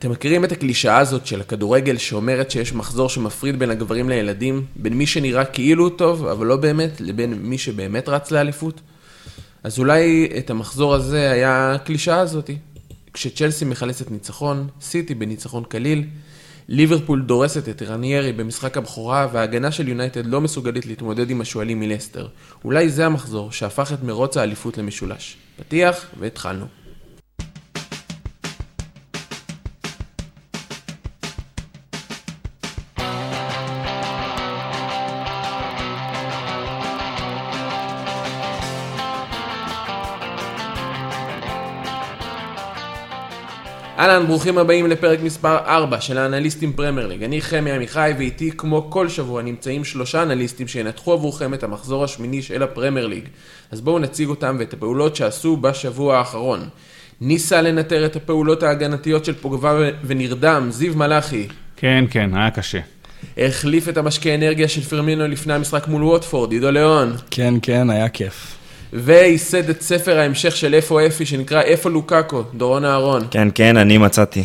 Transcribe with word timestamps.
אתם 0.00 0.10
מכירים 0.10 0.44
את 0.44 0.52
הקלישאה 0.52 0.98
הזאת 0.98 1.26
של 1.26 1.40
הכדורגל 1.40 1.96
שאומרת 1.96 2.50
שיש 2.50 2.72
מחזור 2.72 3.08
שמפריד 3.08 3.58
בין 3.58 3.70
הגברים 3.70 4.08
לילדים, 4.08 4.64
בין 4.76 4.92
מי 4.92 5.06
שנראה 5.06 5.44
כאילו 5.44 5.88
טוב, 5.90 6.26
אבל 6.26 6.46
לא 6.46 6.56
באמת, 6.56 7.00
לבין 7.00 7.34
מי 7.42 7.58
שבאמת 7.58 8.08
רץ 8.08 8.30
לאליפות? 8.30 8.80
אז 9.64 9.78
אולי 9.78 10.28
את 10.38 10.50
המחזור 10.50 10.94
הזה 10.94 11.30
היה 11.30 11.72
הקלישאה 11.72 12.18
הזאתי. 12.20 12.56
כשצ'לסי 13.12 13.64
מחלצת 13.64 14.10
ניצחון, 14.10 14.68
סיטי 14.80 15.14
בניצחון 15.14 15.64
קליל, 15.68 16.04
ליברפול 16.68 17.22
דורסת 17.22 17.68
את 17.68 17.82
רניירי 17.82 18.32
במשחק 18.32 18.76
הבכורה, 18.76 19.28
וההגנה 19.32 19.72
של 19.72 19.88
יונייטד 19.88 20.26
לא 20.26 20.40
מסוגלת 20.40 20.86
להתמודד 20.86 21.30
עם 21.30 21.40
השועלים 21.40 21.80
מלסטר. 21.80 22.28
אולי 22.64 22.88
זה 22.88 23.06
המחזור 23.06 23.52
שהפך 23.52 23.92
את 23.92 24.02
מרוץ 24.02 24.36
האליפות 24.36 24.78
למשולש. 24.78 25.36
פתיח, 25.56 26.06
והתחלנו. 26.20 26.79
אהלן, 44.00 44.26
ברוכים 44.26 44.58
הבאים 44.58 44.86
לפרק 44.86 45.20
מספר 45.22 45.58
4 45.66 46.00
של 46.00 46.18
האנליסטים 46.18 46.72
פרמייר 46.72 47.06
ליג. 47.06 47.22
אני 47.22 47.40
חמי 47.40 47.72
עמיחי 47.72 48.12
ואיתי 48.18 48.50
כמו 48.56 48.90
כל 48.90 49.08
שבוע 49.08 49.42
נמצאים 49.42 49.84
שלושה 49.84 50.22
אנליסטים 50.22 50.68
שינתחו 50.68 51.12
עבורכם 51.12 51.54
את 51.54 51.62
המחזור 51.62 52.04
השמיני 52.04 52.42
של 52.42 52.62
הפרמייר 52.62 53.06
ליג. 53.06 53.24
אז 53.70 53.80
בואו 53.80 53.98
נציג 53.98 54.28
אותם 54.28 54.56
ואת 54.58 54.72
הפעולות 54.72 55.16
שעשו 55.16 55.56
בשבוע 55.56 56.18
האחרון. 56.18 56.68
ניסה 57.20 57.62
לנטר 57.62 58.06
את 58.06 58.16
הפעולות 58.16 58.62
ההגנתיות 58.62 59.24
של 59.24 59.34
פוגבה 59.34 59.78
ונרדם, 60.04 60.68
זיו 60.70 60.96
מלאכי. 60.96 61.46
כן, 61.76 62.04
כן, 62.10 62.30
היה 62.34 62.50
קשה. 62.50 62.80
החליף 63.38 63.88
את 63.88 63.96
המשקה 63.96 64.34
אנרגיה 64.34 64.68
של 64.68 64.80
פרמינו 64.80 65.28
לפני 65.28 65.52
המשחק 65.52 65.88
מול 65.88 66.04
ווטפורד, 66.04 66.52
עידו 66.52 66.70
ליאון. 66.70 67.16
כן, 67.30 67.54
כן, 67.62 67.90
היה 67.90 68.08
כיף. 68.08 68.59
וייסד 68.92 69.68
את 69.68 69.82
ספר 69.82 70.18
ההמשך 70.18 70.56
של 70.56 70.74
איפה 70.74 71.06
אפי, 71.06 71.26
שנקרא 71.26 71.62
איפה 71.62 71.90
לוקאקו, 71.90 72.42
דורון 72.54 72.84
אהרון. 72.84 73.22
כן, 73.30 73.48
כן, 73.54 73.76
אני 73.76 73.98
מצאתי. 73.98 74.42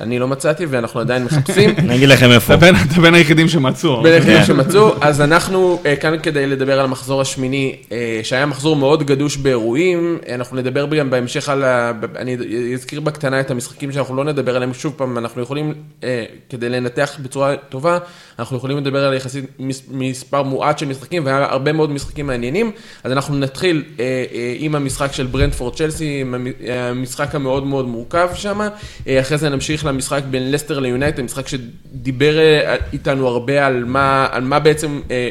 אני 0.00 0.18
לא 0.18 0.28
מצאתי 0.28 0.66
ואנחנו 0.66 1.00
עדיין 1.00 1.24
מחפשים. 1.24 1.70
אני 1.78 1.96
אגיד 1.96 2.08
לכם 2.08 2.30
איפה. 2.30 2.54
אתה 2.54 2.66
בין- 3.00 3.14
היחידים 3.14 3.48
שמצאו. 3.48 4.02
בין 4.02 4.12
היחידים 4.12 4.44
שמצאו, 4.44 4.94
אז 5.00 5.20
אנחנו 5.20 5.80
אה, 5.86 5.96
כאן 5.96 6.16
כדי 6.22 6.46
לדבר 6.46 6.78
על 6.78 6.84
המחזור 6.84 7.20
השמיני, 7.20 7.76
אה, 7.92 8.20
שהיה 8.22 8.46
מחזור 8.46 8.76
מאוד 8.76 9.06
גדוש 9.06 9.36
באירועים, 9.36 10.18
אנחנו 10.34 10.56
נדבר 10.56 10.86
גם 10.96 11.10
בהמשך 11.10 11.48
על 11.48 11.64
ה... 11.64 11.92
אני 12.16 12.36
אזכיר 12.74 13.00
בקטנה 13.00 13.40
את 13.40 13.50
המשחקים 13.50 13.92
שאנחנו 13.92 14.16
לא 14.16 14.24
נדבר 14.24 14.56
עליהם 14.56 14.74
שוב 14.74 14.92
פעם, 14.96 15.18
אנחנו 15.18 15.42
יכולים, 15.42 15.74
אה, 16.04 16.24
כדי 16.50 16.68
לנתח 16.68 17.16
בצורה 17.22 17.54
טובה, 17.68 17.98
אנחנו 18.38 18.56
יכולים 18.56 18.76
לדבר 18.78 19.04
על 19.04 19.14
יחסית 19.14 19.44
מס- 19.58 19.82
מספר 19.90 20.42
מועט 20.42 20.78
של 20.78 20.86
משחקים, 20.86 21.26
והיה 21.26 21.44
הרבה 21.50 21.72
מאוד 21.72 21.90
משחקים 21.90 22.26
מעניינים, 22.26 22.70
אז 23.04 23.12
אנחנו 23.12 23.34
נתחיל 23.36 23.84
אה, 24.00 24.04
אה, 24.34 24.54
עם 24.58 24.74
המשחק 24.74 25.12
של 25.12 25.26
ברנדפורד 25.26 25.74
צ'לסי, 25.74 26.24
המשחק 26.68 27.34
המאוד 27.34 27.66
מאוד 27.66 27.88
מורכב 27.88 28.28
שם, 28.34 28.60
אה, 29.08 29.20
אחרי 29.20 29.38
זה 29.38 29.48
נמשיך 29.48 29.85
למשחק 29.86 30.22
בין 30.30 30.52
לסטר 30.52 30.78
ליונייטד, 30.78 31.22
משחק 31.22 31.48
שדיבר 31.48 32.38
אה, 32.38 32.76
איתנו 32.92 33.28
הרבה 33.28 33.66
על 33.66 33.84
מה, 33.84 34.28
על 34.30 34.44
מה 34.44 34.58
בעצם 34.58 35.00
אה, 35.10 35.30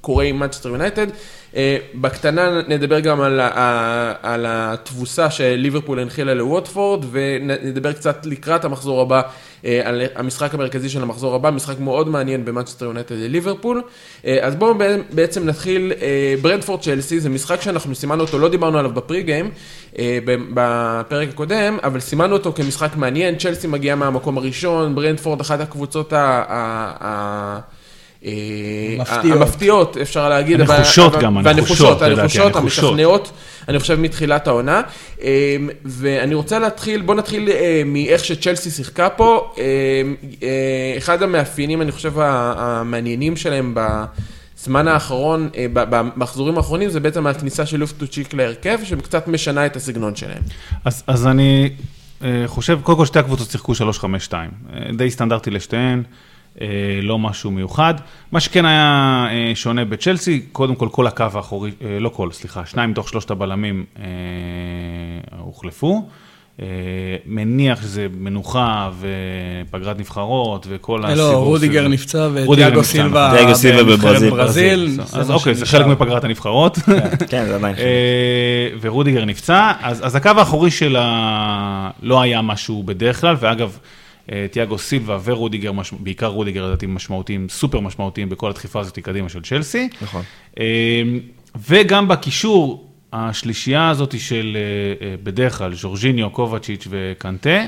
קורה 0.00 0.24
עם 0.24 0.38
מנצ'סטר 0.38 0.68
יונייטד. 0.68 1.06
אה, 1.56 1.76
בקטנה 1.94 2.60
נדבר 2.68 3.00
גם 3.00 3.20
על, 3.20 3.40
ה- 3.40 4.12
על 4.22 4.46
התבוסה 4.48 5.30
שליברפול 5.30 5.98
הנחילה 5.98 6.34
לווטפורד, 6.34 7.04
ונדבר 7.10 7.92
קצת 7.92 8.26
לקראת 8.26 8.64
המחזור 8.64 9.00
הבא, 9.02 9.22
אה, 9.64 9.80
על 9.84 10.02
המשחק 10.14 10.54
המרכזי 10.54 10.88
של 10.88 11.02
המחזור 11.02 11.34
הבא, 11.34 11.50
משחק 11.50 11.80
מאוד 11.80 12.08
מעניין 12.08 12.44
במנצ'סטר 12.44 12.84
יונייטד 12.84 13.14
לליברפול. 13.14 13.82
אה, 14.26 14.38
אז 14.42 14.54
בואו 14.56 14.74
בעצם 15.10 15.46
נתחיל, 15.46 15.92
ברנדפורד 16.42 16.80
צ'לסי, 16.80 17.20
זה 17.20 17.28
משחק 17.28 17.60
שאנחנו 17.60 17.94
סימנו 17.94 18.22
אותו, 18.22 18.38
לא 18.38 18.48
דיברנו 18.48 18.78
עליו 18.78 18.90
בפרי 18.90 19.22
גיים, 19.22 19.50
בפרק 20.54 21.28
הקודם, 21.28 21.78
אבל 21.82 22.00
סימנו 22.00 22.32
אותו 22.32 22.52
כמשחק 22.52 22.96
מעניין, 22.96 23.36
צ'לסי 23.38 23.66
מגיעה 23.66 23.96
מהמקום 23.96 24.38
הראשון, 24.38 24.94
ברנדפורד 24.94 25.40
אחת 25.40 25.60
הקבוצות 25.60 26.12
ה... 26.12 27.60
אה, 28.24 28.30
מפתיעות. 28.98 29.40
המפתיעות, 29.42 29.96
אפשר 29.96 30.28
להגיד. 30.28 30.60
אבל- 30.60 30.74
הנחושות 30.74 31.14
אבל- 31.14 31.22
גם, 31.22 31.36
והנחושות, 31.36 31.56
הנחושות, 31.58 32.02
לדעתי, 32.02 32.20
הנחושות, 32.20 32.56
הנחושות. 32.56 32.84
המשכנעות, 32.84 33.30
אני 33.68 33.78
חושב 33.78 34.00
מתחילת 34.00 34.46
העונה. 34.46 34.82
אה, 35.22 35.56
ואני 35.84 36.34
רוצה 36.34 36.58
להתחיל, 36.58 37.02
בוא 37.02 37.14
נתחיל 37.14 37.48
אה, 37.48 37.82
מאיך 37.86 38.24
שצ'לסי 38.24 38.70
שיחקה 38.70 39.08
פה. 39.08 39.54
אחד 40.98 41.22
המאפיינים, 41.22 41.82
אני 41.82 41.92
חושב, 41.92 42.12
המעניינים 42.18 43.36
שלהם 43.36 43.74
בזמן 43.76 44.88
האחרון, 44.88 45.48
במחזורים 45.72 46.56
האחרונים, 46.56 46.88
זה 46.90 47.00
בעצם 47.00 47.26
הכניסה 47.26 47.66
של 47.66 47.76
לופטוצ'יק 47.76 48.34
להרכב, 48.34 48.78
שקצת 48.84 49.28
משנה 49.28 49.66
את 49.66 49.76
הסגנון 49.76 50.16
שלהם. 50.16 50.42
אז, 50.84 51.02
אז 51.06 51.26
אני 51.26 51.70
חושב, 52.46 52.78
קודם 52.82 52.98
כל 52.98 53.06
שתי 53.06 53.18
הקבוצות 53.18 53.50
שיחקו 53.50 53.72
3-5-2. 53.74 54.32
אה, 54.32 54.48
די 54.96 55.10
סטנדרטי 55.10 55.50
לשתיהן, 55.50 56.02
לא 57.02 57.18
משהו 57.18 57.50
מיוחד. 57.50 57.94
מה 58.32 58.40
שכן 58.40 58.64
היה 58.64 59.26
אה, 59.30 59.52
שונה 59.54 59.84
בצ'לסי, 59.84 60.40
קודם 60.52 60.74
כל 60.74 60.88
כל 60.92 61.06
הקו 61.06 61.24
האחורי, 61.34 61.70
אה, 61.84 61.98
לא 62.00 62.08
כל, 62.08 62.32
סליחה, 62.32 62.66
שניים 62.66 62.90
מתוך 62.90 63.08
שלושת 63.08 63.30
הבלמים 63.30 63.84
אה, 63.98 64.04
הוחלפו. 65.38 66.08
אה, 66.62 66.66
מניח 67.26 67.82
שזה 67.82 68.06
מנוחה 68.18 68.90
ופגרת 69.00 69.98
נבחרות 69.98 70.66
וכל 70.70 71.04
הסיבוב. 71.04 71.32
לא, 71.32 71.44
רודיגר 71.44 71.88
נפצע 71.88 72.28
ותיאגו 72.32 72.84
סילבה 72.84 73.32
תיאגו 73.36 73.54
סילבה 73.54 73.82
בנבחרת 73.82 74.22
בברזיל. 74.22 74.30
ברזיל. 74.30 75.00
אז 75.12 75.30
אוקיי, 75.30 75.54
זה. 75.54 75.66
חלק 75.66 75.86
מפגרת 75.86 76.24
הנבחרות. 76.24 76.78
כן, 77.30 77.44
זה 77.46 77.54
עדיין 77.54 77.74
חשוב. 77.74 77.86
אה, 77.86 78.68
ורודיגר 78.80 79.24
נפצע, 79.24 79.72
אז, 79.82 80.16
הקו 80.16 80.30
האחורי 80.36 80.70
שלה 80.70 81.90
לא 82.02 82.22
היה 82.22 82.42
משהו 82.42 82.82
בדרך 82.82 83.20
כלל, 83.20 83.36
ואגב, 83.40 83.68
אה, 83.68 83.78
תיאגו 84.50 84.78
סילבה 84.78 85.18
ורודיגר, 85.24 85.70
בעיקר 86.00 86.26
רודיגר 86.26 86.66
לדעתי 86.66 86.86
משמעותיים, 86.86 87.48
סופר 87.48 87.80
משמעותיים 87.80 88.28
בכל 88.28 88.50
הדחיפה 88.50 88.80
הזאת 88.80 88.98
קדימה 88.98 89.28
של 89.28 89.42
צ'לסי. 89.42 89.88
נכון. 90.02 90.22
אה, 90.60 91.02
וגם 91.68 92.08
בקישור, 92.08 92.90
השלישייה 93.12 93.88
הזאת 93.88 94.20
של 94.20 94.56
אה, 94.56 95.06
אה, 95.06 95.14
בדרך 95.22 95.58
כלל 95.58 95.74
ז'ורג'יניו, 95.74 96.30
קובצ'יץ' 96.30 96.86
וקנטה. 96.90 97.64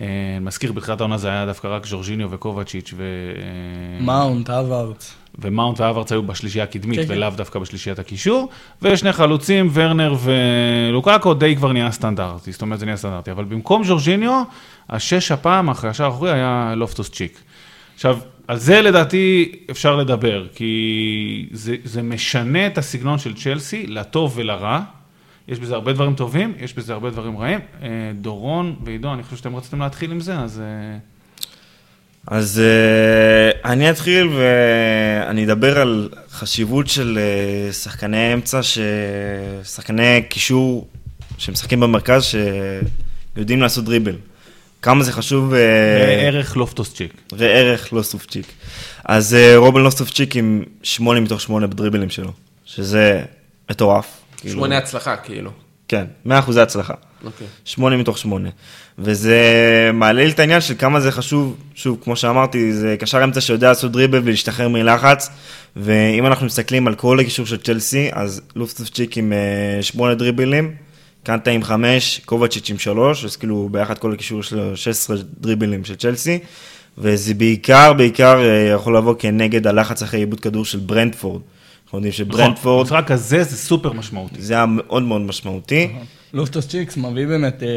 אה, 0.00 0.06
מזכיר 0.40 0.72
בתחילת 0.72 1.00
העונה 1.00 1.18
זה 1.18 1.28
היה 1.28 1.46
דווקא 1.46 1.66
רק 1.68 1.86
ז'ורג'יניו 1.86 2.30
וקובצ'יץ' 2.30 2.94
ו... 2.96 3.02
אה, 3.02 4.04
מאונט, 4.04 4.50
הוורץ. 4.50 5.14
ומאונט 5.38 5.80
והוורץ 5.80 6.12
היו 6.12 6.22
בשלישייה 6.22 6.64
הקדמית 6.64 6.98
כן, 6.98 7.06
כן. 7.06 7.12
ולאו 7.12 7.30
דווקא 7.36 7.58
בשלישיית 7.58 7.98
הקישור, 7.98 8.48
ושני 8.82 9.12
חלוצים, 9.12 9.68
ורנר 9.72 10.14
ולוקאקו, 10.22 11.34
די 11.34 11.56
כבר 11.56 11.72
נהיה 11.72 11.90
סטנדרטי, 11.90 12.52
זאת 12.52 12.62
אומרת 12.62 12.78
זה 12.78 12.84
נהיה 12.86 12.96
סטנדרטי, 12.96 13.30
אבל 13.30 13.44
במקום 13.44 13.84
ז'ורג'יניו, 13.84 14.42
השש 14.90 15.32
הפעם 15.32 15.68
אחרי 15.68 15.90
השער 15.90 16.06
האחורי 16.06 16.32
היה 16.32 16.74
לופטוס 16.76 17.10
צ'יק. 17.10 17.40
עכשיו, 17.94 18.18
על 18.48 18.58
זה 18.58 18.82
לדעתי 18.82 19.52
אפשר 19.70 19.96
לדבר, 19.96 20.46
כי 20.54 21.48
זה, 21.52 21.76
זה 21.84 22.02
משנה 22.02 22.66
את 22.66 22.78
הסגנון 22.78 23.18
של 23.18 23.34
צ'לסי 23.34 23.86
לטוב 23.86 24.32
ולרע. 24.36 24.80
יש 25.48 25.58
בזה 25.58 25.74
הרבה 25.74 25.92
דברים 25.92 26.14
טובים, 26.14 26.54
יש 26.60 26.74
בזה 26.74 26.92
הרבה 26.92 27.10
דברים 27.10 27.38
רעים. 27.38 27.60
אה, 27.82 27.88
דורון 28.20 28.76
ועידו, 28.84 29.14
אני 29.14 29.22
חושב 29.22 29.36
שאתם 29.36 29.56
רציתם 29.56 29.82
להתחיל 29.82 30.10
עם 30.10 30.20
זה, 30.20 30.38
אז... 30.38 30.60
אה, 30.60 30.98
אז 32.26 32.60
אה, 32.60 33.72
אני 33.72 33.90
אתחיל 33.90 34.28
ואני 34.28 35.44
אדבר 35.44 35.78
על 35.78 36.08
חשיבות 36.30 36.88
של 36.88 37.18
שחקני 37.72 38.34
אמצע, 38.34 38.62
ש- 38.62 38.78
שחקני 39.64 40.22
קישור 40.28 40.88
שמשחקים 41.38 41.80
במרכז, 41.80 42.22
שיודעים 43.34 43.60
לעשות 43.60 43.84
דריבל. 43.84 44.16
כמה 44.82 45.04
זה 45.04 45.12
חשוב... 45.12 45.54
אה, 45.54 46.26
ערך 46.26 46.56
לופטוס 46.56 46.94
צ'יק. 46.94 47.12
ראה 47.32 47.48
ערך 47.48 47.92
לא 47.92 48.02
סופצ'יק. 48.02 48.46
אז 49.04 49.34
אה, 49.34 49.56
רובן 49.56 49.80
לא 49.80 49.90
סופצ'יק 49.90 50.36
עם 50.36 50.62
שמונה 50.82 51.20
מתוך 51.20 51.40
שמונה 51.40 51.66
בדריבלים 51.66 52.10
שלו, 52.10 52.32
שזה 52.64 53.22
מטורף. 53.70 54.06
כאילו, 54.36 54.54
שמונה 54.54 54.78
הצלחה, 54.78 55.16
כאילו. 55.16 55.50
כן, 55.88 56.04
מאה 56.24 56.38
אחוזי 56.38 56.60
הצלחה. 56.60 56.94
אוקיי. 57.24 57.46
שמונה 57.64 57.96
מתוך 57.96 58.18
שמונה. 58.18 58.48
וזה 58.98 59.40
מעלה 59.94 60.24
לי 60.24 60.30
את 60.30 60.38
העניין 60.38 60.60
של 60.60 60.74
כמה 60.78 61.00
זה 61.00 61.12
חשוב, 61.12 61.56
שוב, 61.74 61.98
כמו 62.04 62.16
שאמרתי, 62.16 62.72
זה 62.72 62.96
קשר 62.98 63.24
אמצע 63.24 63.40
שיודע 63.40 63.68
לעשות 63.68 63.92
דריבל 63.92 64.20
ולהשתחרר 64.24 64.68
מלחץ, 64.68 65.30
ואם 65.76 66.26
אנחנו 66.26 66.46
מסתכלים 66.46 66.86
על 66.86 66.94
כל 66.94 67.20
הקישור 67.20 67.46
של 67.46 67.56
צ'לסי, 67.56 68.08
אז 68.12 68.42
לופטופצ'יק 68.56 69.16
עם 69.16 69.32
אה, 69.32 69.82
שמונה 69.82 70.14
דריבלים, 70.14 70.74
קנטה 71.22 71.50
עם 71.50 71.62
חמש, 71.62 72.20
קובצ'יץ' 72.24 72.70
עם 72.70 72.78
שלוש, 72.78 73.24
אז 73.24 73.36
כאילו 73.36 73.68
ביחד 73.72 73.98
כל 73.98 74.12
הקישור 74.12 74.42
שלו 74.42 74.76
16 74.76 75.16
דריבלים 75.40 75.84
של 75.84 75.94
צ'לסי, 75.94 76.38
וזה 76.98 77.34
בעיקר, 77.34 77.92
בעיקר 77.92 78.40
אה, 78.40 78.72
יכול 78.74 78.96
לבוא 78.96 79.14
כנגד 79.18 79.66
הלחץ 79.66 80.02
אחרי 80.02 80.20
עיבוד 80.20 80.40
כדור 80.40 80.64
של 80.64 80.78
ברנדפורד. 80.78 81.40
אנחנו 81.84 81.98
יודעים 81.98 82.12
נכון, 82.12 82.36
שברנדפורד... 82.36 82.86
במשחק 82.86 83.10
הזה 83.10 83.44
זה 83.44 83.56
סופר 83.56 83.92
משמעותי. 83.92 84.42
זה 84.42 84.54
היה 84.54 84.66
מאוד 84.66 85.02
מאוד 85.02 85.20
משמעותי. 85.20 85.88
לופטוס 86.34 86.68
צ'יקס 86.68 86.96
מביא 86.96 87.26
באמת 87.26 87.62
אה, 87.62 87.68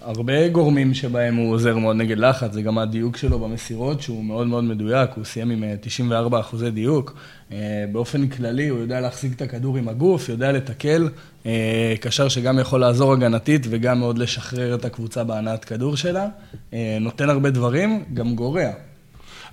הרבה 0.00 0.48
גורמים 0.48 0.94
שבהם 0.94 1.36
הוא 1.36 1.52
עוזר 1.52 1.78
מאוד 1.78 1.96
נגד 1.96 2.18
לחץ, 2.18 2.52
זה 2.52 2.62
גם 2.62 2.78
הדיוק 2.78 3.16
שלו 3.16 3.38
במסירות, 3.38 4.02
שהוא 4.02 4.24
מאוד 4.24 4.46
מאוד 4.46 4.64
מדויק, 4.64 5.10
הוא 5.16 5.24
סיים 5.24 5.50
עם 5.50 5.64
אה, 5.64 5.74
94 5.80 6.40
אחוזי 6.40 6.70
דיוק. 6.70 7.14
אה, 7.52 7.84
באופן 7.92 8.28
כללי 8.28 8.68
הוא 8.68 8.78
יודע 8.78 9.00
להחזיק 9.00 9.32
את 9.32 9.42
הכדור 9.42 9.76
עם 9.76 9.88
הגוף, 9.88 10.28
יודע 10.28 10.52
לתקל, 10.52 11.08
אה, 11.46 11.94
קשר 12.00 12.28
שגם 12.28 12.58
יכול 12.58 12.80
לעזור 12.80 13.12
הגנתית 13.12 13.66
וגם 13.70 13.98
מאוד 13.98 14.18
לשחרר 14.18 14.74
את 14.74 14.84
הקבוצה 14.84 15.24
בהנעת 15.24 15.64
כדור 15.64 15.96
שלה. 15.96 16.28
אה, 16.72 16.98
נותן 17.00 17.30
הרבה 17.30 17.50
דברים, 17.50 18.04
גם 18.14 18.34
גורע. 18.34 18.70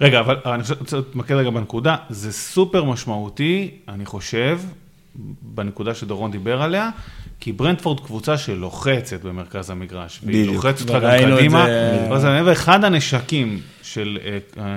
רגע, 0.02 0.20
אבל 0.20 0.36
אני 0.46 0.64
רוצה 0.80 0.98
להתמקד 0.98 1.36
רגע 1.36 1.50
בנקודה, 1.50 1.96
זה 2.10 2.32
סופר 2.32 2.84
משמעותי, 2.84 3.72
אני 3.88 4.06
חושב, 4.06 4.60
בנקודה 5.42 5.96
שדורון 5.96 6.32
דיבר 6.32 6.62
עליה, 6.62 6.90
כי 7.40 7.52
ברנדפורד 7.52 8.00
קבוצה 8.00 8.38
שלוחצת 8.38 9.22
במרכז 9.24 9.70
המגרש, 9.70 10.20
והיא 10.24 10.40
בדיוק. 10.42 10.56
לוחצת 10.56 10.90
אותך 10.90 11.04
גם 11.04 11.36
קדימה, 11.36 11.66
זה- 12.20 12.52
אחד 12.52 12.84
הנשקים 12.84 13.60
של 13.82 14.18
אה, 14.24 14.30
אה, 14.30 14.38
אה, 14.66 14.74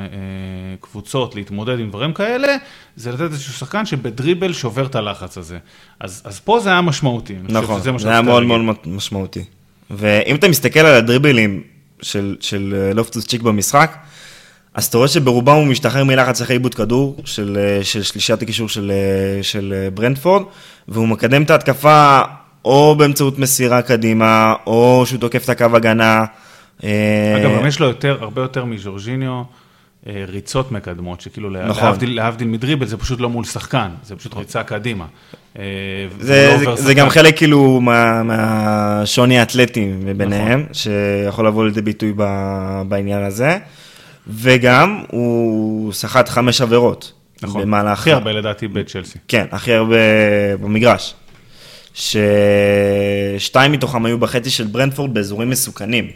קבוצות 0.81 1.35
להתמודד 1.35 1.79
עם 1.81 1.89
דברים 1.89 2.13
כאלה, 2.13 2.57
זה 2.97 3.13
לתת 3.13 3.21
איזשהו 3.21 3.53
שחקן 3.53 3.87
שבדריבל 3.87 4.53
שובר 4.53 4.87
את 4.87 4.95
הלחץ 4.95 5.39
הזה. 5.39 5.59
אז, 6.01 6.23
אז 6.25 6.41
פה 6.41 6.61
זה 6.61 6.71
היה 6.71 6.81
משמעותי, 6.81 7.35
נכון, 7.49 7.81
מה 7.93 7.99
זה 7.99 8.11
היה 8.11 8.23
מאוד. 8.23 8.43
מאוד 8.43 8.61
משמעותי. 8.87 9.45
ואם 9.91 10.37
אתה 10.37 10.49
מסתכל 10.49 10.81
על 10.81 10.95
הדריבלים 10.95 11.63
של, 12.03 12.37
של 12.41 12.75
אה, 12.89 12.95
לופטוס 12.95 13.27
צ'יק 13.27 13.43
במשחק, 13.43 13.97
אז 14.75 14.85
אתה 14.85 14.97
רואה 14.97 15.09
שברובם 15.09 15.55
הוא 15.55 15.67
משתחרר 15.67 16.05
מלחץ 16.05 16.41
אחרי 16.41 16.55
עיבוד 16.55 16.75
כדור 16.75 17.17
של, 17.25 17.59
אה, 17.61 17.85
של 17.85 18.03
שלישיית 18.03 18.43
הקישור 18.43 18.69
של, 18.69 18.93
אה, 18.95 19.43
של 19.43 19.75
אה, 19.77 19.91
ברנדפורד, 19.91 20.43
והוא 20.89 21.09
מקדם 21.09 21.43
את 21.43 21.51
ההתקפה 21.51 22.21
או 22.65 22.95
באמצעות 22.99 23.39
מסירה 23.39 23.83
קדימה, 23.83 24.55
או 24.67 25.03
שהוא 25.07 25.21
תוקף 25.21 25.45
את 25.45 25.49
הקו 25.49 25.67
הגנה. 25.75 26.25
אגב, 26.81 27.59
גם 27.59 27.67
יש 27.67 27.81
לו 27.81 27.87
יותר, 27.87 28.19
הרבה 28.21 28.43
יותר 28.43 28.65
מז'ורג'יניו. 28.65 29.43
ריצות 30.07 30.73
מקדמות, 30.73 31.21
שכאילו 31.21 31.51
נכון. 31.51 31.85
להבדיל, 31.85 32.17
להבדיל 32.17 32.49
מדריבל 32.49 32.87
זה 32.87 32.97
פשוט 32.97 33.21
לא 33.21 33.29
מול 33.29 33.45
שחקן, 33.45 33.89
זה 34.03 34.17
פשוט 34.17 34.35
ריצה 34.35 34.63
קדימה. 34.63 35.05
זה, 35.55 36.57
ולא 36.61 36.77
זה, 36.77 36.83
זה. 36.83 36.95
גם 36.95 37.09
חלק 37.09 37.37
כאילו 37.37 37.81
מה, 37.81 38.23
מהשוני 38.23 39.39
האתלטי 39.39 39.93
ביניהם, 40.17 40.61
נכון. 40.61 40.75
שיכול 40.75 41.47
לבוא 41.47 41.65
לידי 41.65 41.83
ביטוי 41.83 42.13
ב, 42.17 42.25
בעניין 42.89 43.23
הזה. 43.23 43.59
וגם 44.29 45.03
הוא 45.09 45.93
סחט 45.93 46.29
חמש 46.29 46.61
עבירות. 46.61 47.13
נכון, 47.43 47.63
במהלך... 47.63 47.99
הכי 47.99 48.13
הרבה 48.13 48.33
לדעתי 48.33 48.69
בצ'לסי. 48.69 49.19
כן, 49.29 49.47
הכי 49.51 49.73
הרבה 49.73 49.97
במגרש. 50.61 51.15
ששתיים 51.95 53.73
מתוכם 53.73 54.07
היו 54.07 54.19
בחצי 54.19 54.51
של 54.51 54.67
ברנדפורד 54.67 55.15
באזורים 55.15 55.51
מסוכנים. 55.51 56.11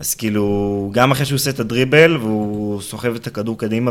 אז 0.00 0.14
כאילו, 0.14 0.90
גם 0.94 1.10
אחרי 1.10 1.26
שהוא 1.26 1.36
עושה 1.36 1.50
את 1.50 1.60
הדריבל, 1.60 2.16
והוא 2.16 2.80
סוחב 2.80 3.14
את 3.14 3.26
הכדור 3.26 3.58
קדימה 3.58 3.90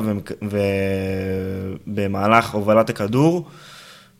ובמהלך 1.88 2.50
הובלת 2.52 2.90
הכדור, 2.90 3.46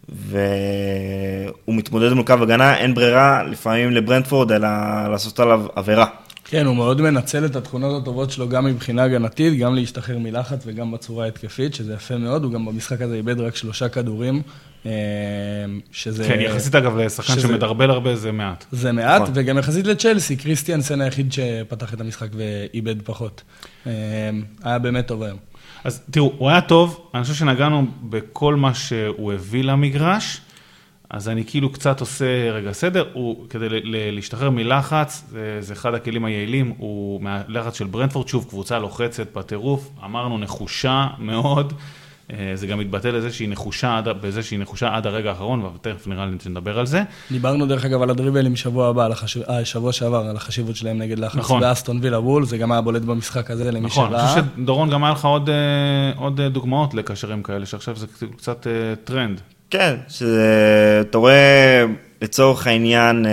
והוא 0.10 1.76
מתמודד 1.76 2.14
מול 2.14 2.26
קו 2.26 2.34
הגנה, 2.34 2.78
אין 2.78 2.94
ברירה 2.94 3.44
לפעמים 3.44 3.92
לברנדפורד, 3.92 4.52
אלא 4.52 4.68
לעשות 5.12 5.40
עליו 5.40 5.66
עבירה. 5.76 6.06
כן, 6.46 6.66
הוא 6.66 6.76
מאוד 6.76 7.02
מנצל 7.02 7.46
את 7.46 7.56
התכונות 7.56 8.02
הטובות 8.02 8.32
שלו 8.32 8.50
גם 8.50 8.66
מבחינה 8.66 9.04
הגנתית, 9.04 9.60
גם 9.60 9.76
להשתחרר 9.76 10.18
מלחץ 10.18 10.64
וגם 10.66 10.92
בצורה 10.92 11.28
התקפית, 11.28 11.74
שזה 11.74 11.94
יפה 11.94 12.18
מאוד. 12.18 12.44
הוא 12.44 12.52
גם 12.52 12.66
במשחק 12.66 13.02
הזה 13.02 13.16
איבד 13.16 13.40
רק 13.40 13.56
שלושה 13.56 13.90
כדורים, 13.90 14.42
אה, 14.86 14.92
שזה... 15.92 16.24
כן, 16.28 16.40
יחסית 16.40 16.76
אגב 16.76 16.98
לשחקן 16.98 17.34
שזה- 17.34 17.42
שמדרבל 17.48 17.90
הרבה 17.92 18.16
זה 18.16 18.32
מעט. 18.32 18.66
זה 18.72 18.92
מעט, 18.92 19.22
נכון. 19.22 19.34
וגם 19.38 19.58
יחסית 19.58 19.88
לצ'לסי, 19.88 20.36
קריסטיאנסן 20.36 21.02
היחיד 21.02 21.34
שפתח 21.34 21.94
את 21.94 22.02
המשחק 22.02 22.28
ואיבד 22.36 23.02
פחות. 23.02 23.42
אה, 23.88 23.92
היה 24.64 24.80
באמת 24.80 25.08
טוב 25.08 25.24
היום. 25.24 25.38
אז 25.84 26.02
תראו, 26.12 26.34
הוא 26.38 26.50
היה 26.50 26.62
טוב, 26.62 27.10
אני 27.14 27.24
חושב 27.24 27.34
שנגענו 27.36 27.86
בכל 28.04 28.56
מה 28.56 28.74
שהוא 28.74 29.34
הביא 29.34 29.64
למגרש, 29.64 30.42
אז 31.10 31.30
אני 31.30 31.44
כאילו 31.46 31.72
קצת 31.72 32.00
עושה 32.00 32.52
רגע 32.52 32.72
סדר, 32.72 33.06
הוא, 33.14 33.50
כדי 33.50 33.68
להשתחרר 34.12 34.50
מלחץ, 34.50 35.24
זה, 35.30 35.58
זה 35.60 35.74
אחד 35.74 35.94
הכלים 35.94 36.26
היעילים, 36.26 36.74
הוא 36.78 37.22
מהלחץ 37.22 37.78
של 37.78 37.86
ברנדפורד, 37.86 38.28
שוב, 38.28 38.46
קבוצה 38.50 38.80
לוחצת 38.80 39.38
בטירוף, 39.38 39.90
אמרנו 40.06 40.38
נחושה 40.38 41.08
מאוד, 41.20 41.74
אה, 42.34 42.52
זה 42.56 42.68
גם 42.68 42.80
מתבטא 42.80 43.08
לזה 43.08 43.32
שהיא 43.32 43.50
נחושה, 43.50 43.98
עד, 43.98 44.08
בזה 44.22 44.44
שהיא 44.44 44.60
נחושה 44.60 44.96
עד 44.96 45.08
הרגע 45.08 45.30
האחרון, 45.30 45.66
ותכף 45.76 46.08
נראה 46.08 46.26
לי 46.26 46.38
שנדבר 46.44 46.80
על 46.80 46.86
זה. 46.86 47.04
דיברנו 47.32 47.66
דרך 47.66 47.86
אגב 47.86 48.02
על 48.02 48.10
הדריבלים 48.10 48.56
שבוע 48.56 48.88
הבא, 48.88 49.06
על 49.06 49.12
החשיב... 49.12 49.44
אה, 49.44 49.66
שבוע 49.66 49.92
שעבר, 49.92 50.26
על 50.30 50.36
החשיבות 50.36 50.76
שלהם 50.76 50.98
נגד 50.98 51.20
לחץ 51.20 51.36
נכון. 51.36 51.62
באסטון 51.62 52.00
וילה 52.02 52.20
וולבס, 52.20 52.46
זה 52.46 52.58
גם 52.58 52.72
היה 52.72 52.82
בולט 52.82 53.02
במשחק 53.02 53.52
הזה 53.52 53.72
למי 53.72 53.86
נכון, 53.86 54.06
אני 54.06 54.14
שראה. 54.14 54.28
חושב 54.28 54.44
שדורון, 54.58 54.90
גם 54.90 55.04
היה 55.04 55.14
לך 55.14 55.26
עוד, 55.26 55.50
אה, 55.50 55.56
עוד 56.16 56.40
אה, 56.40 56.50
דוגמאות 56.50 56.94
לקשרים 56.94 57.44
כאלה, 57.44 57.66
שעכשיו 57.66 57.96
זה 57.96 58.08
קצת 58.38 58.68
טרנד. 59.04 59.42
כן, 59.78 59.96
שאתה 60.08 61.18
רואה 61.18 61.86
לצורך 62.22 62.68
העניין 62.68 63.26
אה, 63.26 63.32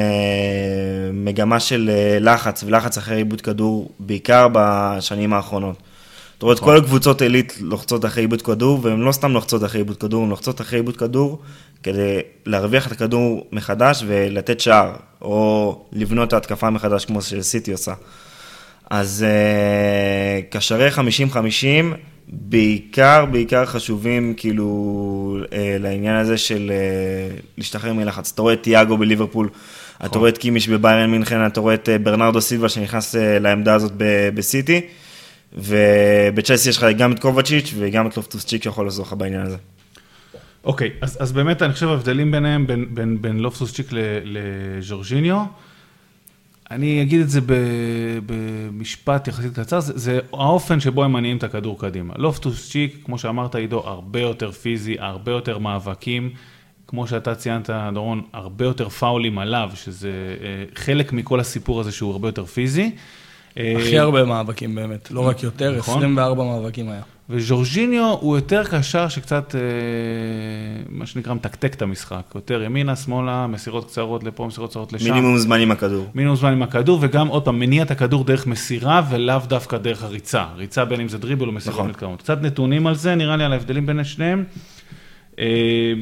מגמה 1.12 1.60
של 1.60 1.90
אה, 1.92 2.18
לחץ 2.20 2.64
ולחץ 2.64 2.98
אחרי 2.98 3.16
עיבוד 3.16 3.40
כדור, 3.40 3.90
בעיקר 3.98 4.48
בשנים 4.52 5.32
האחרונות. 5.32 5.76
אתה 6.38 6.46
רואה 6.46 6.54
את 6.54 6.60
כל 6.60 6.76
הקבוצות 6.76 7.22
עילית 7.22 7.58
לוחצות 7.60 8.04
אחרי 8.04 8.22
עיבוד 8.22 8.42
כדור, 8.42 8.78
והן 8.82 9.00
לא 9.00 9.12
סתם 9.12 9.32
לוחצות 9.32 9.64
אחרי 9.64 9.80
עיבוד 9.80 9.96
כדור, 9.96 10.22
הן 10.24 10.30
לוחצות 10.30 10.60
אחרי 10.60 10.78
עיבוד 10.78 10.96
כדור 10.96 11.38
כדי 11.82 12.18
להרוויח 12.46 12.86
את 12.86 12.92
הכדור 12.92 13.46
מחדש 13.52 14.04
ולתת 14.06 14.60
שער, 14.60 14.92
או 15.20 15.78
לבנות 15.92 16.28
את 16.28 16.32
ההתקפה 16.32 16.70
מחדש 16.70 17.04
כמו 17.04 17.22
שסיטי 17.22 17.72
עושה. 17.72 17.94
אז 18.90 19.24
uh, 19.28 20.56
קשרי 20.56 20.88
50-50, 20.90 20.94
בעיקר, 22.28 23.24
בעיקר 23.32 23.66
חשובים 23.66 24.34
כאילו 24.36 25.38
uh, 25.44 25.54
לעניין 25.78 26.16
הזה 26.16 26.38
של 26.38 26.72
uh, 26.72 27.40
להשתחרר 27.58 27.92
מלחץ. 27.92 28.32
אתה 28.34 28.42
רואה 28.42 28.54
את 28.54 28.62
תיאגו 28.62 28.98
בליברפול, 28.98 29.48
אתה 30.04 30.19
רואה 30.19 30.28
את 30.28 30.38
קימיש 30.38 30.69
בביירן 30.69 31.10
מינכן, 31.10 31.46
אתה 31.46 31.60
רואה 31.60 31.74
את 31.74 31.88
uh, 31.88 32.02
ברנרדו 32.02 32.40
סילבה 32.40 32.69
שנכנס 32.69 33.14
uh, 33.14 33.19
לעמדה 33.19 33.74
הזאת 33.74 33.92
ב- 33.96 34.28
בסיטי, 34.34 34.80
ובצ'לסי 35.52 36.69
יש 36.69 36.76
לך 36.78 36.86
גם 36.98 37.12
את 37.12 37.19
קובצ'יץ' 37.19 37.74
וגם 37.78 38.06
את 38.06 38.16
לופטוס 38.16 38.44
צ'יק 38.46 38.62
שיכול 38.62 38.84
לעזור 38.84 39.06
לך 39.06 39.12
בעניין 39.12 39.42
הזה. 39.42 39.56
אוקיי, 40.64 40.90
אז, 41.00 41.16
אז 41.20 41.32
באמת 41.32 41.62
אני 41.62 41.72
חושב 41.72 41.88
ההבדלים 41.88 42.30
ביניהם, 42.30 42.66
בין, 42.66 42.86
בין, 42.90 43.22
בין 43.22 43.38
לופסוס 43.40 43.75
צ'יק 43.75 43.92
ל- 43.92 43.98
לז'ורג'יניו, 44.25 45.44
אני 46.72 47.02
אגיד 47.02 47.20
את 47.20 47.30
זה 47.30 47.40
במשפט 48.26 49.28
יחסית 49.28 49.58
קצר, 49.58 49.80
זה, 49.80 49.92
זה 49.98 50.20
האופן 50.32 50.80
שבו 50.80 51.04
הם 51.04 51.12
מניעים 51.12 51.37
את 51.37 51.44
הכדור 51.44 51.80
קדימה. 51.80 52.14
לופטוס 52.16 52.70
צ'יק, 52.70 52.97
כמו 53.04 53.18
שאמרת 53.18 53.54
עידו, 53.54 53.78
הרבה 53.78 54.20
יותר 54.20 54.52
פיזי, 54.52 54.97
הרבה 54.99 55.32
יותר 55.32 55.58
מאבקים. 55.58 56.30
כמו 56.87 57.06
שאתה 57.06 57.35
ציינת, 57.35 57.70
דורון, 57.94 58.23
הרבה 58.32 58.64
יותר 58.64 58.88
פאולים 58.88 59.38
עליו, 59.38 59.70
שזה 59.75 60.11
אה, 60.11 60.64
חלק 60.75 61.12
מכל 61.12 61.40
הסיפור 61.40 61.80
הזה 61.80 61.92
שהוא 61.92 62.12
הרבה 62.12 62.28
יותר 62.28 62.44
פיזי. 62.44 62.90
הכי 63.50 63.99
אה, 63.99 64.02
הרבה 64.02 64.25
מאבקים 64.25 64.75
באמת, 64.75 65.11
לא 65.11 65.20
רק 65.20 65.42
יותר, 65.42 65.78
נכון. 65.78 65.97
24 65.97 66.44
מאבקים 66.44 66.88
היה. 66.88 67.02
וז'ורג'יניו 67.31 68.17
הוא 68.21 68.37
יותר 68.37 68.64
קשר 68.64 69.09
שקצת, 69.09 69.55
אה, 69.55 69.61
מה 70.88 71.07
שנקרא, 71.07 71.35
מתקתק 71.35 71.75
את 71.75 71.83
המשחק. 71.83 72.23
יותר 72.35 72.62
ימינה, 72.62 72.97
שמאלה, 72.97 73.47
מסירות 73.47 73.87
קצרות 73.87 74.25
לפה, 74.25 74.47
מסירות 74.47 74.71
קצרות 74.71 74.93
לשם. 74.93 75.05
מינימום 75.05 75.38
זמן 75.38 75.61
עם 75.61 75.71
הכדור. 75.71 76.07
מינימום 76.14 76.37
זמן 76.37 76.52
עם 76.52 76.62
הכדור, 76.62 76.99
וגם 77.02 77.29
עוד 77.29 77.45
פעם, 77.45 77.59
מניע 77.59 77.83
את 77.83 77.91
הכדור 77.91 78.25
דרך 78.25 78.47
מסירה 78.47 79.02
ולאו 79.11 79.38
דווקא 79.49 79.79
דרך 79.79 80.02
הריצה. 80.02 80.45
ריצה 80.57 80.85
בין 80.85 81.00
אם 81.00 81.09
זה 81.09 81.19
דריבל 81.19 81.47
או 81.47 81.52
מסירות 81.52 81.79
נכון. 81.79 81.91
מתקדמות. 81.91 82.23
קצת 82.23 82.43
נתונים 82.43 82.87
על 82.87 82.95
זה, 82.95 83.14
נראה 83.14 83.37
לי 83.37 83.45
על 83.45 83.52
ההבדלים 83.52 83.87
בין 83.87 84.05
שניהם. 84.05 84.45
אה, 85.38 85.93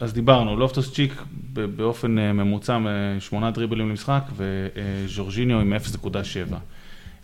אז 0.00 0.12
דיברנו, 0.12 0.56
לופטוס 0.56 0.92
צ'יק 0.92 1.22
באופן 1.52 2.18
אה, 2.18 2.32
ממוצע 2.32 2.78
שמונה 3.20 3.50
דריבלים 3.50 3.88
למשחק, 3.88 4.22
וז'ורג'יניו 4.36 5.60
עם 5.60 5.72
0.7. 5.72 6.54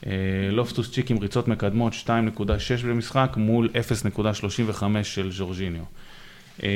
אה, 0.06 0.12
לופטוס 0.50 0.90
צ'יק 0.90 1.10
עם 1.10 1.18
ריצות 1.18 1.48
מקדמות 1.48 1.92
2.6 1.92 2.86
במשחק 2.86 3.34
מול 3.36 3.68
0.35 4.74 4.84
של 5.02 5.32
ז'ורג'יניו. 5.32 5.82
אה, 6.62 6.68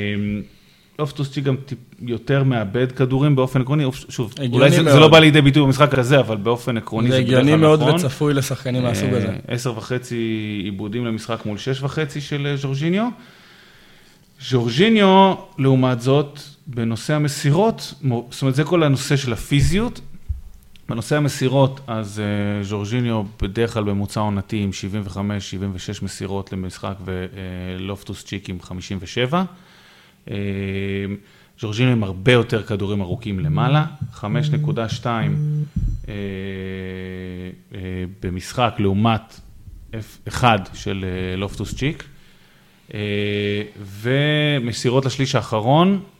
לופטוס 0.99 1.31
צ'יק 1.31 1.43
גם 1.43 1.55
טיפ, 1.65 1.77
יותר 2.01 2.43
מאבד 2.43 2.91
כדורים 2.91 3.35
באופן 3.35 3.61
עקרוני, 3.61 3.83
שוב, 4.09 4.33
אולי 4.51 4.69
זה, 4.69 4.83
זה. 4.83 4.99
לא 4.99 5.07
בא 5.07 5.19
לידי 5.19 5.41
ביטוי 5.41 5.63
במשחק 5.63 5.99
הזה, 5.99 6.19
אבל 6.19 6.37
באופן 6.37 6.77
עקרוני 6.77 7.09
זה 7.09 7.15
זה 7.15 7.21
בדרך 7.21 7.31
כלל 7.31 7.39
הגיוני 7.39 7.61
מאוד 7.61 7.81
נכון. 7.81 7.95
וצפוי 7.95 8.33
לשחקנים 8.33 8.83
מהסוג 8.83 9.13
הזה. 9.13 9.27
אה, 9.27 9.33
עשר 9.47 9.77
וחצי 9.77 10.15
עיבודים 10.63 11.05
למשחק 11.05 11.45
מול 11.45 11.57
שש 11.57 11.81
וחצי 11.81 12.21
של 12.21 12.47
אה, 12.47 12.57
ז'ורג'יניו. 12.57 13.07
ז'ורג'יניו, 14.49 15.35
לעומת 15.57 16.01
זאת, 16.01 16.39
בנושא 16.67 17.13
המסירות, 17.13 17.93
זאת 18.29 18.41
אומרת, 18.41 18.55
זה 18.55 18.63
כל 18.63 18.83
הנושא 18.83 19.15
של 19.15 19.33
הפיזיות. 19.33 20.01
בנושא 20.89 21.17
המסירות, 21.17 21.79
אז 21.87 22.19
אה, 22.19 22.63
ז'ורג'יניו 22.63 23.23
בדרך 23.41 23.73
כלל 23.73 23.83
בממוצע 23.83 24.19
עונתי 24.19 24.57
עם 24.57 24.69
75-76 25.07 25.17
מסירות 26.01 26.53
למשחק 26.53 26.95
ולופטוס 27.05 28.25
צ'יק 28.25 28.49
עם 28.49 28.61
57. 28.61 29.43
אה, 30.31 30.35
ז'ורג'יניו 31.59 31.91
עם 31.91 32.03
הרבה 32.03 32.31
יותר 32.31 32.63
כדורים 32.63 33.01
ארוכים 33.01 33.39
למעלה, 33.39 33.85
5.2 34.13 35.05
אה, 35.05 36.13
אה, 37.73 37.79
במשחק 38.21 38.75
לעומת 38.79 39.39
1 40.27 40.69
של 40.73 41.05
אה, 41.05 41.35
לופטוס 41.35 41.75
צ'יק, 41.75 42.03
אה, 42.93 42.99
ומסירות 43.79 45.05
לשליש 45.05 45.35
האחרון, 45.35 45.93
אה, 45.93 46.16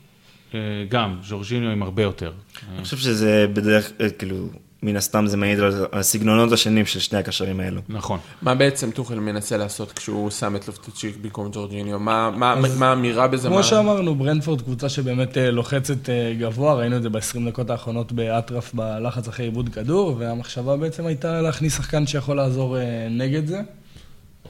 גם 0.90 1.16
ז'ורג'יניו 1.24 1.70
עם 1.70 1.84
הרבה 1.84 2.04
יותר. 2.04 2.32
אני 2.76 2.84
חושב 2.84 2.98
שזה 2.98 3.46
בדרך, 3.54 3.92
אה, 4.02 4.10
כאילו, 4.10 4.36
מן 4.84 4.96
הסתם 4.96 5.28
זה 5.28 5.38
מעיד 5.38 5.60
על 5.60 5.72
הסגנונות 5.92 6.52
השונים 6.52 6.86
של 6.86 7.00
שני 7.00 7.20
הקשרים 7.20 7.60
האלו. 7.60 7.82
נכון. 7.90 8.20
מה 8.42 8.56
בעצם 8.56 8.92
טוחל 8.92 9.20
מנסה 9.20 9.58
לעשות 9.58 9.92
כשהוא 9.92 10.30
שם 10.32 10.56
את 10.56 10.68
לופטוצ'יק 10.68 11.18
במקום 11.22 11.50
ג'ורג'יניו? 11.52 12.00
מה- 12.00 12.32
מה 12.32 12.56
מה 12.80 12.90
האמירה 12.90 13.28
בזה? 13.28 13.48
כמו 13.48 13.58
מה- 13.58 13.64
שאמרנו, 13.64 14.16
ברנפורד 14.16 14.62
קבוצה 14.62 14.90
שבאמת 14.90 15.38
אה, 15.38 15.52
לוחצת 15.52 16.10
אה, 16.10 16.34
גבוה, 16.40 16.74
ראינו 16.74 16.98
את 16.98 17.02
זה 17.04 17.10
ב-20 17.10 17.20
דקות 17.48 17.70
האחרונות 17.70 18.12
באטרף 18.12 18.74
בלחץ 18.74 19.28
אחרי 19.28 19.46
עיבוד 19.46 19.70
כדור, 19.70 20.16
והמחשבה 20.20 20.78
בעצם 20.78 21.06
הייתה 21.06 21.42
להכניס 21.42 21.78
שחקן 21.78 22.08
שיכול 22.08 22.36
לעזור 22.38 22.78
אה, 22.78 22.84
נגד 23.12 23.48
זה. 23.48 23.62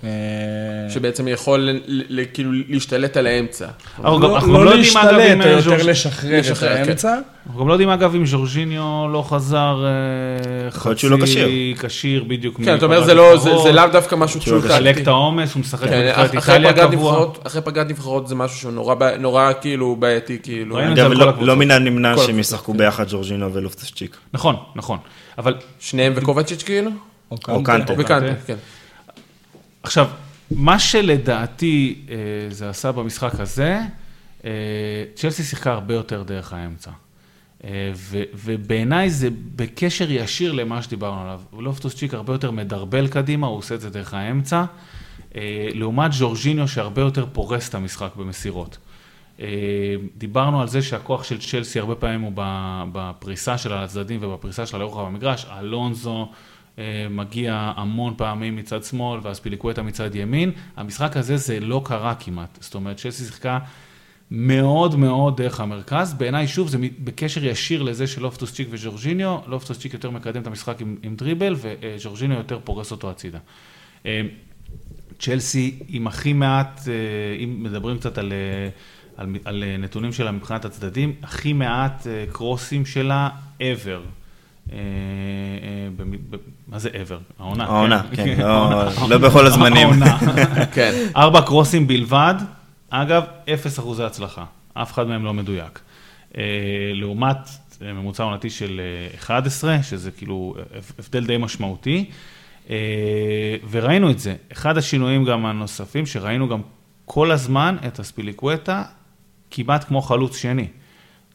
אה, 0.04 0.10
שבעצם 0.90 1.28
יכול 1.28 1.60
ל- 1.60 1.80
ל- 2.10 2.26
כאילו 2.34 2.52
להשתלט 2.70 3.18
על 3.18 3.28
האמצע. 3.28 3.68
אנחנו 4.00 4.20
לא 4.20 4.30
לא 4.30 4.38
אגב 4.38 4.78
להשתלט, 4.78 5.38
יותר 5.38 5.62
ז'ורג'- 5.62 5.82
לשחרר 5.82 6.40
את 6.40 6.46
לשחרר, 6.46 6.76
כן. 6.76 6.84
האמצע. 6.90 7.16
אנחנו 7.48 7.60
גם 7.62 7.68
לא 7.68 7.74
יודעים 7.74 7.90
אגב 7.90 8.16
אם 8.16 8.26
ז'ורג'יניו 8.26 8.84
לא 9.14 9.22
חזר 9.30 9.86
אה, 9.86 11.10
לא 11.10 11.26
כשיר. 11.26 11.48
כשיר 11.80 12.24
בדיוק. 12.24 12.62
כן, 12.66 12.76
אתה 12.78 12.86
אומר, 12.86 13.04
זה 13.04 13.14
לא- 13.14 13.36
לאו 13.74 13.88
דווקא 13.92 14.16
משהו 14.16 14.42
שהוא 14.42 14.60
שהוא 14.62 14.70
לחלק 14.70 14.98
את 14.98 15.08
העומס, 15.08 15.54
הוא 15.54 15.60
משחק 15.60 15.88
כן, 15.90 16.02
בנבחרת 16.16 16.38
אחרי 16.38 16.56
איטליה 16.56 16.88
קבוע. 16.92 17.26
אחרי 17.48 17.62
פגרת 17.62 17.90
נבחרות 17.90 18.28
זה 18.28 18.36
משהו 18.36 18.58
שהוא 18.60 18.72
נורא 19.20 19.52
כאילו 19.62 19.96
בעייתי, 19.96 20.38
כאילו. 20.44 20.80
לא-. 20.80 21.32
לא 21.42 21.56
מן 21.56 21.72
הנמנע 21.72 22.18
שהם 22.18 22.40
ישחקו 22.40 22.72
כן. 22.72 22.78
ביחד 22.78 23.06
ג'ורג'ינו 23.10 23.54
ולופטוס 23.54 23.92
צ'יק. 23.96 24.18
נכון, 24.34 24.56
נכון. 24.76 24.98
אבל 25.38 25.56
שניהם 25.80 26.14
וקובצ'יץ' 26.16 26.64
כאילו? 26.64 26.92
או 27.32 27.38
או 27.48 27.64
קנטה. 27.64 27.94
וקנטה, 27.98 28.34
כן. 28.48 28.56
עכשיו, 29.88 30.08
מה 30.52 30.80
שלדעתי 30.80 32.02
אה, 32.10 32.16
זה 32.50 32.70
עשה 32.70 32.92
במשחק 32.92 33.40
הזה, 33.40 33.80
אה, 34.46 34.52
צ'לסי 35.16 35.44
שיחקה 35.44 35.72
הרבה 35.72 35.94
יותר 35.94 36.24
דרך 36.24 36.54
האמצע. 36.54 36.92
אה, 37.64 37.92
ו- 37.96 38.24
ובעיניי 38.34 39.10
זה 39.10 39.30
בקשר 39.56 40.12
ישיר 40.12 40.52
למה 40.52 40.82
שדיברנו 40.82 41.22
עליו. 41.22 41.42
לופטוס 41.60 41.96
צ'יק 41.96 42.14
הרבה 42.14 42.34
יותר 42.34 42.52
מדרבל 42.52 43.08
קדימה, 43.08 43.48
הוא 43.48 43.58
עושה 43.58 43.76
את 43.76 43.82
זה 43.82 43.90
דרך 43.90 44.14
האמצע, 44.14 44.64
אה, 45.36 45.68
לעומת 45.74 46.14
ז'ורג'יניו 46.14 46.68
שהרבה 46.68 47.02
יותר 47.02 47.26
פורס 47.34 47.70
את 47.70 47.76
המשחק 47.76 48.16
במסירות. 48.16 48.78
אה, 49.40 49.48
דיברנו 50.18 50.62
על 50.62 50.68
זה 50.68 50.82
שהכוח 50.82 51.24
של 51.24 51.42
צ'לסי 51.42 51.80
הרבה 51.80 51.96
פעמים 51.96 52.22
הוא 52.22 52.32
בפריסה 52.92 53.58
של 53.58 53.74
הצדדים 53.74 54.24
ובפריסה 54.24 54.66
של 54.66 54.78
לרוחב 54.78 55.06
המגרש. 55.06 55.46
אלונזו 55.60 56.30
מגיע 57.10 57.74
המון 57.76 58.14
פעמים 58.18 58.56
מצד 58.56 58.84
שמאל, 58.84 59.20
ואז 59.24 59.40
פיליקווטה 59.40 59.82
מצד 59.82 60.16
ימין. 60.16 60.52
המשחק 60.78 61.18
הזה 61.18 61.38
זה 61.38 61.60
לא 61.60 61.82
קרה 61.86 62.16
כמעט. 62.16 62.58
זאת 62.62 62.76
אומרת, 62.76 62.98
צ'לסי 62.98 63.24
שיחקה 63.24 63.60
מאוד 64.32 64.96
מאוד 64.96 65.38
דרך 65.38 65.60
המרכז. 65.60 66.14
בעיניי, 66.14 66.48
שוב, 66.48 66.68
זה 66.68 66.78
בקשר 67.00 67.46
ישיר 67.46 67.84
לזה 67.84 68.08
של 68.08 68.22
לופטוס 68.22 68.54
צ'יק 68.54 68.68
וז'ורג'יניו. 68.72 69.38
לופטוס 69.48 69.80
צ'יק 69.80 69.94
יותר 69.94 70.10
מקדם 70.10 70.42
את 70.42 70.48
המשחק 70.48 70.82
עם, 70.82 70.96
עם 71.04 71.16
דריבל, 71.16 71.56
וז'ורג'יניו 71.58 72.38
יותר 72.38 72.60
פורס 72.64 72.92
אותו 72.92 73.10
הצידה. 73.10 73.40
אה, 74.06 74.22
צ'לסי 75.20 75.80
עם 75.88 76.08
הכי 76.08 76.34
מעט, 76.34 76.82
אה, 76.88 77.44
אם 77.44 77.64
מדברים 77.64 77.98
קצת 77.98 78.18
על, 78.18 78.34
אה, 78.34 78.70
על, 79.18 79.36
על 79.46 79.64
אה, 79.64 79.78
נתונים 79.78 80.14
שלה 80.14 80.32
מבחינת 80.32 80.66
הצדדים, 80.66 81.16
הכי 81.24 81.54
מעט 81.54 82.08
אה, 82.08 82.26
קרוסים 82.32 82.86
שלה 82.86 83.30
ever. 83.60 84.27
אה, 84.72 84.78
אה, 84.78 86.06
מה 86.68 86.80
זה 86.80 86.90
ever? 86.90 87.40
העונה. 87.40 87.64
העונה, 87.64 88.04
כן, 88.16 88.36
לא- 88.42 88.46
העונה. 88.46 89.16
לא 89.16 89.18
בכל 89.18 89.46
הזמנים. 89.46 89.88
העונה. 89.88 90.18
כן. 90.76 90.94
ארבע 91.16 91.42
קרוסים 91.42 91.88
בלבד, 91.88 92.36
אגב, 92.90 93.24
אפס 93.54 93.80
אחוזי 93.80 94.04
הצלחה, 94.04 94.46
אף 94.74 94.92
אחד 94.94 95.08
מהם 95.08 95.26
לא 95.26 95.34
מדויק. 95.34 95.80
אה, 96.38 96.44
לעומת 96.94 97.38
ממוצע 97.82 98.24
עונתי 98.24 98.50
של 98.50 98.82
אה, 99.12 99.16
11, 99.18 99.84
שזה 99.84 100.12
כאילו 100.12 100.56
הבדל 101.00 101.26
די 101.26 101.38
משמעותי, 101.38 102.06
וראינו 103.72 104.12
את 104.12 104.20
זה. 104.20 104.36
אחד 104.52 104.78
השינויים 104.78 105.26
גם 105.26 105.46
הנוספים, 105.46 106.06
שראינו 106.06 106.48
גם 106.50 106.62
כל 107.06 107.32
הזמן 107.32 107.76
את 107.88 108.00
אספיליקווטה 108.00 108.84
כמעט 109.52 109.84
כמו 109.84 110.02
חלוץ 110.02 110.38
שני. 110.38 110.68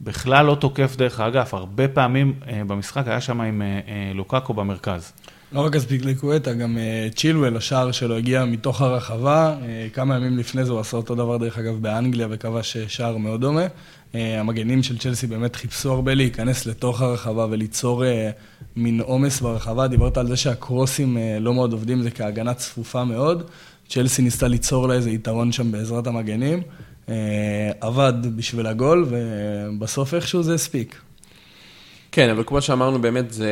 בכלל 0.03 0.47
לא 0.47 0.55
תוקף 0.55 0.97
דרך 0.97 1.21
האגף, 1.21 1.55
הרבה 1.55 1.89
פעמים 1.89 2.35
אה, 2.49 2.63
במשחק 2.67 3.09
היה 3.09 3.21
שם 3.21 3.41
עם 3.41 3.63
אה, 3.63 3.67
אה, 3.67 4.13
לוקאקו 4.15 4.55
במרכז. 4.55 5.13
לא 5.53 5.61
רק 5.61 5.77
אספיקליקווטה, 5.77 6.53
גם 6.53 6.79
אה, 6.79 7.09
צ'ילואל, 7.15 7.57
השער 7.57 7.93
שלו 7.93 8.17
הגיע 8.17 8.45
מתוך 8.45 8.81
הרחבה. 8.81 9.57
אה, 9.63 9.87
כמה 9.93 10.17
ימים 10.17 10.39
לפני 10.39 10.65
זה 10.65 10.73
הוא 10.73 10.81
עשה 10.81 10.97
אותו 10.97 11.15
דבר, 11.15 11.37
דרך 11.37 11.59
אגב, 11.59 11.83
באנגליה, 11.83 12.27
וכבש 12.31 12.77
אה, 12.77 12.89
שער 12.89 13.17
מאוד 13.17 13.41
דומה. 13.41 13.67
אה, 14.15 14.41
המגנים 14.41 14.83
של 14.83 14.99
צ'לסי 14.99 15.27
באמת 15.27 15.57
חיפשו 15.57 15.93
הרבה 15.93 16.15
להיכנס 16.15 16.67
לתוך 16.67 17.03
הרחבה 17.03 17.47
וליצור 17.51 18.05
אה, 18.05 18.31
מין 18.77 19.01
עומס 19.01 19.41
ברחבה. 19.41 19.89
דיברת 19.89 20.17
על 20.17 20.27
זה 20.27 20.37
שהקרוסים 20.37 21.19
אה, 21.19 21.39
לא 21.41 21.55
מאוד 21.55 21.73
עובדים, 21.73 22.03
זה 22.03 22.11
כהגנה 22.11 22.55
צפופה 22.55 23.05
מאוד. 23.05 23.43
צ'לסי 23.89 24.23
ניסתה 24.23 24.49
ליצור 24.49 24.89
לה 24.89 24.95
איזה 24.95 25.11
יתרון 25.11 25.53
שם 25.53 25.73
בעזרת 25.73 26.07
המגנים. 26.07 26.63
אה, 27.09 27.15
עבד 27.81 28.37
בשביל 28.37 28.67
הגול, 28.67 29.07
ובסוף 29.09 30.15
איכשהו 30.15 30.43
זה 30.43 30.55
הספיק. 30.55 31.01
כן, 32.13 32.31
אבל 32.31 32.43
כמו 32.47 32.63
שאמרנו, 32.63 33.01
באמת, 33.01 33.33
זה, 33.33 33.51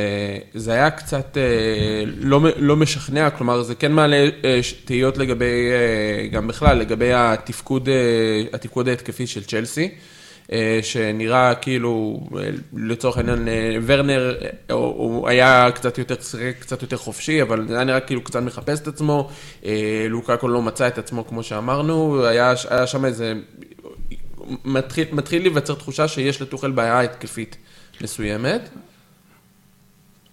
זה 0.55 0.73
היה 0.73 0.91
קצת 0.91 1.37
אה, 1.37 2.03
לא, 2.17 2.41
לא 2.57 2.77
משכנע, 2.77 3.31
כלומר, 3.31 3.63
זה 3.63 3.75
כן 3.75 3.93
מעלה 3.93 4.29
אה, 4.45 4.61
תהיות 4.85 5.19
לגבי, 5.19 5.71
אה, 5.71 6.29
גם 6.29 6.47
בכלל, 6.47 6.79
לגבי 6.79 7.13
התפקוד, 7.13 7.89
אה, 7.89 8.43
התפקוד 8.53 8.89
ההתקפי 8.89 9.27
של 9.27 9.45
צ'לסי, 9.45 9.85
אה, 9.85 9.89
שנראה 10.83 11.55
כאילו, 11.55 12.21
אה, 12.39 12.51
לצורך 12.77 13.17
העניין, 13.17 13.49
אה, 13.49 13.77
ורנר, 13.87 14.35
אה, 14.71 14.75
הוא, 14.75 15.29
היה 15.29 15.69
קצת 15.75 15.99
יותר, 15.99 16.15
שיחק 16.21 16.55
קצת 16.59 16.83
יותר 16.83 16.97
חופשי, 16.97 17.43
אבל 17.43 17.69
זה 17.69 17.75
היה 17.75 17.85
נראה 17.85 18.01
כאילו 18.01 18.25
קצת 18.25 18.41
מחפש 18.41 18.81
את 18.81 18.89
עצמו, 18.89 19.29
אה, 19.65 20.07
לוקאקו 20.09 20.49
לא 20.49 20.63
מצא 20.63 20.89
את 20.89 20.99
עצמו, 20.99 21.27
כמו 21.27 21.43
שאמרנו, 21.43 22.25
היה, 22.25 22.55
היה 22.71 22.87
שם 22.87 23.05
איזה, 23.05 23.35
מתחיל, 24.65 25.07
מתחיל 25.13 25.43
להיווצר 25.43 25.75
תחושה 25.75 26.09
שיש 26.09 26.43
לטוחל 26.43 26.71
בעיה 26.71 27.01
התקפית. 27.01 27.57
מסוימת. 28.01 28.69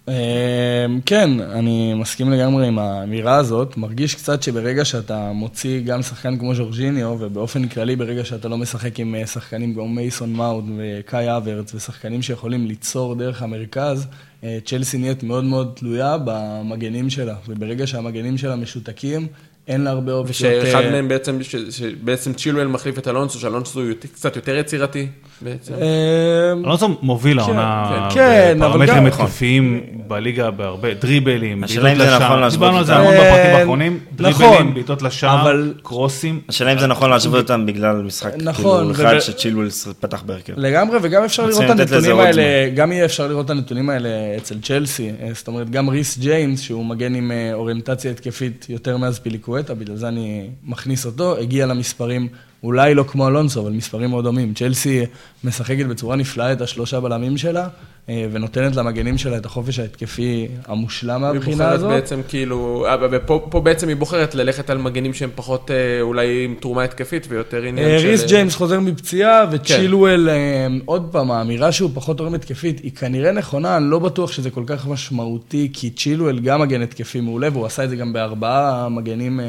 אמ, 0.08 1.00
כן, 1.06 1.40
אני 1.40 1.94
מסכים 1.94 2.30
לגמרי 2.30 2.66
עם 2.66 2.78
האמירה 2.78 3.36
הזאת. 3.36 3.76
מרגיש 3.76 4.14
קצת 4.14 4.42
שברגע 4.42 4.84
שאתה 4.84 5.32
מוציא 5.32 5.80
גם 5.80 6.02
שחקן 6.02 6.38
כמו 6.38 6.54
ז'ורג'יניו, 6.54 7.16
ובאופן 7.20 7.68
כללי 7.68 7.96
ברגע 7.96 8.24
שאתה 8.24 8.48
לא 8.48 8.58
משחק 8.58 9.00
עם 9.00 9.14
אה, 9.14 9.26
שחקנים 9.26 9.74
כמו 9.74 9.88
מייסון 9.88 10.32
מאוד 10.32 10.64
וקאי 10.78 11.36
אברץ, 11.36 11.74
ושחקנים 11.74 12.22
שיכולים 12.22 12.66
ליצור 12.66 13.14
דרך 13.14 13.42
המרכז, 13.42 14.06
אה, 14.44 14.58
צ'לסי 14.64 14.98
נהיית 14.98 15.22
מאוד 15.22 15.44
מאוד 15.44 15.72
תלויה 15.76 16.16
במגנים 16.24 17.10
שלה. 17.10 17.34
וברגע 17.48 17.86
שהמגנים 17.86 18.38
שלה 18.38 18.56
משותקים, 18.56 19.26
אין 19.68 19.80
לה 19.84 19.90
הרבה 19.90 20.12
אופציות. 20.12 20.52
ושאחד 20.62 20.82
אה, 20.84 20.90
מהם 20.90 21.08
בעצם, 21.08 21.38
ש- 21.42 21.56
שבעצם 21.70 22.32
צ'ילואל 22.32 22.66
מחליף 22.66 22.98
את 22.98 23.08
אלונסו, 23.08 23.38
שאלונסו 23.40 23.80
הוא 23.80 23.88
יותר- 23.88 24.08
קצת 24.14 24.36
יותר 24.36 24.56
יצירתי 24.56 25.06
בעצם. 25.42 25.72
אמ, 25.74 26.64
אלונסו 26.64 26.98
מוביל 27.02 27.38
העונה 27.38 28.08
כן, 28.14 28.56
אבל 28.62 28.68
בפרמטרים 28.68 28.98
גם- 28.98 29.06
התקפיים 29.06 29.80
בליגה 30.08 30.50
בהרבה, 30.50 30.94
דריבלים, 30.94 31.64
השאלה 31.64 31.92
אם 31.92 31.98
בעיטות 31.98 32.06
זה 32.10 32.16
לשער. 32.16 32.26
נכון 32.28 32.40
להשוות 32.40 32.52
דיברנו 32.60 32.78
על 32.78 32.84
זה. 32.84 32.94
המון 32.96 33.12
בפרקים 33.14 33.26
אה, 33.30 33.58
האחרונים, 33.58 33.98
נכון, 34.18 34.32
דריבלים, 34.46 34.74
בעיטות 34.74 35.02
לשער, 35.02 35.42
אבל- 35.42 35.74
קרוסים. 35.82 36.40
השאלה 36.48 36.72
אם 36.72 36.78
זה 36.78 36.86
נכון 36.86 37.10
להשוות 37.10 37.42
אותם 37.42 37.66
בגלל 37.66 37.96
משחק 37.96 38.32
נכון, 38.42 38.94
כאילו 38.94 39.08
אחד 39.10 39.18
שצ'ילואל 39.18 39.68
פתח 40.00 40.22
בהרכב. 40.26 40.52
לגמרי, 40.56 40.98
וגם 41.02 41.24
אפשר 41.24 41.46
לראות 41.46 41.64
את 41.64 41.70
הנתונים 41.70 42.18
האלה, 42.18 42.42
גם 42.74 42.92
יהיה 42.92 43.04
אפשר 43.04 43.26
לראות 43.28 43.44
את 43.44 43.50
הנתונים 43.50 43.90
האלה 43.90 44.08
אצל 44.36 44.54
צ'לסי. 44.62 45.10
אה, 45.22 45.28
זאת 45.34 45.48
אומרת, 45.48 45.70
גם 45.70 45.88
ריס 45.88 46.18
ג'יימס, 46.18 46.60
שהוא 46.60 46.84
מגן 46.86 47.14
עם 47.14 47.32
אה, 47.32 47.50
אוריינטציה 47.54 48.10
התקפית 48.10 48.66
יותר 48.68 48.96
מאז 48.96 49.18
פיליקווטה, 49.58 49.74
בגלל 49.74 49.96
זה 49.96 50.08
אני 50.08 50.50
מכניס 50.62 51.06
אותו, 51.06 51.36
הגיע 51.38 51.66
למספרים, 51.66 52.28
אולי 52.62 52.94
לא 52.94 53.02
כמו 53.02 53.28
אלונסו, 53.28 53.60
אבל 53.60 53.72
מספרים 53.72 54.10
מאוד 54.10 54.24
דומים. 54.24 54.54
צ'לסי 54.54 55.04
משחקת 55.44 55.86
בצורה 55.86 56.16
נפלאה 56.16 56.52
את 56.52 56.60
השלושה 56.60 57.00
בלמים 57.00 57.36
שלה, 57.36 57.68
אה, 58.08 58.26
ונותנת 58.32 58.76
למגנים 58.76 59.18
שלה 59.18 59.36
את 59.36 59.46
החופש 59.46 59.78
ההתקפי 59.78 60.48
המושלם 60.66 61.24
היא 61.24 61.32
מהבחינה 61.32 61.56
בוחרת 61.56 61.72
הזאת. 61.72 61.90
בעצם 61.90 62.20
כאילו, 62.28 62.86
אה, 62.88 62.96
ופה 63.10 63.46
פה 63.50 63.60
בעצם 63.60 63.88
היא 63.88 63.96
בוחרת 63.96 64.34
ללכת 64.34 64.70
על 64.70 64.78
מגנים 64.78 65.14
שהם 65.14 65.30
פחות 65.34 65.70
אה, 65.70 66.00
אולי 66.00 66.44
עם 66.44 66.54
תרומה 66.60 66.84
התקפית 66.84 67.26
ויותר 67.28 67.62
עניין 67.62 68.00
של... 68.00 68.06
ריס 68.06 68.24
ג'יימס 68.24 68.54
חוזר 68.54 68.80
מפציעה, 68.80 69.44
וצ'ילואל, 69.50 70.28
אה, 70.28 70.66
עוד 70.84 71.08
פעם, 71.12 71.30
האמירה 71.30 71.72
שהוא 71.72 71.90
פחות 71.94 72.18
תורם 72.18 72.34
התקפית, 72.34 72.80
היא 72.80 72.92
כנראה 72.92 73.32
נכונה, 73.32 73.76
אני 73.76 73.90
לא 73.90 73.98
בטוח 73.98 74.32
שזה 74.32 74.50
כל 74.50 74.64
כך 74.66 74.86
משמעותי, 74.86 75.70
כי 75.72 75.90
צ'ילואל 75.90 76.38
גם 76.38 76.60
מגן 76.60 76.82
התקפי 76.82 77.20
מעולה, 77.20 77.48
והוא 77.52 77.66
עשה 77.66 77.84
את 77.84 77.90
זה 77.90 77.96
גם 77.96 78.12
בארבעה 78.12 78.88
מגנים, 78.88 79.40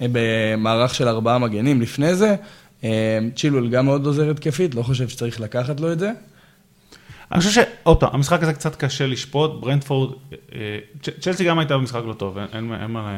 במערך 0.00 0.94
של 0.94 1.08
ארבעה 1.08 1.38
מגנים 1.38 1.80
לפני 1.80 2.14
זה. 2.14 2.36
אה, 2.84 3.18
צ'ילואל 3.36 3.68
גם 3.68 3.86
מאוד 3.86 4.06
עוזר 4.06 4.30
התקפית, 4.30 4.74
לא 4.74 4.82
חושב 4.82 5.08
שצריך 5.08 5.40
לקחת 5.40 5.80
לו 5.80 5.92
את 5.92 5.98
זה. 5.98 6.12
אני 7.32 7.40
חושב 7.40 7.62
שעוד 7.82 7.96
פעם, 8.00 8.08
המשחק 8.12 8.42
הזה 8.42 8.52
קצת 8.52 8.76
קשה 8.76 9.06
לשפוט, 9.06 9.50
ברנדפורד, 9.60 10.10
אה, 10.54 10.58
צ'לסי 11.20 11.44
גם 11.44 11.58
הייתה 11.58 11.74
במשחק 11.76 12.00
לא 12.06 12.12
טוב, 12.12 12.38
אין- 12.38 12.46
אין 12.52 12.72
אין 12.82 12.90
מה 12.90 13.10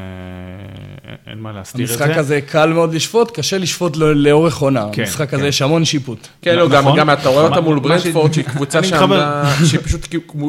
אין 1.26 1.38
מה 1.38 1.52
להסתיר 1.52 1.84
את 1.84 1.88
זה. 1.88 2.04
המשחק 2.04 2.18
הזה 2.18 2.40
קל 2.40 2.72
מאוד 2.72 2.94
לשפוט, 2.94 3.30
קשה 3.30 3.58
לשפוט 3.58 3.96
לו- 3.96 4.14
לאורך 4.14 4.58
עונה. 4.58 4.86
כן, 4.92 5.02
המשחק 5.02 5.30
כן. 5.30 5.36
הזה 5.36 5.46
יש 5.48 5.62
המון 5.62 5.84
שיפוט. 5.84 6.26
כן, 6.42 6.56
לא, 6.56 6.68
גם, 6.68 6.84
נכון. 6.84 6.98
גם 6.98 7.10
אתה 7.10 7.28
רואה 7.28 7.44
אותה 7.44 7.60
מול 7.60 7.78
ברנדפורד, 7.80 8.32
שהיא 8.32 8.44
קבוצה 8.44 8.82
שעמדה, 8.84 9.44
שהיא 9.70 9.80
פשוט 9.80 10.06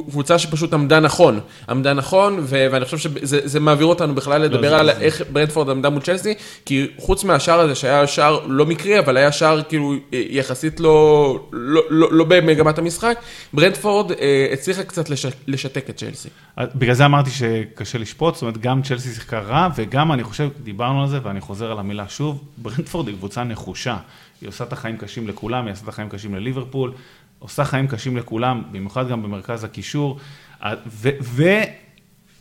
קבוצה 0.10 0.40
שפשוט 0.40 0.74
עמדה 0.74 1.00
נכון, 1.00 1.40
עמדה 1.70 1.94
נכון, 1.94 2.38
ו- 2.42 2.68
ואני 2.72 2.86
חושב 2.86 2.98
שזה 2.98 3.40
זה 3.44 3.60
מעביר 3.60 3.86
אותנו 3.88 4.16
בכלל 4.16 4.42
לדבר 4.42 4.70
זה- 4.70 4.78
על 4.80 4.86
זה- 4.86 4.92
איך 5.02 5.22
ברנדפורד 5.32 5.70
עמדה 5.70 5.90
מול 5.90 6.02
צ'לסי, 6.02 6.34
כי 6.66 6.88
חוץ 6.98 7.24
מהשער 7.24 7.60
הזה, 7.60 7.76
שהיה 7.76 8.08
שער 8.08 8.40
לא 8.48 8.66
מקרי, 8.66 9.00
אבל 9.00 9.18
היה 9.18 9.32
שער 9.32 9.62
כאילו 9.64 9.94
יחסית 10.12 10.80
לא, 10.80 11.40
לא, 11.52 11.82
לא, 11.90 12.08
לא 12.12 12.26
במגמת 12.28 12.78
המשחק, 12.78 13.18
ברנדפורד 13.54 14.12
אה, 14.12 14.50
הצליחה 14.54 14.84
קצת 14.84 15.10
לש, 15.10 15.26
לשתק 15.48 15.90
את 15.90 15.98
צ'לסי. 15.98 16.30
בגלל 16.58 16.94
זה 16.94 17.06
אמרתי 17.06 17.30
שקשה 17.30 17.98
לשפוט, 17.98 18.34
זאת 18.34 18.42
אומרת, 18.42 18.58
גם 18.58 18.82
צ'לסי 18.82 19.14
שיחקה 19.14 19.40
רע, 19.40 19.68
וגם 19.76 20.12
אני 20.12 20.24
חושב, 20.24 20.50
דיברנו 20.64 21.02
על 21.02 21.10
זה, 21.10 21.20
ואני 21.24 21.42
חוזר 21.42 21.72
על 21.72 21.80
המילה 21.80 22.10
שוב, 22.10 22.44
ברנדפורד 22.58 23.08
היא 23.08 23.16
קבוצה 23.16 23.44
נחושה. 23.44 23.98
היא 24.42 24.50
עושה 24.50 24.64
את 24.64 24.74
החיים 24.74 24.98
קשים 24.98 25.28
לכולם, 25.28 25.66
היא 25.66 25.74
עושה 25.74 25.84
את 25.84 25.90
החיים 25.90 26.10
קשים 26.10 26.36
לליברפול, 26.36 26.94
עושה 27.40 27.66
חיים 27.66 27.88
קשים 27.88 28.18
לכולם, 28.18 28.64
במיוחד 28.72 29.10
גם 29.10 29.24
במרכז 29.24 29.64
הקישור. 29.64 30.20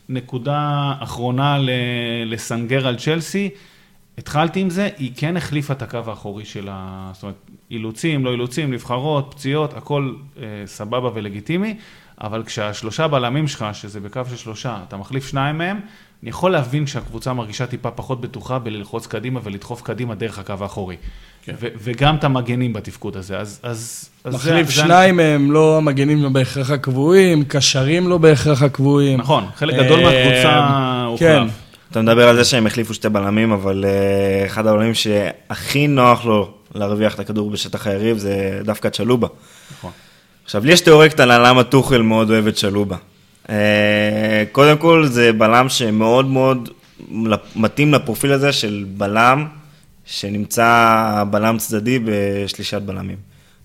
ונקודה 0.09 0.93
אחרונה 1.01 1.59
לסנגר 2.27 2.87
על 2.87 2.97
צ'לסי, 2.97 3.51
התחלתי 4.21 4.61
עם 4.61 4.71
זה, 4.71 4.89
היא 4.99 5.11
כן 5.17 5.37
החליפה 5.37 5.73
את 5.73 5.83
הקו 5.83 5.99
האחורי 6.07 6.45
של 6.45 6.69
ה... 6.71 7.11
זאת 7.15 7.23
אומרת, 7.23 7.35
אילוצים, 7.71 8.25
לא 8.25 8.31
אילוצים, 8.31 8.73
נבחרות, 8.73 9.35
פציעות, 9.37 9.77
הכל 9.77 10.13
אה, 10.39 10.43
סבבה 10.67 11.09
ולגיטימי, 11.15 11.75
אבל 12.21 12.43
כשהשלושה 12.45 13.09
בלמים 13.09 13.49
שלך, 13.49 13.65
שזה 13.73 14.01
בקו 14.01 14.21
של 14.31 14.37
שלושה, 14.37 14.79
אתה 14.89 14.97
מחליף 14.97 15.27
שניים 15.29 15.59
מהם, 15.59 15.81
אני 16.23 16.31
יכול 16.31 16.51
להבין 16.53 16.87
שהקבוצה 16.87 17.33
מרגישה 17.33 17.67
טיפה 17.67 17.91
פחות 17.91 18.21
בטוחה 18.21 18.59
בללחוץ 18.59 19.07
קדימה 19.07 19.41
ולדחוף 19.45 19.83
קדימה 19.83 20.15
דרך 20.15 20.39
הקו 20.39 20.55
האחורי. 20.61 20.97
כן. 21.45 21.55
ו- 21.61 21.67
וגם 21.83 22.17
את 22.17 22.25
המגנים 22.25 22.73
בתפקוד 22.73 23.17
הזה, 23.17 23.39
אז... 23.39 23.61
אז, 23.63 24.09
אז 24.25 24.35
מחליף 24.35 24.67
זה- 24.67 24.73
זה- 24.75 24.83
שניים 24.83 25.17
מהם, 25.17 25.53
לא 25.53 25.77
המגנים 25.77 26.23
לא 26.23 26.29
בהכרח 26.29 26.71
הקבועים, 26.71 27.45
קשרים 27.45 28.09
לא 28.09 28.19
בהכרח 28.19 28.63
הקבועים. 28.63 29.19
נכון, 29.21 29.45
חלק 29.57 29.75
גדול 29.75 29.99
אה, 30.01 30.05
מהקבוצה 30.05 30.69
כן. 31.19 31.43
אתה 31.91 32.03
מדבר 32.03 32.29
על 32.29 32.37
זה 32.37 32.45
שהם 32.45 32.67
החליפו 32.67 32.95
שתי 32.95 33.09
בלמים, 33.09 33.53
אבל 33.53 33.85
uh, 33.85 34.47
אחד 34.47 34.67
הבלמים 34.67 34.95
שהכי 34.95 35.87
נוח 35.87 36.25
לו 36.25 36.51
להרוויח 36.75 37.15
את 37.15 37.21
הכדור 37.21 37.51
בשטח 37.51 37.87
היריב 37.87 38.19
זה 38.19 38.61
דווקא 38.65 38.89
צ'לובה. 38.89 39.29
נכון. 39.79 39.91
עכשיו, 40.45 40.65
לי 40.65 40.73
יש 40.73 40.81
תיאוריה 40.81 41.09
קטנה 41.09 41.39
למה 41.39 41.65
טוחל 41.65 42.03
מאוד 42.03 42.31
אוהב 42.31 42.47
את 42.47 42.55
צ'לובה. 42.55 42.97
Uh, 43.47 43.51
קודם 44.53 44.79
כל, 44.79 45.07
זה 45.07 45.33
בלם 45.33 45.69
שמאוד 45.69 46.27
מאוד 46.27 46.69
מתאים 47.57 47.95
לפרופיל 47.95 48.33
הזה 48.33 48.53
של 48.53 48.85
בלם 48.97 49.47
שנמצא 50.05 51.25
בלם 51.31 51.59
צדדי 51.59 51.99
בשלישת 52.05 52.83
בלמים. 52.83 53.17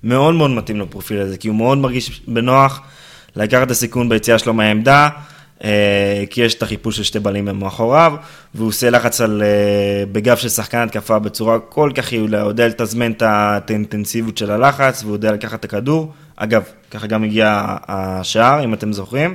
מאוד 0.03 0.36
מאוד 0.36 0.51
מתאים 0.51 0.82
לפרופיל 0.82 1.20
הזה, 1.20 1.38
כי 1.38 1.48
הוא 1.48 1.55
מאוד 1.55 1.77
מרגיש 1.77 2.22
בנוח 2.27 2.82
לקחת 3.36 3.63
את 3.63 3.72
הסיכון 3.72 4.10
ביציאה 4.10 4.39
שלו 4.39 4.53
מהעמדה, 4.53 5.10
כי 6.29 6.41
יש 6.41 6.53
את 6.53 6.63
החיפוש 6.63 6.97
של 6.97 7.03
שתי 7.03 7.19
בלמים 7.19 7.59
מאחוריו, 7.59 8.13
והוא 8.55 8.67
עושה 8.67 8.89
לחץ 8.89 9.21
על, 9.21 9.43
אה, 9.43 10.05
בגב 10.12 10.38
של 10.38 10.50
שחקן 10.50 10.77
התקפה 10.77 11.19
בצורה 11.19 11.59
כל 11.59 11.91
כך 11.95 12.13
יעילה, 12.13 12.41
הוא 12.41 12.50
יודע 12.50 12.67
לתזמן 12.67 13.12
את 13.12 13.69
האינטנסיביות 13.69 14.38
של 14.38 14.51
הלחץ, 14.51 15.03
והוא 15.03 15.15
יודע 15.15 15.31
לקחת 15.31 15.59
את 15.59 15.65
הכדור. 15.65 16.13
אגב, 16.35 16.63
ככה 16.91 17.07
גם 17.07 17.24
הגיע 17.24 17.65
השער, 17.88 18.63
אם 18.63 18.74
אתם 18.74 18.93
זוכרים. 18.93 19.33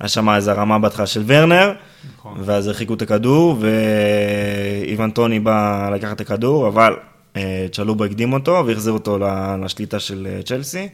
היה 0.00 0.08
שם 0.08 0.30
איזה 0.30 0.52
רמה 0.52 0.78
בהתחלה 0.78 1.06
של 1.06 1.22
ורנר, 1.26 1.72
נכון. 2.16 2.34
ואז 2.40 2.66
הרחיקו 2.66 2.94
את 2.94 3.02
הכדור, 3.02 3.56
ואיוון 4.86 5.10
טוני 5.10 5.40
בא 5.40 5.90
לקחת 5.94 6.16
את 6.16 6.20
הכדור, 6.20 6.68
אבל 6.68 6.96
אה, 7.36 7.66
צ'לובה 7.72 8.06
הקדים 8.06 8.32
אותו 8.32 8.64
והחזיר 8.66 8.92
אותו 8.92 9.18
לשליטה 9.64 10.00
של 10.00 10.28
אה, 10.30 10.42
צ'לסי. 10.42 10.88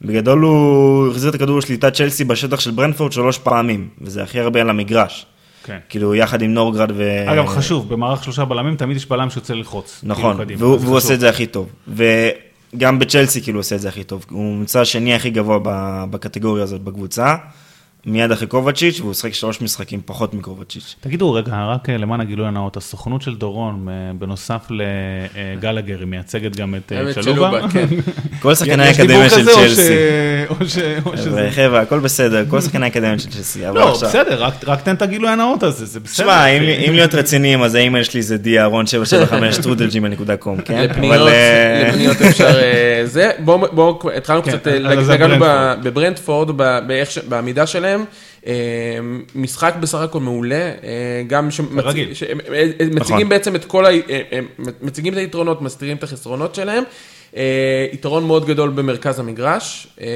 בגדול 0.00 0.40
הוא 0.40 1.10
החזיר 1.10 1.30
את 1.30 1.34
הכדור 1.34 1.58
לשליטת 1.58 1.94
צ'לסי 1.94 2.24
בשטח 2.24 2.60
של 2.60 2.70
ברנפורד 2.70 3.12
שלוש 3.12 3.38
פעמים, 3.38 3.88
וזה 4.00 4.22
הכי 4.22 4.40
הרבה 4.40 4.60
על 4.60 4.70
המגרש. 4.70 5.26
כן. 5.64 5.78
כאילו, 5.88 6.14
יחד 6.14 6.42
עם 6.42 6.54
נורגרד 6.54 6.92
ו... 6.94 7.24
אגב, 7.26 7.46
חשוב, 7.46 7.88
במערך 7.88 8.24
שלושה 8.24 8.44
בלמים 8.44 8.76
תמיד 8.76 8.96
יש 8.96 9.06
בלם 9.06 9.30
שיוצא 9.30 9.54
ללחוץ. 9.54 10.00
נכון, 10.02 10.36
כאילו, 10.46 10.60
והוא, 10.60 10.78
והוא. 10.80 10.96
עושה 10.96 11.14
את 11.14 11.20
זה 11.20 11.28
הכי 11.28 11.46
טוב. 11.46 11.68
וגם 11.88 12.98
בצ'לסי 12.98 13.42
כאילו 13.42 13.58
עושה 13.60 13.76
את 13.76 13.80
זה 13.80 13.88
הכי 13.88 14.04
טוב. 14.04 14.24
הוא 14.30 14.58
נמצא 14.58 14.80
השני 14.80 15.14
הכי 15.14 15.30
גבוה 15.30 15.58
בקטגוריה 16.10 16.64
הזאת 16.64 16.80
בקבוצה, 16.80 17.36
מיד 18.06 18.32
אחרי 18.32 18.46
קובצ'יץ', 18.46 19.00
והוא 19.00 19.14
שחק 19.14 19.34
שלוש 19.34 19.60
משחקים 19.60 20.00
פחות 20.04 20.34
מקובצ'יץ'. 20.34 20.94
תגידו, 21.00 21.32
רגע, 21.32 21.52
רק 21.66 21.90
אה, 21.90 21.96
למען 21.96 22.20
הגילוי 22.20 22.46
הנאות, 22.46 22.76
הסוכנות 22.76 23.22
של 23.22 23.34
דורון, 23.34 23.88
אה, 23.88 24.12
בנוסף 24.18 24.68
לגלגר, 24.70 25.98
היא 25.98 26.06
מייצגת 26.06 26.56
גם 26.56 26.74
את 26.74 26.92
אה, 26.92 27.22
צ'לובה? 27.22 27.68
כן. 27.72 27.86
כל 28.42 28.54
שחקני 28.54 28.84
האקדמיה 28.84 29.30
של 29.30 29.44
צ'לסי. 29.44 29.94
חבר'ה, 31.50 31.80
הכל 31.80 31.98
בסדר, 31.98 32.44
כל 32.48 32.60
שחקני 32.60 32.84
האקדמיה 32.84 33.18
של 33.18 33.30
צ'לסי. 33.30 33.60
לא, 33.74 33.92
בסדר, 34.02 34.42
רק- 34.42 34.64
רק 34.66 34.82
תן 34.82 34.94
את 34.94 35.02
הגילוי 35.02 35.30
הנאות 35.30 35.62
הזה, 35.62 35.86
זה 35.86 36.00
בסדר. 36.00 36.24
תשמע, 36.24 36.46
אם 36.88 36.92
להיות 36.92 37.14
רציניים, 37.14 37.62
אז 37.62 37.74
האימייל 37.74 38.04
שלי 38.04 38.22
זה 38.22 38.36
דיארון 38.36 38.86
775 38.86 39.58
טרודלג'ימל.קום, 39.58 40.60
כן? 40.60 40.82
לפניות, 40.82 41.28
אה, 42.22 42.28
אפשר 42.30 42.60
אה, 42.60 43.02
זה. 43.04 43.30
בואו, 43.44 43.98
התחלנו 44.16 44.42
כן, 44.42 44.50
קצת, 44.50 44.68
אה, 44.68 44.78
נגענו. 44.78 45.44
בברנדפורד, 45.82 46.50
בעמידה 47.28 47.66
שלהם. 47.66 47.91
אה, 48.46 48.52
משחק 49.34 49.74
בסך 49.80 49.98
הכל 49.98 50.20
מעולה, 50.20 50.54
אה, 50.54 50.72
גם. 51.26 51.50
שמציגים 51.50 52.38
נכון. 52.94 53.28
בעצם 53.28 53.56
את 53.56 53.64
כל, 53.64 53.86
ה- 53.86 53.90
אה, 53.90 53.96
אה, 54.32 54.40
מציגים 54.82 55.12
את 55.12 55.18
היתרונות, 55.18 55.62
מסתירים 55.62 55.96
את 55.96 56.02
החסרונות 56.02 56.54
שלהם. 56.54 56.84
אה, 57.36 57.86
יתרון 57.92 58.26
מאוד 58.26 58.46
גדול 58.46 58.70
במרכז 58.70 59.18
המגרש, 59.18 59.86
אה, 60.00 60.06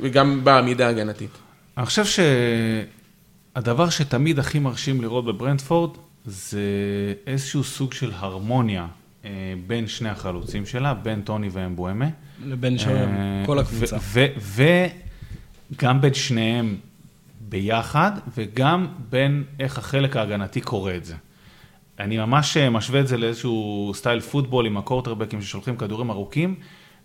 וגם 0.00 0.44
בעמידה 0.44 0.86
ההגנתית. 0.86 1.30
אני 1.78 1.86
חושב 1.86 2.04
שהדבר 3.56 3.90
שתמיד 3.90 4.38
הכי 4.38 4.58
מרשים 4.58 5.02
לראות 5.02 5.24
בברנדפורד, 5.24 5.90
זה 6.26 6.60
איזשהו 7.26 7.64
סוג 7.64 7.92
של 7.92 8.10
הרמוניה 8.14 8.86
אה, 9.24 9.30
בין 9.66 9.86
שני 9.86 10.08
החלוצים 10.08 10.66
שלה, 10.66 10.94
בין 10.94 11.20
טוני 11.20 11.48
ואמבואמה. 11.52 12.06
לבין 12.46 12.76
אה, 12.86 13.42
כל 13.46 13.58
הקבוצה. 13.58 13.96
וגם 15.70 16.00
בין 16.00 16.14
שניהם 16.14 16.76
ביחד, 17.40 18.12
וגם 18.36 18.86
בין 19.10 19.44
איך 19.60 19.78
החלק 19.78 20.16
ההגנתי 20.16 20.60
קורא 20.60 20.92
את 20.94 21.04
זה. 21.04 21.14
אני 22.00 22.18
ממש 22.18 22.56
אה, 22.56 22.70
משווה 22.70 23.00
את 23.00 23.08
זה 23.08 23.16
לאיזשהו 23.16 23.92
סטייל 23.94 24.20
פוטבול 24.20 24.66
עם 24.66 24.76
הקורטרבקים 24.76 25.42
ששולחים 25.42 25.76
כדורים 25.76 26.10
ארוכים. 26.10 26.54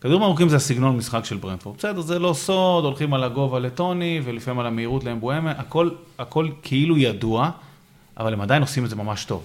כדורים 0.01 0.23
ארוכים 0.23 0.49
זה 0.49 0.55
הסגנון 0.55 0.97
משחק 0.97 1.25
של 1.25 1.37
ברנדפורד. 1.37 1.77
בסדר, 1.77 2.01
זה 2.01 2.19
לא 2.19 2.33
סוד, 2.33 2.85
הולכים 2.85 3.13
על 3.13 3.23
הגובה 3.23 3.59
לטוני, 3.59 4.21
ולפעמים 4.23 4.59
על 4.59 4.65
המהירות 4.65 5.03
לאמבואמה, 5.03 5.51
הכל, 5.51 5.89
הכל 6.19 6.49
כאילו 6.61 6.97
ידוע, 6.97 7.49
אבל 8.17 8.33
הם 8.33 8.41
עדיין 8.41 8.61
עושים 8.61 8.85
את 8.85 8.89
זה 8.89 8.95
ממש 8.95 9.25
טוב. 9.25 9.43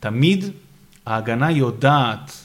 תמיד 0.00 0.44
ההגנה 1.06 1.50
יודעת 1.50 2.41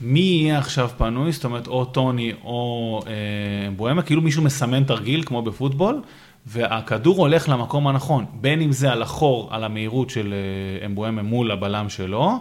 מי 0.00 0.20
יהיה 0.20 0.58
עכשיו 0.58 0.90
פנוי, 0.98 1.32
זאת 1.32 1.44
אומרת, 1.44 1.66
או 1.66 1.84
טוני 1.84 2.32
או 2.44 3.00
אה, 3.06 3.70
בוהמה, 3.76 4.02
כאילו 4.02 4.22
מישהו 4.22 4.42
מסמן 4.42 4.84
תרגיל, 4.84 5.22
כמו 5.22 5.42
בפוטבול, 5.42 6.00
והכדור 6.46 7.16
הולך 7.16 7.48
למקום 7.48 7.86
הנכון, 7.86 8.24
בין 8.32 8.60
אם 8.60 8.72
זה 8.72 8.92
על 8.92 9.02
החור, 9.02 9.48
על 9.50 9.64
המהירות 9.64 10.10
של 10.10 10.34
אה, 10.34 10.86
אמבואמה 10.86 11.22
מול 11.22 11.50
הבלם 11.50 11.88
שלו, 11.88 12.38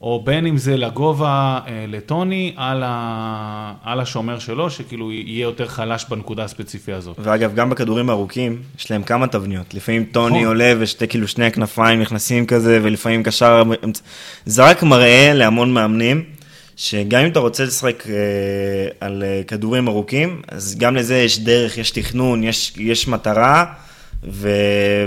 או 0.00 0.22
בין 0.24 0.46
אם 0.46 0.56
זה 0.56 0.76
לגובה 0.76 1.60
אה, 1.66 1.84
לטוני 1.88 2.52
על, 2.56 2.82
ה... 2.86 3.74
על 3.82 4.00
השומר 4.00 4.38
שלו, 4.38 4.70
שכאילו 4.70 5.12
יהיה 5.12 5.42
יותר 5.42 5.66
חלש 5.66 6.06
בנקודה 6.08 6.44
הספציפית 6.44 6.94
הזאת. 6.94 7.16
ואגב, 7.18 7.54
גם 7.54 7.70
בכדורים 7.70 8.10
ארוכים, 8.10 8.62
יש 8.78 8.90
להם 8.90 9.02
כמה 9.02 9.26
תבניות. 9.26 9.74
לפעמים 9.74 10.04
טוני 10.04 10.34
נכון. 10.34 10.46
עולה 10.46 10.72
ושתי, 10.78 11.08
כאילו, 11.08 11.28
שני 11.28 11.46
הכנפיים 11.46 12.00
נכנסים 12.00 12.46
כזה, 12.46 12.80
ולפעמים 12.82 13.22
קשר... 13.22 13.62
זה 14.44 14.64
רק 14.64 14.82
מראה 14.82 15.32
להמון 15.34 15.74
מאמנים, 15.74 16.24
שגם 16.80 17.20
אם 17.20 17.30
אתה 17.30 17.38
רוצה 17.40 17.64
לשחק 17.64 18.04
אה, 18.08 18.14
על 19.00 19.22
אה, 19.22 19.42
כדורים 19.46 19.88
ארוכים, 19.88 20.42
אז 20.48 20.76
גם 20.78 20.96
לזה 20.96 21.16
יש 21.16 21.40
דרך, 21.40 21.78
יש 21.78 21.90
תכנון, 21.90 22.44
יש, 22.44 22.72
יש 22.76 23.08
מטרה, 23.08 23.64
ו, 24.24 24.50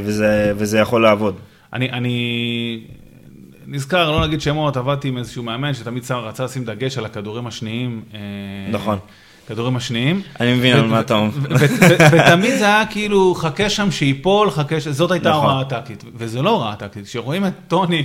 וזה, 0.04 0.54
וזה 0.56 0.80
יכול 0.80 1.02
לעבוד. 1.02 1.36
אני, 1.74 1.92
אני 1.92 2.80
נזכר, 3.68 4.12
לא 4.12 4.28
נגיד 4.28 4.42
שמות, 4.42 4.78
עבדתי 4.78 5.08
עם 5.08 5.18
איזשהו 5.18 5.44
מאמן 5.44 5.74
שתמיד 5.74 6.04
רצה 6.12 6.44
לשים 6.44 6.66
דגש 6.66 6.98
על 6.98 7.06
הכדורים 7.06 7.48
השניים. 7.48 8.04
אה, 8.14 8.20
נכון. 8.72 8.98
כדורים 9.48 9.76
השניים. 9.76 10.22
אני 10.40 10.54
מבין 10.54 10.76
על 10.76 10.86
מה 10.86 11.00
אתה 11.00 11.14
אומר. 11.14 11.32
ותמיד 12.12 12.58
זה 12.58 12.66
היה 12.66 12.86
כאילו, 12.90 13.36
חכה 13.36 13.70
שם 13.70 13.92
שייפול, 13.92 14.52
חכה 14.52 14.82
ש... 14.82 14.88
זאת 14.88 15.12
הייתה 15.12 15.30
נכון. 15.30 15.50
הוראה 15.50 15.66
טקטית. 15.66 16.04
וזה 16.16 16.42
לא 16.42 16.50
הוראה 16.50 16.76
טקטית. 16.76 17.06
כשרואים 17.06 17.46
את 17.46 17.54
טוני 17.68 18.04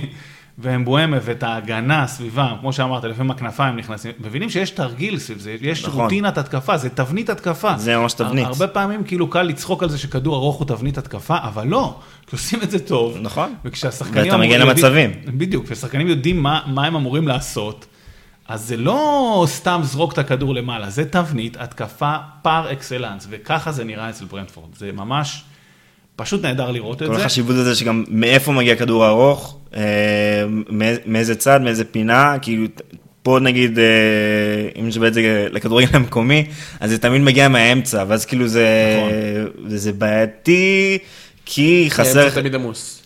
ואמבואמה 0.61 1.17
ואת 1.21 1.43
ההגנה 1.43 2.07
סביבם, 2.07 2.53
כמו 2.59 2.73
שאמרת, 2.73 3.03
לפעמים 3.03 3.31
הכנפיים 3.31 3.75
נכנסים, 3.75 4.11
מבינים 4.19 4.49
שיש 4.49 4.69
תרגיל 4.71 5.19
סביב 5.19 5.39
זה, 5.39 5.55
יש 5.61 5.85
נכון. 5.85 6.01
רוטינת 6.03 6.37
התקפה, 6.37 6.77
זה 6.77 6.89
תבנית 6.89 7.29
התקפה. 7.29 7.77
זה 7.77 7.97
ממש 7.97 8.13
תבנית. 8.13 8.45
הרבה 8.45 8.67
פעמים 8.67 9.03
כאילו 9.03 9.29
קל 9.29 9.41
לצחוק 9.41 9.83
על 9.83 9.89
זה 9.89 9.97
שכדור 9.97 10.35
ארוך 10.35 10.55
הוא 10.57 10.67
תבנית 10.67 10.97
התקפה, 10.97 11.37
אבל 11.41 11.67
לא, 11.67 11.99
כי 12.27 12.35
עושים 12.35 12.61
את 12.61 12.71
זה 12.71 12.79
טוב. 12.79 13.17
נכון. 13.21 13.53
וכשהשחקנים... 13.65 14.25
ואתה 14.25 14.37
מגיע 14.37 14.57
למצבים. 14.57 15.11
יודעים- 15.11 15.37
בדיוק, 15.39 15.65
כששחקנים 15.65 16.07
יודעים 16.07 16.43
מה, 16.43 16.61
מה 16.65 16.85
הם 16.85 16.95
אמורים 16.95 17.27
לעשות, 17.27 17.85
אז 18.47 18.61
זה 18.67 18.77
לא 18.77 19.43
סתם 19.47 19.79
זרוק 19.83 20.13
את 20.13 20.17
הכדור 20.17 20.55
למעלה, 20.55 20.89
זה 20.89 21.05
תבנית 21.05 21.57
התקפה 21.59 22.15
פר 22.41 22.71
אקסלנס, 22.71 23.27
וככה 23.29 23.71
זה 23.71 23.83
נראה 23.83 24.09
אצל 24.09 24.25
ברנדפורד. 24.25 24.75
זה 24.75 24.91
ממש 24.91 25.43
פשוט 26.19 26.41
נהדר 26.45 26.71
לראות 26.71 27.01
את 27.03 27.07
כל 27.07 27.15
זה. 27.15 27.21
החשיבות 27.21 27.55
הזה 27.55 27.75
שגם 27.75 28.03
מאיפה 28.07 28.51
מגיע 28.51 28.75
כדור 28.75 29.07
ארוך, 29.07 29.57
אה, 29.75 29.81
מא- 30.69 30.85
מאיזה 31.05 31.35
צד, 31.35 31.61
מאיזה 31.61 31.85
פינה, 31.85 32.35
כאילו, 32.41 32.65
פה 33.23 33.39
נגיד, 33.41 33.79
אה, 33.79 33.85
אם 34.79 34.87
נשווה 34.87 35.07
את 35.07 35.13
זה 35.13 35.47
לכדורגל 35.51 35.87
המקומי, 35.93 36.45
אז 36.79 36.89
זה 36.89 36.97
תמיד 36.97 37.21
מגיע 37.21 37.47
מהאמצע, 37.47 38.03
ואז 38.07 38.25
כאילו 38.25 38.47
זה, 38.47 38.67
נכון. 38.97 39.69
זה 39.77 39.91
בעייתי, 39.93 40.97
כי 41.45 41.85
חסר, 41.89 42.19
האמצע 42.19 42.39
תמיד 42.39 42.55
עמוס. 42.55 43.03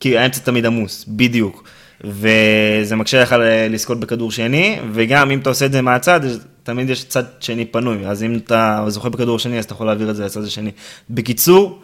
כי 0.00 0.18
האמצע 0.18 0.40
תמיד 0.40 0.66
עמוס, 0.66 1.04
בדיוק. 1.08 1.64
וזה 2.04 2.96
מקשה 2.96 3.22
לך 3.22 3.36
לזכות 3.70 4.00
בכדור 4.00 4.32
שני, 4.32 4.76
וגם 4.92 5.30
אם 5.30 5.38
אתה 5.38 5.50
עושה 5.50 5.66
את 5.66 5.72
זה 5.72 5.82
מהצד, 5.82 6.20
תמיד 6.62 6.90
יש 6.90 7.04
צד 7.04 7.22
שני 7.40 7.64
פנוי, 7.64 8.06
אז 8.06 8.22
אם 8.22 8.36
אתה 8.36 8.84
זוכה 8.88 9.08
בכדור 9.08 9.38
שני, 9.38 9.58
אז 9.58 9.64
אתה 9.64 9.72
יכול 9.74 9.86
להעביר 9.86 10.10
את 10.10 10.16
זה 10.16 10.24
לצד 10.24 10.44
השני. 10.44 10.70
בקיצור, 11.10 11.78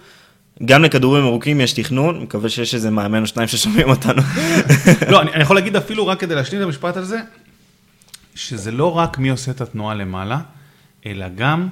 גם 0.64 0.84
לכדורים 0.84 1.24
ארוכים 1.24 1.60
יש 1.60 1.72
תכנון, 1.72 2.20
מקווה 2.20 2.48
שיש 2.48 2.74
איזה 2.74 2.90
מאמן 2.90 3.22
או 3.22 3.26
שניים 3.26 3.48
ששומעים 3.48 3.88
אותנו. 3.88 4.22
לא, 5.10 5.22
אני, 5.22 5.32
אני 5.32 5.42
יכול 5.42 5.56
להגיד 5.56 5.76
אפילו 5.76 6.06
רק 6.06 6.20
כדי 6.20 6.34
להשלים 6.34 6.60
את 6.60 6.66
המשפט 6.66 6.96
על 6.96 7.04
זה, 7.04 7.20
שזה 8.34 8.70
לא 8.70 8.96
רק 8.98 9.18
מי 9.18 9.28
עושה 9.28 9.50
את 9.50 9.60
התנועה 9.60 9.94
למעלה, 9.94 10.40
אלא 11.06 11.26
גם, 11.28 11.68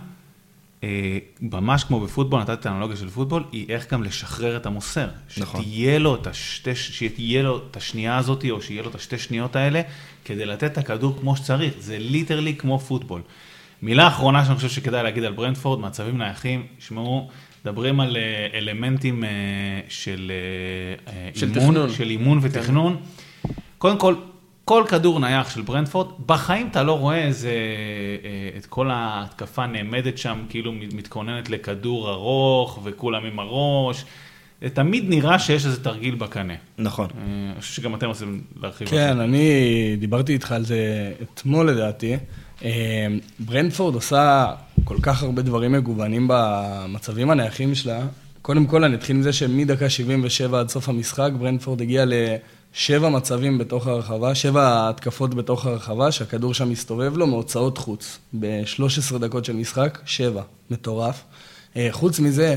אה, 0.84 1.18
ממש 1.40 1.84
כמו 1.84 2.00
בפוטבול, 2.00 2.40
נתתי 2.40 2.52
את 2.52 2.66
האנלוגיה 2.66 2.96
של 2.96 3.10
פוטבול, 3.10 3.44
היא 3.52 3.66
איך 3.68 3.92
גם 3.92 4.02
לשחרר 4.02 4.56
את 4.56 4.66
המוסר. 4.66 5.08
נכון. 5.38 5.62
שתהיה 5.62 5.98
לו 5.98 6.14
את, 6.14 6.26
השתי, 6.26 6.74
שתהיה 6.74 7.42
לו 7.42 7.62
את 7.70 7.76
השנייה 7.76 8.18
הזאת, 8.18 8.44
או 8.50 8.62
שיהיה 8.62 8.82
לו 8.82 8.90
את 8.90 8.94
השתי 8.94 9.18
שניות 9.18 9.56
האלה, 9.56 9.80
כדי 10.24 10.46
לתת 10.46 10.72
את 10.72 10.78
הכדור 10.78 11.16
כמו 11.20 11.36
שצריך. 11.36 11.74
זה 11.78 11.96
literally 11.98 12.56
כמו 12.56 12.78
פוטבול. 12.78 13.22
מילה 13.82 14.08
אחרונה 14.08 14.44
שאני 14.44 14.56
חושב 14.56 14.68
שכדאי 14.68 15.02
להגיד 15.02 15.24
על 15.24 15.32
ברנדפורד, 15.32 15.80
מצבים 15.80 16.18
נייחים, 16.18 16.66
שמעו, 16.78 17.28
מדברים 17.64 18.00
על 18.00 18.16
אה, 18.16 18.58
אלמנטים 18.58 19.24
אה, 19.24 19.28
של, 19.88 20.32
אה, 21.06 21.30
של 21.34 21.46
אימון, 21.46 21.74
תכנון. 21.74 21.90
של 21.90 22.10
אימון 22.10 22.38
ותכנון. 22.42 22.96
קודם 23.78 23.98
כל, 23.98 24.14
כל 24.64 24.84
כדור 24.88 25.20
נייח 25.20 25.50
של 25.50 25.62
ברנדפורד, 25.62 26.06
בחיים 26.26 26.68
אתה 26.70 26.82
לא 26.82 26.98
רואה 26.98 27.24
איזה, 27.24 27.52
את 28.58 28.66
כל 28.66 28.90
ההתקפה 28.90 29.66
נעמדת 29.66 30.18
שם, 30.18 30.44
כאילו 30.48 30.72
מתכוננת 30.72 31.50
לכדור 31.50 32.10
ארוך 32.10 32.80
וכולם 32.84 33.24
עם 33.24 33.38
הראש. 33.38 34.04
זה 34.62 34.70
תמיד 34.70 35.04
נראה 35.08 35.38
שיש 35.38 35.66
איזה 35.66 35.84
תרגיל 35.84 36.14
בקנה. 36.14 36.54
נכון. 36.78 37.06
אני 37.54 37.60
חושב 37.60 37.82
שגם 37.82 37.94
אתם 37.94 38.06
רוצים 38.06 38.42
להרחיב. 38.62 38.88
כן, 38.88 39.20
אני 39.20 39.96
דיברתי 39.98 40.32
איתך 40.32 40.52
על 40.52 40.64
זה 40.64 41.12
אתמול 41.22 41.70
לדעתי. 41.70 42.16
אה, 42.64 43.06
ברנדפורד 43.38 43.94
עושה 43.94 44.46
כל 44.84 44.96
כך 45.02 45.22
הרבה 45.22 45.42
דברים 45.42 45.72
מגוונים 45.72 46.26
במצבים 46.30 47.30
הנייחים 47.30 47.74
שלה. 47.74 48.06
קודם 48.42 48.66
כל, 48.66 48.84
אני 48.84 48.94
אתחיל 48.94 49.16
עם 49.16 49.22
זה 49.22 49.32
שמדקה 49.32 49.90
77 49.90 50.60
עד 50.60 50.68
סוף 50.68 50.88
המשחק, 50.88 51.30
ברנדפורד 51.38 51.80
הגיע 51.80 52.04
לשבע 52.06 53.08
מצבים 53.08 53.58
בתוך 53.58 53.86
הרחבה, 53.86 54.34
שבע 54.34 54.88
התקפות 54.88 55.34
בתוך 55.34 55.66
הרחבה, 55.66 56.12
שהכדור 56.12 56.54
שם 56.54 56.70
מסתובב 56.70 57.16
לו 57.16 57.26
מהוצאות 57.26 57.78
חוץ. 57.78 58.18
ב-13 58.40 59.18
דקות 59.18 59.44
של 59.44 59.52
משחק, 59.52 59.98
שבע. 60.04 60.42
מטורף. 60.70 61.22
אה, 61.76 61.88
חוץ 61.90 62.20
מזה, 62.20 62.56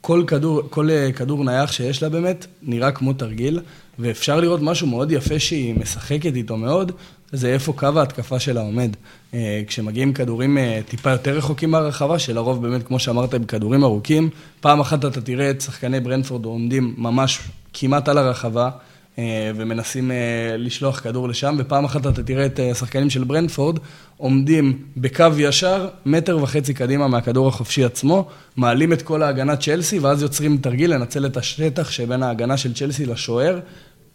כל 0.00 0.24
כדור, 0.26 0.62
כל 0.70 0.90
אה, 0.90 1.12
כדור 1.12 1.44
נייח 1.44 1.72
שיש 1.72 2.02
לה 2.02 2.08
באמת, 2.08 2.46
נראה 2.62 2.92
כמו 2.92 3.12
תרגיל, 3.12 3.60
ואפשר 3.98 4.40
לראות 4.40 4.60
משהו 4.62 4.86
מאוד 4.86 5.12
יפה 5.12 5.38
שהיא 5.38 5.74
משחקת 5.74 6.34
איתו 6.34 6.56
מאוד, 6.56 6.92
זה 7.32 7.48
איפה 7.48 7.72
קו 7.72 7.88
ההתקפה 7.96 8.38
שלה 8.38 8.60
עומד. 8.60 8.90
אה, 9.34 9.62
כשמגיעים 9.66 10.12
כדורים 10.12 10.58
אה, 10.58 10.80
טיפה 10.88 11.10
יותר 11.10 11.36
רחוקים 11.36 11.70
מהרחבה, 11.70 12.18
שלרוב 12.18 12.62
באמת, 12.62 12.86
כמו 12.86 12.98
שאמרת, 12.98 13.34
הם 13.34 13.44
כדורים 13.44 13.84
ארוכים, 13.84 14.30
פעם 14.60 14.80
אחת 14.80 15.04
אתה 15.04 15.20
תראה 15.20 15.50
את 15.50 15.60
שחקני 15.60 16.00
ברנפורד 16.00 16.44
עומדים 16.44 16.94
ממש 16.98 17.40
כמעט 17.72 18.08
על 18.08 18.18
הרחבה, 18.18 18.70
אה, 19.18 19.50
ומנסים 19.56 20.10
לשלוח 20.58 21.00
כדור 21.00 21.28
לשם, 21.28 21.56
ופעם 21.58 21.84
אחת 21.84 22.06
אתה 22.06 22.22
תראה 22.22 22.46
את 22.46 22.60
השחקנים 22.72 23.10
של 23.10 23.24
ברנפורד 23.24 23.78
עומדים 24.16 24.78
בקו 24.96 25.24
ישר, 25.38 25.88
מטר 26.06 26.42
וחצי 26.42 26.74
קדימה 26.74 27.08
מהכדור 27.08 27.48
החופשי 27.48 27.84
עצמו, 27.84 28.28
מעלים 28.56 28.92
את 28.92 29.02
כל 29.02 29.22
ההגנה 29.22 29.56
צ'לסי, 29.56 29.98
ואז 29.98 30.22
יוצרים 30.22 30.56
תרגיל 30.56 30.94
לנצל 30.94 31.26
את 31.26 31.36
השטח 31.36 31.90
שבין 31.90 32.22
ההגנה 32.22 32.56
של 32.56 32.74
צ'לסי 32.74 33.06
לשוער. 33.06 33.58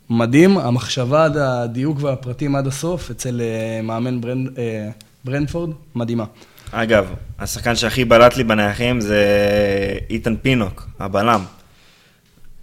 מדהים, 0.09 0.57
המחשבה 0.57 1.25
עד 1.25 1.37
הדיוק 1.37 1.97
והפרטים 2.01 2.55
עד 2.55 2.67
הסוף 2.67 3.11
אצל 3.11 3.41
אה, 3.41 3.81
מאמן 3.81 4.21
ברנ... 4.21 4.47
אה, 4.57 4.89
ברנפורד, 5.25 5.69
מדהימה. 5.95 6.25
אגב, 6.71 7.05
השחקן 7.39 7.75
שהכי 7.75 8.05
בלט 8.05 8.37
לי 8.37 8.43
בנייחים 8.43 9.01
זה 9.01 9.25
איתן 10.09 10.35
פינוק, 10.41 10.87
הבלם. 10.99 11.41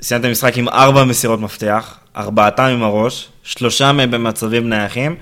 סיימת 0.02 0.24
המשחק 0.24 0.58
עם 0.58 0.68
ארבע 0.68 1.04
מסירות 1.04 1.40
מפתח, 1.40 1.98
ארבעתם 2.16 2.62
עם 2.62 2.82
הראש, 2.82 3.28
שלושה 3.42 3.92
מהם 3.92 4.10
במצבים 4.10 4.68
נייחים, 4.68 5.16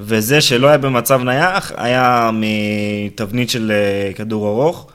וזה 0.00 0.40
שלא 0.40 0.66
היה 0.66 0.78
במצב 0.78 1.22
נייח, 1.22 1.72
היה 1.76 2.30
מתבנית 2.32 3.50
של 3.50 3.72
אה, 3.74 4.12
כדור 4.12 4.48
ארוך. 4.48 4.90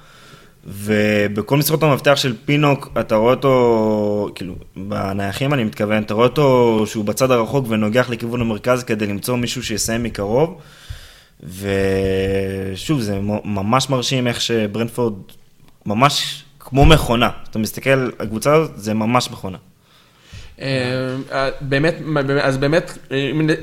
ובכל 0.67 1.57
מסירות 1.57 1.83
המפתח 1.83 2.15
של 2.15 2.35
פינוק, 2.45 2.89
אתה 2.99 3.15
רואה 3.15 3.33
אותו, 3.33 4.29
כאילו, 4.35 4.55
בנייחים 4.75 5.53
אני 5.53 5.63
מתכוון, 5.63 6.03
אתה 6.03 6.13
רואה 6.13 6.27
אותו 6.27 6.83
שהוא 6.85 7.05
בצד 7.05 7.31
הרחוק 7.31 7.65
ונוגח 7.69 8.09
לכיוון 8.09 8.41
המרכז 8.41 8.83
כדי 8.83 9.07
למצוא 9.07 9.35
מישהו 9.35 9.63
שיסיים 9.63 10.03
מקרוב. 10.03 10.61
ושוב, 11.43 13.01
זה 13.01 13.19
ממש 13.45 13.89
מרשים 13.89 14.27
איך 14.27 14.41
שברנדפורד 14.41 15.13
ממש 15.85 16.43
כמו 16.59 16.85
מכונה. 16.85 17.29
אתה 17.49 17.59
מסתכל 17.59 18.09
הקבוצה 18.19 18.53
הזאת, 18.53 18.71
זה 18.75 18.93
ממש 18.93 19.31
מכונה. 19.31 19.57
אה, 20.61 21.49
באמת, 21.61 21.95
אז 22.41 22.57
באמת, 22.57 22.97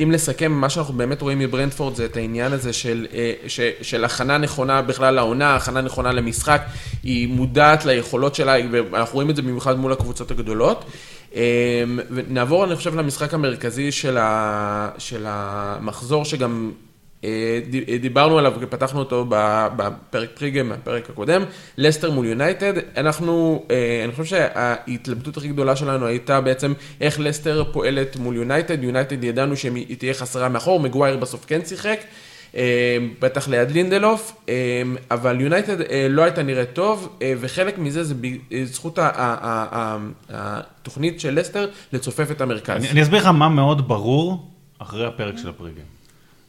אם- 0.00 0.10
לסכם, 0.10 0.52
מה 0.52 0.70
שאנחנו 0.70 0.94
באמת 0.94 1.22
רואים 1.22 1.38
מברנדפורד 1.38 1.94
זה 1.94 2.04
את 2.04 2.16
העניין 2.16 2.52
הזה 2.52 2.72
של, 2.72 3.06
אה, 3.14 3.32
של 3.82 4.04
הכנה 4.04 4.38
נכונה 4.38 4.82
בכלל 4.82 5.14
לעונה, 5.14 5.56
הכנה 5.56 5.80
נכונה 5.80 6.12
למשחק, 6.12 6.62
היא 7.02 7.28
מודעת 7.28 7.84
ליכולות 7.84 8.34
שלה, 8.34 8.54
ואנחנו 8.70 9.14
רואים 9.14 9.30
את 9.30 9.36
זה 9.36 9.42
במיוחד 9.42 9.78
מול 9.78 9.92
הקבוצות 9.92 10.30
הגדולות. 10.30 10.84
אה, 11.36 11.42
ונעבור, 12.10 12.64
אני 12.64 12.76
חושב, 12.76 12.94
למשחק 12.94 13.34
המרכזי 13.34 13.92
של, 13.92 14.16
ה, 14.20 14.88
של 14.98 15.24
המחזור, 15.28 16.24
שגם 16.24 16.72
דיברנו 18.00 18.38
עליו, 18.38 18.52
פתחנו 18.70 18.98
אותו 18.98 19.26
בפרק 19.76 20.30
פריגיים, 20.38 20.72
בפרק 20.72 21.10
הקודם, 21.10 21.42
לסטר 21.78 22.10
מול 22.10 22.26
יונייטד. 22.26 22.72
אנחנו, 22.96 23.64
אה, 23.70 24.04
אני 24.04 24.12
חושב 24.12 24.24
שההתלבטות 24.24 25.36
הכי 25.36 25.48
גדולה 25.48 25.76
שלנו 25.76 26.06
הייתה 26.06 26.40
בעצם 26.40 26.72
איך 27.00 27.20
לסטר 27.20 27.64
פועלת 27.72 28.16
מול 28.16 28.36
יונייטד. 28.36 28.82
יונייטד 28.82 29.24
ידענו 29.24 29.56
שהיא 29.56 29.96
תהיה 29.96 30.14
חסרה 30.14 30.48
מאחור, 30.48 30.80
מגוויר 30.80 31.16
בסוף 31.16 31.44
כן 31.46 31.64
שיחק. 31.64 31.98
אה, 32.56 32.98
בטח 33.20 33.48
ליד 33.48 33.70
לינדלוף, 33.70 34.36
אה, 34.48 34.82
אבל 35.10 35.40
יונייטד 35.40 35.80
אה, 35.80 36.06
לא 36.10 36.22
הייתה 36.22 36.42
נראית 36.42 36.72
טוב, 36.72 37.16
אה, 37.22 37.34
וחלק 37.40 37.78
מזה 37.78 38.04
זה 38.04 38.14
בזכות 38.50 38.98
התוכנית 40.28 41.20
של 41.20 41.40
לסטר 41.40 41.68
לצופף 41.92 42.30
את 42.30 42.40
המרכז. 42.40 42.84
אני 42.84 43.02
אסביר 43.02 43.20
לך 43.20 43.26
מה 43.26 43.48
מאוד 43.48 43.88
ברור 43.88 44.50
אחרי 44.78 45.06
הפרק 45.06 45.38
של 45.38 45.48
הפריגיים. 45.48 45.94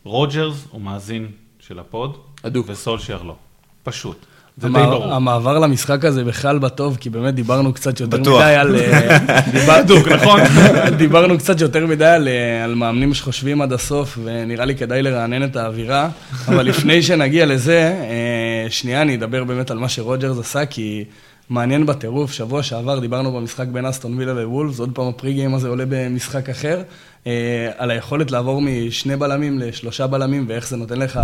רוג'רס 0.05 0.65
הוא 0.71 0.81
מאזין 0.81 1.27
של 1.59 1.79
הפוד, 1.79 2.17
הדוק. 2.43 2.65
וסולשייר 2.69 3.21
לא. 3.23 3.35
פשוט. 3.83 4.25
זה 4.57 4.67
די 4.67 4.73
ברור. 4.73 5.13
המעבר 5.13 5.59
למשחק 5.59 6.05
הזה 6.05 6.23
בכלל 6.23 6.59
בטוב, 6.59 6.97
כי 6.99 7.09
באמת 7.09 7.35
דיברנו 7.35 7.73
קצת 7.73 7.99
יותר 7.99 8.17
בטוח. 8.17 8.41
מדי 8.41 8.55
על... 8.55 8.75
אה, 8.75 9.17
דיבר- 9.51 9.83
בדוק, 9.83 10.07
נכון? 10.07 10.39
דיברנו 10.97 11.37
קצת 11.37 11.61
יותר 11.61 11.85
מדי 11.85 12.05
על, 12.05 12.27
אה, 12.27 12.63
על 12.63 12.75
מאמנים 12.75 13.13
שחושבים 13.13 13.61
עד 13.61 13.73
הסוף, 13.73 14.17
ונראה 14.23 14.65
לי 14.65 14.75
כדאי 14.75 15.01
לרענן 15.01 15.43
את 15.43 15.55
האווירה. 15.55 16.09
אבל 16.47 16.65
לפני 16.65 17.01
שנגיע 17.01 17.45
לזה, 17.45 17.79
אה, 18.01 18.69
שנייה 18.69 19.01
אני 19.01 19.15
אדבר 19.15 19.43
באמת 19.43 19.71
על 19.71 19.77
מה 19.77 19.89
שרוג'רס 19.89 20.39
עשה, 20.39 20.65
כי 20.65 21.03
מעניין 21.49 21.86
בטירוף. 21.86 22.31
שבוע 22.31 22.63
שעבר 22.63 22.99
דיברנו 22.99 23.31
במשחק 23.31 23.67
בין 23.67 23.86
אסטון 23.86 24.17
וילה 24.17 24.34
לוולבס, 24.33 24.79
עוד 24.79 24.91
פעם 24.93 25.08
הפריגיים 25.08 25.55
הזה 25.55 25.67
עולה 25.67 25.84
במשחק 25.89 26.49
אחר, 26.49 26.81
אה, 27.27 27.71
על 27.77 27.91
היכולת 27.91 28.31
לעבור 28.31 28.62
משני 28.62 29.15
בלמים 29.15 29.60
לשלושה 29.60 30.08
בלמים, 30.08 30.45
ואיך 30.47 30.67
זה 30.67 30.77
נותן 30.77 30.99
לך... 30.99 31.19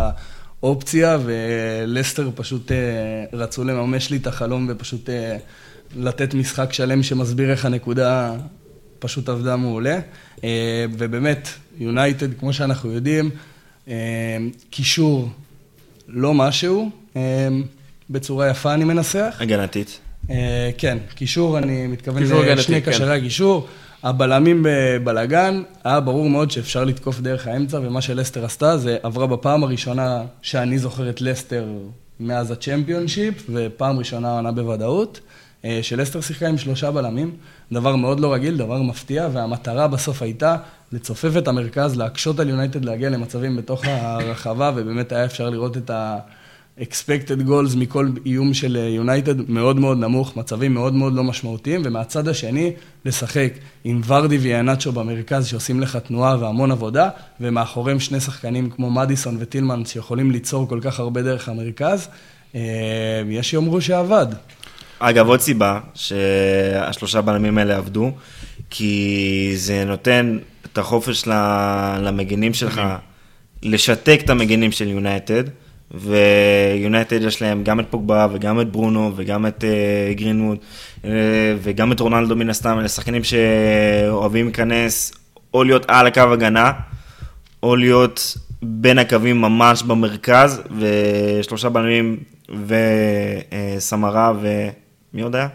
אופציה, 0.64 1.18
ולסטר 1.26 2.30
פשוט 2.36 2.72
אה, 2.72 2.78
רצו 3.34 3.64
לממש 3.64 4.10
לי 4.10 4.18
את 4.18 4.28
החלום 4.28 4.68
ופשוט 4.70 5.10
אה, 5.10 5.38
לתת 5.98 6.34
משחק 6.34 6.74
שלם 6.74 7.04
שמסביר 7.04 7.52
איך 7.52 7.66
הנקודה 7.66 8.34
פשוט 9.00 9.30
עבדה 9.30 9.56
מעולה. 9.56 10.00
ובאמת, 10.94 11.48
יונייטד, 11.78 12.40
כמו 12.40 12.54
שאנחנו 12.54 12.92
יודעים, 12.92 13.30
קישור 14.70 15.30
לא 16.08 16.34
משהו, 16.34 16.90
בצורה 18.10 18.50
יפה 18.50 18.74
אני 18.74 18.84
מנסח. 18.84 19.38
הגנתית. 19.40 20.00
אה, 20.32 20.70
כן, 20.78 20.98
קישור, 21.16 21.58
אני 21.58 21.88
מתכוון 21.88 22.24
לשני 22.24 22.82
כן. 22.82 22.92
קשרי 22.92 23.14
הגישור. 23.14 23.68
הבלמים 24.04 24.66
בבלגן, 24.66 25.64
היה 25.84 26.00
ברור 26.00 26.30
מאוד 26.30 26.52
שאפשר 26.52 26.84
לתקוף 26.84 27.20
דרך 27.20 27.48
האמצע, 27.48 27.80
ומה 27.84 28.02
שלסטר 28.02 28.46
עשתה 28.46 28.78
זה 28.78 28.98
עברה 29.04 29.28
בפעם 29.28 29.64
הראשונה 29.64 30.24
שאני 30.42 30.80
זוכר 30.80 31.10
את 31.10 31.22
לסטר 31.22 31.66
מאז 32.20 32.52
הצ'מפיונשיפ, 32.52 33.50
ופעם 33.50 34.00
ראשונה 34.00 34.30
העונה 34.30 34.52
בוודאות, 34.52 35.20
אה, 35.66 35.80
שלסטר 35.82 36.22
שיחקה 36.22 36.48
עם 36.48 36.58
שלושה 36.58 36.92
בלמים, 36.92 37.36
דבר 37.72 37.96
מאוד 37.96 38.20
לא 38.20 38.34
רגיל, 38.34 38.58
דבר 38.58 38.82
מפתיע, 38.82 39.28
והמטרה 39.34 39.88
בסוף 39.88 40.22
הייתה 40.22 40.56
לצופף 40.92 41.38
את 41.38 41.48
המרכז, 41.48 41.98
להקשות 41.98 42.40
על 42.40 42.50
יונייטד 42.50 42.86
להגיע 42.86 43.10
למצבים 43.10 43.56
בתוך 43.56 43.86
הרחבה, 43.86 44.72
ובאמת 44.76 45.12
היה 45.12 45.26
אפשר 45.26 45.50
לראות 45.50 45.78
את 45.78 45.90
ה... 45.90 46.20
expected 46.82 47.48
goals 47.48 47.78
מכל 47.78 48.10
איום 48.26 48.54
של 48.54 48.76
יונייטד 48.76 49.50
מאוד 49.50 49.80
מאוד 49.80 49.98
נמוך, 49.98 50.38
מצבים 50.38 50.74
מאוד 50.74 50.94
מאוד 50.94 51.14
לא 51.14 51.24
משמעותיים, 51.24 51.82
ומהצד 51.86 52.28
השני, 52.28 52.72
לשחק 53.06 53.54
עם 53.84 54.02
ורדי 54.08 54.38
ויאנצ'ו 54.38 54.92
במרכז 54.92 55.48
שעושים 55.48 55.80
לך 55.80 55.96
תנועה 55.96 56.38
והמון 56.40 56.72
עבודה, 56.72 57.10
ומאחוריהם 57.42 58.00
שני 58.00 58.20
שחקנים 58.20 58.70
כמו 58.70 58.92
מדיסון 58.92 59.38
וטילמן 59.40 59.86
שיכולים 59.86 60.32
ליצור 60.32 60.70
כל 60.70 60.80
כך 60.82 61.00
הרבה 61.00 61.22
דרך 61.22 61.50
המרכז, 61.50 62.08
אה, 62.56 62.62
יש 63.30 63.50
שיאמרו 63.50 63.82
שעבד. 63.82 64.28
אגב, 65.00 65.28
עוד 65.28 65.40
סיבה 65.40 65.80
שהשלושה 65.94 67.22
בלמים 67.22 67.58
האלה 67.58 67.78
עבדו, 67.78 68.12
כי 68.70 69.54
זה 69.56 69.86
נותן 69.86 70.38
את 70.66 70.78
החופש 70.78 71.24
למגינים 72.02 72.54
שלך 72.54 72.82
לשתק 73.64 74.22
את 74.26 74.30
המגינים 74.30 74.72
של 74.72 74.88
יונייטד, 74.88 75.44
ויונייטד 75.94 77.22
יש 77.22 77.42
להם 77.42 77.64
גם 77.64 77.80
את 77.80 77.86
פוגבה 77.90 78.28
וגם 78.34 78.62
את 78.62 78.72
ברונו 78.72 79.12
וגם 79.16 79.46
את 79.46 79.64
uh, 79.64 80.18
גרינווד 80.18 80.58
uh, 81.02 81.08
וגם 81.62 81.92
את 81.92 82.00
רונלדו 82.00 82.36
מן 82.36 82.50
הסתם, 82.50 82.80
אלה 82.80 82.88
שחקנים 82.88 83.24
שאוהבים 83.24 84.46
להיכנס 84.46 85.14
או 85.54 85.64
להיות 85.64 85.86
על 85.88 86.08
הקו 86.08 86.22
הגנה, 86.22 86.72
או 87.64 87.76
להיות 87.76 88.38
בין 88.62 89.00
הקווים 89.00 89.42
ממש 89.42 89.84
במרכז, 89.84 90.62
ושלושה 90.78 91.70
בלמים 91.70 92.18
וסמרה 93.78 94.34
ומי 94.42 95.22
עוד 95.22 95.36
היה? 95.36 95.48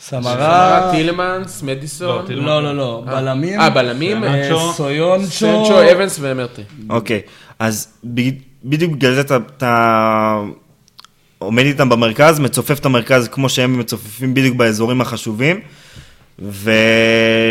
סמרה... 0.00 0.90
טילמנס, 0.92 1.62
מדיסון. 1.62 2.26
לא. 2.28 2.44
לא, 2.44 2.62
לא, 2.62 2.76
לא, 2.76 3.04
אה. 3.08 3.20
בלמים. 3.20 3.60
אה, 3.60 3.70
בלמים? 3.70 4.24
אה. 4.24 4.72
סויונצ'ו. 4.72 5.26
סנצ'ו, 5.26 5.92
אבנס 5.92 6.18
ומרטי. 6.20 6.62
אוקיי, 6.90 7.20
אז 7.58 7.88
בדיוק 8.64 8.92
בגלל 8.92 9.14
זה 9.14 9.20
אתה, 9.20 9.36
אתה 9.56 10.42
עומד 11.38 11.64
איתם 11.64 11.88
במרכז, 11.88 12.40
מצופף 12.40 12.78
את 12.78 12.86
המרכז 12.86 13.28
כמו 13.28 13.48
שהם 13.48 13.78
מצופפים 13.78 14.34
בדיוק 14.34 14.56
באזורים 14.56 15.00
החשובים, 15.00 15.60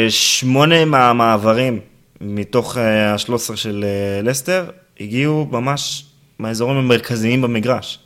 ושמונה 0.08 0.86
מהמעברים 0.86 1.80
מתוך 2.22 2.78
ה-13 2.78 3.56
של 3.56 3.86
אה, 3.88 4.22
לסטר 4.22 4.70
הגיעו 5.00 5.48
ממש 5.52 6.06
מהאזורים 6.40 6.78
המרכזיים 6.78 7.42
במגרש. 7.42 8.00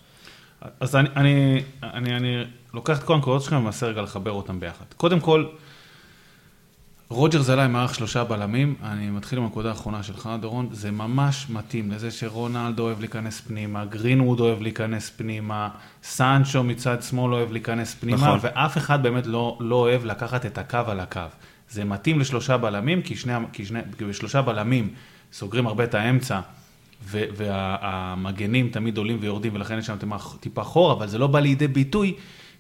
אז 0.80 0.96
אני, 0.96 1.10
אני, 1.16 1.64
אני, 1.84 2.16
אני 2.16 2.44
לוקח 2.74 3.00
את 3.00 3.04
כל 3.04 3.14
הנקודות 3.14 3.42
שלכם 3.42 3.56
ומנסה 3.56 3.86
רגע 3.88 4.02
לחבר 4.02 4.32
אותם 4.32 4.60
ביחד. 4.60 4.86
קודם 4.98 5.20
כל, 5.20 5.46
רוג'ר 7.14 7.42
זלה 7.42 7.66
עם 7.66 7.74
מערך 7.74 7.96
שלושה 7.96 8.24
בלמים, 8.24 8.76
אני 8.84 9.10
מתחיל 9.10 9.40
עם 9.40 9.46
הנקודה 9.46 9.70
האחרונה 9.70 10.04
שלך, 10.04 10.30
דורון, 10.42 10.68
זה 10.72 10.92
ממש 10.92 11.46
מתאים 11.50 11.92
לזה 11.92 12.12
שרונלדו 12.12 12.84
אוהב 12.84 13.00
להיכנס 13.00 13.42
פנימה, 13.42 13.86
גרינווד 13.86 14.40
אוהב 14.40 14.62
להיכנס 14.62 15.10
פנימה, 15.10 15.70
סנצ'ו 16.04 16.64
מצד 16.64 17.04
שמאל 17.04 17.34
אוהב 17.34 17.52
להיכנס 17.52 17.96
פנימה, 17.96 18.18
נכון. 18.18 18.40
ואף 18.42 18.78
אחד 18.78 19.04
באמת 19.04 19.28
לא, 19.28 19.58
לא 19.60 19.76
אוהב 19.76 20.06
לקחת 20.06 20.46
את 20.46 20.58
הקו 20.58 20.78
על 20.88 21.00
הקו. 21.00 21.22
זה 21.70 21.84
מתאים 21.86 22.20
לשלושה 22.20 22.58
בלמים, 22.58 23.02
כי, 23.02 23.16
שני, 23.16 23.34
כי, 23.54 23.66
שני, 23.66 23.80
כי 23.98 24.06
בשלושה 24.06 24.42
בלמים 24.42 24.90
סוגרים 25.34 25.68
הרבה 25.68 25.84
את 25.84 25.96
האמצע, 25.96 26.40
ו- 27.06 27.26
והמגנים 27.36 28.70
תמיד 28.70 28.98
עולים 28.98 29.18
ויורדים, 29.22 29.56
ולכן 29.56 29.78
יש 29.78 29.86
שם 29.86 29.96
טיפה 30.40 30.64
חור, 30.64 30.92
אבל 30.92 31.08
זה 31.08 31.18
לא 31.18 31.28
בא 31.28 31.40
לידי 31.40 31.68
ביטוי, 31.68 32.16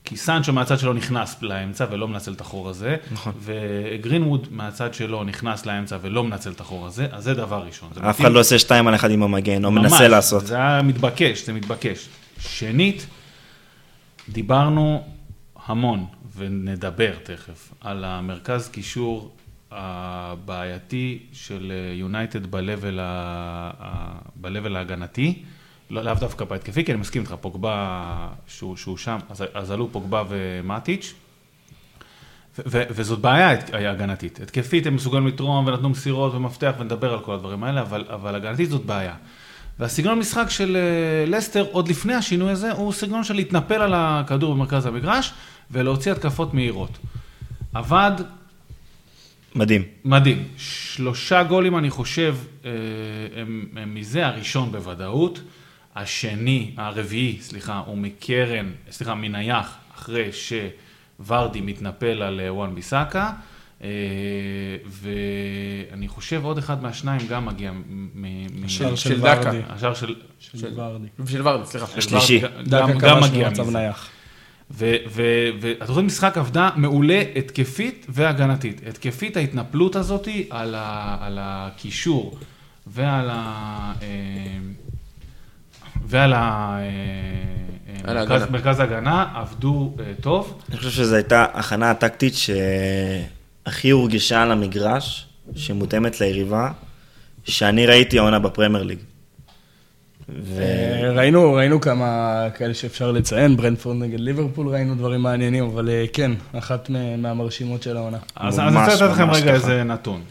כי 0.06 0.18
סנצ'ו 0.18 0.54
מהצד 0.54 0.80
שלו 0.80 0.94
נכנס 0.94 1.42
לאמצע 1.42 1.86
ולא 1.92 2.08
מנצל 2.08 2.34
את 2.34 2.42
החור 2.42 2.70
הזה, 2.70 2.96
נכון. 3.12 3.34
וגרינווד 3.40 4.48
מהצד 4.52 4.94
שלו 4.94 5.24
נכנס 5.24 5.66
לאמצע 5.66 5.98
ולא 6.02 6.24
מנצל 6.24 6.52
את 6.52 6.60
החור 6.60 6.88
הזה, 6.88 7.08
אז 7.12 7.24
זה 7.24 7.34
דבר 7.34 7.64
ראשון. 7.66 7.90
זה 7.94 8.10
אף 8.10 8.22
אחד 8.22 8.32
לא 8.32 8.40
עושה 8.40 8.60
שתיים 8.60 8.88
על 8.88 8.96
אחד 8.96 9.12
עם 9.12 9.24
המגן, 9.24 9.66
או 9.66 9.72
ממש, 9.72 9.92
מנסה 9.92 10.08
לעשות. 10.08 10.48
זה 10.48 10.56
היה 10.56 10.82
מתבקש, 10.82 11.46
זה 11.46 11.54
מתבקש. 11.54 12.08
שנית, 12.40 13.08
דיברנו 14.30 15.04
המון, 15.66 16.06
ונדבר 16.36 17.12
תכף, 17.24 17.74
על 17.82 18.04
המרכז 18.06 18.70
קישור 18.70 19.36
הבעייתי 19.72 21.20
של 21.34 21.72
יונייטד 21.94 22.52
ב-level 22.52 23.00
ה- 23.00 23.72
ה- 23.80 24.18
ב-level 24.36 24.78
ההגנתי. 24.78 25.44
לא, 25.90 26.04
לאו 26.04 26.14
דווקא 26.14 26.46
בהתקפי, 26.46 26.86
כי 26.86 26.92
אני 26.92 27.02
מסכים 27.02 27.22
איתך, 27.22 27.36
פוגבה, 27.42 28.28
שהוא, 28.48 28.78
שהוא 28.78 28.98
שם, 28.98 29.18
אז, 29.30 29.44
אז 29.54 29.72
עלו 29.72 29.92
פוגבה 29.92 30.24
ומטיץ', 30.30 31.14
ו- 32.58 32.62
ו- 32.66 32.84
וזאת 32.90 33.20
בעיה 33.20 33.50
הגנתית. 33.92 34.40
התקפית 34.40 34.86
הם 34.88 34.96
מסוגלים 34.96 35.28
לתרום 35.28 35.68
ונתנו 35.68 35.90
מסירות 35.90 36.34
ומפתח 36.34 36.74
ונדבר 36.80 37.14
על 37.14 37.20
כל 37.20 37.34
הדברים 37.34 37.64
האלה, 37.64 37.82
אבל, 37.82 38.06
אבל 38.10 38.36
הגנתית 38.36 38.70
זאת 38.70 38.86
בעיה. 38.86 39.16
והסגנון 39.80 40.20
משחק 40.20 40.50
של 40.50 40.78
אה, 40.78 41.32
לסטר, 41.32 41.66
עוד 41.72 41.88
לפני 41.88 42.14
השינוי 42.14 42.52
הזה, 42.52 42.72
הוא 42.72 42.94
סגנון 42.94 43.24
של 43.24 43.34
להתנפל 43.34 43.82
על 43.82 43.94
הכדור 43.96 44.54
במרכז 44.56 44.86
המגרש 44.86 45.34
ולהוציא 45.72 46.12
התקפות 46.12 46.54
מהירות. 46.54 46.98
עבד 47.74 48.12
מדהים. 49.56 49.82
מדהים. 50.06 50.48
שלושה 50.58 51.44
גולים, 51.44 51.78
אני 51.78 51.90
חושב, 51.90 52.36
אה, 52.66 52.72
הם, 53.36 53.66
הם 53.76 53.96
מזה, 53.96 54.28
הראשון 54.28 54.72
בוודאות. 54.72 55.40
השני, 55.96 56.72
הרביעי, 56.78 57.38
סליחה, 57.42 57.84
הוא 57.86 57.98
מקרן, 57.98 58.72
סליחה, 58.92 59.16
מנייח, 59.16 59.78
אחרי 59.96 60.30
שוורדי 60.32 61.62
מתנפל 61.62 62.22
על 62.22 62.40
אה, 62.40 62.54
וואן 62.54 62.76
ביסאקה. 62.76 63.32
אה, 63.84 63.88
ואני 64.86 66.08
חושב 66.08 66.46
עוד 66.46 66.58
אחד 66.58 66.84
מהשניים 66.84 67.28
גם 67.28 67.46
מגיע 67.46 67.72
מ-. 67.72 68.66
השער 68.66 68.96
של. 68.96 69.20
ורדי. 69.22 69.62
השער 69.70 69.94
של... 69.94 70.16
של 70.40 70.80
ורדי. 70.80 71.08
של 71.28 71.48
ורדי, 71.48 71.66
סליחה. 71.66 71.98
השלישי. 71.98 72.42
גם, 72.70 73.24
מגיע 73.24 73.50
מזה. 73.50 73.72
נייח. 73.72 74.10
והתוכנית 74.72 76.06
משחק 76.06 76.38
עבדה 76.38 76.70
מעולה 76.76 77.24
התקפית 77.36 78.06
והגנתית. 78.10 78.82
התקפית 78.88 79.38
ההתנפלות 79.38 79.96
הזאת 79.96 80.28
על, 80.50 80.76
הקישור 81.40 82.38
ועל 82.88 83.30
ה... 83.32 83.94
אה, 86.04 86.08
ועל 86.10 86.34
ה... 86.34 86.78
אה, 86.80 86.84
על 88.04 88.16
מרכז, 88.18 88.32
ההגנה. 88.32 88.52
מרכז 88.52 88.80
ההגנה 88.80 89.26
עבדו 89.36 89.96
אה, 90.00 90.06
טוב. 90.22 90.62
אני 90.70 90.78
חושב 90.78 90.90
שזו 90.90 91.16
הייתה 91.16 91.46
הכנה 91.54 91.92
הטקטית 91.92 92.34
שהכי 92.36 93.90
הורגשה 93.90 94.42
על 94.42 94.52
המגרש, 94.52 95.28
שמותאמת 95.56 96.22
ליריבה, 96.22 96.72
שאני 97.46 97.86
ראיתי 97.86 98.20
העונה 98.20 98.40
בפרמייר 98.40 98.84
ליג. 98.84 99.00
ו... 100.30 100.62
אה, 100.62 101.12
ראינו, 101.12 101.54
ראינו 101.54 101.82
כמה 101.82 102.48
כאלה 102.58 102.74
שאפשר 102.74 103.12
לציין, 103.12 103.58
ברנדפורד 103.58 103.96
נגד 103.98 104.20
ליברפול, 104.20 104.68
ראינו 104.68 104.96
דברים 104.96 105.22
מעניינים, 105.22 105.64
אבל 105.64 105.90
אה, 105.90 106.06
כן, 106.14 106.32
אחת 106.58 106.90
מה- 106.90 107.18
מהמרשימות 107.18 107.84
של 107.84 107.98
העונה. 107.98 108.18
אז, 108.36 108.60
אני 108.60 108.78
רוצה 108.78 108.96
לתת 109.06 109.14
לכם 109.14 109.30
רגע 109.32 109.46
ככה. 109.46 109.54
איזה 109.54 109.84
נתון. 109.84 110.22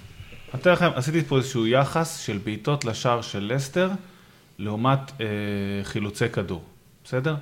אתן 0.54 0.70
לכם, 0.72 0.88
עשיתי 0.94 1.22
פה 1.22 1.36
איזשהו 1.36 1.66
יחס 1.66 2.18
של 2.18 2.38
בעיטות 2.44 2.84
לשער 2.84 3.22
של 3.22 3.52
לסטר, 3.54 3.90
לעומת 4.58 4.98
אה, 5.20 5.26
חילוצי 5.82 6.28
כדור, 6.28 6.62
בסדר? 7.04 7.36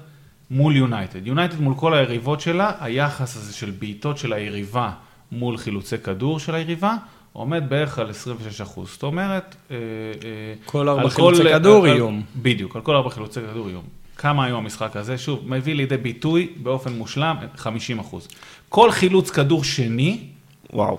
מול 0.50 0.76
יונייטד. 0.76 1.26
יונייטד 1.26 1.60
מול 1.60 1.74
כל 1.76 1.94
היריבות 1.94 2.40
שלה, 2.40 2.72
היחס 2.80 3.36
הזה 3.36 3.52
של 3.52 3.70
בעיטות 3.70 4.18
של 4.18 4.32
היריבה 4.32 4.90
מול 5.32 5.56
חילוצי 5.56 5.98
כדור 5.98 6.38
של 6.40 6.54
היריבה, 6.54 6.96
עומד 7.32 7.64
בערך 7.68 7.98
על 7.98 8.10
26 8.10 8.60
אחוז. 8.60 8.88
זאת 8.90 9.02
אומרת... 9.02 9.56
אה, 9.70 9.76
אה, 9.76 9.80
כל 10.64 10.88
ארבע 10.88 11.08
חילוצי 11.10 11.42
כל- 11.42 11.48
כדור 11.52 11.86
על- 11.86 11.92
איום. 11.94 12.22
בדיוק, 12.36 12.76
על 12.76 12.82
כל 12.82 12.94
ארבע 12.96 13.10
חילוצי 13.10 13.40
כדור 13.50 13.68
איום. 13.68 13.84
כמה 14.16 14.44
היום 14.44 14.62
המשחק 14.64 14.96
הזה? 14.96 15.18
שוב, 15.18 15.40
מביא 15.46 15.74
לידי 15.74 15.96
ביטוי 15.96 16.48
באופן 16.62 16.92
מושלם 16.92 17.36
50 17.56 17.98
אחוז. 17.98 18.28
כל 18.68 18.90
חילוץ 18.90 19.30
כדור 19.30 19.64
שני, 19.64 20.20
וואו. 20.72 20.98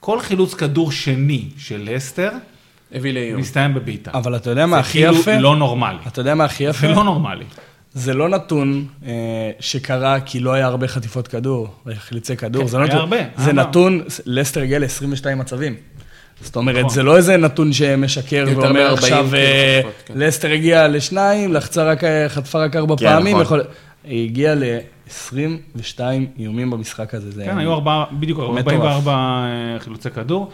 כל 0.00 0.20
חילוץ 0.20 0.54
כדור 0.54 0.92
שני 0.92 1.48
של 1.58 1.88
לסטר, 1.94 2.30
הביא 2.94 3.12
לאיום. 3.12 3.40
מסתיים 3.40 3.74
בבעיטה. 3.74 4.10
אבל 4.14 4.36
אתה 4.36 4.50
יודע 4.50 4.66
מה 4.66 4.76
זה 4.76 4.80
הכי 4.80 4.98
כאילו 4.98 5.20
יפה? 5.20 5.38
לא 5.38 5.56
נורמלי. 5.56 5.98
אתה 6.06 6.20
יודע 6.20 6.34
מה 6.34 6.44
הכי 6.44 6.64
יפה? 6.64 6.86
זה 6.86 6.94
לא 6.94 7.04
נורמלי. 7.04 7.44
זה 7.94 8.14
לא 8.14 8.28
נתון 8.28 8.86
אה, 9.06 9.50
שקרה 9.60 10.20
כי 10.20 10.40
לא 10.40 10.52
היה 10.52 10.66
הרבה 10.66 10.88
חטיפות 10.88 11.28
כדור, 11.28 11.68
חילוצי 11.94 12.36
כדור, 12.36 12.62
כן, 12.62 12.68
זה 12.68 12.78
לא 12.78 12.82
היה 12.82 12.88
נתון, 12.94 13.00
הרבה, 13.00 13.16
זה 13.36 13.44
היה 13.44 13.52
נתון, 13.52 14.02
לסטר 14.26 14.62
הגיע 14.62 14.78
ל-22 14.78 15.34
מצבים. 15.36 15.74
זאת 16.40 16.56
אומרת, 16.56 16.78
נכון. 16.78 16.90
זה 16.90 17.02
לא 17.02 17.16
איזה 17.16 17.36
נתון 17.36 17.72
שמשקר 17.72 18.44
ואומר 18.48 18.72
מ-40 18.72 18.92
עכשיו, 18.92 19.26
כאילו 19.30 19.36
אה, 19.36 19.80
כן. 20.06 20.14
לסטר 20.16 20.52
הגיע 20.52 20.88
לשניים, 20.88 21.52
לחצה 21.52 21.84
רק, 21.84 22.04
אה, 22.04 22.28
חטפה 22.28 22.64
רק 22.64 22.76
ארבע 22.76 22.96
כן, 22.96 23.06
פעמים, 23.06 23.40
נכון. 23.40 23.42
יכול... 23.42 23.62
היא 24.04 24.24
הגיעה 24.24 24.54
ל-22 24.54 26.00
איומים 26.38 26.70
במשחק 26.70 27.14
הזה. 27.14 27.30
זה 27.30 27.44
כן, 27.44 27.58
היו 27.58 27.72
ארבעה, 27.72 28.04
בדיוק 28.12 28.38
מטורף. 28.38 28.58
44 28.58 29.12
אה, 29.12 29.80
חילוצי 29.80 30.10
כדור. 30.10 30.50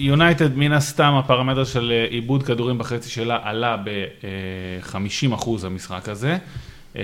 אה, 0.00 0.04
יונייטד, 0.04 0.56
מן 0.56 0.72
הסתם, 0.72 1.12
הפרמטר 1.18 1.64
של 1.64 1.92
אה, 1.94 2.04
עיבוד 2.10 2.42
כדורים 2.42 2.78
בחצי 2.78 3.10
שלה 3.10 3.38
עלה 3.42 3.76
ב-50 3.76 5.34
אחוז 5.34 5.64
המשחק 5.64 6.08
הזה. 6.08 6.38
אה, 6.96 7.02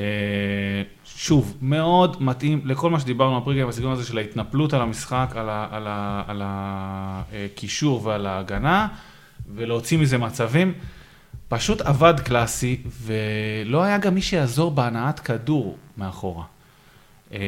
שוב, 1.04 1.56
מאוד 1.62 2.22
מתאים 2.22 2.60
לכל 2.64 2.90
מה 2.90 3.00
שדיברנו 3.00 3.40
בפריגיים, 3.40 3.68
הסגנון 3.68 3.92
הזה 3.92 4.06
של 4.06 4.18
ההתנפלות 4.18 4.74
על 4.74 4.80
המשחק, 4.82 5.32
על 5.36 5.48
ה- 5.48 5.68
על 5.70 5.86
ה- 5.86 6.22
על 6.26 6.42
הקישור 6.44 8.06
ועל 8.06 8.26
ההגנה, 8.26 8.88
ולהוציא 9.54 9.98
מזה 9.98 10.18
מצבים. 10.18 10.72
פשוט 11.48 11.80
עבד 11.80 12.20
קלאסי, 12.20 12.80
ולא 13.02 13.82
היה 13.82 13.98
גם 13.98 14.14
מי 14.14 14.22
שיעזור 14.22 14.70
בהנעת 14.70 15.20
כדור 15.20 15.76
מאחורה. 15.98 16.44
אה, 17.32 17.38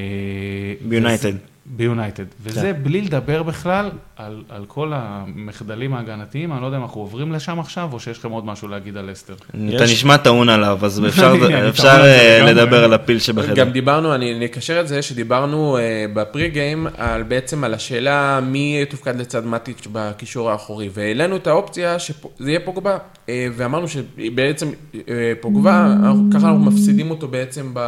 ביונייטד. 1.76 2.24
וזה-. 2.42 2.60
וזה 2.60 2.72
בלי 2.72 3.00
לדבר 3.00 3.42
בכלל 3.42 3.90
על, 4.16 4.42
על 4.48 4.64
כל 4.66 4.92
המחדלים 4.94 5.94
ההגנתיים, 5.94 6.52
אני 6.52 6.60
לא 6.60 6.66
יודע 6.66 6.78
אם 6.78 6.82
אנחנו 6.82 7.00
עוברים 7.00 7.32
לשם 7.32 7.60
עכשיו, 7.60 7.88
או 7.92 8.00
שיש 8.00 8.18
לכם 8.18 8.30
עוד 8.30 8.46
משהו 8.46 8.68
להגיד 8.68 8.96
על 8.96 9.12
אסטר. 9.12 9.34
אתה 9.50 9.84
נשמע 9.84 10.16
טעון 10.16 10.48
עליו, 10.48 10.78
אז 10.82 11.00
אפשר 11.08 11.34
אפשר, 11.68 12.00
אה. 12.04 12.52
לדבר 12.52 12.84
על 12.84 12.94
הפיל 12.94 13.18
שבחדר. 13.18 13.54
גם 13.54 13.70
דיברנו, 13.70 14.14
אני 14.14 14.34
אני 14.34 14.44
אקשר 14.46 14.80
את 14.80 14.88
זה, 14.88 15.02
שדיברנו 15.02 15.78
אה, 15.78 16.04
בפרי 16.14 16.48
גיים 16.50 16.86
על 16.96 17.22
בעצם 17.22 17.64
על 17.64 17.74
השאלה 17.74 18.40
מי 18.42 18.84
תופקד 18.88 19.20
לצד 19.20 19.46
מטיץ' 19.46 19.86
בקישור 19.92 20.50
האחורי, 20.50 20.88
והעלינו 20.94 21.36
את 21.36 21.46
האופציה 21.46 21.98
שזה 21.98 22.14
יהיה 22.50 22.60
פוגבה, 22.60 22.98
אה, 23.28 23.48
ואמרנו 23.56 23.86
שבעצם 23.88 24.68
אה, 25.08 25.32
פוגבה, 25.40 25.86
אנחנו- 25.86 26.30
ככה 26.34 26.48
אנחנו 26.48 26.64
מפסידים 26.64 27.10
אותו 27.10 27.28
בעצם 27.28 27.70
ב... 27.74 27.80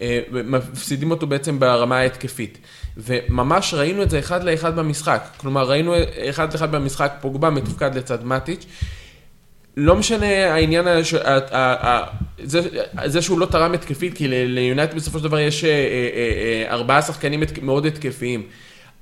אה, 0.00 0.20
מפסידים 0.30 1.10
אותו 1.10 1.26
בעצם 1.26 1.58
ברמה 1.60 1.98
ההתקפית. 1.98 2.58
וממש 2.96 3.74
ראינו 3.74 4.02
את 4.02 4.10
זה 4.10 4.18
אחד 4.18 4.44
לאחד 4.44 4.76
במשחק. 4.76 5.22
כלומר, 5.36 5.68
ראינו 5.68 5.94
אחד 6.30 6.52
לאחד 6.52 6.72
במשחק 6.72 7.12
פוגבה 7.20 7.50
מתופקד 7.50 7.94
לצד 7.94 8.24
מטיץ'. 8.24 8.66
לא 9.76 9.96
משנה 9.96 10.54
העניין, 10.54 10.86
הש- 10.88 11.14
ה- 11.14 11.38
ה- 11.56 11.88
ה- 11.88 12.06
זה, 12.44 12.60
זה 13.04 13.22
שהוא 13.22 13.40
לא 13.40 13.46
תרם 13.46 13.74
התקפית, 13.74 14.14
כי 14.14 14.28
ל- 14.28 14.44
ליונייטד 14.44 14.94
בסופו 14.96 15.18
של 15.18 15.24
דבר 15.24 15.38
יש 15.38 15.64
אה, 15.64 15.70
אה, 15.70 16.72
ארבעה 16.74 17.02
שחקנים 17.02 17.42
מאוד 17.62 17.86
התקפיים. 17.86 18.42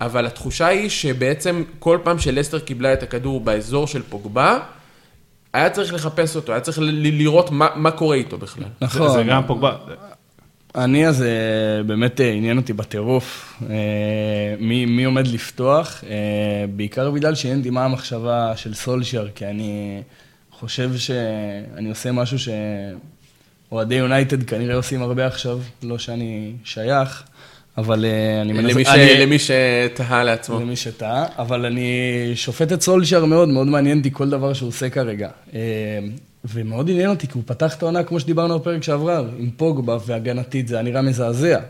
אבל 0.00 0.26
התחושה 0.26 0.66
היא 0.66 0.88
שבעצם 0.88 1.62
כל 1.78 1.98
פעם 2.04 2.18
שלסטר 2.18 2.58
קיבלה 2.58 2.92
את 2.92 3.02
הכדור 3.02 3.40
באזור 3.40 3.86
של 3.86 4.02
פוגבה, 4.02 4.58
היה 5.52 5.70
צריך 5.70 5.94
לחפש 5.94 6.36
אותו, 6.36 6.52
היה 6.52 6.60
צריך 6.60 6.78
ל- 6.78 6.82
ל- 6.82 7.18
לראות 7.18 7.50
מה, 7.50 7.68
מה 7.74 7.90
קורה 7.90 8.16
איתו 8.16 8.38
בכלל. 8.38 8.64
נכון. 8.80 9.08
זה, 9.08 9.14
זה 9.14 9.22
גם 9.22 9.46
פוגבה. 9.46 9.76
אני 10.74 11.08
אז 11.08 11.22
אה, 11.22 11.28
באמת 11.86 12.20
אה, 12.20 12.30
עניין 12.32 12.56
אותי 12.56 12.72
בטירוף, 12.72 13.54
אה, 13.70 13.76
מי, 14.58 14.86
מי 14.86 15.04
עומד 15.04 15.26
לפתוח, 15.26 16.04
בעיקר 16.76 17.10
בגלל 17.10 17.34
שעניין 17.34 17.58
אותי 17.58 17.70
מה 17.70 17.84
המחשבה 17.84 18.52
של 18.56 18.74
סולשר, 18.74 19.26
כי 19.34 19.46
אני 19.46 20.02
חושב 20.50 20.90
שאני 20.96 21.88
עושה 21.88 22.12
משהו 22.12 22.38
שאוהדי 23.70 23.94
יונייטד 23.94 24.42
כנראה 24.42 24.74
עושים 24.74 25.02
הרבה 25.02 25.26
עכשיו, 25.26 25.60
לא 25.82 25.98
שאני 25.98 26.52
שייך, 26.64 27.22
אבל 27.78 28.04
אני 28.42 28.52
מנסה... 28.52 28.72
למי, 28.74 28.84
ש... 28.84 28.88
אני- 28.88 29.20
למי 29.20 29.36
שתהה 29.38 30.24
לעצמו. 30.24 30.60
למי 30.60 30.76
שטעה, 30.76 31.26
אבל 31.38 31.64
אני 31.64 31.90
שופט 32.34 32.72
את 32.72 32.82
סולשר 32.82 33.24
מאוד, 33.24 33.48
מאוד 33.48 33.66
מעניין 33.66 33.98
אותי 33.98 34.10
כל 34.12 34.30
דבר 34.30 34.52
שהוא 34.52 34.68
עושה 34.68 34.90
כרגע. 34.90 35.28
ומאוד 36.44 36.90
עניין 36.90 37.10
אותי, 37.10 37.26
כי 37.26 37.32
הוא 37.34 37.42
פתח 37.46 37.74
את 37.74 37.82
העונה, 37.82 38.02
כמו 38.02 38.20
שדיברנו 38.20 38.58
בפרק 38.58 38.82
שעבר, 38.82 39.28
עם 39.38 39.50
פוגבה 39.56 39.96
והגנתית, 40.06 40.68
זה 40.68 40.74
היה 40.74 40.82
נראה 40.82 41.02
מזעזע. 41.02 41.60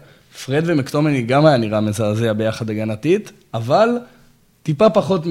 פרד 0.46 0.62
ומקטומני 0.66 1.22
גם 1.22 1.46
היה 1.46 1.56
נראה 1.56 1.80
מזעזע 1.80 2.32
ביחד 2.32 2.70
הגנתית, 2.70 3.32
אבל 3.54 3.88
טיפה 4.62 4.90
פחות 4.90 5.22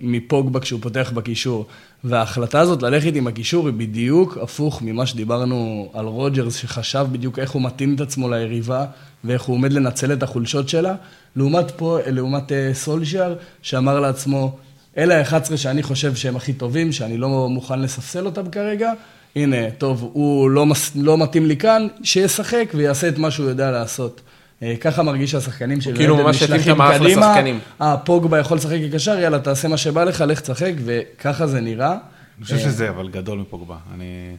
מפוגבה 0.00 0.60
כשהוא 0.60 0.80
פותח 0.82 1.12
בקישור. 1.14 1.66
וההחלטה 2.04 2.60
הזאת 2.60 2.82
ללכת 2.82 3.12
עם 3.14 3.26
הקישור 3.26 3.66
היא 3.66 3.74
בדיוק 3.74 4.38
הפוך 4.42 4.82
ממה 4.82 5.06
שדיברנו 5.06 5.90
על 5.94 6.06
רוג'רס, 6.06 6.56
שחשב 6.56 7.06
בדיוק 7.12 7.38
איך 7.38 7.50
הוא 7.50 7.62
מתאים 7.62 7.94
את 7.94 8.00
עצמו 8.00 8.28
ליריבה, 8.28 8.84
ואיך 9.24 9.42
הוא 9.42 9.56
עומד 9.56 9.72
לנצל 9.72 10.12
את 10.12 10.22
החולשות 10.22 10.68
שלה, 10.68 10.94
לעומת 11.36 11.70
פה, 11.70 11.98
לעומת 12.06 12.52
אה, 12.52 12.70
סולשיאר, 12.74 13.34
שאמר 13.62 14.00
לעצמו, 14.00 14.56
אלה 14.96 15.20
ה-11 15.20 15.56
שאני 15.56 15.82
חושב 15.82 16.14
שהם 16.14 16.36
הכי 16.36 16.52
טובים, 16.52 16.92
שאני 16.92 17.16
לא 17.16 17.48
מוכן 17.48 17.80
לספסל 17.80 18.26
אותם 18.26 18.50
כרגע, 18.50 18.92
הנה, 19.36 19.70
טוב, 19.70 20.10
הוא 20.12 20.50
לא, 20.50 20.66
מס, 20.66 20.92
לא 20.96 21.18
מתאים 21.18 21.46
לי 21.46 21.56
כאן, 21.56 21.86
שישחק 22.02 22.72
ויעשה 22.74 23.08
את 23.08 23.18
מה 23.18 23.30
שהוא 23.30 23.48
יודע 23.48 23.70
לעשות. 23.70 24.20
אה, 24.62 24.74
ככה 24.80 25.02
מרגיש 25.02 25.34
השחקנים 25.34 25.80
של 25.80 25.96
כאילו 25.96 26.16
ממש 26.16 26.36
התאים 26.36 26.54
את 26.54 26.60
נשלחים 26.60 26.72
המערך 26.72 27.02
קדימה. 27.02 27.20
לשחקנים. 27.20 27.58
אה, 27.80 27.96
פוגבה 27.96 28.38
יכול 28.38 28.56
לשחק 28.56 28.76
כקשר, 28.90 29.18
יאללה, 29.18 29.38
תעשה 29.38 29.68
מה 29.68 29.76
שבא 29.76 30.04
לך, 30.04 30.20
לך 30.20 30.40
תשחק, 30.40 30.72
וככה 30.84 31.46
זה 31.46 31.60
נראה. 31.60 31.92
אני 31.92 32.44
חושב 32.44 32.58
שזה 32.58 32.90
אבל 32.90 33.08
גדול 33.08 33.38
מפוגבה. 33.38 33.76
אני... 33.94 34.36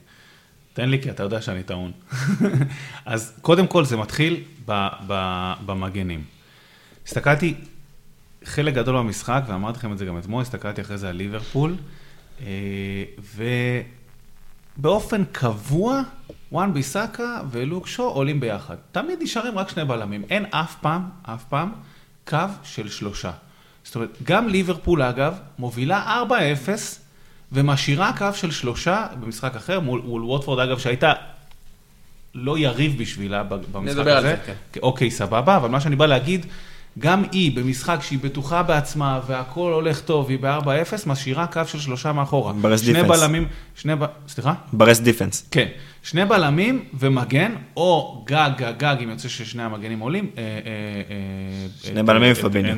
תן 0.73 0.89
לי, 0.89 1.01
כי 1.01 1.09
אתה 1.09 1.23
יודע 1.23 1.41
שאני 1.41 1.63
טעון. 1.63 1.91
אז 3.05 3.33
קודם 3.41 3.67
כל 3.67 3.85
זה 3.85 3.97
מתחיל 3.97 4.43
ב, 4.67 4.87
ב, 5.07 5.53
במגנים. 5.65 6.23
הסתכלתי 7.07 7.53
חלק 8.43 8.73
גדול 8.73 8.97
במשחק, 8.97 9.43
ואמרתי 9.47 9.77
לכם 9.77 9.91
את 9.91 9.97
זה 9.97 10.05
גם 10.05 10.17
אתמול, 10.17 10.41
הסתכלתי 10.41 10.81
אחרי 10.81 10.97
זה 10.97 11.09
על 11.09 11.15
ליברפול, 11.15 11.75
אה, 12.41 12.47
ובאופן 14.77 15.23
קבוע, 15.31 16.01
וואן 16.51 16.73
ביסאקה 16.73 17.41
ולוק 17.51 17.87
שו 17.87 18.03
עולים 18.03 18.39
ביחד. 18.39 18.75
תמיד 18.91 19.19
נשארים 19.21 19.57
רק 19.57 19.69
שני 19.69 19.85
בלמים. 19.85 20.23
אין 20.29 20.45
אף 20.45 20.75
פעם, 20.81 21.09
אף 21.23 21.43
פעם, 21.43 21.71
קו 22.27 22.37
של 22.63 22.89
שלושה. 22.89 23.31
זאת 23.83 23.95
אומרת, 23.95 24.17
גם 24.23 24.47
ליברפול 24.47 25.01
אגב, 25.01 25.39
מובילה 25.59 26.23
4-0 26.29 26.31
ומשאירה 27.51 28.17
קו 28.17 28.27
של 28.33 28.51
שלושה 28.51 29.07
במשחק 29.19 29.55
אחר, 29.55 29.79
מול, 29.79 30.01
מול 30.05 30.23
ווטפורד 30.23 30.59
אגב, 30.59 30.79
שהייתה 30.79 31.13
לא 32.35 32.57
יריב 32.57 33.01
בשבילה 33.01 33.43
במשחק 33.43 33.97
נדבר 33.97 34.17
על 34.17 34.25
הזה. 34.25 34.35
זה, 34.45 34.53
כן. 34.71 34.79
אוקיי, 34.81 35.11
סבבה, 35.11 35.55
אבל 35.55 35.69
מה 35.69 35.81
שאני 35.81 35.95
בא 35.95 36.05
להגיד, 36.05 36.45
גם 36.99 37.23
היא 37.31 37.55
במשחק 37.55 37.99
שהיא 38.01 38.19
בטוחה 38.21 38.63
בעצמה 38.63 39.19
והכל 39.27 39.71
הולך 39.73 40.01
טוב, 40.01 40.29
היא 40.29 40.39
ב-4-0, 40.41 40.93
משאירה 41.05 41.47
קו 41.47 41.61
של 41.65 41.79
שלושה 41.79 42.11
מאחורה. 42.11 42.53
rest 42.53 42.81
שני 42.81 42.93
defense. 42.93 43.19
בלמים, 43.19 43.47
שני 43.75 43.95
ב... 43.95 44.05
סליחה? 44.27 44.53
ב 44.73 44.79
rest 44.79 45.03
defense. 45.03 45.47
כן, 45.51 45.67
שני 46.03 46.25
בלמים 46.25 46.85
ומגן, 46.99 47.55
או 47.77 48.23
גג, 48.27 48.49
גג, 48.57 48.73
גג, 48.77 48.95
אם 49.03 49.09
יוצא 49.09 49.29
ששני 49.29 49.63
המגנים 49.63 49.99
עולים. 49.99 50.29
אה, 50.37 50.43
אה, 50.43 50.47
אה, 51.09 51.67
שני 51.83 52.03
בלמים 52.03 52.31
ופביניו. 52.35 52.75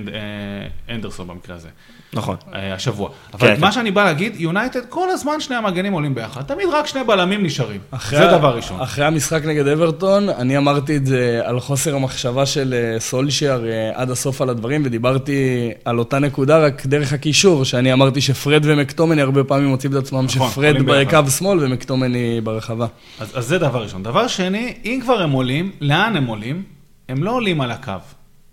הנדרסון 0.89 1.27
במקרה 1.27 1.55
הזה. 1.55 1.69
נכון. 2.13 2.35
אה, 2.53 2.73
השבוע. 2.73 3.09
אבל 3.33 3.47
כן, 3.47 3.61
מה 3.61 3.67
כן. 3.67 3.71
שאני 3.73 3.91
בא 3.91 4.03
להגיד, 4.03 4.33
יונייטד, 4.37 4.85
כל 4.89 5.09
הזמן 5.09 5.39
שני 5.39 5.55
המגנים 5.55 5.93
עולים 5.93 6.15
ביחד. 6.15 6.41
תמיד 6.41 6.67
רק 6.71 6.87
שני 6.87 7.03
בלמים 7.03 7.43
נשארים. 7.43 7.79
אחרי 7.91 8.19
זה 8.19 8.27
דבר 8.27 8.55
ראשון. 8.55 8.81
אחרי 8.81 9.05
המשחק 9.05 9.45
נגד 9.45 9.67
אברטון, 9.67 10.29
אני 10.29 10.57
אמרתי 10.57 10.97
את 10.97 11.05
זה 11.05 11.41
על 11.43 11.59
חוסר 11.59 11.95
המחשבה 11.95 12.45
של 12.45 12.73
אה, 12.73 12.99
סולשייר 12.99 13.65
אה, 13.65 13.91
עד 13.93 14.09
הסוף 14.09 14.41
על 14.41 14.49
הדברים, 14.49 14.81
ודיברתי 14.85 15.71
על 15.85 15.99
אותה 15.99 16.19
נקודה 16.19 16.57
רק 16.57 16.85
דרך 16.85 17.13
הקישור, 17.13 17.65
שאני 17.65 17.93
אמרתי 17.93 18.21
שפרד 18.21 18.61
ומקטומני 18.63 19.21
הרבה 19.21 19.43
פעמים 19.43 19.67
מוצאים 19.67 19.91
את 19.91 19.97
עצמם 19.97 20.25
נכון, 20.25 20.49
שפרד. 20.49 20.75
בקו 20.85 21.29
שמאל 21.37 21.59
ומקטומני 21.61 22.41
ברחבה. 22.41 22.87
אז, 23.19 23.31
אז 23.33 23.47
זה 23.47 23.57
דבר 23.57 23.83
ראשון. 23.83 24.03
דבר 24.03 24.27
שני, 24.27 24.73
אם 24.85 24.99
כבר 25.03 25.21
הם 25.21 25.31
עולים, 25.31 25.71
לאן 25.81 26.15
הם 26.15 26.25
עולים? 26.25 26.63
הם 27.09 27.23
לא 27.23 27.31
עולים 27.31 27.61
על 27.61 27.71
הקו. 27.71 27.91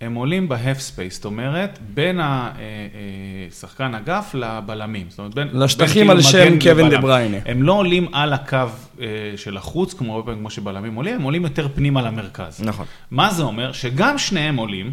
הם 0.00 0.14
עולים 0.14 0.48
ב 0.48 0.80
half 0.80 0.94
space, 0.94 1.14
זאת 1.14 1.24
אומרת, 1.24 1.78
בין 1.94 2.20
השחקן 2.22 3.94
אגף 3.94 4.34
לבלמים. 4.34 5.06
זאת 5.10 5.18
אומרת, 5.18 5.34
בין, 5.34 5.48
לשטחים 5.52 6.06
בין 6.06 6.16
על 6.16 6.22
כאילו 6.22 6.30
שם 6.32 6.52
מגן 6.54 6.70
קווין. 6.70 6.90
דה 6.90 7.00
בריינה. 7.00 7.36
הם 7.46 7.62
לא 7.62 7.72
עולים 7.72 8.14
על 8.14 8.32
הקו 8.32 8.56
אה, 9.00 9.06
של 9.36 9.56
החוץ, 9.56 9.94
כמו 9.94 10.14
הרבה 10.14 10.24
פעמים 10.24 10.40
כמו 10.40 10.50
שבלמים 10.50 10.94
עולים, 10.94 11.14
הם 11.14 11.22
עולים 11.22 11.42
יותר 11.42 11.68
פנימה 11.74 12.02
למרכז. 12.02 12.60
נכון. 12.64 12.86
מה 13.10 13.32
זה 13.32 13.42
אומר? 13.42 13.72
שגם 13.72 14.18
שניהם 14.18 14.56
עולים, 14.56 14.92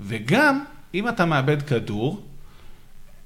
וגם 0.00 0.64
אם 0.94 1.08
אתה 1.08 1.24
מאבד 1.24 1.62
כדור, 1.62 2.22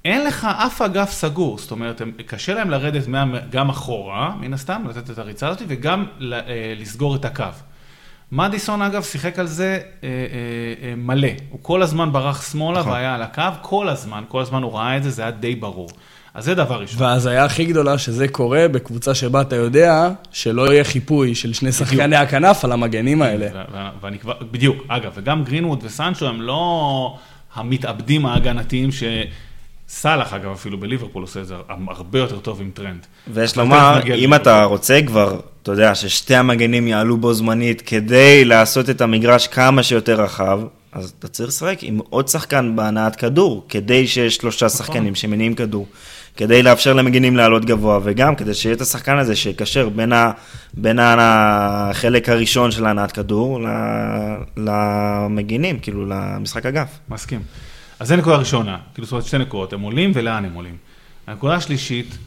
אין 0.04 0.24
לך 0.24 0.44
אף 0.44 0.82
אגף 0.82 1.10
סגור, 1.10 1.58
זאת 1.58 1.70
אומרת, 1.70 2.00
הם, 2.00 2.12
קשה 2.26 2.54
להם 2.54 2.70
לרדת 2.70 3.08
מה, 3.08 3.24
גם 3.50 3.68
אחורה, 3.68 4.34
מן 4.40 4.52
הסתם, 4.52 4.82
לתת 4.88 5.10
את 5.10 5.18
הריצה 5.18 5.48
הזאת, 5.48 5.62
וגם 5.68 6.04
אה, 6.32 6.74
לסגור 6.76 7.16
את 7.16 7.24
הקו. 7.24 7.44
מדיסון, 8.32 8.82
אגב, 8.82 9.02
שיחק 9.02 9.38
על 9.38 9.46
זה 9.46 9.80
אה, 10.04 10.08
אה, 10.08 10.88
אה, 10.88 10.94
מלא. 10.96 11.28
הוא 11.50 11.58
כל 11.62 11.82
הזמן 11.82 12.12
ברח 12.12 12.50
שמאלה 12.50 12.80
נכון. 12.80 12.92
והיה 12.92 13.14
על 13.14 13.22
הקו, 13.22 13.42
כל 13.62 13.88
הזמן, 13.88 14.24
כל 14.28 14.40
הזמן 14.40 14.62
הוא 14.62 14.72
ראה 14.72 14.96
את 14.96 15.02
זה, 15.02 15.10
זה 15.10 15.22
היה 15.22 15.30
די 15.30 15.54
ברור. 15.54 15.88
אז 16.34 16.44
זה 16.44 16.54
דבר 16.54 16.80
ראשון. 16.80 17.02
וההזיה 17.02 17.44
הכי 17.44 17.64
גדולה 17.64 17.98
שזה 17.98 18.28
קורה 18.28 18.68
בקבוצה 18.68 19.14
שבה 19.14 19.40
אתה 19.40 19.56
יודע 19.56 20.10
שלא 20.32 20.72
יהיה 20.72 20.84
חיפוי 20.84 21.34
של 21.34 21.52
שני 21.52 21.72
שחקני 21.72 22.16
הכנף 22.16 22.64
על 22.64 22.72
המגנים 22.72 23.22
האלה. 23.22 23.64
ואני 24.00 24.18
כבר, 24.18 24.34
בדיוק, 24.50 24.76
אגב, 24.88 25.12
וגם 25.14 25.44
גרינווד 25.44 25.84
וסנצ'ו 25.84 26.26
הם 26.26 26.42
לא 26.42 27.16
המתאבדים 27.54 28.26
ההגנתיים 28.26 28.92
שסאלח, 29.88 30.32
אגב, 30.32 30.50
אפילו 30.50 30.80
בליברפול 30.80 31.22
עושה 31.22 31.40
את 31.40 31.46
זה 31.46 31.54
הרבה 31.88 32.18
יותר 32.18 32.38
טוב 32.38 32.60
עם 32.60 32.70
טרנד. 32.74 33.06
ויש 33.28 33.56
לומר, 33.56 34.00
אם. 34.14 34.34
אתה 34.34 34.64
רוצה 34.64 35.00
כבר, 35.06 35.40
אתה 35.62 35.72
יודע, 35.72 35.94
ששתי 35.94 36.34
המגנים 36.34 36.88
יעלו 36.88 37.16
בו 37.16 37.34
זמנית 37.34 37.80
כדי 37.80 38.44
לעשות 38.44 38.90
את 38.90 39.00
המגרש 39.00 39.46
כמה 39.46 39.82
שיותר 39.82 40.20
רחב, 40.20 40.60
אז 40.92 41.12
אתה 41.18 41.28
צריך 41.28 41.48
לשחק 41.48 41.78
עם 41.82 42.00
עוד 42.10 42.28
שחקן 42.28 42.76
בהנעת 42.76 43.16
כדור, 43.16 43.66
כדי 43.68 44.06
שיש 44.06 44.36
שלושה 44.36 44.66
נכון. 44.66 44.78
שחקנים 44.78 45.14
שמניעים 45.14 45.54
כדור, 45.54 45.86
כדי 46.36 46.62
לאפשר 46.62 46.92
למגנים 46.92 47.36
לעלות 47.36 47.64
גבוה, 47.64 48.00
וגם 48.02 48.34
כדי 48.34 48.54
שיהיה 48.54 48.74
את 48.74 48.80
השחקן 48.80 49.18
הזה 49.18 49.36
שיקשר 49.36 49.88
בין, 49.88 50.12
ה, 50.12 50.30
בין 50.74 50.98
החלק 51.00 52.28
הראשון 52.28 52.70
של 52.70 52.86
הנעת 52.86 53.12
כדור 53.12 53.60
למגנים, 54.56 55.78
כאילו 55.78 56.06
למשחק 56.06 56.66
אגף. 56.66 56.88
מסכים. 57.08 57.40
אז 58.00 58.08
זה 58.08 58.16
נקודה 58.16 58.36
ראשונה, 58.36 58.78
כאילו 58.94 59.06
זאת 59.06 59.12
אומרת 59.12 59.26
שתי 59.26 59.38
נקודות, 59.38 59.72
הם 59.72 59.80
עולים 59.80 60.12
ולאן 60.14 60.44
הם 60.44 60.54
עולים. 60.54 60.76
הנקודה 61.26 61.54
השלישית, 61.54 62.18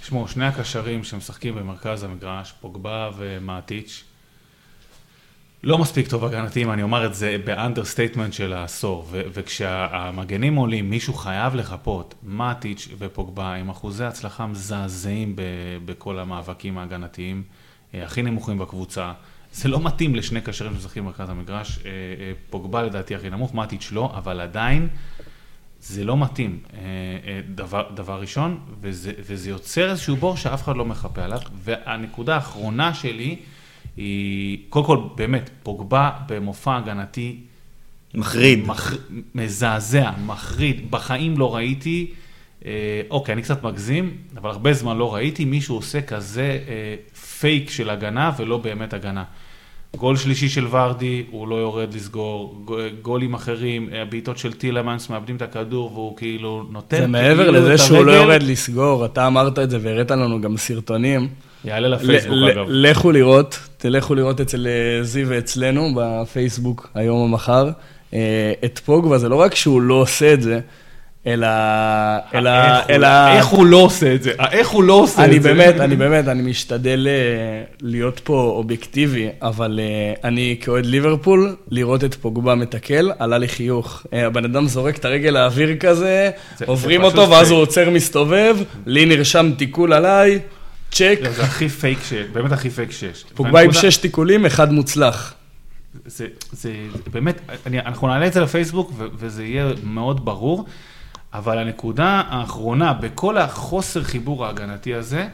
תשמעו, 0.00 0.28
שני 0.28 0.46
הקשרים 0.46 1.04
שמשחקים 1.04 1.54
במרכז 1.54 2.02
המגרש, 2.02 2.54
פוגבה 2.60 3.10
ומאטיץ', 3.16 4.04
לא 5.62 5.78
מספיק 5.78 6.08
טוב 6.08 6.24
הגנתי, 6.24 6.62
אם 6.62 6.70
אני 6.70 6.82
אומר 6.82 7.06
את 7.06 7.14
זה 7.14 7.36
ב 7.44 7.50
understatement 7.50 8.32
של 8.32 8.52
העשור, 8.52 9.08
וכשהמגנים 9.10 10.54
עולים, 10.54 10.90
מישהו 10.90 11.14
חייב 11.14 11.54
לחפות, 11.54 12.14
מאטיץ' 12.22 12.88
ופוגבה 12.98 13.54
עם 13.54 13.70
אחוזי 13.70 14.04
הצלחה 14.04 14.46
מזעזעים 14.46 15.36
בכל 15.84 16.18
המאבקים 16.18 16.78
ההגנתיים, 16.78 17.42
אה, 17.94 18.04
הכי 18.04 18.22
נמוכים 18.22 18.58
בקבוצה. 18.58 19.12
זה 19.54 19.68
לא 19.68 19.80
מתאים 19.80 20.14
לשני 20.14 20.40
קשרים 20.40 20.74
שמשחקים 20.74 21.04
במרכז 21.04 21.30
המגרש, 21.30 21.78
אה, 21.78 21.90
אה, 21.90 22.32
פוגבה 22.50 22.82
לדעתי 22.82 23.14
הכי 23.14 23.30
נמוך, 23.30 23.54
מאטיץ' 23.54 23.92
לא, 23.92 24.12
אבל 24.16 24.40
עדיין 24.40 24.88
זה 25.80 26.04
לא 26.04 26.16
מתאים, 26.16 26.58
אה, 26.74 26.80
דבר, 27.54 27.90
דבר 27.94 28.20
ראשון, 28.20 28.60
וזה, 28.80 29.12
וזה 29.18 29.50
יוצר 29.50 29.90
איזשהו 29.90 30.16
בור 30.16 30.36
שאף 30.36 30.62
אחד 30.62 30.76
לא 30.76 30.84
מחפה 30.84 31.22
עליו. 31.22 31.40
והנקודה 31.54 32.34
האחרונה 32.34 32.94
שלי 32.94 33.36
היא, 33.96 34.58
קודם 34.68 34.86
כל, 34.86 34.98
באמת, 35.14 35.50
פוגבה 35.62 36.10
במופע 36.28 36.76
הגנתי 36.76 37.40
מחריד. 38.14 38.66
מח... 38.66 38.94
מזעזע, 39.34 40.10
מחריד, 40.26 40.90
בחיים 40.90 41.38
לא 41.38 41.54
ראיתי, 41.54 42.14
אה, 42.64 43.02
אוקיי, 43.10 43.32
אני 43.32 43.42
קצת 43.42 43.62
מגזים, 43.62 44.16
אבל 44.36 44.50
הרבה 44.50 44.72
זמן 44.72 44.96
לא 44.96 45.14
ראיתי 45.14 45.44
מישהו 45.44 45.76
עושה 45.76 46.02
כזה 46.02 46.58
אה, 46.68 46.94
פייק 47.38 47.70
של 47.70 47.90
הגנה 47.90 48.32
ולא 48.38 48.58
באמת 48.58 48.92
הגנה. 48.92 49.24
גול 49.96 50.16
שלישי 50.16 50.48
של 50.48 50.66
ורדי, 50.70 51.22
הוא 51.30 51.48
לא 51.48 51.54
יורד 51.54 51.94
לסגור, 51.94 52.64
גולים 53.02 53.34
אחרים, 53.34 53.88
אה, 53.92 54.04
בעיטות 54.04 54.38
של 54.38 54.52
טילמנס, 54.52 55.10
מאבדים 55.10 55.36
את 55.36 55.42
הכדור 55.42 55.92
והוא 55.92 56.16
כאילו 56.16 56.64
נותן 56.70 57.00
זה 57.00 57.06
מעבר 57.06 57.44
כאילו 57.44 57.52
לזה 57.52 57.74
את 57.74 57.78
שהוא 57.78 58.04
לא. 58.04 58.12
יורד 58.12 58.42
לסגור, 58.42 59.04
אתה 59.04 59.26
אמרת 59.26 59.58
את 59.58 59.70
זה 59.70 59.78
והראית 59.82 60.10
לנו 60.10 60.40
גם 60.40 60.56
סרטונים. 60.56 61.28
יעלה 61.64 61.88
לפייסבוק 61.88 62.36
אגב. 62.52 62.66
לכו 62.68 63.12
לראות, 63.12 63.58
תלכו 63.76 64.14
לראות 64.14 64.40
אצל 64.40 64.66
אה, 64.66 65.02
זיו 65.02 65.28
ואצלנו 65.28 65.94
בפייסבוק 65.96 66.90
היום 66.94 67.20
או 67.20 67.28
מחר. 67.28 67.70
אה, 68.14 68.52
את 68.64 68.78
פוגבה, 68.78 69.18
זה 69.18 69.28
לא 69.28 69.36
רק 69.36 69.54
שהוא 69.54 69.82
לא 69.82 69.94
עושה 69.94 70.32
את 70.34 70.42
זה, 70.42 70.60
אלא... 71.26 71.46
אלא... 72.34 72.50
איך 72.50 72.86
הוא- 72.86 72.94
אלא... 72.94 73.36
איך 73.36 73.46
הוא 73.46 73.66
לא 73.66 73.76
עושה 73.76 74.14
את 74.14 74.22
זה? 74.22 74.32
איך 74.52 74.68
הוא 74.68 74.84
לא 74.84 74.92
עושה 74.92 75.24
אני 75.24 75.36
את 75.36 75.42
זה? 75.42 75.54
באמת, 75.54 75.80
אני 75.80 75.96
באמת, 75.96 76.28
אני 76.28 76.42
משתדל 76.50 77.06
אה, 77.10 77.12
להיות 77.82 78.20
פה 78.24 78.52
אובייקטיבי, 78.56 79.28
אבל 79.42 79.80
אה, 79.82 80.28
אני 80.28 80.56
כאוהד 80.60 80.86
ליברפול, 80.86 81.56
לראות 81.70 82.04
את 82.04 82.14
פוגבה 82.14 82.54
מתקל, 82.54 83.12
עלה 83.18 83.38
לי 83.38 83.48
חיוך. 83.48 84.02
אה, 84.12 84.26
הבן 84.26 84.44
אדם 84.44 84.66
זורק 84.68 84.96
את 84.98 85.04
הרגל 85.04 85.30
לאוויר 85.30 85.76
כזה, 85.76 86.30
זה- 86.58 86.64
עוברים 86.68 87.02
אותו, 87.02 87.30
ואז. 87.30 87.50
הוא 87.50 87.58
עוצר, 87.60 87.90
מסתובב, 87.90 88.56
לי 88.86 89.06
נרשם 89.06 89.50
תיקול 89.58 89.92
עליי, 89.92 90.38
צ'ק. 90.90 91.18
זה 91.36 91.42
הכי 91.42 91.68
פייק 91.68 91.98
שיש, 92.08 92.26
באמת 92.32 92.52
הכי 92.52 92.70
פייק 92.70 92.90
שיש. 92.92 93.24
פוגבה 93.34 93.60
עם 93.60 93.72
שש 93.72 93.96
תיקולים, 93.96 94.46
אחד 94.46 94.72
מוצלח. 94.72 95.34
זה, 96.06 96.26
זה, 96.52 96.70
זה 96.94 97.00
באמת, 97.12 97.40
אני, 97.66 97.78
אנחנו 97.80 98.08
נעלה 98.08 98.26
את 98.26 98.32
זה 98.32 98.40
לפייסבוק 98.40 98.92
ו, 98.98 99.04
וזה 99.18 99.44
יהיה 99.44 99.66
מאוד 99.84 100.24
ברור, 100.24 100.64
אבל 101.34 101.58
הנקודה 101.58 102.22
האחרונה 102.28 102.92
בכל 102.92 103.38
החוסר 103.38 104.02
חיבור 104.02 104.46
ההגנתי 104.46 104.94
הזה, 104.94 105.28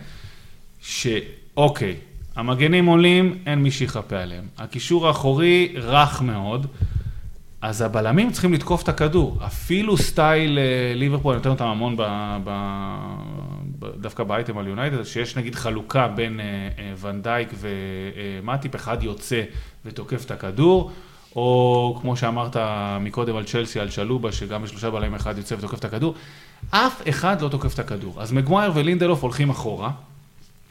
שאוקיי, 0.81 1.97
המגנים 2.37 2.87
עולים, 2.87 3.39
אין 3.47 3.59
מי 3.59 3.71
שיכפה 3.71 4.17
עליהם. 4.17 4.45
הקישור 4.59 5.07
האחורי 5.07 5.75
רך 5.77 6.23
מאוד, 6.23 6.67
אז 7.63 7.83
הבלמים 7.83 8.33
צריכים 8.33 8.53
לתקוף 8.53 8.83
את 8.83 8.89
הכדור. 8.89 9.39
אפילו 9.47 9.97
סטייל 9.97 10.59
אה, 10.59 10.93
ליברפול, 10.95 11.33
אני 11.33 11.39
נותן 11.39 11.51
אותם 11.51 11.65
המון 11.65 11.97
ב, 11.97 12.03
ב, 12.45 12.51
ב, 13.79 13.87
דווקא 14.01 14.25
באייטם 14.25 14.59
על 14.59 14.67
יונייטד, 14.67 15.03
שיש 15.03 15.37
נגיד 15.37 15.55
חלוקה 15.55 16.09
בין 16.09 16.41
אה, 16.41 16.45
אה, 16.79 16.95
ונדייק 17.01 17.49
ומטיפ, 17.59 18.77
אחד 18.77 19.03
יוצא 19.03 19.43
ותוקף 19.85 20.25
את 20.25 20.31
הכדור, 20.31 20.91
או 21.37 21.99
כמו 22.01 22.17
שאמרת 22.17 22.57
מקודם 23.01 23.37
על 23.37 23.45
צ'לסי, 23.45 23.81
על 23.81 23.91
שלובה, 23.91 24.33
שגם 24.33 24.63
בשלושה 24.63 24.91
בלמים 24.91 25.15
אחד 25.15 25.39
יוצא 25.39 25.55
ותוקף 25.55 25.79
את 25.79 25.85
הכדור, 25.85 26.15
אף 26.71 27.03
אחד 27.09 27.41
לא 27.41 27.49
תוקף 27.49 27.75
את 27.75 27.79
הכדור. 27.79 28.23
אז 28.23 28.33
מגווייר 28.33 28.73
ולינדלוף 28.75 29.23
הולכים 29.23 29.51
אחורה, 29.51 29.91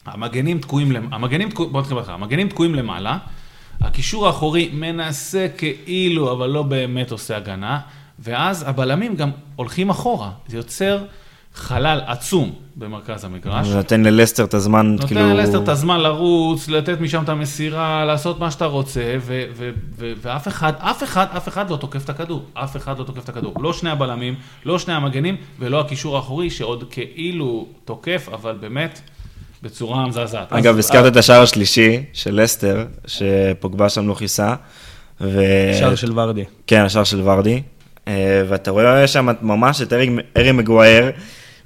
המגנים 0.05 0.59
תקועים, 0.59 1.13
המגנים 1.13 1.49
תקועים, 1.49 1.71
בוא 1.71 1.81
נתחיל 1.81 1.97
בהתחלה, 1.97 2.15
המגנים 2.15 2.49
תקועים 2.49 2.75
למעלה, 2.75 3.17
הקישור 3.81 4.27
האחורי 4.27 4.69
מנסה 4.73 5.47
כאילו, 5.57 6.31
אבל 6.31 6.49
לא 6.49 6.63
באמת 6.63 7.11
עושה 7.11 7.37
הגנה, 7.37 7.79
ואז 8.19 8.67
הבלמים 8.67 9.15
גם 9.15 9.31
הולכים 9.55 9.89
אחורה, 9.89 10.31
זה 10.47 10.57
יוצר 10.57 11.03
חלל 11.55 12.01
עצום 12.07 12.51
במרכז 12.75 13.23
המגרש. 13.25 13.67
נותן 13.67 14.01
ללסטר 14.03 14.43
את 14.43 14.53
הזמן, 14.53 14.85
נותן 14.85 15.07
כאילו... 15.07 15.21
ללסטר 15.21 15.63
את 15.63 15.69
הזמן 15.69 15.99
לרוץ, 15.99 16.67
לתת 16.67 17.01
משם 17.01 17.23
את 17.23 17.29
המסירה, 17.29 18.05
לעשות 18.05 18.39
מה 18.39 18.51
שאתה 18.51 18.65
רוצה, 18.65 19.15
ו- 19.19 19.43
ו- 19.55 19.69
ו- 19.97 20.13
ואף 20.21 20.47
אחד, 20.47 20.73
אף 20.77 21.03
אחד, 21.03 21.25
אף 21.37 21.47
אחד 21.47 21.69
לא 21.69 21.75
תוקף 21.75 22.03
את 22.05 22.09
הכדור. 22.09 22.43
אף 22.53 22.77
אחד 22.77 22.99
לא 22.99 23.03
תוקף 23.03 23.23
את 23.23 23.29
הכדור. 23.29 23.53
לא 23.59 23.73
שני 23.73 23.89
הבלמים, 23.89 24.35
לא 24.65 24.79
שני 24.79 24.93
המגנים, 24.93 25.35
ולא 25.59 25.79
הקישור 25.79 26.15
האחורי, 26.15 26.49
שעוד 26.49 26.83
כאילו 26.91 27.67
תוקף, 27.85 28.29
אבל 28.33 28.55
באמת, 28.59 29.01
בצורה 29.63 30.07
מזעזעת. 30.07 30.53
אגב, 30.53 30.73
אז- 30.73 30.79
הזכרת 30.79 31.11
את 31.11 31.17
השער 31.17 31.41
השלישי 31.41 32.03
של 32.13 32.41
לסטר, 32.41 32.85
שפוגבה 33.07 33.89
שם 33.89 34.07
לא 34.07 34.13
כיסה. 34.13 34.55
ו... 35.21 35.41
שער 35.79 35.95
של 35.95 36.19
ורדי. 36.19 36.43
כן, 36.67 36.81
השער 36.81 37.03
של 37.03 37.21
ורדי. 37.29 37.61
אה, 38.09 38.43
ואתה 38.47 38.71
רואה 38.71 39.07
שם 39.07 39.27
ממש 39.41 39.81
את 39.81 39.93
ארי, 39.93 40.09
ארי 40.37 40.51
מגווייר 40.51 41.11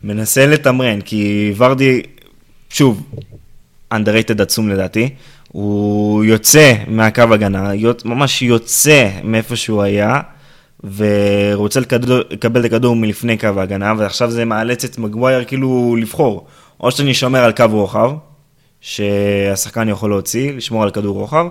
מנסה 0.03 0.45
לתמרן, 0.45 1.01
כי 1.01 1.53
ורדי, 1.57 2.01
שוב, 2.69 3.03
underrated 3.93 4.41
עצום 4.41 4.69
לדעתי, 4.69 5.09
הוא 5.51 6.23
יוצא 6.23 6.73
מהקו 6.87 7.21
הגנה, 7.21 7.71
ממש 8.05 8.41
יוצא 8.41 9.09
מאיפה 9.23 9.55
שהוא 9.55 9.81
היה, 9.81 10.21
ורוצה 10.95 11.79
לקבל 11.79 12.59
את 12.59 12.65
הכדור 12.65 12.95
מלפני 12.95 13.37
קו 13.37 13.47
ההגנה, 13.57 13.93
ועכשיו 13.97 14.31
זה 14.31 14.45
מאלץ 14.45 14.83
את 14.83 14.97
מגווייר 14.97 15.43
כאילו 15.43 15.95
לבחור, 15.99 16.47
או 16.79 16.91
שאני 16.91 17.13
שומר 17.13 17.39
על 17.43 17.51
קו 17.51 17.65
רוחב, 17.71 18.11
שהשחקן 18.81 19.89
יכול 19.89 20.09
להוציא, 20.09 20.51
לשמור 20.51 20.83
על 20.83 20.91
כדור 20.91 21.19
רוחב, 21.19 21.45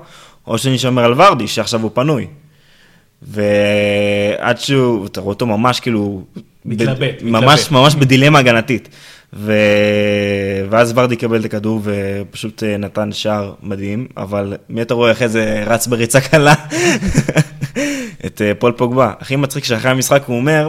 או 0.46 0.58
שאני 0.58 0.78
שומר 0.78 1.04
על 1.04 1.20
ורדי, 1.20 1.48
שעכשיו 1.48 1.82
הוא 1.82 1.90
פנוי. 1.94 2.26
ועד 3.26 4.58
שהוא, 4.58 5.06
אתה 5.06 5.20
רואה 5.20 5.32
אותו 5.34 5.46
ממש 5.46 5.80
כאילו... 5.80 6.22
מתלבט, 6.64 6.98
ב- 6.98 7.02
מתלבט. 7.02 7.42
ממש, 7.42 7.70
ממש 7.70 7.94
בדילמה 7.94 8.38
הגנתית. 8.38 8.88
ו... 9.32 9.52
ואז 10.70 10.92
ורדי 10.96 11.16
קיבל 11.16 11.40
את 11.40 11.44
הכדור 11.44 11.80
ופשוט 11.84 12.62
אה, 12.62 12.76
נתן 12.76 13.12
שער 13.12 13.52
מדהים, 13.62 14.06
אבל 14.16 14.56
מי 14.68 14.82
אתה 14.82 14.94
רואה 14.94 15.12
אחרי 15.12 15.28
זה 15.28 15.64
רץ 15.66 15.86
בריצה 15.86 16.20
קלה? 16.20 16.54
את 18.26 18.42
אה, 18.42 18.52
פול 18.58 18.72
פוגבה. 18.72 19.12
הכי 19.20 19.36
מצחיק 19.36 19.64
שאחרי 19.64 19.90
המשחק 19.90 20.22
הוא 20.26 20.36
אומר, 20.36 20.68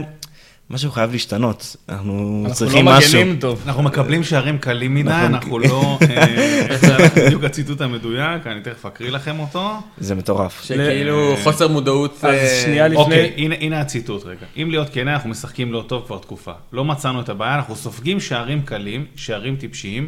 משהו 0.74 0.92
חייב 0.92 1.12
להשתנות, 1.12 1.76
אנחנו 1.90 2.40
אנחנו 2.44 2.56
צריכים 2.56 2.86
לא 2.86 2.92
משהו. 2.98 3.20
מגנים 3.20 3.40
טוב. 3.40 3.64
אנחנו 3.66 3.84
מקבלים 3.84 4.24
שערים 4.24 4.58
קלים 4.58 4.94
מדי. 4.96 5.10
אנחנו 5.12 5.60
לא... 5.60 5.98
אה, 6.10 6.78
זה 6.82 6.98
בדיוק 7.16 7.44
הציטוט 7.44 7.82
המדויק, 7.82 8.48
אני 8.48 8.62
תכף 8.62 8.86
אקריא 8.86 9.10
לכם 9.12 9.40
אותו. 9.40 9.72
זה 9.98 10.16
מטורף. 10.16 10.64
שכאילו 10.64 11.36
חוסר 11.44 11.68
מודעות. 11.68 12.16
אז 12.18 12.24
אה, 12.24 12.62
שנייה 12.64 12.88
לפני- 12.88 12.98
אוקיי, 13.04 13.34
הנה, 13.38 13.56
הנה 13.60 13.82
הציטוט 13.82 14.26
רגע. 14.26 14.46
אם 14.58 14.68
להיות 14.72 14.88
כן, 14.92 15.08
אנחנו 15.08 15.30
משחקים 15.30 15.74
לא 15.74 15.84
טוב 15.88 16.04
כבר 16.06 16.18
תקופה. 16.18 16.52
לא 16.74 16.86
מצאנו 16.86 17.22
את 17.22 17.30
הבעיה, 17.30 17.56
אנחנו 17.56 17.76
סופגים 17.76 18.20
שערים 18.20 18.62
קלים, 18.62 19.06
שערים 19.16 19.56
טיפשיים. 19.56 20.08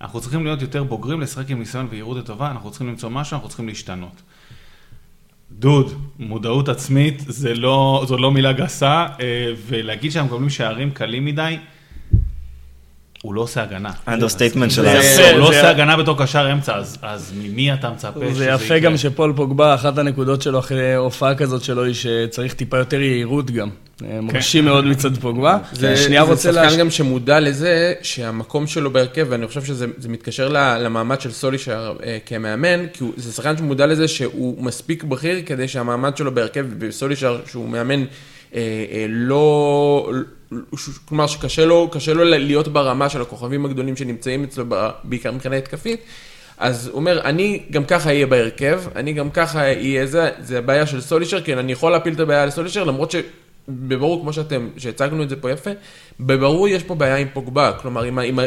אנחנו 0.00 0.20
צריכים 0.20 0.44
להיות 0.44 0.62
יותר 0.62 0.84
בוגרים, 0.84 1.20
לשחק 1.20 1.50
עם 1.50 1.58
ניסיון 1.58 1.86
ויהירות 1.90 2.16
לטובה, 2.16 2.50
אנחנו 2.50 2.70
צריכים 2.70 2.88
למצוא 2.88 3.08
משהו, 3.10 3.34
אנחנו 3.34 3.48
צריכים 3.48 3.68
להשתנות. 3.68 4.22
דוד, 5.52 5.92
מודעות 6.18 6.68
עצמית 6.68 7.20
זה 7.26 7.54
לא, 7.54 8.04
זו 8.08 8.16
לא 8.16 8.30
מילה 8.30 8.52
גסה, 8.52 9.06
אה, 9.20 9.52
ולהגיד 9.66 10.12
שאנחנו 10.12 10.30
מקבלים 10.30 10.50
שערים 10.50 10.90
קלים 10.90 11.24
מדי, 11.24 11.56
הוא 13.22 13.34
לא 13.34 13.40
עושה 13.40 13.62
הגנה. 13.62 13.90
understatement 14.08 14.70
של 14.70 14.82
זה 14.82 14.90
ה... 14.90 15.30
הוא 15.30 15.38
לא 15.40 15.50
זה- 15.52 15.58
עושה 15.58 15.70
הגנה 15.70 15.96
בתור 15.96 16.18
קשר 16.24 16.52
אמצע, 16.52 16.76
אז- 17.02 17.32
ממי 17.38 17.72
אתה 17.72 17.90
מצפה 17.90 18.20
שזה 18.20 18.34
זה 18.34 18.44
יקרה? 18.44 18.54
יפה 18.56 18.78
גם 18.78 18.96
שפול 18.96 19.32
פוגבה, 19.36 19.74
אחת 19.74 19.98
הנקודות 19.98 20.42
שלו 20.42 20.58
אחרי 20.58 20.94
הופעה 20.94 21.34
כזאת 21.34 21.64
שלו 21.64 21.84
היא 21.84 21.94
שצריך 21.94 22.54
טיפה 22.54 22.78
יותר 22.78 23.00
יהירות 23.00 23.50
גם. 23.50 23.68
אה, 24.04 24.20
מרשים 24.20 24.64
מאוד 24.64 24.84
מצד 24.84 25.16
פוגבה. 25.18 25.58
זה, 25.72 25.96
שנייה 25.96 26.34
זה 26.34 26.52
שחקן. 26.52 26.78
גם 26.78 26.90
שמודע 26.90 27.40
לזה 27.40 27.92
שהמקום 28.02 28.66
שלו 28.66 28.90
בהרכב, 28.90 29.26
ואני 29.30 29.46
חושב 29.46 29.64
שזה 29.64 29.86
זה 29.98 30.08
מתקשר 30.08 30.48
למעמד 30.78 31.20
של 31.20 31.30
סולישר 31.32 31.92
אה, 32.04 32.18
כמאמן, 32.26 32.86
כי 32.92 33.04
זה 33.16 33.32
שחקן 33.32 33.56
שמודע 33.56 33.86
לזה 33.86 34.08
שהוא 34.08 34.64
מספיק 34.64 35.04
בכיר 35.04 35.38
כדי 35.46 35.68
שהמעמד 35.68 36.16
שלו 36.16 36.34
בהרכב, 36.34 36.66
וסולישר 36.78 37.40
שהוא 37.50 37.68
מאמן 37.68 38.04
לא... 39.08 40.10
ש- 40.76 40.98
כלומר 41.04 41.26
שקשה 41.26 41.64
לו, 41.64 41.88
קשה 41.92 42.14
לו 42.14 42.24
להיות 42.24 42.68
ברמה 42.68 43.08
של 43.08 43.22
הכוכבים 43.22 43.64
הגדולים 43.64 43.96
שנמצאים 43.96 44.44
אצלו, 44.44 44.64
בעיקר 45.04 45.32
מבחינה 45.32 45.56
התקפית. 45.56 46.00
אז 46.58 46.86
הוא 46.86 46.96
אומר, 46.96 47.20
אני 47.24 47.62
גם 47.70 47.84
ככה 47.84 48.08
אהיה 48.10 48.26
בהרכב, 48.26 48.80
אני 48.96 49.12
גם 49.12 49.30
ככה 49.30 49.60
אהיה 49.60 50.06
זה, 50.06 50.30
זה 50.40 50.58
הבעיה 50.58 50.86
של 50.86 51.00
סולישר, 51.00 51.40
כן, 51.40 51.58
אני 51.58 51.72
יכול 51.72 51.92
להפיל 51.92 52.14
את 52.14 52.20
הבעיה 52.20 52.46
לסולישר, 52.46 52.84
למרות 52.84 53.10
שבברור, 53.10 54.20
כמו 54.20 54.32
שאתם, 54.32 54.68
שהצגנו 54.76 55.22
את 55.22 55.28
זה 55.28 55.36
פה 55.36 55.50
יפה, 55.50 55.70
בברור 56.20 56.68
יש 56.68 56.82
פה 56.82 56.94
בעיה 56.94 57.16
עם 57.16 57.28
פוגבה, 57.32 57.72
כלומר, 57.82 58.02
עם, 58.02 58.18
עם, 58.18 58.38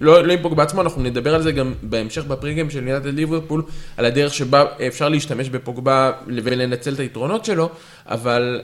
לא, 0.00 0.26
לא 0.26 0.32
עם 0.32 0.42
פוגבה 0.42 0.62
עצמו, 0.62 0.82
אנחנו 0.82 1.02
נדבר 1.02 1.34
על 1.34 1.42
זה 1.42 1.52
גם 1.52 1.74
בהמשך 1.82 2.24
בפריגם 2.24 2.70
של 2.70 2.88
יונתן 2.88 3.14
ליברפול, 3.14 3.62
על 3.96 4.04
הדרך 4.04 4.34
שבה 4.34 4.64
אפשר 4.86 5.08
להשתמש 5.08 5.48
בפוגבה 5.48 6.12
ולנצל 6.26 6.94
את 6.94 7.00
היתרונות 7.00 7.44
שלו, 7.44 7.70
אבל 8.06 8.60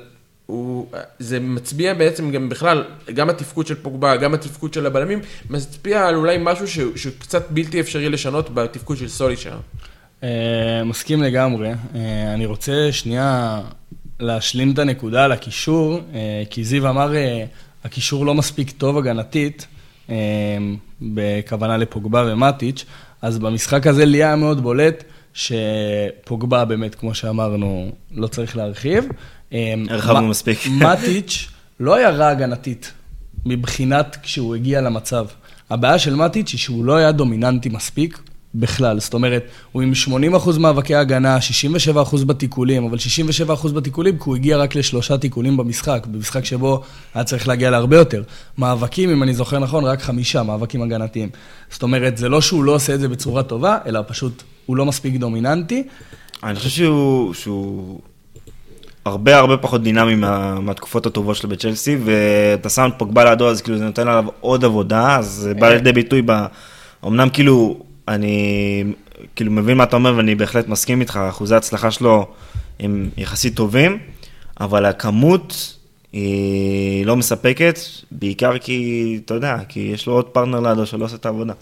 הוא, 0.47 0.87
זה 1.19 1.41
מצביע 1.41 1.95
בעצם 1.95 2.31
גם 2.31 2.49
בכלל, 2.49 2.85
גם 3.15 3.31
התפקוד 3.31 3.67
של 3.67 3.75
פוגבה, 3.75 4.17
גם 4.17 4.35
התפקוד 4.35 4.75
של 4.75 4.87
הבלמים, 4.87 5.21
מצביע 5.51 6.07
על 6.07 6.15
אולי 6.15 6.37
משהו 6.41 6.69
ש, 6.69 6.79
שקצת 6.97 7.51
בלתי 7.51 7.81
אפשרי 7.81 8.09
לשנות 8.09 8.55
בתפקוד 8.55 8.97
של 8.97 9.09
סולישר. 9.09 9.57
אה, 10.23 10.85
מסכים 10.85 11.23
לגמרי. 11.23 11.69
אה, 11.95 12.35
אני 12.35 12.47
רוצה 12.47 12.93
שנייה 12.93 13.61
להשלים 14.21 14.73
את 14.73 14.79
הנקודה 14.79 15.25
על 15.25 15.33
הקישור, 15.33 16.01
אה, 16.15 16.43
כי 16.51 16.65
זיו 16.65 16.89
אמר, 16.91 17.13
הקישור 17.85 18.27
לא 18.27 18.35
מספיק 18.35 18.71
טוב 18.71 18.99
הגנתית, 18.99 19.67
בכוונה 21.03 21.77
לפוגבה 21.77 22.25
ומטיץ', 22.27 22.85
אז 23.23 23.39
במשחק 23.39 23.87
הזה 23.87 24.05
לי 24.05 24.25
היה 24.25 24.37
מאוד 24.37 24.63
בולט 24.63 25.05
שפוגבה 25.35 26.65
באמת, 26.65 26.95
כמו 26.95 27.15
שאמרנו, 27.15 27.93
לא 28.11 28.27
צריך 28.27 28.57
להרחיב. 28.57 29.05
אה, 29.53 29.75
הרחבנו 29.89 30.29
מספיק. 30.29 30.59
מטיץ' 30.83 31.49
לא 31.81 31.95
היה 31.95 32.11
רע 32.11 32.29
הגנתית, 32.29 32.93
מבחינת 33.47 34.17
כשהוא 34.23 34.55
הגיע 34.55 34.81
למצב. 34.81 35.27
הבעיה 35.71 35.99
של 35.99 36.15
מטיץ' 36.15 36.53
היא 36.53 36.59
שהוא 36.59 36.85
לא 36.85 36.97
היה 36.97 37.13
דומיננטי 37.13 37.69
מספיק 37.69 38.19
בכלל. 38.55 39.01
זאת 39.01 39.15
אומרת, 39.15 39.45
הוא 39.73 39.83
עם 39.83 39.93
80% 40.35 40.59
מאבקי 40.59 40.95
הגנה, 40.95 41.39
67% 41.95 42.25
בתיקולים, 42.25 42.85
אבל 42.85 42.99
67% 43.49 43.73
בתיקולים 43.73 44.19
כי 44.19 44.23
הוא 44.25 44.37
הגיע 44.37 44.57
רק 44.57 44.75
לשלושה 44.75 45.19
תיקולים 45.19 45.57
במשחק, 45.57 46.07
במשחק 46.11 46.45
שבו 46.45 46.83
היה 47.15 47.25
צריך 47.25 47.49
להגיע 47.49 47.71
להרבה 47.71 47.97
יותר. 47.97 48.23
מאבקים, 48.59 49.11
אם 49.11 49.23
אני 49.23 49.35
זוכר 49.35 49.59
נכון, 49.59 49.85
רק 49.85 50.03
חמישה 50.03 50.43
מאבקים 50.43 50.83
הגנתיים. 50.83 51.29
זאת 51.71 51.83
אומרת, 51.83 52.17
זה 52.17 52.29
לא 52.29 52.41
שהוא 52.41 52.65
לא 52.65 52.75
עושה 52.75 52.95
את 52.95 53.01
זה 53.01 53.09
בצורה 53.09 53.43
טובה, 53.43 53.79
אלא 53.87 54.01
פשוט 54.07 54.43
הוא 54.67 54.77
לא 54.77 54.87
מספיק 54.87 55.17
דומיננטי. 55.17 55.83
אני 56.43 56.55
חושב 56.55 56.71
שהוא, 56.71 57.35
שהוא 57.35 58.01
הרבה 59.05 59.39
הרבה 59.39 59.57
פחות 59.57 59.83
דינמי 59.83 60.15
מה, 60.15 60.61
מהתקופות 60.61 61.07
הטובות 61.07 61.37
שלו 61.37 61.49
בצ'לסי, 61.49 61.97
ואתה 62.05 62.69
שם 62.69 62.89
את 62.95 62.99
פוגבה 62.99 63.25
לידו, 63.25 63.49
אז 63.49 63.63
כאילו 63.63 63.79
זה 63.79 63.85
נותן 63.85 64.09
עליו 64.09 64.25
עוד 64.41 64.65
עבודה, 64.65 65.17
אז 65.19 65.27
זה 65.27 65.55
בא 65.55 65.69
לידי 65.69 65.93
ביטוי 65.93 66.23
ב... 66.27 66.33
אמנם 67.07 67.29
כאילו, 67.29 67.81
אני 68.09 68.85
כאילו 69.37 69.53
מבין 69.53 69.77
מה 69.77 69.85
אתה 69.85 69.97
אומר, 69.97 70.17
ואני 70.17 70.35
בהחלט 70.35 70.69
מסכים 70.69 71.01
איתך, 71.01 71.21
אחוזי 71.29 71.55
ההצלחה 71.55 71.91
שלו 71.91 72.27
הם 72.81 73.09
יחסית 73.17 73.57
טובים, 73.57 73.99
אבל 74.61 74.85
הכמות 74.85 75.77
היא 76.13 77.07
לא 77.07 77.17
מספקת, 77.17 77.79
בעיקר 78.11 78.59
כי, 78.59 79.21
אתה 79.25 79.35
יודע, 79.35 79.57
כי 79.69 79.81
יש 79.95 80.07
לו 80.07 80.13
עוד 80.13 80.25
פרטנר 80.25 80.61
לידו 80.61 80.87
שלא 80.87 81.05
עושה 81.05 81.17
את 81.17 81.27
העבודה. 81.27 81.53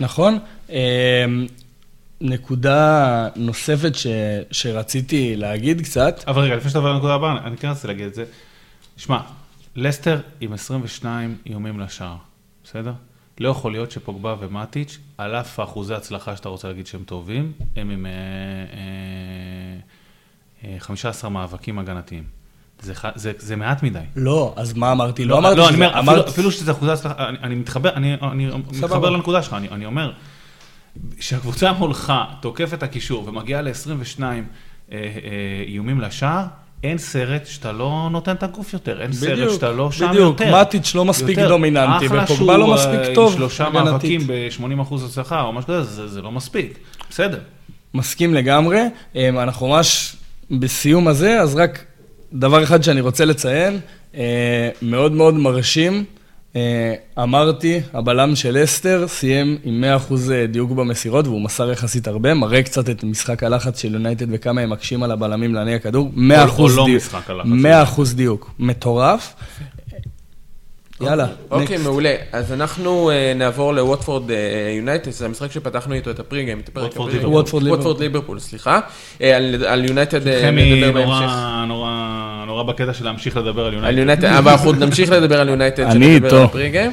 נכון. 0.00 0.38
נקודה 2.20 3.28
נוספת 3.36 3.94
ש, 3.94 4.06
שרציתי 4.50 5.36
להגיד 5.36 5.80
קצת, 5.80 6.24
אבל 6.26 6.42
רגע, 6.42 6.56
לפני 6.56 6.68
שאתה 6.70 6.78
עובר 6.78 6.92
לנקודה 6.92 7.14
הבאה, 7.14 7.38
אני 7.46 7.56
כן 7.56 7.68
רציתי 7.68 7.86
להגיד 7.86 8.06
את 8.06 8.14
זה. 8.14 8.24
שמע, 8.96 9.18
לסטר 9.76 10.20
עם 10.40 10.52
22 10.52 11.36
איומים 11.46 11.80
לשער, 11.80 12.16
בסדר? 12.64 12.92
לא 13.40 13.48
יכול 13.48 13.72
להיות 13.72 13.90
שפוגבה 13.90 14.34
ומטיץ', 14.40 14.98
על 15.18 15.34
אף 15.36 15.60
אחוזי 15.60 15.94
הצלחה 15.94 16.36
שאתה 16.36 16.48
רוצה 16.48 16.68
להגיד 16.68 16.86
שהם 16.86 17.02
טובים, 17.06 17.52
הם 17.76 17.90
עם 17.90 18.06
אה, 18.06 18.10
אה, 20.64 20.70
אה, 20.74 20.80
15 20.80 21.30
מאבקים 21.30 21.78
הגנתיים. 21.78 22.24
זה, 22.82 22.92
זה, 23.14 23.32
זה 23.38 23.56
מעט 23.56 23.82
מדי. 23.82 23.98
לא, 24.16 24.54
אז 24.56 24.72
מה 24.72 24.92
אמרתי? 24.92 25.24
לא, 25.24 25.38
אמרתי 25.38 25.56
לא, 25.56 25.68
אני 25.68 25.76
שזה- 25.76 25.86
אומר, 25.88 26.00
אפילו, 26.00 26.28
אפילו 26.28 26.50
שזה 26.50 26.70
אחוזי 26.72 26.92
הצלחה, 26.92 27.28
אני, 27.28 27.38
אני 27.42 27.54
מתחבר, 27.54 27.90
אני, 27.94 28.14
אני 28.22 28.46
מתחבר 28.72 29.10
לנקודה 29.10 29.42
שלך, 29.42 29.52
אני, 29.54 29.68
אני 29.68 29.86
אומר, 29.86 30.12
שהקבוצה 31.20 31.72
מולך 31.72 32.12
תוקף 32.40 32.74
את 32.74 32.82
הקישור 32.82 33.28
ומגיעה 33.28 33.62
ל-22 33.62 34.20
אה, 34.20 34.32
אה, 34.92 35.00
איומים 35.66 36.00
לשער, 36.00 36.44
אין 36.82 36.98
סרט 36.98 37.46
שאתה 37.46 37.72
לא 37.72 38.08
נותן 38.12 38.32
את 38.32 38.42
הגוף 38.42 38.72
יותר, 38.72 39.02
אין 39.02 39.12
סרט 39.12 39.32
בדיוק, 39.32 39.52
שאתה 39.52 39.72
לא 39.72 39.90
שם 39.92 40.08
בדיוק. 40.08 40.40
יותר. 40.40 40.60
מטיץ' 40.60 40.94
לא 40.94 41.04
מספיק 41.04 41.38
יותר. 41.38 41.48
דומיננטי, 41.48 42.06
אחלה 42.06 42.24
ופוגבה 42.24 42.56
לא 42.56 42.64
שהוא, 42.64 42.74
מספיק 42.74 43.08
אה, 43.08 43.14
טוב 43.14 43.32
עם 43.32 43.38
שלושה. 43.38 43.68
מאבקים 43.70 44.20
ב-80 44.26 44.82
אחוז 44.82 45.04
הצלחה 45.04 45.42
או 45.42 45.52
משהו 45.52 45.68
כזה, 45.68 45.82
זה, 45.82 46.08
זה 46.08 46.22
לא 46.22 46.32
מספיק, 46.32 46.78
בסדר. 47.10 47.38
מסכים 47.94 48.34
לגמרי. 48.34 48.80
אמ, 49.14 49.38
אנחנו 49.38 49.68
ממש 49.68 50.16
בסיום 50.50 51.08
הזה, 51.08 51.40
אז 51.40 51.56
רק 51.56 51.84
דבר 52.32 52.62
אחד 52.62 52.82
שאני 52.82 53.00
רוצה 53.00 53.24
לציין, 53.24 53.80
אה, 54.14 54.68
מאוד 54.82 55.12
מאוד 55.12 55.34
מרשים. 55.34 56.04
אה, 56.56 56.94
אמרתי, 57.22 57.80
הבלם 57.92 58.36
של 58.36 58.64
אסטר 58.64 59.04
סיים 59.08 59.58
עם 59.64 59.84
100% 60.08 60.14
דיוק 60.50 60.70
במסירות, 60.70 61.26
והוא 61.26 61.40
מסר 61.40 61.70
יחסית 61.70 62.08
הרבה, 62.08 62.34
מראה 62.34 62.62
קצת 62.62 62.90
את 62.90 63.04
משחק 63.04 63.42
הלחץ 63.42 63.80
של 63.80 63.94
יונייטד 63.94 64.26
וכמה 64.30 64.60
הם 64.60 64.70
מקשים 64.70 65.02
על 65.02 65.10
הבלמים 65.10 65.54
להניע 65.54 65.78
כדור. 65.78 66.10
100% 66.16 66.18
או 66.58 66.68
לא 66.68 66.84
דיוק. 66.84 66.96
משחק 67.02 67.30
הלחץ 67.30 67.48
של 67.96 68.12
100% 68.12 68.14
דיוק. 68.14 68.50
מטורף. 68.58 69.34
יאללה, 71.00 71.26
אוקיי. 71.50 71.76
מעולה. 71.78 72.14
אז 72.32 72.52
אנחנו 72.52 73.10
אה, 73.10 73.32
נעבור 73.36 73.74
לווטפורד 73.74 74.30
אה, 74.30 74.36
יונייטד, 74.76 75.10
זה 75.10 75.26
המשחק 75.26 75.52
שפתחנו 75.52 75.94
איתו 75.94 76.10
את 76.10 76.18
ה 76.20 76.24
pregame, 76.24 76.60
את 76.60 76.68
הפרק 76.68 76.84
ווטפורד 76.84 77.08
ה 77.08 77.11
pregame. 77.11 77.32
ליברפול. 77.32 77.68
ווטפורד 77.68 78.00
ליברפול. 78.00 78.38
סליחה. 78.38 78.80
אה, 79.22 79.36
על- 79.36 79.64
על 79.66 79.84
יונייטד 79.84 80.20
חמי 80.42 80.72
נדבר 80.74 80.92
בהמשך. 80.92 81.10
נורא, 81.12 81.64
נורא, 81.68 81.90
נורא 82.46 82.62
בקטע 82.62 82.94
של 82.94 83.04
להמשיך 83.04 83.36
לדבר 83.36 83.66
על 83.66 83.84
על 83.84 83.98
יונייטד. 83.98 84.24
אבל 84.24 84.50
אנחנו 84.52 84.72
נמשיך 84.72 85.10
לדבר 85.10 85.40
על 85.40 85.48
יונייטד, 85.48 85.82
אני 85.82 86.04
שנדבר 86.04 86.26
איתו. 86.26 86.36
על 86.38 86.42
ה 86.44 86.49
pregame. 86.49 86.92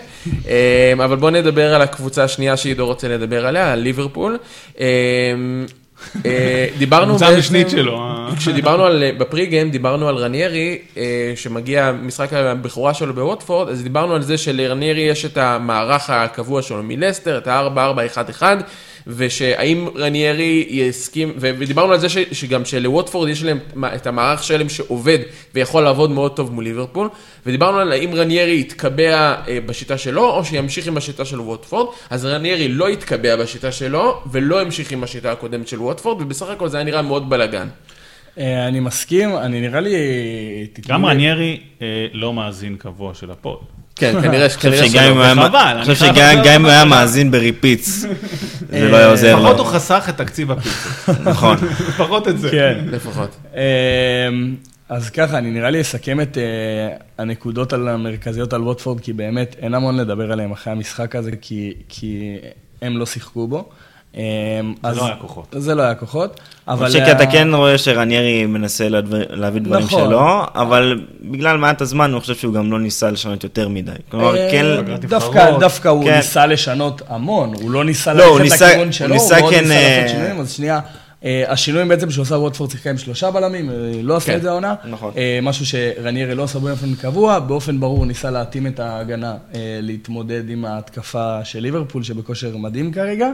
אבל 1.03 1.15
בואו 1.15 1.31
נדבר 1.31 1.73
על 1.75 1.81
הקבוצה 1.81 2.23
השנייה 2.23 2.57
שעידו 2.57 2.85
רוצה 2.85 3.07
לדבר 3.07 3.47
עליה, 3.47 3.73
על 3.73 3.79
ליברפול. 3.79 4.37
אה, 6.15 6.31
אה, 6.31 6.67
דיברנו 6.77 7.13
בעצם, 7.13 7.25
המשנית 7.25 7.69
שלו. 7.69 7.97
אה. 7.97 8.29
כשדיברנו 8.37 8.83
על, 8.83 9.03
ב 9.17 9.45
pregame, 9.45 9.71
דיברנו 9.71 10.07
על 10.07 10.15
רניירי, 10.15 10.77
אה, 10.97 11.33
שמגיע 11.35 11.91
משחק 11.91 12.33
הבכורה 12.33 12.93
שלו 12.93 13.13
בווטפורד, 13.13 13.69
אז 13.69 13.83
דיברנו 13.83 14.15
על 14.15 14.21
זה 14.21 14.37
שלרניירי 14.37 15.01
יש 15.01 15.25
את 15.25 15.37
המערך 15.37 16.09
הקבוע 16.09 16.61
שלו 16.61 16.83
מלסטר, 16.83 17.37
את 17.37 17.47
ה-4-4-1-1, 17.47 18.43
ושהאם 19.07 19.87
רניירי 19.95 20.67
יסכים, 20.69 21.33
ודיברנו 21.37 21.93
על 21.93 21.99
זה 21.99 22.09
ש, 22.09 22.17
שגם 22.31 22.65
שלווטפורד 22.65 23.29
יש 23.29 23.43
להם 23.43 23.59
את 23.95 24.07
המערך 24.07 24.43
שלהם 24.43 24.69
שעובד 24.69 25.19
ויכול 25.55 25.83
לעבוד 25.83 26.11
מאוד 26.11 26.35
טוב 26.35 26.53
מול 26.53 26.63
ליברפול, 26.63 27.09
ודיברנו 27.45 27.77
על 27.77 27.91
האם 27.91 28.15
רניירי 28.15 28.59
יתקבע 28.59 29.35
אה, 29.47 29.59
בשיטה 29.65 29.97
שלו, 29.97 30.29
או 30.29 30.45
שימשיך 30.45 30.87
עם 30.87 30.97
השיטה 30.97 31.25
של 31.25 31.41
ווטפורד, 31.41 31.87
אז 32.09 32.25
רניירי 32.25 32.67
לא 32.67 32.89
יתקבע 32.89 33.35
בשיטה 33.35 33.71
שלו, 33.71 34.21
ולא 34.31 34.61
המשיך 34.61 34.91
עם 34.91 35.03
השיטה 35.03 35.31
הקודמת 35.31 35.67
של 35.67 35.81
ווטפורד, 35.81 36.21
ובסך 36.21 36.49
הכל 36.49 36.69
זה 36.69 36.77
היה 36.77 36.83
נראה 36.83 37.01
מאוד 37.01 37.29
בלאגן. 37.29 37.67
אה, 38.37 38.67
אני 38.67 38.79
מסכים, 38.79 39.37
אני 39.37 39.61
נראה 39.61 39.79
לי... 39.79 39.95
גם 40.87 41.05
רניירי 41.05 41.59
אה, 41.81 42.07
לא 42.13 42.33
מאזין 42.33 42.75
קבוע 42.77 43.13
של 43.13 43.31
ה 43.31 43.40
pod. 43.40 43.76
כן, 43.97 44.21
כנראה 44.21 44.47
וחבל, 44.47 45.57
אני 45.57 45.81
חושב 45.81 45.95
שגם 45.95 46.37
אם 46.55 46.65
הוא 46.65 46.71
היה. 46.71 46.85
מאזין 46.85 47.31
ב 47.31 47.38
repeat, 47.38 47.87
זה 48.71 48.89
לא 48.89 48.97
היה 48.97 49.07
עוזר 49.07 49.35
לו. 49.35 49.41
לפחות 49.43 49.59
הוא 49.59 49.65
חסך 49.67 50.05
את 50.09 50.17
תקציב 50.17 50.51
הפיצות. 50.51 51.15
נכון. 51.31 51.57
לפחות 51.89 52.27
את 52.27 52.39
זה. 52.39 52.49
כן. 52.51 52.77
לפחות. 52.91 53.35
אמ, 53.55 53.59
אז 54.89 55.09
ככה, 55.09 55.37
אני 55.37 55.51
נראה 55.51 55.69
לי 55.69 55.81
אסכם 55.81 56.21
את 56.21 56.37
אה, 56.37 56.43
הנקודות 57.17 57.73
על- 57.73 57.87
המרכזיות 57.87 58.53
על 58.53 58.61
ווטפורד, 58.61 58.99
כי 58.99 59.13
באמת 59.13 59.55
אין 59.61 59.73
המון 59.73 59.97
לדבר 59.97 60.31
עליהם 60.31 60.51
אחרי 60.51 60.73
המשחק 60.73 61.15
הזה, 61.15 61.31
כי, 61.41 61.73
כי 61.89 62.35
הם 62.81 62.97
לא 62.97 63.05
שיחקו 63.05 63.47
בו. 63.47 63.69
זה 64.17 64.95
לא 64.95 65.05
היה 65.05 65.15
כוחות. 65.15 65.55
זה 65.57 65.75
לא 65.75 65.81
היה 65.81 65.95
כוחות. 65.95 66.39
אבל... 66.67 66.89
שכי 66.89 67.11
אתה 67.11 67.25
כן 67.25 67.53
רואה 67.53 67.77
שרניירי 67.77 68.45
מנסה 68.45 68.87
להביא 69.29 69.61
דברים 69.61 69.85
נכון. 69.85 70.09
שלו, 70.09 70.41
אבל 70.55 71.01
בגלל 71.21 71.57
מעט 71.57 71.81
הזמן 71.81 72.11
אני 72.11 72.19
חושב 72.19 72.35
שהוא 72.35 72.53
גם 72.53 72.71
לא 72.71 72.79
ניסה 72.79 73.11
לשנות 73.11 73.43
יותר 73.43 73.67
מדי. 73.69 73.91
כלומר, 74.11 74.37
אה, 74.37 74.51
כן... 74.51 74.97
דווקא. 74.99 75.57
דווקא 75.59 75.87
הוא 75.87 76.03
כן. 76.03 76.15
ניסה 76.15 76.45
לשנות 76.45 77.01
המון, 77.09 77.53
הוא 77.61 77.71
לא 77.71 77.83
ניסה 77.85 78.13
לא, 78.13 78.25
הוא 78.25 78.39
ללכת 78.39 78.61
לכיוון 78.61 78.85
הוא 78.85 78.91
שלו, 78.91 79.07
הוא 79.07 79.13
ניסה 79.13 79.39
מאוד 79.39 79.53
כן, 79.53 79.63
ניסה 79.63 79.73
אה, 79.73 79.97
לעשות 80.01 80.15
שינויים, 80.15 80.39
אז 80.39 80.51
שנייה. 80.51 80.79
אה, 81.27 81.51
השינויים 81.51 81.87
בעצם 81.87 82.11
שהוא 82.11 82.23
עשה 82.23 82.35
ווטפורד 82.35 82.71
שיחקה 82.71 82.89
עם 82.89 82.97
שלושה 82.97 83.31
בלמים, 83.31 83.69
אה, 83.69 83.75
לא 84.03 84.17
עשה 84.17 84.31
כן, 84.31 84.37
את 84.37 84.41
זה 84.41 84.49
העונה. 84.49 84.75
נכון. 84.89 85.13
אה, 85.17 85.39
משהו 85.41 85.65
שרניירי 85.65 86.35
לא 86.35 86.43
עשה 86.43 86.59
באופן 86.59 86.95
קבוע, 86.95 87.39
באופן 87.39 87.79
ברור 87.79 88.05
ניסה 88.05 88.31
להתאים 88.31 88.67
את 88.67 88.79
ההגנה 88.79 89.35
להתמודד 89.81 90.49
עם 90.49 90.65
ההתקפה 90.65 91.45
של 91.45 91.59
ליברפול, 91.59 92.03
שבכושר 92.03 92.57
מדהים 92.57 92.91
כרגע. 92.91 93.29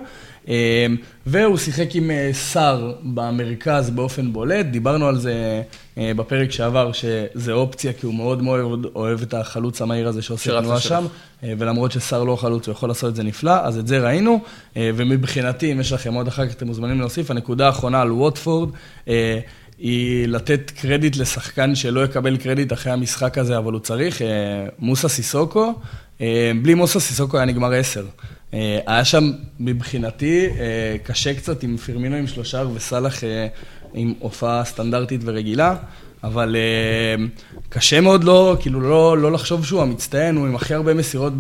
והוא 1.25 1.57
שיחק 1.57 1.95
עם 1.95 2.11
סאר 2.31 2.93
במרכז 3.03 3.89
באופן 3.89 4.33
בולט, 4.33 4.65
דיברנו 4.65 5.07
על 5.07 5.17
זה 5.17 5.61
בפרק 5.97 6.51
שעבר, 6.51 6.91
שזה 6.91 7.51
אופציה, 7.51 7.93
כי 7.93 8.05
הוא 8.05 8.13
מאוד 8.13 8.43
מאוד 8.43 8.85
אוהב 8.95 9.21
את 9.21 9.33
החלוץ 9.33 9.81
המהיר 9.81 10.07
הזה 10.07 10.21
שעושה 10.21 10.61
תנועה. 10.61 10.79
שם. 10.79 11.05
אה, 11.43 11.53
ולמרות 11.57 11.91
שסאר 11.91 12.23
לא 12.23 12.35
חלוץ, 12.35 12.67
הוא 12.67 12.73
יכול 12.73 12.89
לעשות 12.89 13.09
את 13.09 13.15
זה 13.15 13.23
נפלא, 13.23 13.65
אז 13.65 13.77
את 13.77 13.87
זה 13.87 13.99
ראינו. 13.99 14.39
אה, 14.77 14.89
ומבחינתי, 14.95 15.71
אם 15.71 15.79
יש 15.79 15.91
לכם 15.91 16.13
עוד 16.13 16.27
אחר 16.27 16.47
כך, 16.47 16.53
אתם 16.53 16.67
מוזמנים 16.67 16.99
להוסיף. 16.99 17.31
הנקודה 17.31 17.65
האחרונה 17.65 18.01
על 18.01 18.11
ווטפורד, 18.11 18.69
אה, 19.07 19.39
היא 19.77 20.27
לתת 20.27 20.71
קרדיט 20.75 21.17
לשחקן 21.17 21.75
שלא 21.75 22.05
יקבל 22.05 22.37
קרדיט 22.37 22.73
אחרי 22.73 22.91
המשחק 22.91 23.37
הזה, 23.37 23.57
אבל 23.57 23.73
הוא 23.73 23.81
צריך, 23.81 24.21
מוסה 24.79 25.09
סיסוקו. 25.09 25.73
בלי 26.61 26.73
מוסה 26.73 26.99
סיסוקו 26.99 27.37
היה 27.37 27.45
נגמר 27.45 27.73
עשר. 27.73 28.05
היה 28.85 29.05
שם, 29.05 29.31
מבחינתי, 29.59 30.47
קשה 31.03 31.33
קצת 31.33 31.63
עם 31.63 31.77
פרמינו 31.77 32.15
עם 32.15 32.27
שלושה 32.27 32.63
וסאלח 32.73 33.23
עם 33.93 34.13
הופעה 34.19 34.65
סטנדרטית 34.65 35.21
ורגילה. 35.23 35.75
אבל 36.24 36.55
אה, 36.55 37.26
קשה 37.69 38.01
מאוד 38.01 38.24
לא, 38.24 38.57
כאילו 38.59 38.82
לא, 38.82 39.17
לא 39.17 39.32
לחשוב 39.32 39.65
שהוא 39.65 39.82
המצטיין, 39.82 40.36
הוא 40.36 40.47
עם 40.47 40.55
הכי 40.55 40.74
הרבה 40.74 40.93
מסירות 40.93 41.34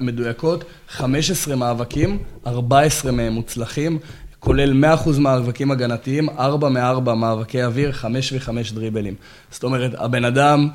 מדויקות, 0.00 0.64
15 0.88 1.56
מאבקים, 1.56 2.18
14 2.46 3.12
מהם 3.12 3.32
מוצלחים, 3.32 3.98
כולל 4.38 4.84
100% 5.06 5.18
מאבקים 5.18 5.70
הגנתיים, 5.70 6.28
4 6.30 6.68
מ-4 6.68 7.12
מאבקי 7.14 7.64
אוויר, 7.64 7.92
5 7.92 8.32
ו-5 8.32 8.74
דריבלים. 8.74 9.14
זאת 9.50 9.64
אומרת, 9.64 9.92
הבן 9.98 10.24
אדם 10.24 10.68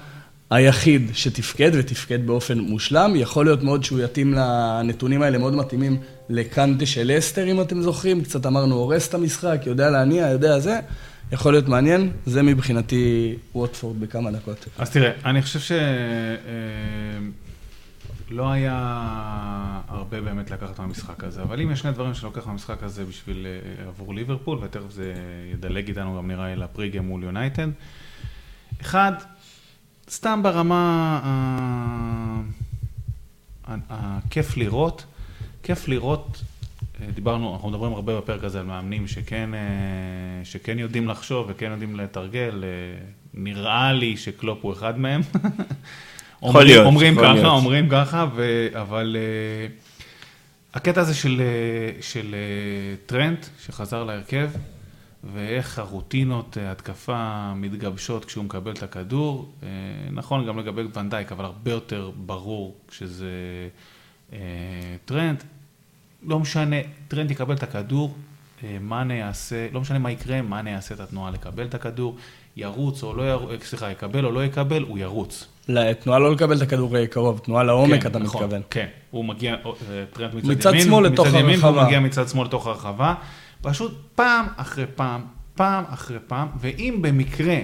היחיד 0.49 1.11
שתפקד 1.13 1.71
ותפקד 1.73 2.27
באופן 2.27 2.59
מושלם, 2.59 3.13
יכול 3.15 3.45
להיות 3.45 3.63
מאוד 3.63 3.83
שהוא 3.83 3.99
יתאים 3.99 4.33
לנתונים 4.33 5.21
האלה, 5.21 5.37
מאוד 5.37 5.55
מתאימים 5.55 5.97
לקנטה 6.29 6.85
של 6.85 7.11
אסטר, 7.17 7.51
אם 7.51 7.61
אתם 7.61 7.81
זוכרים, 7.81 8.21
קצת 8.21 8.45
אמרנו, 8.45 8.75
הורס 8.75 9.07
את 9.07 9.13
המשחק, 9.13 9.61
יודע 9.65 9.89
להניע, 9.89 10.29
יודע 10.29 10.59
זה. 10.59 10.79
יכול 11.33 11.53
להיות 11.53 11.67
מעניין, 11.67 12.11
זה 12.25 12.43
מבחינתי 12.43 13.35
ווטפורד 13.55 13.99
בכמה 13.99 14.31
דקות. 14.31 14.67
אז 14.77 14.89
תראה, 14.89 15.11
אני 15.25 15.41
חושב 15.41 15.75
שלא 18.29 18.51
היה 18.51 18.77
הרבה 19.87 20.21
באמת 20.21 20.51
לקחת 20.51 20.79
מהמשחק 20.79 21.23
הזה, 21.23 21.41
אבל 21.41 21.61
אם 21.61 21.71
יש 21.71 21.79
שני 21.79 21.91
דברים 21.91 22.13
שאני 22.13 22.25
לוקח 22.25 22.47
מהמשחק 22.47 22.83
הזה 22.83 23.05
בשביל, 23.05 23.45
אה, 23.45 23.87
עבור 23.87 24.13
ליברפול, 24.13 24.59
ותכף 24.61 24.91
זה 24.91 25.13
ידלג 25.53 25.87
איתנו 25.87 26.17
גם 26.17 26.27
נראה 26.27 26.47
לי 26.47 26.55
לפריגם 26.55 27.05
מול 27.05 27.23
יונייטד. 27.23 27.67
אחד, 28.81 29.11
סתם 30.09 30.39
ברמה 30.43 31.19
הכיף 33.89 34.57
לראות, 34.57 35.05
כיף 35.63 35.87
לראות, 35.87 36.41
אה, 36.41 36.52
דיברנו, 37.15 37.53
אנחנו 37.53 37.69
מדברים 37.69 37.93
הרבה 37.93 38.17
בפרק 38.17 38.43
הזה 38.43 38.59
על 38.59 38.65
מאמנים 38.65 39.07
שכן, 39.07 39.49
אה, 39.53 39.59
שכן 40.43 40.79
יודעים 40.79 41.07
לחשוב 41.07 41.45
וכן 41.49 41.71
יודעים 41.71 41.95
לתרגל, 41.95 42.63
אה, 42.63 42.69
נראה 43.33 43.93
לי 43.93 44.17
שקלופ 44.17 44.59
הוא 44.61 44.73
אחד 44.73 44.99
מהם. 44.99 45.21
אומרים- 46.41 46.67
להיות, 46.67 46.85
אומרים 46.85 47.13
יכול 47.13 47.25
ככה, 47.25 47.33
להיות. 47.33 47.47
אומרים 47.47 47.89
ככה, 47.89 48.25
ו... 48.35 48.67
אבל 48.73 49.15
אה, 49.19 49.67
הקטע 50.73 51.01
הזה 51.01 51.13
של, 51.13 51.41
אה, 51.41 52.01
של 52.01 52.35
אה, 52.35 52.95
טרנט, 53.05 53.45
שחזר 53.65 54.03
להרכב, 54.03 54.49
ואיך 55.33 55.79
הרוטינות 55.79 56.57
אה, 56.57 56.71
התקפה 56.71 57.53
מתגבשות 57.55 58.25
כשהוא 58.25 58.43
מקבל 58.45 58.71
את 58.71 58.83
הכדור, 58.83 59.53
אה, 59.63 59.67
נכון 60.11 60.47
גם 60.47 60.59
לגבי 60.59 60.81
ונדייק, 60.95 61.31
אבל 61.31 61.45
הרבה 61.45 61.71
יותר 61.71 62.11
ברור 62.15 62.77
כשזה 62.87 63.29
אה, 64.33 64.39
טרנט. 65.05 65.43
לא 66.25 66.39
משנה, 66.39 66.75
טרנט 67.07 67.31
יקבל 67.31 67.55
את 67.55 67.63
הכדור, 67.63 68.15
אה, 68.63 68.77
מאנה 68.81 69.13
יעשה, 69.13 69.67
לא 69.71 69.81
משנה 69.81 69.99
מה 69.99 70.11
יקרה, 70.11 70.41
מאנה 70.41 70.69
יעשה 70.69 70.95
את 70.95 70.99
התנועה 70.99 71.31
לקבל 71.31 71.65
את 71.65 71.75
הכדור, 71.75 72.17
ירוץ 72.57 73.03
או 73.03 73.13
לא 73.13 73.23
ירוץ, 73.23 73.63
סליחה, 73.63 73.91
יקבל 73.91 74.25
או 74.25 74.31
לא 74.31 74.43
יקבל, 74.43 74.83
הוא 74.83 74.97
ירוץ. 74.97 75.47
תנועה 75.99 76.19
לא 76.19 76.31
לקבל 76.31 76.57
את 76.57 76.61
הכדור 76.61 76.97
אה, 76.97 77.07
קרוב, 77.07 77.39
תנועה 77.39 77.63
לעומק 77.63 78.01
כן, 78.01 78.09
אתה 78.09 78.19
נכון, 78.19 78.43
מתכוון. 78.43 78.61
כן, 78.69 78.87
הוא 79.11 79.25
מגיע, 79.25 79.55
אה, 79.65 80.03
טרנט 80.13 80.33
מצד, 80.33 80.47
מצד 80.47 80.69
ימין, 80.69 80.83
שמאל 80.85 81.05
לתוך 81.05 81.27
מצד 81.27 81.39
ימין, 81.39 81.53
הרחבה. 81.53 81.71
והוא 81.71 81.83
מגיע 81.83 81.99
מצד 81.99 82.27
שמאל 82.27 82.47
לתוך 82.47 82.67
הרחבה, 82.67 83.13
פשוט 83.61 83.97
פעם 84.15 84.45
אחרי 84.57 84.85
פעם, 84.95 85.21
פעם 85.55 85.83
אחרי 85.87 86.17
פעם, 86.27 86.47
ואם 86.59 86.97
במקרה 87.01 87.57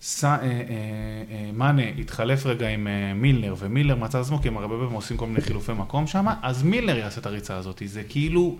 ס, 0.00 0.24
אה, 0.24 0.30
אה, 0.30 0.36
אה, 0.40 1.50
מאנה 1.52 1.82
התחלף 1.98 2.46
רגע 2.46 2.68
עם 2.68 2.86
אה, 2.86 3.14
מילנר, 3.14 3.54
ומילנר 3.58 3.96
מצא 3.96 4.20
עצמו, 4.20 4.42
כי 4.42 4.48
הם 4.48 4.56
הרבה 4.56 4.74
פעמים 4.74 4.92
עושים 4.92 5.16
כל 5.16 5.26
מיני 5.26 5.40
חילופי 5.40 5.72
מקום 5.72 6.06
שם, 6.06 6.26
אז 6.42 6.62
מילנר 6.62 6.96
יעשה 6.98 7.20
את 7.20 7.26
הריצה 7.26 7.56
הזאת, 7.56 7.82
זה 7.86 8.02
כאילו, 8.08 8.58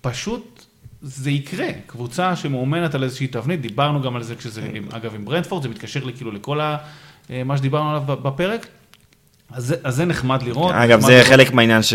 פשוט... 0.00 0.64
זה 1.02 1.30
יקרה, 1.30 1.66
קבוצה 1.86 2.36
שמאומנת 2.36 2.94
על 2.94 3.04
איזושהי 3.04 3.26
תבנית, 3.26 3.60
דיברנו 3.60 4.02
גם 4.02 4.16
על 4.16 4.22
זה 4.22 4.36
כשזה, 4.36 4.70
עם- 4.74 4.88
אגב 4.92 5.14
עם 5.14 5.24
ברנדפורד, 5.24 5.62
זה 5.62 5.68
מתקשר 5.68 6.04
לי 6.04 6.12
כאילו 6.12 6.30
לכל 6.30 6.60
ה, 6.60 6.76
אה, 7.30 7.44
מה 7.44 7.56
שדיברנו 7.56 7.90
עליו 7.90 8.02
בפרק, 8.06 8.66
אז 9.50 9.66
זה, 9.66 9.76
אז 9.84 9.94
זה 9.94 10.04
נחמד 10.04 10.42
לראות. 10.42 10.74
אגב, 10.74 10.98
נחמד 10.98 11.10
זה 11.10 11.12
לראות. 11.14 11.26
חלק 11.28 11.52
מהעניין 11.52 11.82
ש... 11.82 11.94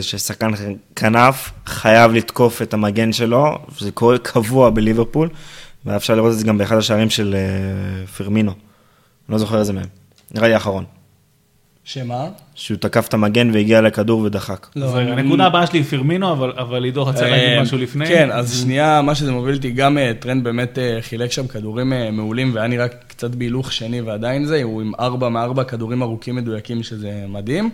ששחקן 0.00 0.50
כנף 0.96 1.50
חייב 1.66 2.12
לתקוף 2.12 2.62
את 2.62 2.74
המגן 2.74 3.12
שלו, 3.12 3.58
זה 3.78 3.90
קורה 3.90 4.18
קבוע 4.18 4.70
בליברפול, 4.70 5.28
ואפשר 5.86 6.14
לראות 6.14 6.32
את 6.32 6.38
זה 6.38 6.46
גם 6.46 6.58
באחד 6.58 6.76
השערים 6.76 7.10
של 7.10 7.34
אה, 7.34 8.06
פרמינו. 8.06 8.52
לא 9.28 9.38
זוכר 9.38 9.58
איזה 9.58 9.72
מהם. 9.72 9.86
נראה 10.34 10.48
לי 10.48 10.54
האחרון. 10.54 10.84
שמה? 11.84 12.26
שהוא 12.54 12.78
תקף 12.78 13.06
את 13.08 13.14
המגן 13.14 13.50
והגיע 13.54 13.80
לכדור 13.80 14.20
ודחק. 14.20 14.66
לא, 14.76 14.98
אני- 14.98 15.10
הנקודה 15.10 15.46
הבאה 15.46 15.66
שלי 15.66 15.78
היא 15.78 15.84
פירמינו, 15.84 16.32
אבל, 16.32 16.52
אבל 16.58 16.84
עידו 16.84 17.06
רצה 17.06 17.28
להגיד 17.30 17.48
אה, 17.48 17.62
משהו 17.62 17.78
לפני. 17.78 18.06
כן, 18.06 18.28
אז 18.32 18.60
שנייה, 18.62 19.02
מה 19.02 19.14
שזה 19.14 19.32
מוביל 19.32 19.54
אותי, 19.56 19.70
גם 19.70 19.98
אה, 19.98 20.12
טרנד 20.20 20.44
באמת 20.44 20.78
חילק 21.00 21.32
שם 21.32 21.46
כדורים 21.46 21.92
מעולים, 22.12 22.54
והיה 22.54 22.66
נראה 22.68 22.88
קצת 22.88 23.30
בהילוך 23.30 23.72
שני 23.72 24.00
ועדיין 24.00 24.44
זה, 24.44 24.62
הוא 24.62 24.80
עם 24.82 24.92
ארבע 25.00 25.28
מארבע 25.28 25.64
כדורים 25.64 26.02
ארוכים 26.02 26.36
מדויקים, 26.36 26.82
שזה 26.82 27.24
מדהים. 27.28 27.70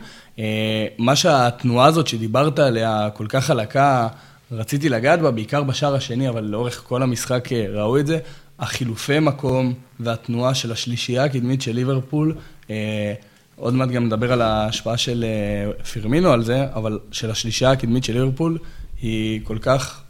מה 0.99 1.17
שהתנועה 1.17 1.87
הזאת 1.87 2.07
שדיברת 2.07 2.59
עליה, 2.59 3.09
כל 3.15 3.27
כך 3.29 3.45
חלקה, 3.45 4.09
רציתי 4.53 4.89
לגעת 4.89 5.21
בה, 5.21 5.31
בעיקר 5.31 5.63
בשער 5.63 5.95
השני, 5.95 6.29
אבל 6.29 6.45
לאורך 6.45 6.83
כל 6.87 7.03
המשחק 7.03 7.53
אה, 7.53 7.67
ראו 7.69 7.99
את 7.99 8.07
זה. 8.07 8.19
החילופי 8.59 9.19
מקום 9.19 9.75
והתנועה 10.01 10.55
של 10.55 10.73
השלישייה 10.73 11.25
הקדמית 11.25 11.63
של 11.63 11.73
ליברפול, 11.73 12.35
אה, 12.71 13.15
עוד 13.57 13.75
מעט 13.75 13.89
גם 13.89 14.07
נדבר 14.07 14.33
על 14.33 14.43
ההשפעה 14.43 14.97
של 14.97 15.25
אה, 15.25 15.85
פירמינו 15.85 16.33
על 16.33 16.45
זה, 16.45 16.67
אבל 16.75 16.99
של 17.11 17.31
השלישייה 17.31 17.71
הקדמית 17.71 18.05
של 18.05 18.13
ליברפול, 18.13 18.59
היא 19.03 19.41
כל 19.45 19.59
כך 19.61 20.03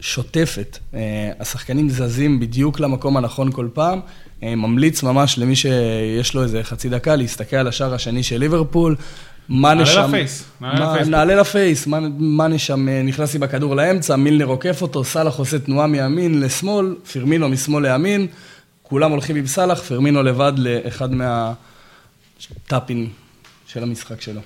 שוטפת. 0.00 0.78
אה, 0.94 1.32
השחקנים 1.40 1.88
זזים 1.90 2.40
בדיוק 2.40 2.80
למקום 2.80 3.16
הנכון 3.16 3.52
כל 3.52 3.68
פעם. 3.72 4.00
אה, 4.42 4.54
ממליץ 4.54 5.02
ממש 5.02 5.38
למי 5.38 5.56
שיש 5.56 6.34
לו 6.34 6.42
איזה 6.42 6.62
חצי 6.62 6.88
דקה 6.88 7.16
להסתכל 7.16 7.56
על 7.56 7.68
השער 7.68 7.94
השני 7.94 8.22
של 8.22 8.38
ליברפול. 8.38 8.96
מאנה 9.48 9.74
נעלה 9.74 9.86
שם- 9.86 10.08
לפייס, 10.08 10.44
נעלה 10.60 10.80
מה- 10.86 10.92
לפייס. 10.92 11.08
נעלה 11.08 11.34
לפייס, 11.34 11.86
מאנה- 11.86 12.08
מאנה 12.18 12.58
שם 12.58 12.88
אה, 12.88 13.02
נכנס 13.02 13.34
עם 13.36 13.42
הכדור 13.42 13.76
לאמצע, 13.76 14.16
מילנר 14.16 14.44
עוקף 14.44 14.82
אותו, 14.82 15.04
סאלח 15.04 15.34
עושה 15.38 15.58
תנועה 15.58 15.86
מימין 15.86 16.40
לשמאל, 16.40 16.96
פרמינו 17.12 17.48
משמאל 17.48 17.82
לימין, 17.92 18.26
כולם 18.82 19.10
הולכים 19.10 19.36
עם 19.36 19.46
סאלח, 19.46 19.80
פרמינו 19.82 20.22
לבד 20.22 20.52
לאחד 20.56 21.08
מהטאפים 21.12 23.08
של 23.66 23.82
המשחק 23.82 24.20
שלו. 24.20 24.40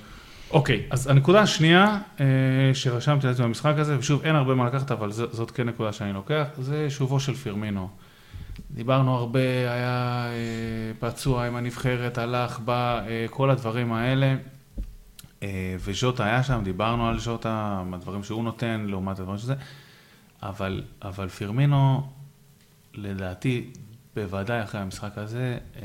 אוקיי, 0.51 0.81
אז 0.89 1.07
הנקודה 1.07 1.41
השנייה 1.41 1.97
אה, 2.19 2.25
שרשמתי 2.73 3.27
לעצמי 3.27 3.45
במשחק 3.45 3.73
הזה, 3.77 3.97
ושוב, 3.99 4.21
אין 4.23 4.35
הרבה 4.35 4.55
מה 4.55 4.65
לקחת, 4.67 4.91
אבל 4.91 5.11
זאת 5.11 5.51
כן 5.51 5.69
נקודה 5.69 5.93
שאני 5.93 6.13
לוקח, 6.13 6.43
זה 6.61 6.85
שובו 6.89 7.19
של 7.19 7.33
פירמינו. 7.33 7.89
דיברנו 8.71 9.15
הרבה, 9.15 9.39
היה 9.39 10.25
אה, 10.29 10.31
פצוע 11.09 11.47
עם 11.47 11.55
הנבחרת, 11.55 12.17
הלך, 12.17 12.59
בא, 12.59 12.99
אה, 13.07 13.25
כל 13.29 13.49
הדברים 13.49 13.93
האלה. 13.93 14.35
אה, 15.43 15.75
וז'וטה 15.79 16.25
היה 16.25 16.43
שם, 16.43 16.61
דיברנו 16.63 17.09
על 17.09 17.19
ז'וטה, 17.19 17.83
הדברים 17.93 18.23
שהוא 18.23 18.43
נותן 18.43 18.85
לעומת 18.89 19.19
הדברים 19.19 19.37
שזה, 19.37 19.55
אבל, 20.43 20.83
אבל 21.01 21.29
פירמינו, 21.29 22.09
לדעתי, 22.93 23.69
בוודאי 24.15 24.63
אחרי 24.63 24.81
המשחק 24.81 25.17
הזה, 25.17 25.57
אה, 25.75 25.81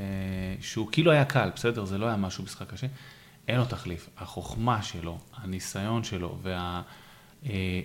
שהוא 0.60 0.88
כאילו 0.92 1.10
היה 1.10 1.24
קל, 1.24 1.50
בסדר? 1.54 1.84
זה 1.84 1.98
לא 1.98 2.06
היה 2.06 2.16
משהו 2.16 2.44
משחק 2.44 2.70
קשה, 2.70 2.86
אין 3.48 3.58
לו 3.58 3.64
תחליף. 3.64 4.08
החוכמה 4.18 4.82
שלו, 4.82 5.18
הניסיון 5.36 6.04
שלו, 6.04 6.38
וה... 6.42 6.82
אה, 7.46 7.80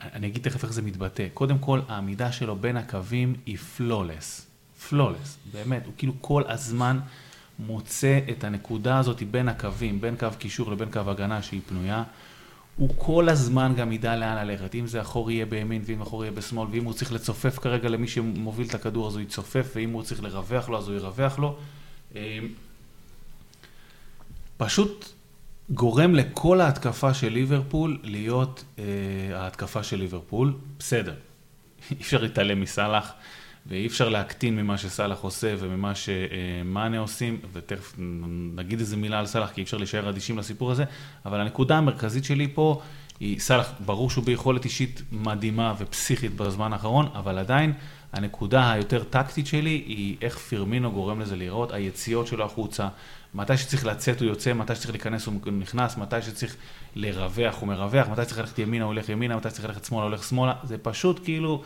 אני 0.00 0.26
אגיד 0.26 0.42
תכף 0.42 0.64
איך 0.64 0.72
זה 0.72 0.82
מתבטא. 0.82 1.26
קודם 1.34 1.58
כל, 1.58 1.80
העמידה 1.88 2.32
שלו 2.32 2.56
בין 2.56 2.76
הקווים 2.76 3.34
היא 3.46 3.56
פלולס. 3.56 4.46
פלולס, 4.88 5.38
באמת, 5.52 5.86
הוא 5.86 5.94
כאילו 5.96 6.12
כל 6.20 6.42
הזמן 6.46 7.00
מוצא 7.66 8.20
את 8.30 8.44
הנקודה 8.44 8.98
הזאת 8.98 9.22
בין 9.22 9.48
הקווים, 9.48 10.00
בין 10.00 10.16
קו 10.16 10.26
קישור 10.38 10.72
לבין 10.72 10.90
קו 10.90 11.00
הגנה 11.06 11.42
שהיא 11.42 11.60
פנויה. 11.68 12.02
הוא 12.76 12.90
כל 12.96 13.28
הזמן 13.28 13.74
גם 13.76 13.92
ידע 13.92 14.16
לאן 14.16 14.46
ללכת, 14.46 14.74
אם 14.74 14.86
זה 14.86 15.00
אחור 15.00 15.30
יהיה 15.30 15.46
בימין 15.46 15.82
ואם 15.84 16.02
אחור 16.02 16.24
יהיה 16.24 16.32
בשמאל, 16.32 16.68
ואם 16.70 16.84
הוא 16.84 16.92
צריך 16.92 17.12
לצופף 17.12 17.58
כרגע 17.58 17.88
למי 17.88 18.08
שמוביל 18.08 18.66
את 18.66 18.74
הכדור 18.74 19.08
אז 19.08 19.14
הוא 19.14 19.22
יצופף, 19.22 19.72
ואם 19.74 19.90
הוא 19.90 20.02
צריך 20.02 20.22
לרווח 20.22 20.68
לו 20.68 20.78
אז 20.78 20.88
הוא 20.88 20.96
ירווח 20.96 21.38
לו. 21.38 21.56
אמ, 22.14 22.20
פשוט 24.56 25.12
גורם 25.70 26.14
לכל 26.14 26.60
ההתקפה 26.60 27.14
של 27.14 27.28
ליברפול 27.28 27.98
להיות 28.02 28.64
אה, 28.78 28.84
ההתקפה 29.32 29.82
של 29.82 29.96
ליברפול. 29.96 30.54
בסדר, 30.78 31.14
אי 31.90 31.96
אפשר 32.00 32.22
להתעלם 32.22 32.60
מסאלח. 32.60 33.12
ואי 33.66 33.86
אפשר 33.86 34.08
להקטין 34.08 34.56
ממה 34.56 34.78
שסאלח 34.78 35.18
עושה 35.20 35.54
וממה 35.58 35.92
שמאנה 35.94 36.98
עושים, 36.98 37.38
ותכף 37.52 37.94
נגיד 38.54 38.80
איזה 38.80 38.96
מילה 38.96 39.18
על 39.18 39.26
סאלח, 39.26 39.50
כי 39.50 39.60
אי 39.60 39.64
אפשר 39.64 39.76
להישאר 39.76 40.08
אדישים 40.08 40.38
לסיפור 40.38 40.70
הזה, 40.70 40.84
אבל 41.26 41.40
הנקודה 41.40 41.78
המרכזית 41.78 42.24
שלי 42.24 42.48
פה 42.54 42.80
היא, 43.20 43.40
סאלח, 43.40 43.72
ברור 43.84 44.10
שהוא 44.10 44.24
ביכולת 44.24 44.64
אישית 44.64 45.02
מדהימה 45.12 45.74
ופסיכית 45.78 46.36
בזמן 46.36 46.72
האחרון, 46.72 47.08
אבל 47.14 47.38
עדיין 47.38 47.72
הנקודה 48.12 48.72
היותר 48.72 49.04
טקטית 49.04 49.46
שלי 49.46 49.82
היא 49.86 50.16
איך 50.22 50.38
פירמינו 50.38 50.92
גורם 50.92 51.20
לזה 51.20 51.36
לראות, 51.36 51.72
היציאות 51.72 52.26
שלו 52.26 52.44
החוצה, 52.44 52.88
מתי 53.34 53.56
שצריך 53.56 53.86
לצאת 53.86 54.20
הוא 54.20 54.28
יוצא, 54.28 54.52
מתי 54.52 54.74
שצריך 54.74 54.90
להיכנס 54.90 55.26
הוא 55.26 55.34
נכנס, 55.52 55.96
מתי 55.96 56.22
שצריך 56.22 56.56
לרווח 56.96 57.60
הוא 57.60 57.68
מרווח, 57.68 58.08
מתי 58.08 58.22
שצריך 58.22 58.38
ללכת 58.38 58.58
ימינה 58.58 58.84
הוא 58.84 58.92
הולך 58.92 59.08
ימינה, 59.08 59.36
מתי 59.36 59.50
שצריך 59.50 59.64
ללכת 59.64 59.84
שמאלה 59.84 60.02
הוא 60.02 60.08
הולך 60.08 60.24
שמאלה, 60.24 60.54
זה 60.64 60.78
פשוט 60.78 61.20
כאילו... 61.24 61.62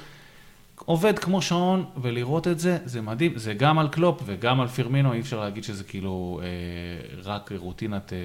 עובד 0.79 1.19
כמו 1.19 1.43
שעון, 1.43 1.85
ולראות 2.03 2.49
את 2.49 2.61
זה, 2.61 2.79
זה 2.85 3.01
מדהים. 3.01 3.39
זה 3.39 3.55
גם 3.55 3.79
על 3.79 3.89
קלופ 3.89 4.23
וגם 4.27 4.61
על 4.61 4.69
פירמינו, 4.69 5.13
אי 5.13 5.21
אפשר 5.21 5.41
להגיד 5.41 5.65
שזה 5.65 5.85
כאילו 5.85 6.41
אה, 6.43 7.21
רק 7.23 7.53
רוטינת 7.57 8.13
אה, 8.13 8.19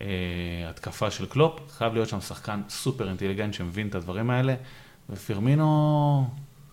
אה, 0.00 0.70
התקפה 0.70 1.10
של 1.10 1.26
קלופ. 1.26 1.60
חייב 1.70 1.94
להיות 1.94 2.08
שם 2.08 2.20
שחקן 2.20 2.60
סופר 2.68 3.08
אינטליגנט 3.08 3.54
שמבין 3.54 3.88
את 3.88 3.94
הדברים 3.94 4.30
האלה, 4.30 4.54
ופירמינו... 5.10 6.26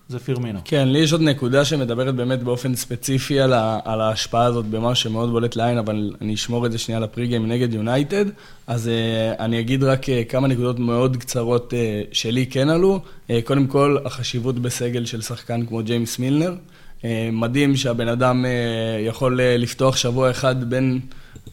זה 0.10 0.20
פירמינו. 0.20 0.60
כן, 0.66 0.88
לי 0.88 1.00
יש 1.00 1.14
עוד 1.14 1.22
נקודה 1.22 1.66
שמדברת 1.66 2.16
באמת 2.16 2.44
באופן 2.44 2.76
ספציפי 2.76 3.40
על, 3.40 3.54
ה, 3.54 3.80
על 3.86 4.02
ההשפעה 4.02 4.46
הזאת 4.46 4.66
במה 4.66 4.96
שמאוד 4.96 5.30
בולט 5.30 5.56
לעין, 5.56 5.78
אבל 5.78 6.12
אני 6.22 6.34
אשמור 6.34 6.66
את 6.66 6.72
זה 6.72 6.78
שנייה 6.78 7.00
ל 7.00 7.06
pregame 7.06 7.48
נגד 7.48 7.74
יונייטד. 7.74 8.26
אז 8.68 8.88
אה, 8.88 9.40
אני 9.42 9.60
אגיד 9.60 9.84
רק 9.84 10.04
אה, 10.04 10.08
כמה 10.30 10.48
נקודות 10.48 10.80
מאוד 10.80 11.18
קצרות 11.18 11.74
אה, 11.74 11.76
שלי 12.12 12.46
כן 12.46 12.70
עלו. 12.70 13.00
אה, 13.00 13.32
קודם 13.44 13.68
כל, 13.68 13.98
החשיבות 14.06 14.60
בסגל 14.60 15.06
של 15.06 15.22
שחקן 15.22 15.66
כמו 15.66 15.84
ג'יימס 15.84 16.20
מילנר. 16.20 16.54
אה, 17.02 17.06
מדהים 17.32 17.76
שהבן 17.76 18.08
אדם 18.08 18.46
אה, 18.46 19.08
יכול 19.08 19.40
אה, 19.40 19.62
לפתוח 19.62 19.98
שבוע 19.98 20.32
אחד 20.32 20.70
בין... 20.70 21.00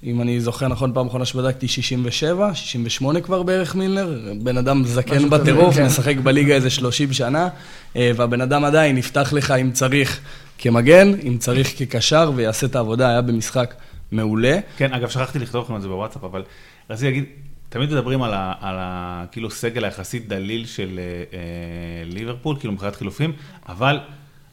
אם 0.07 0.21
אני 0.21 0.41
זוכר 0.41 0.69
נכון, 0.69 0.93
פעם 0.95 1.07
אחרונה 1.07 1.25
שבדקתי 1.25 1.69
67, 1.69 2.55
68 2.55 3.21
כבר 3.21 3.43
בערך 3.43 3.75
מילנר, 3.75 4.19
בן 4.43 4.57
אדם 4.57 4.85
זקן 4.85 5.31
בטירוף, 5.31 5.75
כן. 5.75 5.87
משחק 5.87 6.17
בליגה 6.17 6.55
איזה 6.55 6.71
30 6.71 7.13
שנה, 7.13 7.49
אה, 7.97 8.11
והבן 8.17 8.41
אדם 8.41 8.65
עדיין 8.65 8.99
יפתח 8.99 9.33
לך 9.33 9.51
אם 9.51 9.71
צריך 9.73 10.21
כמגן, 10.59 11.13
אם 11.27 11.39
צריך 11.39 11.79
כקשר, 11.79 12.33
ויעשה 12.35 12.67
את 12.67 12.77
העבודה, 12.77 13.09
היה 13.09 13.23
במשחק 13.23 13.75
מעולה. 14.13 14.59
כן, 14.77 14.93
אגב, 14.93 15.09
שכחתי 15.09 15.39
לכתוב 15.39 15.65
לכם 15.65 15.77
את 15.77 15.83
זה 15.83 15.89
בוואטסאפ, 15.89 16.25
אבל 16.25 16.43
רציתי 16.91 17.07
להגיד, 17.07 17.25
תמיד 17.69 17.91
מדברים 17.91 18.23
על, 18.23 18.35
ה, 18.35 18.53
על 18.61 18.75
ה, 18.79 19.25
כאילו 19.33 19.51
סגל 19.51 19.85
היחסית 19.85 20.29
דליל 20.29 20.67
של 20.67 20.99
אה, 20.99 21.39
אה 21.39 22.05
ליברפול, 22.05 22.57
כאילו 22.59 22.73
מבחינת 22.73 22.97
חילופים, 22.97 23.33
אבל, 23.69 23.99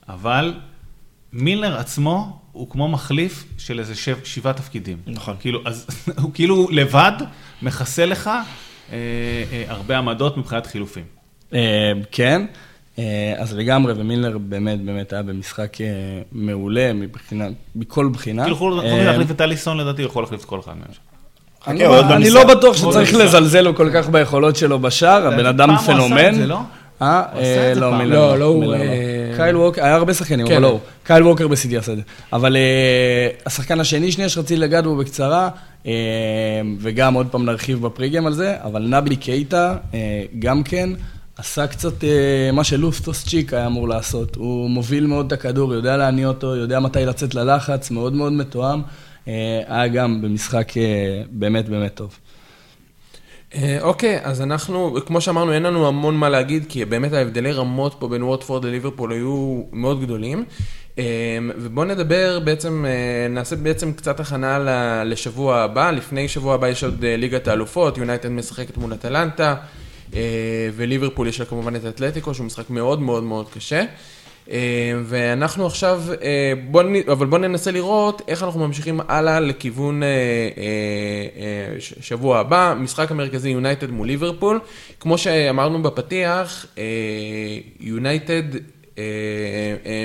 אבל 0.10 0.54
מילנר 1.34 1.78
עצמו 1.78 2.40
הוא 2.52 2.70
כמו 2.70 2.88
מחליף 2.88 3.46
של 3.58 3.80
איזה 3.80 3.96
שב, 3.96 4.18
שבעה 4.24 4.54
תפקידים. 4.54 4.98
נכון. 5.08 5.36
כאילו, 5.40 5.60
אז 5.66 5.88
הוא 6.22 6.32
כאילו 6.34 6.68
לבד 6.72 7.12
מכסה 7.62 8.06
לך 8.06 8.28
אה, 8.28 8.44
אה, 8.92 9.64
הרבה 9.68 9.98
עמדות 9.98 10.38
מבחינת 10.38 10.68
חילופים. 10.68 11.04
אה, 11.54 11.92
כן, 12.12 12.46
אה, 13.00 13.34
אז 13.38 13.54
לגמרי, 13.54 13.94
ומילנר 13.98 14.38
באמת 14.38 14.82
באמת 14.82 15.14
היה 15.14 15.22
במשחק 15.22 15.82
אה, 15.82 15.88
מעולה 16.32 16.94
מבחינה, 16.94 17.48
מכל 17.76 18.10
בחינה. 18.14 18.44
כאילו, 18.44 18.76
אנחנו 18.76 18.88
יכולים 18.88 19.06
להחליף 19.06 19.32
את 19.32 19.42
אליסון, 19.42 19.78
לדעתי, 19.78 20.02
הוא 20.02 20.10
יכול 20.10 20.24
להחליף 20.24 20.42
את 20.42 20.46
כל 20.46 20.60
אחד 20.60 20.74
מהם. 20.74 20.88
אני 21.68 22.30
לא, 22.30 22.44
לא 22.46 22.56
בטוח 22.56 22.78
שצריך 22.78 23.14
לזלזל 23.14 23.62
לו 23.62 23.76
כל 23.76 23.90
כך 23.94 24.10
ביכולות 24.10 24.56
שלו 24.56 24.80
בשער, 24.80 25.28
הבן 25.28 25.46
אדם 25.46 25.78
פנומן. 25.86 26.08
פעם 26.08 26.10
הוא 26.10 26.18
עשה 26.18 26.30
את 26.30 26.36
זה, 26.36 26.48
לא? 26.48 26.60
אה? 27.02 27.24
אה 27.36 27.74
לא, 27.76 27.98
מילר 27.98 28.32
לא. 28.32 28.40
לא, 28.40 28.46
הוא... 28.46 28.64
אה, 29.34 29.38
קייל 29.38 29.58
ווקר, 29.58 29.84
היה 29.84 29.96
הרבה 29.96 30.14
שחקנים, 30.14 30.46
אבל 30.46 30.56
כן. 30.56 30.62
לא. 30.62 30.80
קייל 31.04 31.24
ווקר 31.24 31.48
בסיטי 31.48 31.78
עשה 31.78 31.92
את 31.92 31.98
זה. 31.98 32.04
אבל 32.34 32.56
אה, 32.56 33.28
השחקן 33.46 33.80
השני 33.80 34.12
שנייה 34.12 34.30
שרציתי 34.30 34.56
לגעת 34.56 34.84
בו 34.84 34.96
בקצרה, 34.96 35.50
וגם 36.80 37.14
עוד 37.14 37.28
פעם 37.32 37.46
נרחיב 37.46 37.82
בפריגם 37.82 38.28
על 38.28 38.34
זה, 38.34 38.56
אבל 38.64 38.82
נבי 38.82 39.16
קייטה, 39.16 39.76
גם 40.40 40.64
כן, 40.64 40.90
עשה 41.38 41.68
קצת 41.68 42.04
מה 42.54 42.64
שלוסטוס 42.64 43.26
צ'יק 43.26 43.54
היה 43.54 43.68
אמור 43.68 43.90
לעשות. 43.90 44.36
הוא 44.36 44.70
מוביל 44.70 45.08
מאוד 45.08 45.26
את 45.26 45.32
הכדור, 45.32 45.74
יודע 45.74 45.98
להניע 45.98 46.28
אותו, 46.28 46.56
יודע 46.56 46.80
מתי 46.80 47.06
לצאת 47.06 47.36
ללחץ, 47.36 47.92
מאוד 47.92 48.14
מאוד 48.14 48.34
מתואם. 48.34 48.82
היה 49.68 49.88
גם 49.88 50.22
במשחק 50.22 50.74
באמת 51.32 51.70
באמת 51.70 51.96
טוב. 51.96 52.18
אה, 53.56 53.78
אוקיי, 53.82 54.20
אז 54.24 54.42
אנחנו, 54.42 54.98
כמו 55.06 55.22
שאמרנו, 55.22 55.54
אין 55.54 55.64
לנו 55.64 55.88
המון 55.88 56.16
מה 56.16 56.30
להגיד, 56.30 56.66
כי 56.70 56.86
באמת 56.86 57.14
ההבדלי 57.14 57.52
רמות 57.52 57.96
פה 58.00 58.08
בין 58.08 58.24
ווטפורד 58.24 58.66
לליברפול 58.66 59.12
היו 59.12 59.64
מאוד 59.72 60.02
גדולים. 60.02 60.46
אה, 60.98 61.04
ובואו 61.58 61.86
נדבר 61.86 62.40
בעצם, 62.40 62.86
אה, 62.88 63.28
נעשה 63.30 63.56
בעצם 63.56 63.94
קצת 63.94 64.20
הכנה 64.20 64.60
לשבוע 65.06 65.58
הבא. 65.58 65.92
לפני 65.92 66.28
שבוע 66.28 66.54
הבא 66.54 66.68
יש 66.68 66.84
עוד 66.84 67.06
ליגת 67.06 67.48
האלופות, 67.48 67.98
יונייטד 67.98 68.30
משחקת 68.30 68.78
מול 68.78 68.94
אטלנטה, 68.94 69.56
וליברפול 70.76 71.28
יש 71.28 71.40
לה 71.40 71.46
כמובן 71.46 71.76
את 71.76 71.86
אתלטיקו, 71.86 72.34
שהוא 72.34 72.46
משחק 72.46 72.70
מאוד 72.70 73.02
מאוד 73.02 73.24
מאוד 73.24 73.50
קשה. 73.50 73.86
אה, 74.52 74.58
ואנחנו 75.04 75.66
עכשיו, 75.66 76.02
אה, 76.22 76.54
בוא, 76.72 76.84
אבל 77.12 77.26
בואו 77.26 77.42
ננסה 77.42 77.72
לראות 77.72 78.22
איך 78.28 78.44
אנחנו 78.44 78.68
ממשיכים 78.68 79.00
הלאה 79.08 79.40
לכיוון 79.40 80.04
אה, 80.04 80.10
שבוע 81.80 82.40
הבא, 82.40 82.76
משחק 82.80 83.12
המרכזי 83.12 83.50
יונייטד 83.50 83.92
מול 83.92 84.08
ליברפול. 84.08 84.60
כמו 85.00 85.18
שאמרנו 85.18 85.84
בפתיח, 85.84 86.66
יונייטד 87.80 88.44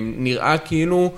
נראה 0.02 0.58
כאילו 0.58 1.12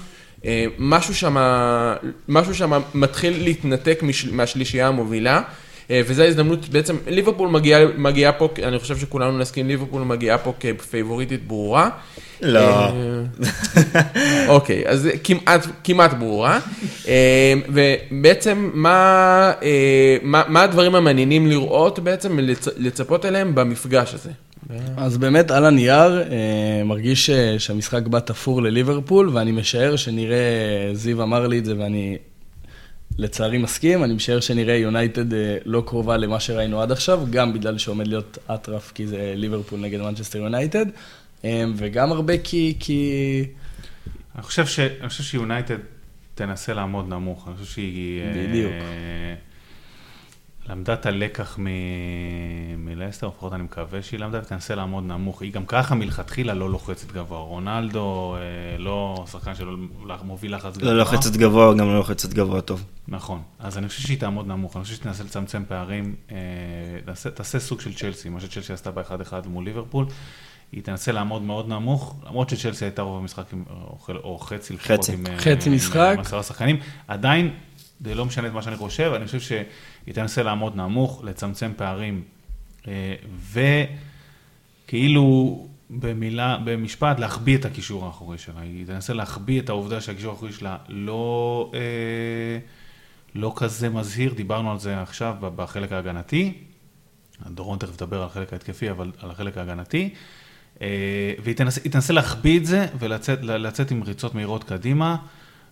משהו 0.78 2.54
שם, 2.54 2.72
מתחיל 2.94 3.44
להתנתק 3.44 4.02
מהשלישייה 4.32 4.88
המובילה. 4.88 5.42
וזו 5.90 6.22
ההזדמנות, 6.22 6.68
בעצם 6.68 6.96
ליברפול 7.06 7.48
מגיעה 7.48 7.80
מגיע 7.96 8.32
פה, 8.38 8.48
אני 8.62 8.78
חושב 8.78 8.96
שכולנו 8.96 9.38
נסכים, 9.38 9.68
ליברפול 9.68 10.02
מגיעה 10.02 10.38
פה 10.38 10.52
כפייבוריטית 10.78 11.48
ברורה. 11.48 11.90
לא. 12.42 12.60
אה, 12.60 12.92
אוקיי, 14.54 14.82
אז 14.86 15.08
כמעט, 15.24 15.66
כמעט 15.84 16.14
ברורה. 16.14 16.58
אה, 17.08 17.54
ובעצם 17.68 18.70
מה, 18.74 19.52
אה, 19.62 20.16
מה, 20.22 20.42
מה 20.48 20.62
הדברים 20.62 20.94
המעניינים 20.94 21.46
לראות 21.46 21.98
בעצם, 21.98 22.38
לצפות 22.76 23.24
אליהם 23.24 23.54
במפגש 23.54 24.14
הזה? 24.14 24.30
אז 24.96 25.18
באמת, 25.18 25.50
על 25.50 25.64
הנייר, 25.64 26.22
מרגיש 26.84 27.30
שהמשחק 27.58 28.06
בא 28.06 28.18
תפור 28.18 28.62
לליברפול, 28.62 29.28
ואני 29.28 29.52
משער 29.52 29.96
שנראה, 29.96 30.36
זיו 30.92 31.22
אמר 31.22 31.46
לי 31.46 31.58
את 31.58 31.64
זה 31.64 31.74
ואני 31.78 32.16
לצערי 33.20 33.58
מסכים, 33.58 34.04
אני 34.04 34.14
משער 34.14 34.40
שנראה 34.40 34.74
יונייטד 34.76 35.24
לא 35.64 35.82
קרובה 35.86 36.16
למה 36.16 36.40
שראינו 36.40 36.82
עד 36.82 36.92
עכשיו, 36.92 37.26
גם 37.30 37.52
בגלל 37.52 37.78
שעומד 37.78 38.06
להיות 38.06 38.38
אטרף, 38.54 38.92
כי 38.94 39.06
זה 39.06 39.32
ליברפול 39.36 39.80
נגד 39.80 40.00
מנצ'סטר 40.00 40.38
יונייטד. 40.38 40.86
אמ, 41.44 41.72
וגם 41.76 42.12
הרבה 42.12 42.38
כי... 42.38 42.76
כי... 42.80 43.44
אני 44.34 44.42
חושב, 44.42 44.66
ש... 44.66 44.80
אני 44.80 45.08
חושב 45.08 45.22
שיונייטד 45.22 45.76
תנסה 46.34 46.74
לעמוד 46.74 47.08
נמוך, 47.08 47.48
אני 47.48 47.56
חושב 47.56 47.72
שהיא... 47.72 48.22
בדיוק. 48.36 48.72
אה, 48.72 49.34
למדה 50.70 50.94
את 50.94 51.06
הלקח 51.06 51.58
מ... 51.58 51.66
מלסטר, 52.78 53.28
לפחות 53.28 53.52
אני 53.52 53.62
מקווה 53.62 54.02
שהיא 54.02 54.20
למדה 54.20 54.38
ותנסה 54.42 54.74
לעמוד 54.74 55.04
נמוך. 55.04 55.42
היא 55.42 55.52
גם 55.52 55.66
ככה 55.66 55.94
מלכתחילה 55.94 56.54
לא 56.54 56.70
לוחצת 56.70 57.12
גבוה. 57.12 57.38
רונלדו 57.38 58.36
אה, 58.36 58.78
לא 58.78 59.24
שחקן 59.30 59.54
שלא 59.54 59.76
מוביל 60.24 60.54
לחץ 60.54 60.76
גבוה. 60.76 60.92
לא 60.92 60.98
לוחצת 60.98 61.36
גבוה, 61.36 61.74
גם 61.74 61.86
לא 61.86 61.96
לוחצת 61.96 62.32
גבוה 62.32 62.60
טוב. 62.60 62.84
נכון. 63.08 63.42
אז 63.58 63.78
אני 63.78 63.88
חושב 63.88 64.02
שהיא 64.02 64.18
תעמוד 64.18 64.46
נמוך, 64.46 64.76
אני 64.76 64.84
חושב 64.84 64.94
שהיא 64.94 65.04
תנסה 65.04 65.24
לצמצם 65.24 65.62
פערים, 65.68 66.14
אה, 66.30 66.36
תעשה, 67.04 67.30
תעשה 67.30 67.58
סוג 67.58 67.80
של 67.80 67.94
צ'לסי, 67.94 68.28
מה 68.28 68.40
שצ'לסי 68.40 68.72
עשתה 68.72 68.90
ב-1-1 68.90 69.48
מול 69.48 69.64
ליברפול. 69.64 70.06
היא 70.72 70.82
תנסה 70.82 71.12
לעמוד 71.12 71.42
מאוד 71.42 71.68
נמוך, 71.68 72.16
למרות 72.26 72.48
שצ'לסי 72.48 72.84
הייתה 72.84 73.02
רוב 73.02 73.20
המשחק 73.22 73.52
עם, 73.52 73.64
או, 73.70 73.98
או 74.08 74.38
חצי 74.38 74.74
לפחות 74.74 75.00
חצי. 75.00 75.12
עם, 75.12 75.24
חצי 75.38 75.68
עם, 75.68 75.74
משחק. 75.74 76.12
עם 76.14 76.20
עשרה 76.20 76.42
שחקנים, 76.42 76.76
עדיין, 77.08 77.50
זה 78.04 78.14
לא 78.14 78.26
משנה 78.26 78.48
את 78.48 78.52
מה 78.52 78.62
שאני 78.62 78.76
חושב, 78.76 79.12
אני 79.16 79.26
חושב 79.26 79.40
שהיא 79.40 80.14
תנסה 80.14 80.42
לעמוד 80.42 80.76
נמוך, 80.76 81.24
לצמצם 81.24 81.72
פערים, 81.76 82.22
אה, 82.88 83.14
כאילו 84.86 85.66
במילה, 85.90 86.58
במשפט, 86.64 87.18
להחביא 87.18 87.56
את 87.56 87.64
הקישור 87.64 88.06
האחורי 88.06 88.38
שלה. 88.38 88.60
היא 88.60 88.86
תנסה 88.86 89.12
להחביא 89.12 89.60
את 89.60 89.68
העובדה 89.68 90.00
שהקישור 90.00 90.30
האחורי 90.30 90.52
שלה 90.52 90.76
לא, 90.88 91.70
אה, 91.74 92.58
לא 93.34 93.52
כזה 93.56 93.88
מזהיר, 93.88 94.34
דיברנו 94.34 94.72
על 94.72 94.78
זה 94.78 95.02
עכשיו 95.02 95.34
בחלק 95.40 95.92
ההגנתי. 95.92 96.52
דורון 97.46 97.78
תכף 97.78 97.94
ידבר 97.94 98.16
על 98.22 98.26
החלק 98.26 98.52
ההתקפי, 98.52 98.90
אבל 98.90 99.12
על 99.18 99.30
החלק 99.30 99.58
ההגנתי. 99.58 100.14
אה, 100.82 101.34
והיא 101.42 101.56
תנסה, 101.56 101.80
תנסה 101.80 102.12
להחביא 102.12 102.58
את 102.58 102.66
זה 102.66 102.86
ולצאת 102.98 103.90
עם 103.90 104.02
ריצות 104.02 104.34
מהירות 104.34 104.64
קדימה. 104.64 105.16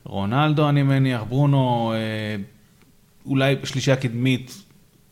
רונלדו, 0.05 0.69
אני 0.69 0.83
מניח, 0.83 1.23
ברונו, 1.29 1.93
אה, 1.93 2.43
אולי 3.27 3.57
שלישייה 3.65 3.97
קדמית, 3.97 4.63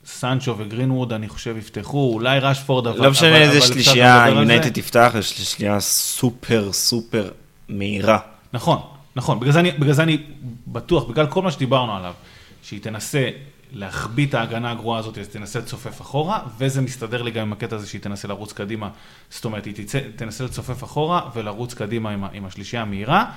סנצ'ו 0.06 0.54
וגרינווד, 0.58 1.12
אני 1.12 1.28
חושב, 1.28 1.56
יפתחו, 1.58 2.10
אולי 2.14 2.38
רשפורד, 2.38 2.86
אבל... 2.86 3.04
לא 3.04 3.10
משנה 3.10 3.36
איזה 3.36 3.60
שלישייה, 3.60 4.24
יונייטד 4.28 4.72
תפתח, 4.72 5.12
יש 5.18 5.30
שלישייה 5.30 5.80
סופר 5.80 6.72
סופר 6.72 7.30
מהירה. 7.68 8.18
נכון, 8.52 8.78
נכון, 9.16 9.40
בגלל 9.40 9.52
זה, 9.52 9.60
אני, 9.60 9.70
בגלל 9.70 9.92
זה 9.92 10.02
אני 10.02 10.18
בטוח, 10.66 11.04
בגלל 11.04 11.26
כל 11.26 11.42
מה 11.42 11.50
שדיברנו 11.50 11.96
עליו, 11.96 12.14
שהיא 12.62 12.80
תנסה 12.80 13.30
להחביא 13.72 14.26
את 14.26 14.34
ההגנה 14.34 14.70
הגרועה 14.70 14.98
הזאת, 14.98 15.18
אז 15.18 15.28
תנסה 15.28 15.58
לצופף 15.58 16.00
אחורה, 16.00 16.40
וזה 16.58 16.80
מסתדר 16.80 17.22
לי 17.22 17.30
גם 17.30 17.42
עם 17.42 17.52
הקטע 17.52 17.76
הזה 17.76 17.86
שהיא 17.86 18.00
תנסה 18.00 18.28
לרוץ 18.28 18.52
קדימה, 18.52 18.88
זאת 19.30 19.44
אומרת, 19.44 19.64
היא 19.64 19.74
תצא, 19.74 20.00
תנסה 20.16 20.44
לצופף 20.44 20.84
אחורה 20.84 21.20
ולרוץ 21.34 21.74
קדימה 21.74 22.10
עם, 22.10 22.24
עם 22.32 22.44
השלישייה 22.44 22.82
המהירה, 22.82 23.30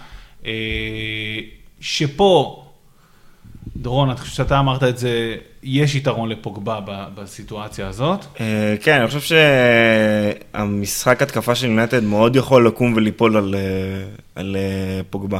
שפה... 1.81 2.65
דורון, 3.81 4.09
אני 4.09 4.17
חושב 4.17 4.33
שאתה 4.33 4.59
אמרת 4.59 4.83
את 4.83 4.97
זה, 4.97 5.35
יש 5.63 5.95
יתרון 5.95 6.29
לפוגבה 6.29 6.79
בסיטואציה 7.15 7.87
הזאת? 7.87 8.25
אה, 8.39 8.75
כן, 8.81 8.99
אני 8.99 9.07
חושב 9.07 9.35
שהמשחק 10.53 11.21
התקפה 11.21 11.55
של 11.55 11.67
יונטד 11.67 12.03
מאוד 12.03 12.35
יכול 12.35 12.67
לקום 12.67 12.93
וליפול 12.95 13.37
על, 13.37 13.55
אה, 13.55 13.61
על 14.35 14.55
אה, 14.59 15.01
פוגבה. 15.09 15.39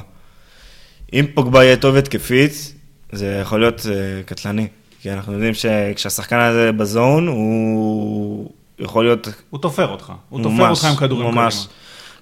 אם 1.14 1.26
פוגבה 1.34 1.64
יהיה 1.64 1.78
טוב 1.78 1.96
התקפית, 1.96 2.74
זה 3.12 3.40
יכול 3.42 3.60
להיות 3.60 3.86
קטלני. 4.26 4.68
כי 5.02 5.12
אנחנו 5.12 5.34
יודעים 5.34 5.54
שכשהשחקן 5.54 6.40
הזה 6.40 6.72
ב 6.72 6.81
zone, 6.81 7.28
הוא 7.28 8.52
יכול 8.80 9.06
להיות... 9.06 9.28
הוא 9.50 9.60
תופר 9.60 9.88
אותך. 9.88 10.14
הוא 10.30 10.44
תופר 10.44 10.70
אותך 10.70 10.86
עם 10.86 10.96
כדורים 10.96 11.28
ממש. 11.28 11.56
קדימה. 11.56 11.74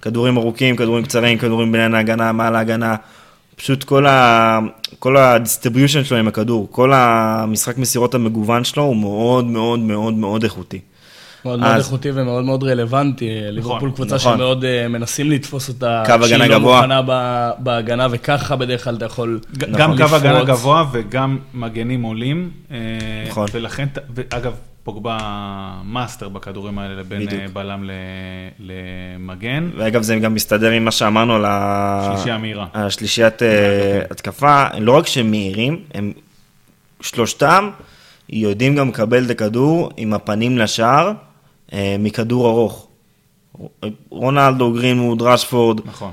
כדורים 0.01 0.37
ארוכים, 0.37 0.75
כדורים 0.75 1.03
קצרים, 1.03 1.37
כדורים 1.37 1.71
בין 1.71 1.95
ההגנה, 1.95 2.31
מעל 2.31 2.55
ההגנה. 2.55 2.95
פשוט 3.55 3.83
כל, 3.83 4.05
ה... 4.05 4.59
כל 4.99 5.17
ה 5.17 5.24
distribution 5.24 6.03
שלו 6.03 6.17
עם 6.17 6.27
הכדור, 6.27 6.67
כל 6.71 6.93
המשחק 6.93 7.77
מסירות 7.77 8.15
המגוון 8.15 8.63
שלו 8.63 8.83
הוא 8.83 8.95
מאוד 8.95 9.45
מאוד 9.45 9.79
מאוד 9.79 10.13
מאוד 10.13 10.43
איכותי. 10.43 10.79
מאוד 11.45 11.59
אז... 11.59 11.65
מאוד 11.65 11.77
איכותי 11.77 12.09
ומאוד 12.13 12.43
מאוד 12.43 12.63
רלוונטי. 12.63 13.29
נכון, 13.41 13.55
ליברפול 13.55 13.91
קבוצה 13.91 14.15
נכון. 14.15 14.37
שמאוד 14.37 14.63
אה, 14.63 14.87
מנסים 14.87 15.31
לתפוס 15.31 15.69
אותה, 15.69 16.03
קו 16.05 16.13
הגנה 16.13 16.25
גבוה. 16.25 16.37
שהיא 16.37 16.49
לא 16.49 16.59
מוכנה 16.59 17.01
בהגנה, 17.59 18.07
וככה 18.11 18.55
בדרך 18.55 18.83
כלל 18.83 18.95
אתה 18.95 19.05
יכול 19.05 19.39
לפרוץ. 19.53 19.75
גם 19.77 19.97
קו 19.97 20.15
הגנה 20.15 20.43
גבוה 20.43 20.85
וגם 20.91 21.37
מגנים 21.53 22.01
עולים. 22.01 22.49
אה, 22.71 22.77
נכון. 23.29 23.47
ולכן, 23.53 23.87
אגב, 24.29 24.53
פוגבה 24.87 25.17
master 25.83 26.29
בכדורים 26.29 26.79
האלה 26.79 27.03
בין 27.03 27.25
בדיוק. 27.25 27.41
אה, 27.41 27.47
בלם 27.53 27.89
למגן. 28.59 29.69
ואגב, 29.77 30.01
זה 30.01 30.15
גם 30.15 30.33
מסתדר 30.33 30.71
עם 30.71 30.85
מה 30.85 30.91
שאמרנו 30.91 31.35
על 31.35 31.45
השלישייה 31.47 32.35
המהירה. 32.35 32.65
השלישיית 32.73 33.43
אה, 33.43 34.01
התקפה, 34.11 34.65
לא 34.79 34.91
רק 34.91 35.07
שהם 35.07 35.31
מהירים, 35.31 35.79
הם 35.93 36.13
שלושתם 37.01 37.69
יודעים 38.29 38.75
גם 38.75 38.89
לקבל 38.89 39.25
את 39.25 39.29
הכדור 39.29 39.91
עם 39.97 40.13
הפנים 40.13 40.57
לשער 40.57 41.11
אה, 41.73 41.95
מכדור 41.99 42.49
ארוך. 42.49 42.87
רונלדו, 44.09 44.73
גרינמוד, 44.73 45.21
רשפורד. 45.21 45.81
נכון. 45.85 46.11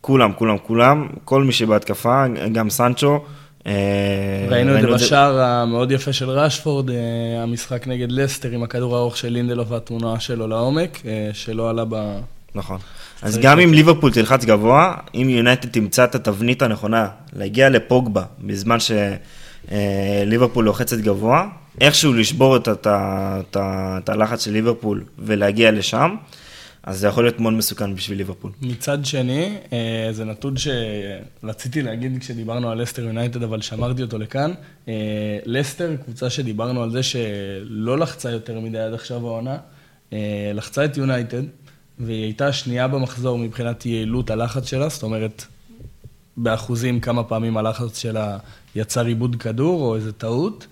כולם, 0.00 0.32
כולם, 0.32 0.58
כולם, 0.58 1.08
כל 1.24 1.42
מי 1.42 1.52
שבהתקפה, 1.52 2.24
גם 2.52 2.70
סנצ'ו. 2.70 3.24
אה, 3.66 3.72
ראינו 4.48 4.76
את 4.76 4.80
זה 4.80 4.86
בשער 4.86 5.40
המאוד 5.40 5.92
יפה 5.92 6.12
של 6.12 6.30
רשפורד, 6.30 6.90
אה, 6.90 6.96
המשחק 7.42 7.86
נגד 7.86 8.12
לסטר 8.12 8.50
עם 8.50 8.62
הכדור 8.62 8.96
הארוך 8.96 9.16
של 9.16 9.28
לינדלו 9.28 9.66
והתמונה 9.66 10.20
שלו 10.20 10.48
לעומק, 10.48 11.02
אה, 11.06 11.30
שלא 11.32 11.70
עלה 11.70 11.84
ב... 11.88 12.18
נכון. 12.54 12.78
אז 13.22 13.38
גם 13.38 13.60
אם 13.60 13.74
ליברפול 13.74 14.12
תלחץ 14.12 14.44
גבוה, 14.44 14.94
אם 15.14 15.28
יונייטד 15.30 15.68
תמצא 15.68 16.04
את 16.04 16.14
התבנית 16.14 16.62
הנכונה 16.62 17.08
להגיע 17.32 17.68
לפוגבה 17.68 18.22
בזמן 18.40 18.76
שליברפול 19.70 20.64
לוחצת 20.64 20.98
גבוה, 20.98 21.46
איכשהו 21.80 22.12
לשבור 22.12 22.56
את 22.56 24.08
הלחץ 24.08 24.44
של 24.44 24.50
ליברפול 24.50 25.04
ולהגיע 25.18 25.70
לשם, 25.70 26.14
אז 26.82 26.98
זה 26.98 27.06
יכול 27.06 27.24
להיות 27.24 27.40
מאוד 27.40 27.52
מסוכן 27.52 27.94
בשביל 27.94 28.18
ליברפול. 28.18 28.52
מצד 28.62 29.04
שני, 29.04 29.58
אה, 29.72 30.08
זה 30.12 30.24
נתון 30.24 30.54
שרציתי 30.56 31.82
להגיד 31.82 32.20
כשדיברנו 32.20 32.70
על 32.70 32.82
לסטר 32.82 33.02
יונייטד, 33.02 33.42
אבל 33.42 33.60
שמרתי 33.60 34.02
אותו 34.02 34.18
לכאן. 34.18 34.52
אה, 34.88 35.38
לסטר, 35.44 35.96
קבוצה 36.04 36.30
שדיברנו 36.30 36.82
על 36.82 36.90
זה 36.90 37.02
שלא 37.02 37.98
לחצה 37.98 38.30
יותר 38.30 38.60
מדי 38.60 38.78
עד 38.78 38.94
עכשיו 38.94 39.26
העונה, 39.26 39.56
אה, 40.12 40.50
לחצה 40.54 40.84
את 40.84 40.96
יונייטד, 40.96 41.42
והיא 41.98 42.24
הייתה 42.24 42.52
שנייה 42.52 42.88
במחזור 42.88 43.38
מבחינת 43.38 43.86
יעילות 43.86 44.30
הלחץ 44.30 44.66
שלה, 44.66 44.88
זאת 44.88 45.02
אומרת, 45.02 45.44
באחוזים 46.36 47.00
כמה 47.00 47.24
פעמים 47.24 47.56
הלחץ 47.56 47.98
שלה 47.98 48.38
יצר 48.74 49.04
עיבוד 49.06 49.36
כדור 49.36 49.82
או 49.82 49.96
איזה 49.96 50.12
טעות. 50.12 50.66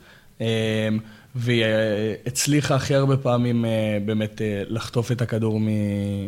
והיא 1.34 1.64
אה, 1.64 2.14
הצליחה 2.26 2.74
הכי 2.74 2.94
הרבה 2.94 3.16
פעמים 3.16 3.64
אה, 3.64 3.98
באמת 4.04 4.42
אה, 4.42 4.62
לחטוף 4.68 5.12
את 5.12 5.22
הכדור 5.22 5.60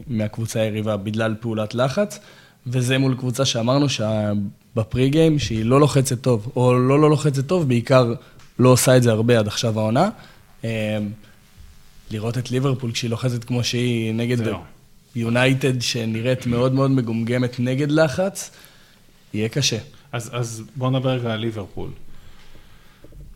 מהקבוצה 0.07 0.61
היריבה 0.61 0.97
בגלל 0.97 1.35
פעולת 1.41 1.75
לחץ, 1.75 2.19
וזה 2.67 2.99
מול 2.99 3.15
קבוצה 3.15 3.45
שאמרנו 3.45 3.87
שבפרי 3.89 5.11
גיים 5.11 5.39
שהיא 5.39 5.65
לא 5.65 5.81
לוחצת 5.81 6.21
טוב, 6.21 6.53
או 6.57 6.75
לא 6.75 7.01
לא 7.01 7.11
לוחצת 7.11 7.47
טוב, 7.47 7.69
בעיקר 7.69 8.15
לא 8.59 8.69
עושה 8.69 8.97
את 8.97 9.03
זה 9.03 9.11
הרבה 9.11 9.39
עד 9.39 9.47
עכשיו 9.47 9.81
העונה. 9.81 10.11
לראות 12.11 12.39
את 12.39 12.51
ליברפול 12.51 12.93
כשהיא 12.93 13.11
לוחצת 13.11 13.45
כמו 13.45 13.65
שהיא 13.65 14.15
נגד 14.15 14.37
יונייטד, 15.17 15.81
שנראית 15.81 16.47
מאוד 16.47 16.73
מאוד 16.73 16.91
מגומגמת 16.91 17.61
נגד 17.61 17.91
לחץ, 17.91 18.51
יהיה 19.35 19.49
קשה. 19.49 19.79
אז, 20.13 20.31
אז 20.33 20.63
בואו 20.77 20.91
נדבר 20.91 21.11
רגע 21.11 21.33
על 21.33 21.41
ליברפול. 21.41 21.91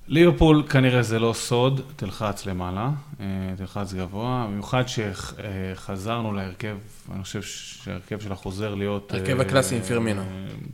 ליברפול 0.08 0.62
כנראה 0.68 1.02
זה 1.02 1.18
לא 1.18 1.32
סוד, 1.32 1.80
תלחץ 1.96 2.46
למעלה, 2.46 2.90
אה, 3.20 3.26
תלחץ 3.56 3.92
גבוה, 3.92 4.46
במיוחד 4.50 4.82
שחזרנו 4.86 6.32
להרכב, 6.32 6.76
אני 7.14 7.22
חושב 7.22 7.42
שהרכב 7.42 8.20
שלה 8.20 8.34
חוזר 8.34 8.74
להיות... 8.74 9.14
הרכב 9.14 9.40
הקלאסי 9.40 9.76
עם 9.76 9.82
פירמינו. 9.82 10.22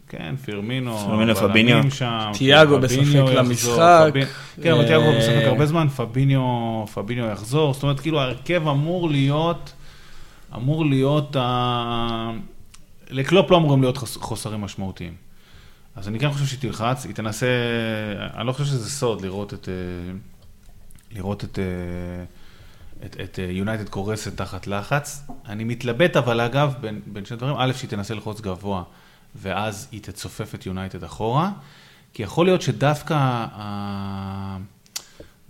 כן, 0.09 0.35
פירמינו, 0.45 0.99
פירמינו 0.99 1.35
פביניו. 1.37 1.83
תיאגו 2.39 2.79
בספק 2.79 3.33
למשחק. 3.35 4.11
כן, 4.63 4.73
אבל 4.73 4.87
תיאגו 4.87 5.13
בספק 5.19 5.43
הרבה 5.45 5.67
זמן, 5.67 5.89
פביניו 6.95 7.27
יחזור, 7.33 7.75
זאת 7.75 7.83
אומרת, 7.83 8.01
כאילו 8.01 8.21
ההרכב 8.21 8.69
אמור 8.69 9.11
להיות, 9.11 9.73
אמור 10.57 10.87
להיות, 10.87 11.37
לקלופ 13.11 13.51
לא 13.51 13.57
אמורים 13.57 13.83
להיות 13.83 13.97
חוסרים 13.97 14.61
משמעותיים. 14.61 15.32
אז 15.97 16.09
אני 16.09 16.19
כן 16.19 16.31
חושב 16.33 16.47
שהיא 16.47 16.61
תלחץ, 16.61 17.05
היא 17.05 17.15
תנסה, 17.15 17.47
אני 18.35 18.47
לא 18.47 18.53
חושב 18.53 18.65
שזה 18.65 18.91
סוד 18.91 19.21
לראות 19.21 19.55
את, 19.55 19.69
אה, 19.69 19.75
לראות 21.11 21.45
את, 21.45 21.59
אה, 21.59 21.65
את, 23.07 23.17
את 23.21 23.39
יונייטד 23.39 23.89
קורסת 23.89 24.37
תחת 24.37 24.67
לחץ. 24.67 25.27
אני 25.47 25.65
מתלבט 25.65 26.17
אבל 26.17 26.41
אגב 26.41 26.75
בין, 26.81 27.01
בין 27.07 27.25
שני 27.25 27.37
דברים, 27.37 27.57
א', 27.59 27.73
שהיא 27.73 27.91
תנסה 27.91 28.15
ללחוץ 28.15 28.41
גבוה, 28.41 28.83
ואז 29.35 29.89
היא 29.93 30.01
תצופף 30.03 30.55
את 30.55 30.67
יונייטד 30.67 31.05
אחורה, 31.05 31.51
כי 32.15 32.23
יכול 32.23 32.47
להיות 32.47 32.63
שדווקא 32.63 33.47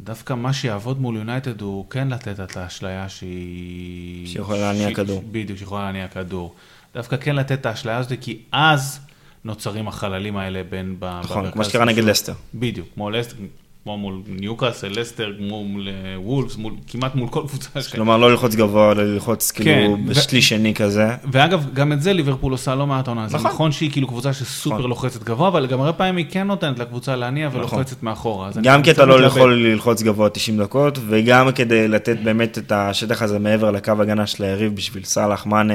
דווקא 0.01 0.34
מה 0.34 0.53
שיעבוד 0.53 1.01
מול 1.01 1.16
יונייטד 1.16 1.61
הוא 1.61 1.90
כן 1.90 2.09
לתת 2.09 2.40
את 2.40 2.57
האשליה 2.57 3.09
שהיא... 3.09 4.26
שיכולה 4.26 4.72
להניע 4.72 4.95
כדור. 4.95 5.22
בדיוק, 5.30 5.59
שיכולה 5.59 5.84
להניע 5.84 6.09
כדור. 6.09 6.55
דווקא 6.95 7.16
כן 7.16 7.36
לתת 7.36 7.61
את 7.61 7.66
האשליה 7.66 7.97
הזאת, 7.97 8.12
כי 8.20 8.43
אז... 8.53 9.01
נוצרים 9.45 9.88
החללים 9.88 10.36
האלה 10.36 10.62
בין... 10.70 10.97
נכון, 11.22 11.51
כמו 11.51 11.64
שקרה 11.64 11.84
נגד 11.84 12.05
לסטר. 12.05 12.32
בדיוק, 12.55 12.88
כמו 12.95 13.11
לסטר, 13.11 13.36
כמו 13.84 13.99
מול 13.99 14.22
ניוקאסל, 14.26 15.01
לסטר, 15.01 15.32
כמו 15.38 15.64
מול 15.64 15.88
אה, 15.88 16.20
וולפס, 16.20 16.57
מול, 16.57 16.72
כמעט 16.86 17.14
מול 17.14 17.28
כל 17.28 17.43
קבוצה. 17.49 17.68
כלומר, 17.93 18.16
לא 18.16 18.30
ללחוץ 18.30 18.55
גבוה, 18.55 18.93
אלא 18.93 19.03
ללחוץ 19.03 19.51
כאילו 19.51 19.97
כן, 19.97 20.07
בשליש 20.07 20.49
שני 20.49 20.74
כזה. 20.74 21.07
ואגב, 21.32 21.66
גם 21.74 21.93
את 21.93 22.03
זה 22.03 22.12
ליברפול 22.12 22.53
עושה 22.53 22.74
לא 22.74 22.86
מעט 22.86 23.09
עונה. 23.09 23.26
נכון. 23.26 23.38
זה 23.38 23.49
נכון 23.49 23.72
שהיא 23.72 23.90
כאילו 23.90 24.09
קבוצה 24.09 24.32
שסופר 24.32 24.76
נכון. 24.76 24.90
לוחצת 24.90 25.22
גבוה, 25.22 25.49
אבל 25.49 25.66
גם 25.66 25.80
הרבה 25.80 25.93
פעמים 25.93 26.16
היא 26.16 26.26
כן 26.30 26.47
נותנת 26.47 26.78
לקבוצה 26.78 27.16
להניע 27.16 27.49
נכון. 27.49 27.61
ולוחצת 27.61 28.03
מאחורה. 28.03 28.51
גם 28.62 28.82
כי 28.82 28.90
אתה 28.90 29.05
לא 29.05 29.26
יכול 29.26 29.55
ללחוץ 29.55 30.03
גבוה 30.03 30.28
90 30.28 30.59
דקות, 30.59 30.99
וגם 31.09 31.53
כדי 31.55 31.88
לתת 31.88 32.16
באמת 32.24 32.59
את 32.59 32.72
השטח 32.72 33.22
הזה 33.22 33.38
מעבר 33.38 33.70
לקו 33.70 33.93
הגנה 34.01 34.26
של 34.26 34.45
היריב 34.45 34.76
בשביל 34.76 35.05
סאלח 35.05 35.47
מאנה 35.47 35.74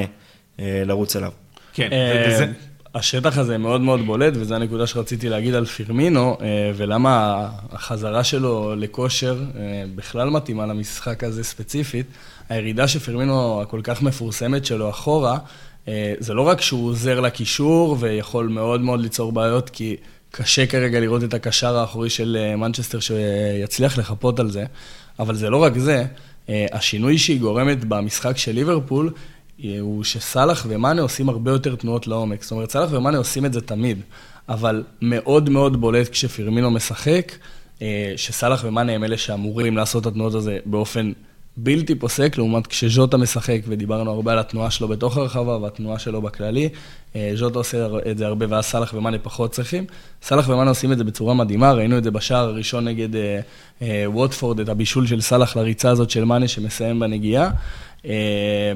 אה, 0.59 0.83
לרוץ 0.85 1.15
אליו. 1.15 1.31
כן, 1.73 1.89
אה, 1.91 2.25
וזה... 2.27 2.45
השטח 2.95 3.37
הזה 3.37 3.57
מאוד 3.57 3.81
מאוד 3.81 4.05
בולט, 4.05 4.33
וזו 4.35 4.55
הנקודה 4.55 4.87
שרציתי 4.87 5.29
להגיד 5.29 5.53
על 5.53 5.65
פירמינו, 5.65 6.37
אה, 6.41 6.71
ולמה 6.75 7.47
החזרה 7.71 8.23
שלו 8.23 8.75
לכושר 8.75 9.39
אה, 9.55 9.83
בכלל 9.95 10.29
מתאימה 10.29 10.65
למשחק 10.65 11.23
הזה 11.23 11.43
ספציפית. 11.43 12.05
הירידה 12.49 12.87
של 12.87 12.99
פירמינו 12.99 13.61
הכל 13.61 13.81
כך 13.83 14.01
מפורסמת 14.01 14.65
שלו 14.65 14.89
אחורה, 14.89 15.37
אה, 15.87 16.13
זה 16.19 16.33
לא 16.33 16.41
רק 16.41 16.61
שהוא 16.61 16.89
עוזר 16.89 17.19
לקישור 17.19 17.97
ויכול 17.99 18.47
מאוד 18.47 18.81
מאוד 18.81 18.99
ליצור 18.99 19.31
בעיות, 19.31 19.69
כי 19.69 19.95
קשה 20.31 20.65
כרגע 20.65 20.99
לראות 20.99 21.23
את 21.23 21.33
הקשר 21.33 21.77
האחורי 21.77 22.09
של 22.09 22.53
מנצ'סטר 22.57 22.99
שיצליח 22.99 23.97
לחפות 23.97 24.39
על 24.39 24.51
זה, 24.51 24.65
אבל 25.19 25.35
זה 25.35 25.49
לא 25.49 25.63
רק 25.63 25.77
זה, 25.77 26.05
השינוי 26.49 27.17
שהיא 27.17 27.39
גורמת 27.39 27.85
במשחק 27.85 28.37
של 28.37 28.51
ליברפול, 28.51 29.11
הוא 29.79 30.03
שסאלח 30.03 30.65
ומאנה 30.69 31.01
עושים 31.01 31.29
הרבה 31.29 31.51
יותר 31.51 31.75
תנועות 31.75 32.07
לעומק. 32.07 32.43
זאת 32.43 32.51
אומרת, 32.51 32.71
סאלח 32.71 32.89
ומאנה 32.91 33.17
עושים 33.17 33.45
את 33.45 33.53
זה 33.53 33.61
תמיד, 33.61 34.01
אבל 34.49 34.83
מאוד 35.01 35.49
מאוד 35.49 35.81
בולט 35.81 36.09
כשפירמינו 36.09 36.71
משחק, 36.71 37.31
אה, 37.81 38.13
שסאלח 38.15 38.63
ומאנה 38.63 38.91
הם 38.91 39.03
אלה 39.03 39.17
שאמורים 39.17 39.77
לעשות 39.77 40.01
את 40.01 40.07
התנועות 40.07 40.33
הזה 40.33 40.57
באופן 40.65 41.11
בלתי 41.57 41.95
פוסק, 41.95 42.37
לעומת 42.37 42.67
כשז'וטה 42.67 43.17
משחק, 43.17 43.59
ודיברנו 43.67 44.11
הרבה 44.11 44.31
על 44.31 44.39
התנועה 44.39 44.71
שלו 44.71 44.87
בתוך 44.87 45.17
הרחבה 45.17 45.57
והתנועה 45.57 45.99
שלו 45.99 46.21
בכללי. 46.21 46.69
אה, 47.15 47.31
ז'וטה 47.35 47.59
עושה 47.59 47.87
את 48.11 48.17
זה 48.17 48.27
הרבה, 48.27 48.45
ואז 48.49 48.65
סאלח 48.65 48.93
ומאנה 48.93 49.19
פחות 49.19 49.51
צריכים. 49.51 49.85
סאלח 50.21 50.49
ומאנה 50.49 50.69
עושים 50.69 50.91
את 50.91 50.97
זה 50.97 51.03
בצורה 51.03 51.33
מדהימה, 51.33 51.73
ראינו 51.73 51.97
את 51.97 52.03
זה 52.03 52.11
בשער 52.11 52.47
הראשון 52.49 52.87
נגד 52.87 53.15
אה, 53.15 53.39
אה, 53.81 54.03
ווטפורד, 54.07 54.59
את 54.59 54.69
הבישול 54.69 55.07
של 55.07 55.21
סאלח 55.21 55.57
לריצה 55.57 55.89
הזאת 55.89 56.09
של 56.09 56.23
מאנה 56.23 56.47
שמסיים 56.47 56.99
בנגיעה. 56.99 57.51
אה, 58.05 58.73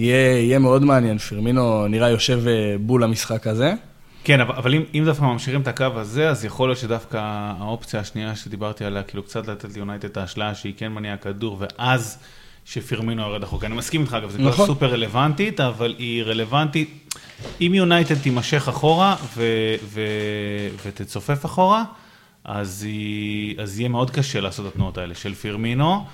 יהיה, 0.00 0.38
יהיה 0.38 0.58
מאוד 0.58 0.84
מעניין, 0.84 1.18
פירמינו 1.18 1.88
נראה 1.88 2.08
יושב 2.08 2.40
אה, 2.46 2.76
בול 2.80 3.04
המשחק 3.04 3.46
הזה. 3.46 3.74
כן, 4.24 4.40
אבל, 4.40 4.74
אם, 4.74 4.82
אם 4.94 5.02
דווקא 5.04 5.24
ממשיכים 5.24 5.60
את 5.60 5.68
הקו 5.68 5.84
הזה, 5.94 6.30
אז 6.30 6.44
יכול 6.44 6.68
להיות 6.68 6.78
שדווקא 6.78 7.18
האופציה 7.58 8.00
השנייה 8.00 8.36
שדיברתי 8.36 8.84
עליה, 8.84 9.02
כאילו 9.02 9.22
קצת 9.22 9.46
לתת 9.48 9.74
ליונייטד 9.74 10.04
את 10.04 10.16
האשליה 10.16 10.54
שהיא 10.54 10.74
כן 10.76 10.92
מניעה 10.92 11.16
כדור, 11.16 11.56
ואז 11.60 12.18
שפירמינו 12.64 13.22
יורד 13.22 13.42
החוק. 13.42 13.64
אני 13.64 13.74
מסכים 13.74 14.00
איתך, 14.00 14.14
אגב, 14.14 14.30
זו 14.30 14.38
נכון. 14.38 14.66
סופר 14.66 14.86
רלוונטית, 14.86 15.60
אבל 15.60 15.94
היא 15.98 16.22
רלוונטית. 16.22 17.10
אם 17.60 17.72
יונייטד 17.74 18.18
תימשך 18.18 18.68
אחורה 18.68 19.16
ו, 19.36 19.44
ו, 19.84 20.00
ותצופף 20.86 21.46
אחורה, 21.46 21.84
אז, 22.44 22.82
היא, 22.82 23.60
אז 23.60 23.80
יהיה 23.80 23.88
מאוד 23.88 24.10
קשה 24.10 24.40
לעשות 24.40 24.66
את 24.66 24.72
התנועות 24.72 24.98
האלה 24.98 25.14
של 25.14 25.34
פירמינו. 25.34 26.04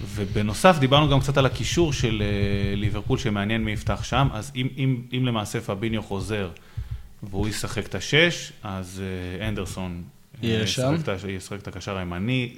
ובנוסף, 0.00 0.76
דיברנו 0.78 1.08
גם 1.08 1.20
קצת 1.20 1.36
על 1.36 1.46
הקישור 1.46 1.92
של 1.92 2.22
אה, 2.22 2.76
ליברפול, 2.76 3.18
שמעניין 3.18 3.64
מי 3.64 3.72
יפתח 3.72 4.04
שם, 4.04 4.28
אז 4.32 4.52
אם, 4.56 4.68
אם, 4.78 5.02
אם 5.12 5.26
למעשה 5.26 5.60
פביניו 5.60 6.02
חוזר 6.02 6.50
והוא 7.22 7.48
ישחק 7.48 7.86
את 7.86 7.94
השש, 7.94 8.52
אז 8.62 9.02
אה, 9.40 9.48
אנדרסון 9.48 10.02
אה, 10.34 10.48
יהיה 10.48 10.66
שם. 10.66 10.94
ישחק 11.28 11.58
את 11.62 11.68
הקשר 11.68 11.96
הימני, 11.96 12.52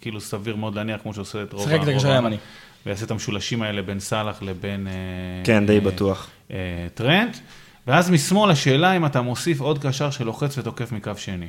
כאילו 0.00 0.20
סביר 0.20 0.56
מאוד 0.56 0.74
להניח, 0.74 1.00
כמו 1.02 1.14
שעושה 1.14 1.42
את 1.42 1.52
רוב... 1.52 1.62
ישחק 1.68 1.82
את 1.82 1.88
הקשר 1.88 2.12
הימני. 2.12 2.36
ויעשה 2.86 3.04
את 3.04 3.10
המשולשים 3.10 3.62
האלה 3.62 3.82
בין 3.82 4.00
סאלח 4.00 4.42
לבין... 4.42 4.86
כן, 5.44 5.66
די 5.66 5.80
בטוח. 5.80 6.30
טרנט. 6.94 7.36
ואז 7.86 8.10
משמאל 8.10 8.50
השאלה 8.50 8.96
אם 8.96 9.06
אתה 9.06 9.22
מוסיף 9.22 9.60
עוד 9.60 9.78
קשר 9.86 10.10
שלוחץ 10.10 10.58
ותוקף 10.58 10.92
מקו 10.92 11.12
שני. 11.16 11.46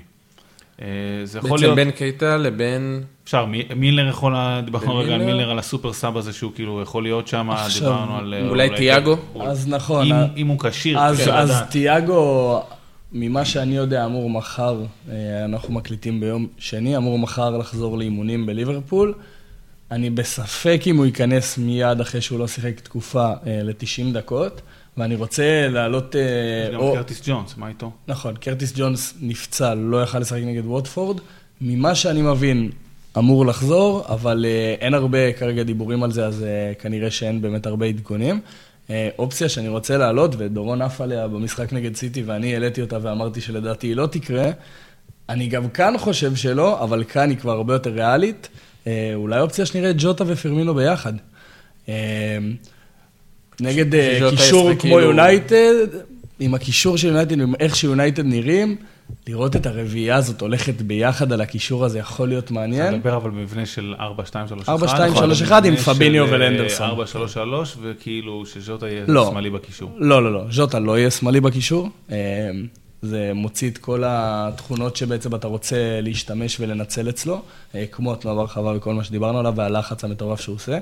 אה, 0.82 0.88
זה 1.24 1.38
יכול 1.38 1.60
להיות... 1.60 1.62
בעצם 1.62 1.76
בין 1.76 1.92
קייטה 1.92 2.38
לבין... 2.38 3.04
אפשר, 3.24 3.46
מילר 3.76 4.08
יכול, 4.08 4.34
דיברנו 4.66 4.98
רגע 4.98 5.14
על 5.14 5.26
מילר, 5.26 5.50
על 5.52 5.60
הסופר 5.60 5.94
סאב 5.94 6.18
הזה 6.18 6.34
שהוא 6.34 6.52
כאילו 6.56 6.82
יכול 6.82 7.04
להיות 7.04 7.28
שם, 7.28 7.50
דיברנו 7.80 8.18
על... 8.18 8.34
אה, 8.34 8.50
אולי 8.50 8.70
תיאגו? 8.78 9.18
אז 9.42 9.68
נכון. 9.68 10.08
אם 10.38 10.48
הוא 10.48 10.60
כשיר. 10.60 11.00
אז 11.00 11.62
תיאגו, 11.70 12.64
ממה 13.12 13.46
שאני 13.46 13.76
יודע, 13.76 14.06
אמור 14.06 14.30
מחר, 14.30 14.82
אה, 15.12 15.46
אנחנו 15.46 15.74
מקליטים 15.74 16.20
ביום 16.20 16.48
שני, 16.58 16.98
אמור 16.98 17.20
מחר 17.20 17.58
לחזור 17.58 17.98
לאימונים 17.98 18.46
בליברפול. 18.46 19.14
אני 19.92 20.10
בספק 20.10 20.82
אם 20.88 20.98
הוא 20.98 21.06
ייכנס 21.06 21.58
מיד 21.58 22.02
אחרי 22.02 22.22
שהוא 22.22 22.40
לא 22.40 22.48
שיחק 22.48 22.80
תקופה 22.80 23.32
ל-90 23.46 24.14
דקות. 24.14 24.62
ואני 25.00 25.16
רוצה 25.16 25.68
להעלות... 25.70 26.16
אה, 26.16 26.22
יש 26.70 26.74
גם. 26.74 26.93
קרטיס 26.93 27.22
ג'ונס, 27.26 27.58
מה 27.58 27.68
איתו? 27.68 27.91
נכון, 28.08 28.36
קרטיס 28.36 28.74
ג'ונס 28.76 29.14
נפצע, 29.22 29.74
לא 29.74 30.04
יכל 30.04 30.20
לשחק 30.20 30.39
נגד 30.45 30.66
ווטפורד. 30.66 31.20
ממה 31.62 31.95
שאני 31.95 32.22
מבין, 32.22 32.70
אמור 33.18 33.45
לחזור, 33.45 34.06
אבל 34.10 34.45
uh, 34.45 34.82
אין 34.82 34.93
הרבה 34.93 35.34
כרגע 35.34 35.64
דיבורים 35.64 36.04
על 36.04 36.12
זה, 36.12 36.26
אז 36.26 36.45
uh, 36.45 36.82
כנראה 36.82 37.12
שאין 37.12 37.41
באמת 37.41 37.66
הרבה 37.66 37.86
עדכונים. 37.86 38.41
אופציה 39.20 39.50
שאני 39.50 39.68
רוצה 39.68 39.97
להעלות, 39.97 40.36
ודורון 40.38 40.82
עף 40.82 41.02
עליה 41.02 41.28
במשחק 41.28 41.74
נגד 41.74 41.95
סיטי, 41.95 42.24
ואני 42.24 42.54
העליתי 42.54 42.82
אותה 42.82 42.97
ואמרתי 43.02 43.41
שלדעתי 43.41 43.88
היא 43.88 43.95
לא 43.95 44.08
תקרה. 44.08 44.52
אני 45.30 45.47
גם 45.47 45.70
כאן 45.70 45.93
חושב 45.97 46.36
שלא, 46.36 46.84
אבל 46.84 47.04
כאן 47.04 47.30
היא 47.30 47.38
כבר 47.38 47.52
הרבה 47.52 47.74
יותר 47.74 47.89
ריאלית. 47.89 48.50
אולי 49.16 49.39
אופציה 49.39 49.66
שנראה 49.66 49.89
את 49.89 49.95
ג'וטה 50.00 50.24
ופרמינו 50.28 50.74
ביחד. 50.76 51.14
נגד 53.62 53.95
אה, 53.95 54.20
קישור 54.30 54.70
כמו 54.70 54.80
כאילו- 54.80 54.99
יונייטד, 54.99 55.86
עם 56.39 56.53
הקישור 56.53 56.97
של 56.97 57.07
יונייטד, 57.07 57.41
עם 57.41 57.53
איך 57.60 57.76
שיונייטד 57.76 58.26
נראים, 58.26 58.76
לראות 59.28 59.55
את 59.55 59.66
הרביעייה 59.66 60.16
הזאת 60.16 60.41
הולכת 60.41 60.82
ביחד 60.82 61.34
על 61.34 61.41
הקישור 61.41 61.86
הזה 61.86 61.99
יכול 61.99 62.28
להיות 62.28 62.51
מעניין. 62.51 62.88
אתה 62.88 62.97
מדבר 62.97 63.18
אבל 63.18 63.30
במבנה 63.30 63.66
של 63.66 63.93
4-2-3-1. 64.66 64.70
4-2-3-1 64.70 65.66
עם 65.66 65.76
פביניו 65.76 66.26
ולנדרסון. 66.30 66.89
4-3-3 67.34 67.38
וכאילו 67.82 68.45
שז'וטה 68.45 68.88
יהיה 68.88 69.03
לא. 69.07 69.28
שמאלי 69.32 69.49
בקישור. 69.49 69.91
לא, 69.97 70.24
לא, 70.24 70.34
לא, 70.34 70.43
ז'וטה 70.51 70.80
לא 70.80 70.97
יהיה 70.97 71.12
שמאלי 71.12 71.41
בקישור. 71.41 71.89
אה, 72.12 72.18
זה 73.01 73.32
מוציא 73.36 73.70
את 73.70 73.78
כל 73.78 74.03
התכונות 74.05 74.95
שבעצם 74.95 75.36
אתה 75.36 75.47
רוצה 75.47 75.99
להשתמש 76.01 76.60
ולנצל 76.60 77.10
אצלו, 77.10 77.41
אה, 77.76 77.86
כמו 77.91 78.14
התנועה 78.14 78.38
ברחבה 78.38 78.74
וכל 78.78 78.93
מה 78.93 79.03
שדיברנו 79.03 79.39
עליו, 79.39 79.53
והלחץ 79.55 80.03
המטורף 80.03 80.41
שהוא 80.41 80.55
עושה. 80.55 80.78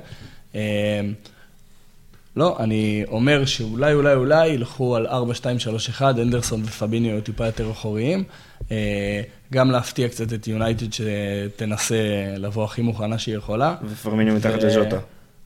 לא, 2.37 2.57
אני 2.59 3.03
אומר 3.07 3.45
שאולי, 3.45 3.93
אולי, 3.93 4.13
אולי 4.13 4.47
ילכו 4.47 4.95
על 4.95 5.07
4, 5.07 5.33
2, 5.33 5.59
3, 5.59 5.89
1, 5.89 6.19
אנדרסון 6.19 6.61
ופביניו 6.63 7.09
יהיו 7.09 7.21
טיפה 7.21 7.45
יותר 7.45 7.71
אחוריים. 7.71 8.23
אה, 8.71 9.21
גם 9.53 9.71
להפתיע 9.71 10.07
קצת 10.07 10.33
את 10.33 10.47
יונייטד 10.47 10.85
שתנסה 10.93 11.95
לבוא 12.37 12.63
הכי 12.63 12.81
מוכנה 12.81 13.17
שהיא 13.17 13.37
יכולה. 13.37 13.75
ופרמיניו 13.89 14.35
מתחת 14.35 14.63
לז'וטה. 14.63 14.97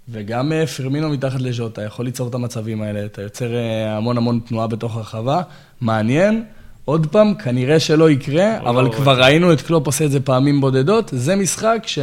וגם 0.09 0.53
אה, 0.53 0.67
פרמינו 0.67 1.09
מתחת 1.09 1.41
לז'וטה, 1.41 1.83
יכול 1.83 2.05
ליצור 2.05 2.27
את 2.27 2.35
המצבים 2.35 2.81
האלה, 2.81 3.05
אתה 3.05 3.21
יוצר 3.21 3.55
אה, 3.55 3.97
המון 3.97 4.17
המון 4.17 4.39
תנועה 4.47 4.67
בתוך 4.67 4.95
הרחבה, 4.95 5.41
מעניין. 5.81 6.43
עוד 6.85 7.07
פעם, 7.11 7.33
כנראה 7.33 7.79
שלא 7.79 8.11
יקרה, 8.11 8.57
אבל 8.57 8.83
לא 8.83 8.91
כבר 8.91 9.21
ראינו 9.21 9.53
את 9.53 9.61
קלופ 9.61 9.85
עושה 9.85 10.05
את 10.05 10.11
זה 10.11 10.19
פעמים 10.19 10.61
בודדות, 10.61 11.09
זה 11.15 11.35
משחק 11.35 11.83
ש... 11.85 11.99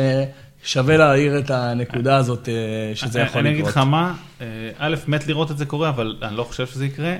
שווה 0.69 0.97
להעיר 0.97 1.39
את 1.39 1.51
הנקודה 1.51 2.17
הזאת 2.17 2.49
אה, 2.49 2.55
שזה 2.95 3.21
יכול 3.21 3.29
לקרות. 3.29 3.47
אני 3.47 3.55
אגיד 3.55 3.67
לך 3.67 3.77
מה, 3.77 4.15
אה, 4.41 4.47
א', 4.79 4.97
מת 5.09 5.27
לראות 5.27 5.51
את 5.51 5.59
זה 5.59 5.67
קורה, 5.67 5.89
אבל 5.89 6.19
אני 6.23 6.37
לא 6.37 6.45
חושב 6.45 6.67
שזה 6.67 6.87
יקרה. 6.87 7.17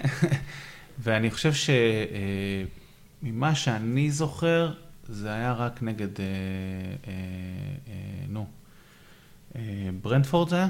ואני 1.03 1.31
חושב 1.31 1.53
שממה 1.53 3.49
אה, 3.49 3.55
שאני 3.55 4.11
זוכר, 4.11 4.73
זה 5.09 5.33
היה 5.33 5.53
רק 5.53 5.83
נגד, 5.83 6.09
נו, 8.29 8.47
ברנדפורד 10.03 10.49
זה 10.49 10.57
היה? 10.57 10.69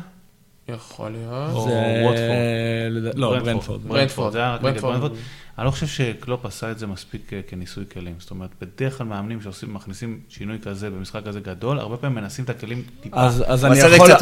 יכול 0.69 1.11
להיות. 1.11 1.53
או 1.53 1.69
ווטפורד. 2.05 3.19
לא, 3.19 3.39
ברנדפורד. 3.39 3.81
ברנדפורד, 3.83 4.33
זה 4.33 4.39
היה 4.39 4.55
רק 4.55 4.62
נגד 4.62 4.81
ברנדפורד. 4.81 5.12
אני 5.59 5.66
לא 5.66 5.71
חושב 5.71 5.87
שקלופ 5.87 6.47
עשה 6.47 6.71
את 6.71 6.79
זה 6.79 6.87
מספיק 6.87 7.33
אה, 7.33 7.41
כניסוי 7.49 7.85
כלים. 7.93 8.14
זאת 8.19 8.31
אומרת, 8.31 8.51
בדרך 8.61 8.99
כלל 8.99 9.07
מאמנים 9.07 9.41
שעושים, 9.41 9.75
מכניסים 9.75 10.21
שינוי 10.29 10.59
כזה 10.62 10.91
במשחק 10.91 11.21
כזה 11.27 11.41
גדול, 11.41 11.79
הרבה 11.79 11.97
פעמים 11.97 12.16
מנסים 12.16 12.45
את 12.45 12.51
הכלים 12.51 12.83
טיפה. 13.01 13.16
אז, 13.21 13.64
אני, 13.64 13.79
יכול, 13.79 14.12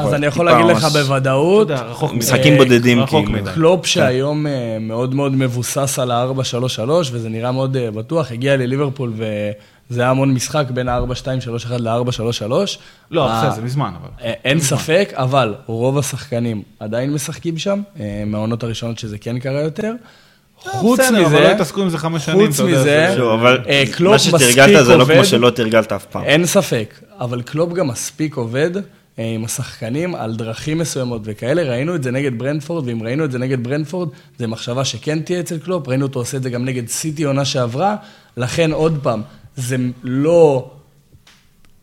אז 0.00 0.14
אני 0.14 0.26
יכול 0.26 0.46
להגיד 0.46 0.76
לך 0.76 0.84
בוודאות, 0.84 1.70
רחוק 1.70 2.12
משחקים 2.12 2.52
אה, 2.52 2.58
בודדים 2.58 3.06
כאילו. 3.06 3.52
קלופ 3.54 3.80
כן. 3.80 3.86
שהיום 3.86 4.46
אה, 4.46 4.78
מאוד 4.80 5.14
מאוד 5.14 5.32
מבוסס 5.32 5.98
על 5.98 6.10
ה-4-3-3, 6.10 6.90
וזה 7.12 7.28
נראה 7.28 7.52
מאוד 7.52 7.76
בטוח, 7.76 8.32
הגיע 8.32 8.56
לליברפול 8.56 9.12
ו... 9.16 9.24
זה 9.88 10.00
היה 10.00 10.10
המון 10.10 10.34
משחק 10.34 10.64
בין 10.70 10.88
ה-4-2-3-1 10.88 11.72
ל-4-3-3. 11.78 12.52
לא, 13.10 13.28
בסדר, 13.28 13.50
זה 13.50 13.62
מזמן, 13.62 13.92
אבל. 14.00 14.08
אין 14.20 14.60
ספק, 14.60 15.12
אבל 15.14 15.54
רוב 15.66 15.98
השחקנים 15.98 16.62
עדיין 16.80 17.12
משחקים 17.12 17.58
שם, 17.58 17.80
מהעונות 18.26 18.62
הראשונות 18.62 18.98
שזה 18.98 19.18
כן 19.18 19.38
קרה 19.38 19.60
יותר. 19.60 19.92
חוץ 20.58 21.00
מזה, 21.00 21.26
אבל 21.26 21.42
לא 21.42 21.48
התעסקו 21.48 21.82
עם 21.82 21.90
זה 21.90 21.98
חמש 21.98 22.24
שנים, 22.24 22.46
חוץ 22.46 22.60
מזה, 22.60 23.16
אבל 23.34 23.58
אה, 23.68 23.84
מה 24.00 24.18
שתרגלת 24.18 24.84
זה 24.84 24.96
לא 24.96 25.04
כמו 25.04 25.24
שלא 25.24 25.50
תרגלת 25.50 25.92
אף 25.92 26.04
פעם. 26.04 26.24
אין 26.24 26.46
ספק, 26.46 27.00
אבל 27.20 27.42
קלופ 27.42 27.72
גם 27.72 27.88
מספיק 27.88 28.36
עובד 28.36 28.70
אה, 28.76 29.24
עם 29.34 29.44
השחקנים 29.44 30.14
על 30.14 30.36
דרכים 30.36 30.78
מסוימות 30.78 31.22
וכאלה, 31.24 31.62
ראינו 31.62 31.94
את 31.94 32.02
זה 32.02 32.10
נגד 32.10 32.38
ברנדפורד, 32.38 32.88
ואם 32.88 33.02
ראינו 33.02 33.24
את 33.24 33.32
זה 33.32 33.38
נגד 33.38 33.64
ברנדפורד, 33.64 34.08
זו 34.38 34.48
מחשבה 34.48 34.84
שכן 34.84 35.20
תהיה 35.20 35.40
אצל 35.40 35.58
קלופ, 35.58 35.88
ראינו 35.88 36.06
אותו 36.06 36.18
עושה 36.18 36.36
את 36.36 36.42
זה 36.42 36.50
גם 36.50 36.64
נגד 36.64 36.88
סיטי 36.88 37.24
עונה 37.24 37.44
שעברה, 37.44 37.96
לכן 38.36 38.72
עוד 38.72 38.98
פעם, 39.02 39.22
זה 39.56 39.76
לא 40.02 40.70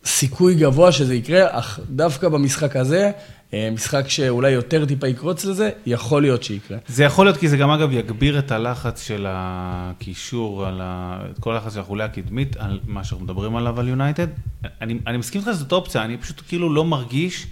סיכוי 0.06 0.56
גבוה 0.56 0.92
שזה 0.92 1.16
יקרה, 1.16 1.60
אך 1.60 1.80
דווקא 1.90 2.30
במשחק 2.30 2.76
הזה, 2.76 3.12
אה, 3.54 3.70
משחק 3.72 4.10
שאולי 4.10 4.52
יותר 4.52 4.86
טיפה 4.86 5.08
יקרוץ 5.08 5.46
לזה, 5.46 5.70
יכול 5.86 6.22
להיות 6.22 6.44
שיקרה. 6.44 6.78
זה 6.88 7.04
יכול 7.04 7.26
להיות 7.26 7.38
כי 7.38 7.48
זה 7.48 7.58
גם 7.58 7.70
אגב 7.70 7.92
יגביר 7.92 8.40
את 8.40 8.52
הלחץ 8.52 9.08
של 9.08 9.26
הקישור, 9.30 10.66
על 10.66 10.80
ה... 10.84 11.20
את 11.32 11.40
כל 11.40 11.54
הלחץ 11.54 11.74
של 11.74 11.80
החוליה 11.80 12.06
הקדמית, 12.06 12.58
על 12.58 12.80
מה 12.88 13.04
שאנחנו 13.04 13.26
מדברים 13.26 13.56
עליו 13.56 13.80
על 13.80 13.88
יונייטד. 13.88 14.28
אני, 14.82 15.00
אני 15.08 15.18
מסכים 15.18 15.42
איתך 15.42 15.52
שזאת 15.54 15.72
אופציה, 15.72 16.04
אני 16.04 16.18
פשוט 16.18 16.42
כאילו 16.48 16.74
לא 16.74 16.86
מרגיש 16.86 17.48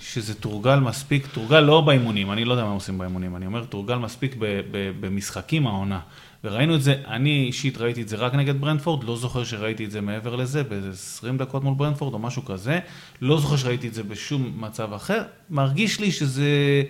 שזה 0.00 0.34
תורגל 0.34 0.76
מספיק, 0.76 1.26
תורגל 1.26 1.60
לא 1.60 1.80
באימונים, 1.80 2.32
אני 2.32 2.44
לא 2.44 2.52
יודע 2.52 2.64
מה 2.64 2.70
עושים 2.70 2.98
באימונים, 2.98 3.36
אני 3.36 3.46
אומר 3.46 3.64
תורגל 3.64 3.96
מספיק 3.96 4.34
ב, 4.38 4.60
ב, 4.70 4.90
במשחקים 5.00 5.66
העונה. 5.66 6.00
וראינו 6.44 6.74
את 6.74 6.82
זה, 6.82 6.94
אני 7.08 7.44
אישית 7.46 7.78
ראיתי 7.78 8.02
את 8.02 8.08
זה 8.08 8.16
רק 8.16 8.34
נגד 8.34 8.60
ברנדפורד, 8.60 9.04
לא 9.04 9.16
זוכר 9.16 9.44
שראיתי 9.44 9.84
את 9.84 9.90
זה 9.90 10.00
מעבר 10.00 10.36
לזה, 10.36 10.62
באיזה 10.62 10.90
20 10.90 11.38
דקות 11.38 11.64
מול 11.64 11.74
ברנדפורד 11.74 12.14
או 12.14 12.18
משהו 12.18 12.44
כזה, 12.44 12.78
לא 13.22 13.40
זוכר 13.40 13.56
שראיתי 13.56 13.88
את 13.88 13.94
זה 13.94 14.02
בשום 14.02 14.52
מצב 14.56 14.92
אחר, 14.92 15.22
מרגיש 15.50 16.00
לי 16.00 16.12
שזה 16.12 16.82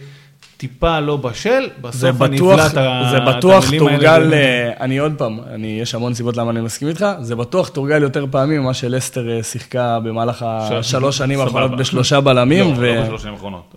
טיפה 0.57 1.01
לא 1.01 1.17
בשל, 1.17 1.69
בסוף 1.81 2.23
אני 2.23 2.41
אבלע 2.41 2.67
את 2.67 2.77
המילים 2.77 3.11
זה 3.11 3.21
בטוח 3.21 3.65
תורגל, 3.79 4.33
אה, 4.33 4.73
אני 4.81 4.99
עוד 4.99 5.13
פעם, 5.19 5.41
אני, 5.55 5.79
יש 5.83 5.95
המון 5.95 6.15
סיבות 6.15 6.37
למה 6.37 6.51
אני 6.51 6.61
מסכים 6.61 6.89
איתך, 6.89 7.07
זה 7.21 7.37
בטוח 7.37 7.69
תורגל 7.69 8.03
יותר 8.03 8.27
פעמים 8.31 8.63
ממה 8.63 8.75
שלסטר 8.75 9.31
אה, 9.31 9.43
שיחקה 9.43 10.01
במהלך 10.01 10.43
השלוש 10.43 11.19
שנים 11.19 11.41
האחרונות 11.41 11.77
בשלושה 11.77 12.21
בלמים. 12.21 12.75
לא, 12.81 12.95
לא 12.95 13.03
בשלוש 13.03 13.23
שנים 13.23 13.35
האחרונות, 13.35 13.75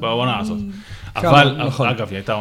בעונה 0.00 0.38
הזאת. 0.38 0.58
אבל, 1.16 1.56
נכון. 1.66 1.88
אגב, 1.88 2.08
היא 2.08 2.16
הייתה 2.16 2.32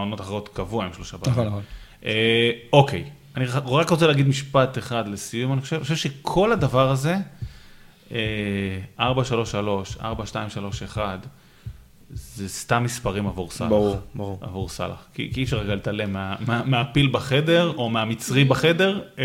עונות 0.00 0.20
אחרות 0.20 0.48
קבוע 0.52 0.84
עם 0.84 0.90
שלושה 0.94 1.16
בלמים. 1.16 1.32
נכון, 1.32 1.46
נכון. 1.46 1.62
אה, 2.04 2.50
אוקיי, 2.72 3.04
אני 3.36 3.44
רק 3.46 3.90
רוצה 3.90 4.06
להגיד 4.06 4.28
משפט 4.28 4.78
אחד 4.78 5.08
לסיום, 5.08 5.52
אני 5.52 5.60
חושב, 5.60 5.82
חושב 5.82 5.96
שכל 5.96 6.52
הדבר 6.52 6.90
הזה, 6.90 7.16
433, 9.00 9.96
4231, 10.00 11.26
זה 12.10 12.48
סתם 12.48 12.82
מספרים 12.84 13.26
עבור 13.26 13.50
סאלח. 13.50 13.70
ברור, 13.70 13.96
ברור. 14.14 14.38
עבור 14.40 14.68
סאלח. 14.68 15.06
כי, 15.14 15.30
כי 15.34 15.40
אי 15.40 15.44
אפשר 15.44 15.58
רגע 15.58 15.74
להתעלם 15.74 16.12
מה, 16.12 16.34
מה, 16.46 16.62
מהפיל 16.64 17.08
בחדר, 17.12 17.72
או 17.76 17.90
מהמצרי 17.90 18.44
בחדר. 18.44 19.02
אה, 19.18 19.24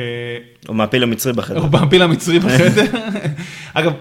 או 0.67 0.73
מהפיל 0.73 1.03
המצרי 1.03 1.33
בחדר. 1.33 1.59
או 1.59 1.67
מהפיל 1.67 2.01
המצרי 2.01 2.39
בחדר. 2.39 2.91
אגב, 3.73 3.93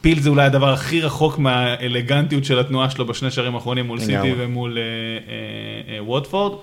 פיל 0.00 0.20
זה 0.20 0.30
אולי 0.30 0.46
הדבר 0.46 0.72
הכי 0.72 1.00
רחוק 1.00 1.38
מהאלגנטיות 1.38 2.44
של 2.44 2.58
התנועה 2.58 2.90
שלו 2.90 3.06
בשני 3.06 3.30
שערים 3.30 3.54
האחרונים 3.54 3.86
מול 3.86 4.00
סיטי 4.00 4.34
ומול 4.36 4.78
אה, 4.78 4.82
אה, 4.82 5.94
אה, 5.94 6.04
ווטפורד. 6.04 6.58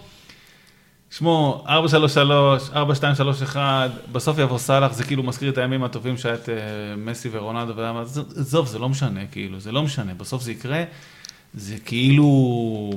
שמו, 1.11 1.63
433, 1.67 2.69
4231, 2.69 3.91
בסוף 4.11 4.37
יבוא 4.37 4.57
סאלח, 4.57 4.93
זה 4.93 5.03
כאילו 5.03 5.23
מזכיר 5.23 5.49
את 5.49 5.57
הימים 5.57 5.83
הטובים 5.83 6.17
שהיה 6.17 6.35
את 6.35 6.45
uh, 6.45 6.49
מסי 6.97 7.29
ורונלדו, 7.31 7.81
עזוב, 8.37 8.67
זה 8.67 8.79
לא 8.79 8.89
משנה, 8.89 9.27
כאילו, 9.31 9.59
זה 9.59 9.71
לא 9.71 9.83
משנה, 9.83 10.13
בסוף 10.13 10.41
זה 10.43 10.51
יקרה, 10.51 10.83
זה 11.53 11.75
כאילו, 11.85 12.91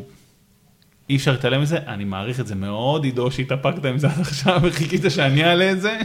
אי 1.11 1.16
אפשר 1.16 1.32
להתעלם 1.32 1.62
מזה, 1.62 1.78
אני 1.86 2.04
מעריך 2.04 2.40
את 2.40 2.46
זה 2.46 2.54
מאוד, 2.54 3.04
עידו 3.04 3.30
שהתאפקת 3.30 3.84
עם 3.84 3.98
זה 3.98 4.06
עד 4.06 4.20
עכשיו 4.20 4.61
וחיכית 4.62 5.02
שאני 5.08 5.44
אעלה 5.44 5.72
את 5.72 5.80
זה. 5.80 5.98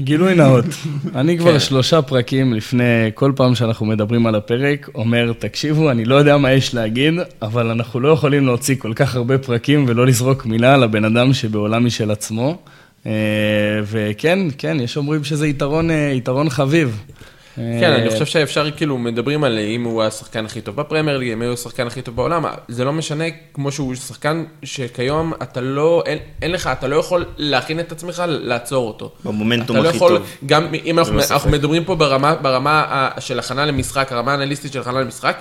גילוי 0.00 0.34
נאות, 0.34 0.64
אני 1.14 1.38
כבר 1.38 1.52
כן. 1.52 1.58
שלושה 1.58 2.02
פרקים 2.02 2.54
לפני 2.54 3.10
כל 3.14 3.32
פעם 3.36 3.54
שאנחנו 3.54 3.86
מדברים 3.86 4.26
על 4.26 4.34
הפרק, 4.34 4.88
אומר, 4.94 5.32
תקשיבו, 5.38 5.90
אני 5.90 6.04
לא 6.04 6.14
יודע 6.14 6.36
מה 6.36 6.52
יש 6.52 6.74
להגיד, 6.74 7.14
אבל 7.42 7.70
אנחנו 7.70 8.00
לא 8.00 8.08
יכולים 8.08 8.46
להוציא 8.46 8.76
כל 8.78 8.92
כך 8.94 9.16
הרבה 9.16 9.38
פרקים 9.38 9.84
ולא 9.88 10.06
לזרוק 10.06 10.46
מילה 10.46 10.74
על 10.74 10.82
הבן 10.82 11.04
אדם 11.04 11.32
שבעולם 11.32 11.86
משל 11.86 12.10
עצמו. 12.10 12.58
אה, 13.06 13.12
וכן, 13.84 14.38
כן, 14.58 14.76
יש 14.80 14.96
אומרים 14.96 15.24
שזה 15.24 15.46
יתרון, 15.46 15.90
אה, 15.90 16.12
יתרון 16.14 16.50
חביב. 16.50 17.02
כן, 17.56 17.92
אני 17.92 18.10
חושב 18.10 18.24
שאפשר, 18.26 18.70
כאילו, 18.70 18.98
מדברים 18.98 19.44
על 19.44 19.58
אם 19.58 19.84
הוא 19.84 20.02
השחקן 20.02 20.44
הכי 20.44 20.60
טוב 20.60 20.76
בפרמייר 20.76 21.18
ליג, 21.18 21.32
אם 21.32 21.42
הוא 21.42 21.52
השחקן 21.52 21.86
הכי 21.86 22.02
טוב 22.02 22.16
בעולם, 22.16 22.44
זה 22.68 22.84
לא 22.84 22.92
משנה, 22.92 23.24
כמו 23.54 23.72
שהוא 23.72 23.94
שחקן 23.94 24.44
שכיום 24.62 25.32
אתה 25.42 25.60
לא, 25.60 26.02
אין, 26.06 26.18
אין 26.42 26.52
לך, 26.52 26.66
אתה 26.72 26.88
לא 26.88 26.96
יכול 26.96 27.24
להכין 27.36 27.80
את 27.80 27.92
עצמך 27.92 28.22
לעצור 28.26 28.88
אותו. 28.88 29.12
במומנטום 29.24 29.76
לא 29.76 29.88
הכי 29.88 29.96
יכול, 29.96 30.18
טוב. 30.18 30.26
גם 30.46 30.66
אם 30.84 30.98
אנחנו, 30.98 31.20
אנחנו 31.30 31.50
מדברים 31.50 31.84
פה 31.84 31.94
ברמה, 31.94 32.34
ברמה 32.34 33.08
של 33.18 33.38
הכנה 33.38 33.66
למשחק, 33.66 34.12
הרמה 34.12 34.32
האנליסטית 34.32 34.72
של 34.72 34.80
הכנה 34.80 35.00
למשחק, 35.00 35.36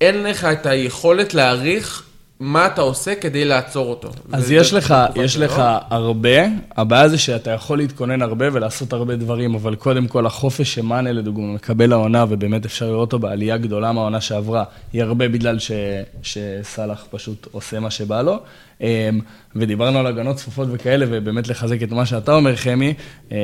אין 0.00 0.22
לך 0.22 0.44
את 0.44 0.66
היכולת 0.66 1.34
להעריך 1.34 2.07
מה 2.40 2.66
אתה 2.66 2.80
עושה 2.80 3.14
כדי 3.14 3.44
לעצור 3.44 3.90
אותו. 3.90 4.08
אז 4.32 4.50
יש 4.50 4.72
לך, 4.72 4.94
יש 5.14 5.36
לך 5.36 5.62
הרבה, 5.90 6.46
הבעיה 6.76 7.08
זה 7.08 7.18
שאתה 7.18 7.50
יכול 7.50 7.78
להתכונן 7.78 8.22
הרבה 8.22 8.46
ולעשות 8.52 8.92
הרבה 8.92 9.16
דברים, 9.16 9.54
אבל 9.54 9.74
קודם 9.74 10.06
כל 10.06 10.26
החופש 10.26 10.74
שמאנה 10.74 11.12
לדוגמה 11.12 11.52
מקבל 11.52 11.92
העונה, 11.92 12.24
ובאמת 12.28 12.64
אפשר 12.64 12.86
לראות 12.86 13.12
אותו 13.12 13.18
בעלייה 13.18 13.56
גדולה 13.56 13.92
מהעונה 13.92 14.20
שעברה, 14.20 14.64
היא 14.92 15.02
הרבה 15.02 15.28
בגלל 15.28 15.58
שסאלח 16.22 17.06
פשוט 17.10 17.46
עושה 17.52 17.80
מה 17.80 17.90
שבא 17.90 18.22
לו. 18.22 18.38
אמ, 18.80 19.20
ודיברנו 19.56 19.98
על 19.98 20.06
הגנות 20.06 20.36
צפופות 20.36 20.68
וכאלה, 20.72 21.06
ובאמת 21.08 21.48
לחזק 21.48 21.82
את 21.82 21.92
מה 21.92 22.06
שאתה 22.06 22.32
אומר, 22.32 22.56
חמי. 22.56 22.94
אמ, 23.30 23.36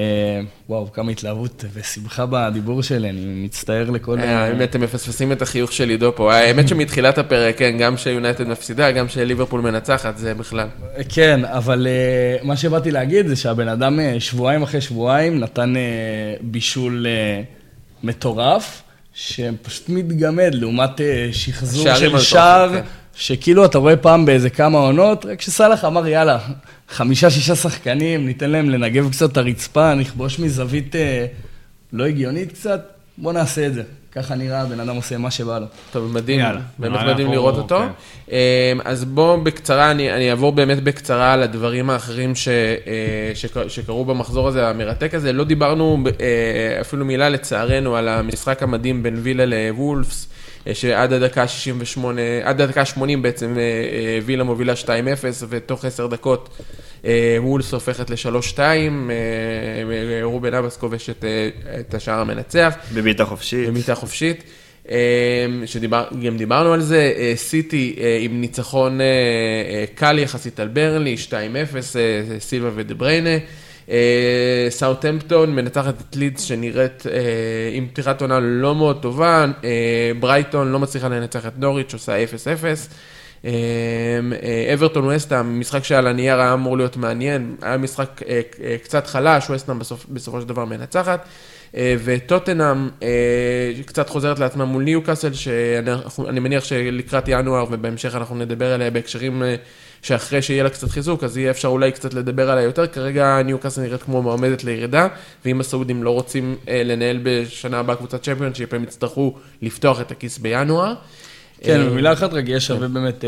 וואו, 0.69 0.93
כמה 0.93 1.11
התלהבות 1.11 1.65
ושמחה 1.75 2.27
בדיבור 2.31 2.83
שלי, 2.83 3.11
אני 3.11 3.45
מצטער 3.45 3.91
לכל... 3.91 4.19
אה, 4.19 4.45
האמת, 4.45 4.71
אתם 4.71 4.81
מפספסים 4.81 5.33
את 5.33 5.43
החיוך 5.43 5.73
של 5.73 5.89
עידו 5.89 6.13
פה. 6.17 6.35
האמת 6.35 6.69
שמתחילת 6.69 7.19
הפרק, 7.19 7.59
כן, 7.59 7.77
גם 7.79 7.97
שיונייטד 7.97 8.49
מפסידה, 8.49 8.91
גם 8.91 9.09
שליברפול 9.09 9.61
מנצחת, 9.61 10.17
זה 10.19 10.35
בכלל. 10.35 10.69
כן, 11.09 11.45
אבל 11.45 11.87
אה, 11.87 12.47
מה 12.47 12.57
שבאתי 12.57 12.91
להגיד 12.91 13.27
זה 13.27 13.37
שהבן 13.37 13.69
אדם 13.69 14.01
אה, 14.01 14.17
שבועיים 14.19 14.63
אחרי 14.63 14.81
שבועיים 14.81 15.41
נתן 15.41 15.75
בישול 16.41 17.07
מטורף. 18.03 18.81
שפשוט 19.17 19.89
מתגמד 19.89 20.51
לעומת 20.55 21.01
שחזור 21.33 21.95
של 21.95 22.19
שער, 22.19 22.71
כן. 22.73 22.83
שכאילו 23.15 23.65
אתה 23.65 23.79
רואה 23.79 23.97
פעם 23.97 24.27
באיזה 24.27 24.51
כמה 24.51 24.79
עונות, 24.79 25.27
רק 25.27 25.41
שסאלח 25.41 25.85
אמר, 25.85 26.07
יאללה, 26.07 26.39
חמישה-שישה 26.89 27.57
שחקנים, 27.57 28.27
ניתן 28.27 28.51
להם 28.51 28.71
לנגב 28.71 29.11
קצת 29.11 29.33
את 29.33 29.37
הרצפה, 29.37 29.95
נכבוש 29.95 30.39
מזווית 30.39 30.97
אה, 30.97 31.27
לא 31.93 32.05
הגיונית 32.05 32.53
קצת, 32.53 32.81
בוא 33.19 33.33
נעשה 33.33 33.67
את 33.67 33.75
זה. 33.75 33.83
ככה 34.15 34.35
נראה, 34.35 34.61
הבן 34.61 34.81
אדם 34.81 34.97
עושה 34.97 35.19
מה 35.19 35.31
שבא 35.31 35.59
לו. 35.59 35.67
טוב, 35.93 36.13
מדהים, 36.13 36.41
יאללה, 36.41 36.61
באמת 36.79 37.01
מדהים 37.07 37.33
לראות 37.33 37.57
אותו. 37.57 37.79
כן. 37.79 38.33
אמ, 38.33 38.81
אז 38.85 39.05
בואו 39.05 39.41
בקצרה, 39.41 39.91
אני, 39.91 40.13
אני 40.13 40.31
אעבור 40.31 40.53
באמת 40.53 40.83
בקצרה 40.83 41.33
על 41.33 41.43
הדברים 41.43 41.91
האחרים 41.91 42.35
ש, 42.35 42.49
אה, 42.49 43.33
שקרו 43.69 44.05
במחזור 44.05 44.49
הזה, 44.49 44.69
המרתק 44.69 45.15
הזה. 45.15 45.33
לא 45.33 45.45
דיברנו 45.45 46.05
אה, 46.21 46.81
אפילו 46.81 47.05
מילה, 47.05 47.29
לצערנו, 47.29 47.97
על 47.97 48.09
המשחק 48.09 48.63
המדהים 48.63 49.03
בין 49.03 49.17
וילה 49.23 49.45
לוולפס. 49.47 50.29
אה, 50.67 50.75
שעד 50.75 51.13
הדקה 51.13 51.49
68, 51.49 52.21
עד 52.43 52.61
הדקה 52.61 52.85
80 52.85 53.23
בעצם 53.23 53.57
וילה 54.25 54.45
מובילה 54.45 54.73
2-0, 54.85 54.87
ותוך 55.49 55.85
10 55.85 56.07
דקות 56.07 56.59
וולס 57.39 57.73
הופכת 57.73 58.11
ל-3-2, 58.11 58.59
רובן 60.23 60.55
אבס 60.55 60.77
כובש 60.77 61.11
את 61.81 61.95
השער 61.95 62.21
המנצח. 62.21 62.75
בבעיטה 62.95 63.25
חופשית. 63.25 63.69
בבעיטה 63.69 63.95
חופשית. 63.95 64.45
שגם 65.67 66.37
דיברנו 66.37 66.73
על 66.73 66.81
זה, 66.81 67.13
סיטי 67.37 67.97
עם 68.21 68.41
ניצחון 68.41 69.01
קל 69.95 70.19
יחסית 70.19 70.61
על 70.61 70.69
ברנלי, 70.69 71.17
2-0, 71.29 71.33
סילבה 72.39 72.71
ודבריינה. 72.75 73.39
סאוטהמפטון 74.69 75.55
מנצחת 75.55 75.95
את 76.01 76.17
לידס 76.17 76.41
שנראית 76.41 77.03
עם 77.73 77.89
פתיחת 77.89 78.21
עונה 78.21 78.41
לא 78.41 78.75
מאוד 78.75 79.03
טובה, 79.03 79.47
ברייטון 80.21 80.73
לא 80.73 80.79
מצליחה 80.79 81.09
לנצח 81.09 81.47
את 81.47 81.53
נוריץ', 81.59 81.93
עושה 81.93 82.25
0-0. 83.43 83.47
אברטון 84.75 85.05
וסטאם, 85.05 85.61
משחק 85.61 85.85
שעל 85.85 86.07
הנייר 86.07 86.41
היה 86.41 86.53
אמור 86.53 86.77
להיות 86.77 86.97
מעניין, 86.97 87.57
היה 87.63 87.77
משחק 87.77 88.21
קצת 88.83 89.07
חלש, 89.07 89.51
וסטאם 89.51 89.79
בסופו 90.09 90.41
של 90.41 90.49
דבר 90.49 90.65
מנצחת. 90.65 91.29
וטוטנאם 91.79 92.89
קצת 93.87 94.09
חוזרת 94.09 94.39
לעצמה 94.39 94.65
מול 94.65 94.83
ניוקאסל, 94.83 95.33
שאני 95.33 96.41
מניח 96.41 96.65
שלקראת 96.65 97.25
ינואר 97.29 97.65
ובהמשך 97.71 98.15
אנחנו 98.15 98.37
נדבר 98.37 98.73
עליה 98.73 98.91
בהקשרים 98.91 99.43
שאחרי 100.03 100.43
שיהיה 100.43 100.63
לה 100.63 100.71
קצת 100.71 100.91
חיזוק, 100.91 101.25
אז 101.25 101.39
יהיה 101.39 101.51
אפשר 101.51 101.69
אולי 101.69 101.93
קצת 101.93 102.15
לדבר 102.15 102.51
עליה 102.51 102.65
יותר. 102.65 102.87
כרגע 102.87 103.43
ניוקאסל 103.43 103.81
נראית 103.81 104.03
כמו 104.03 104.23
מועמדת 104.23 104.65
לירידה, 104.65 105.09
ואם 105.45 105.61
הסעודים 105.61 106.03
לא 106.03 106.11
רוצים 106.11 106.57
לנהל 106.69 107.21
בשנה 107.23 107.79
הבאה 107.79 107.97
קבוצת 107.97 108.23
צ'מפיונשיפ, 108.23 108.75
הם 108.75 108.83
יצטרכו 108.83 109.35
לפתוח 109.63 110.01
את 110.01 110.11
הכיס 110.11 110.39
בינואר. 110.39 110.95
כן, 111.63 111.87
במילה 111.87 112.13
אחת 112.13 112.33
רק 112.33 112.49
יהיה 112.49 112.61
שווה 112.61 112.89
באמת 112.89 113.25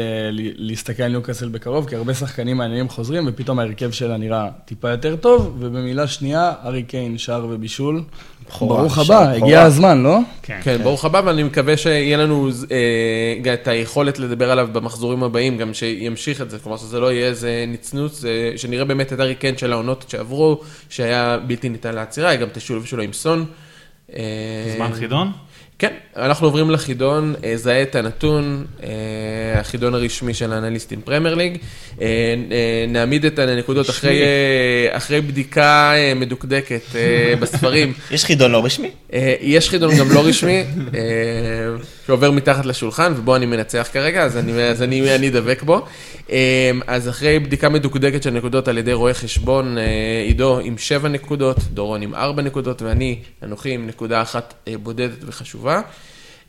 להסתכל 0.57 1.03
על 1.03 1.11
ניוקאסל 1.11 1.49
בקרוב, 1.49 1.89
כי 1.89 1.97
הרבה 1.97 2.15
שחקנים 2.15 2.57
מעניינים 2.57 2.89
חוזרים, 2.89 3.25
ופתאום 3.29 3.59
ההרכב 3.59 3.91
שלה 3.91 4.17
נראה 4.17 4.49
טיפה 4.65 4.91
יותר 4.91 5.17
טוב, 5.17 5.57
ובמילה 5.59 6.07
שנייה, 6.07 6.53
ארי 6.65 6.83
קיין, 6.83 7.19
שער 7.19 7.47
ובישול. 7.51 8.03
ברוך 8.61 8.99
הבא, 8.99 9.31
הגיע 9.31 9.63
הזמן, 9.63 10.03
לא? 10.03 10.19
כן, 10.43 10.61
כן, 10.63 10.83
ברוך 10.83 11.05
הבא, 11.05 11.23
ואני 11.25 11.43
מקווה 11.43 11.77
שיהיה 11.77 12.17
לנו 12.17 12.49
אה, 13.47 13.55
את 13.55 13.69
היכולת 13.69 14.19
לדבר 14.19 14.51
עליו 14.51 14.69
במחזורים 14.73 15.23
הבאים, 15.23 15.59
גם 15.59 15.75
שימשיך 15.75 16.41
את 16.41 16.51
זה, 16.51 16.59
כלומר 16.59 16.77
שזה 16.77 17.01
לא 17.01 17.13
יהיה 17.13 17.27
איזה 17.27 17.65
נצנוץ, 17.69 18.25
שנראה 18.57 18.85
באמת 18.85 19.13
את 19.13 19.21
ארי 19.21 19.35
קיין 19.35 19.57
של 19.57 19.73
העונות 19.73 20.05
שעברו, 20.09 20.61
שהיה 20.89 21.39
בלתי 21.47 21.69
ניתן 21.69 21.95
לעצירה, 21.95 22.37
גם 22.37 22.49
תשולב 22.53 22.85
שלו 22.85 23.03
עם 23.03 23.13
סון. 23.13 23.45
אה, 24.17 24.75
זמן 24.77 24.93
חידון? 24.95 25.33
כן, 25.79 25.93
אנחנו 26.17 26.47
עוברים 26.47 26.71
לחידון, 26.71 27.35
אה, 27.45 27.57
זהה 27.57 27.83
את 27.83 27.95
הנתון, 27.95 28.65
אה, 28.83 28.89
החידון 29.61 29.95
הרשמי 29.95 30.35
של 30.35 30.53
האנליסטים 30.53 31.01
פרמייר 31.01 31.35
ליג. 31.35 31.59
נעמיד 32.89 33.25
את 33.25 33.39
הנקודות 33.39 33.91
אחרי, 33.91 34.23
אה, 34.23 34.97
אחרי 34.97 35.21
בדיקה 35.21 35.93
מדוקדקת 36.17 36.83
בספרים. 37.41 37.93
יש 38.11 38.25
חידון 38.25 38.51
לא 38.51 38.65
רשמי? 38.65 38.91
יש 39.41 39.71
חידון 39.71 39.97
גם 39.99 40.13
לא 40.13 40.27
רשמי, 40.27 40.65
שעובר 42.07 42.31
מתחת 42.31 42.67
לשולחן, 42.67 43.13
ובו 43.17 43.37
אני 43.37 43.47
מנצח 43.47 43.89
כרגע, 43.93 44.23
אז 44.23 44.37
אני, 44.37 44.63
אז 44.63 44.83
אני, 44.83 45.15
אני 45.15 45.31
דבק 45.31 45.63
בו. 45.63 45.87
אה, 46.31 46.71
אז 46.87 47.09
אחרי 47.09 47.39
בדיקה 47.39 47.69
מדוקדקת 47.69 48.23
של 48.23 48.31
נקודות 48.31 48.69
על 48.69 48.79
ידי 48.79 48.93
רואה 48.93 49.15
חשבון, 49.15 49.79
אה, 49.79 50.23
עידו 50.27 50.59
עם 50.59 50.79
7 50.79 51.09
נקודות, 51.09 51.59
דורון 51.59 52.03
עם 52.03 52.15
4 52.15 52.43
נקודות, 52.43 52.83
ואני, 52.83 53.23
אנוכי 53.43 53.75
עם 53.75 53.87
נקודה 53.87 54.23
אחת 54.23 54.55
אה, 54.69 54.79
בודדת 54.79 55.19
וחשובה. 55.27 55.81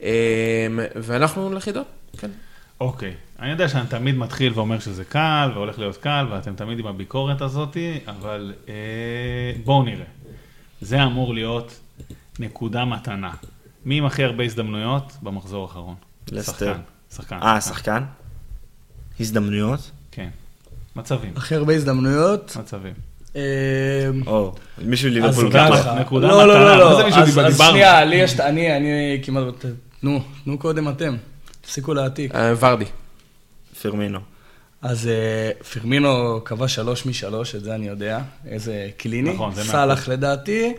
אה, 0.04 0.68
ואנחנו 0.96 1.54
לחידון, 1.54 1.84
כן. 2.18 2.30
אוקיי. 2.82 3.14
אני 3.40 3.50
יודע 3.50 3.68
שאני 3.70 3.88
תמיד 3.88 4.18
מתחיל 4.18 4.54
ואומר 4.56 4.80
שזה 4.80 5.06
קל, 5.06 5.52
והולך 5.54 5.80
להיות 5.80 5.98
קל, 5.98 6.26
ואתם 6.32 6.56
תמיד 6.56 6.80
עם 6.80 6.88
הביקורת 6.88 7.42
הזאת, 7.42 7.78
אבל 8.08 8.54
אה, 8.70 8.74
בואו 9.64 9.84
נראה. 9.84 10.06
זה 10.82 11.04
אמור 11.04 11.34
להיות 11.34 11.80
נקודה 12.40 12.86
מתנה. 12.86 13.32
מי 13.86 13.98
עם 13.98 14.06
הכי 14.06 14.24
הרבה 14.24 14.44
הזדמנויות 14.44 15.14
במחזור 15.22 15.64
האחרון? 15.64 15.96
לסטר. 16.32 16.54
שחקן. 16.54 16.82
שחקן. 17.16 17.40
אה, 17.42 17.62
שחקן? 17.62 18.04
הזדמנויות? 19.20 19.92
כן. 20.12 20.30
מצבים. 20.96 21.32
הכי 21.36 21.56
הרבה 21.56 21.74
הזדמנויות. 21.76 22.58
מצבים. 22.60 22.94
אה, 23.36 23.42
או, 24.28 24.56
מישהו 24.78 25.10
ליברפול 25.10 25.52
ככה. 25.54 26.00
נקודה 26.00 26.28
לא, 26.28 26.48
לא. 26.48 26.78
לא, 26.78 26.90
מה 26.90 26.96
זה 26.96 27.02
לא. 27.02 27.26
מישהו 27.26 27.42
אז-? 27.42 27.58
שנייה, 27.58 28.06
לי 28.06 28.16
יש, 28.16 28.40
אני, 28.40 28.78
אני 28.78 29.22
כמעט, 29.24 29.66
תנו, 30.02 30.20
תנו 30.44 30.58
קודם 30.58 30.90
אתם. 30.90 31.16
תפסיקו 31.62 31.94
להעתיק. 31.94 32.36
אה, 32.36 32.54
ורדי. 32.60 32.86
פרמינו. 33.82 34.20
אז 34.82 35.08
אה, 35.08 35.52
פרמינו 35.74 36.42
קבע 36.44 36.68
שלוש 36.68 37.06
משלוש, 37.06 37.56
את 37.56 37.64
זה 37.64 37.76
אני 37.76 37.88
יודע. 37.88 38.20
איזה 38.48 38.90
קליני. 38.98 39.34
נכון, 39.34 39.56
זה 39.56 39.64
מאה 39.64 39.72
סאלח 39.72 40.08
לדעתי. 40.08 40.74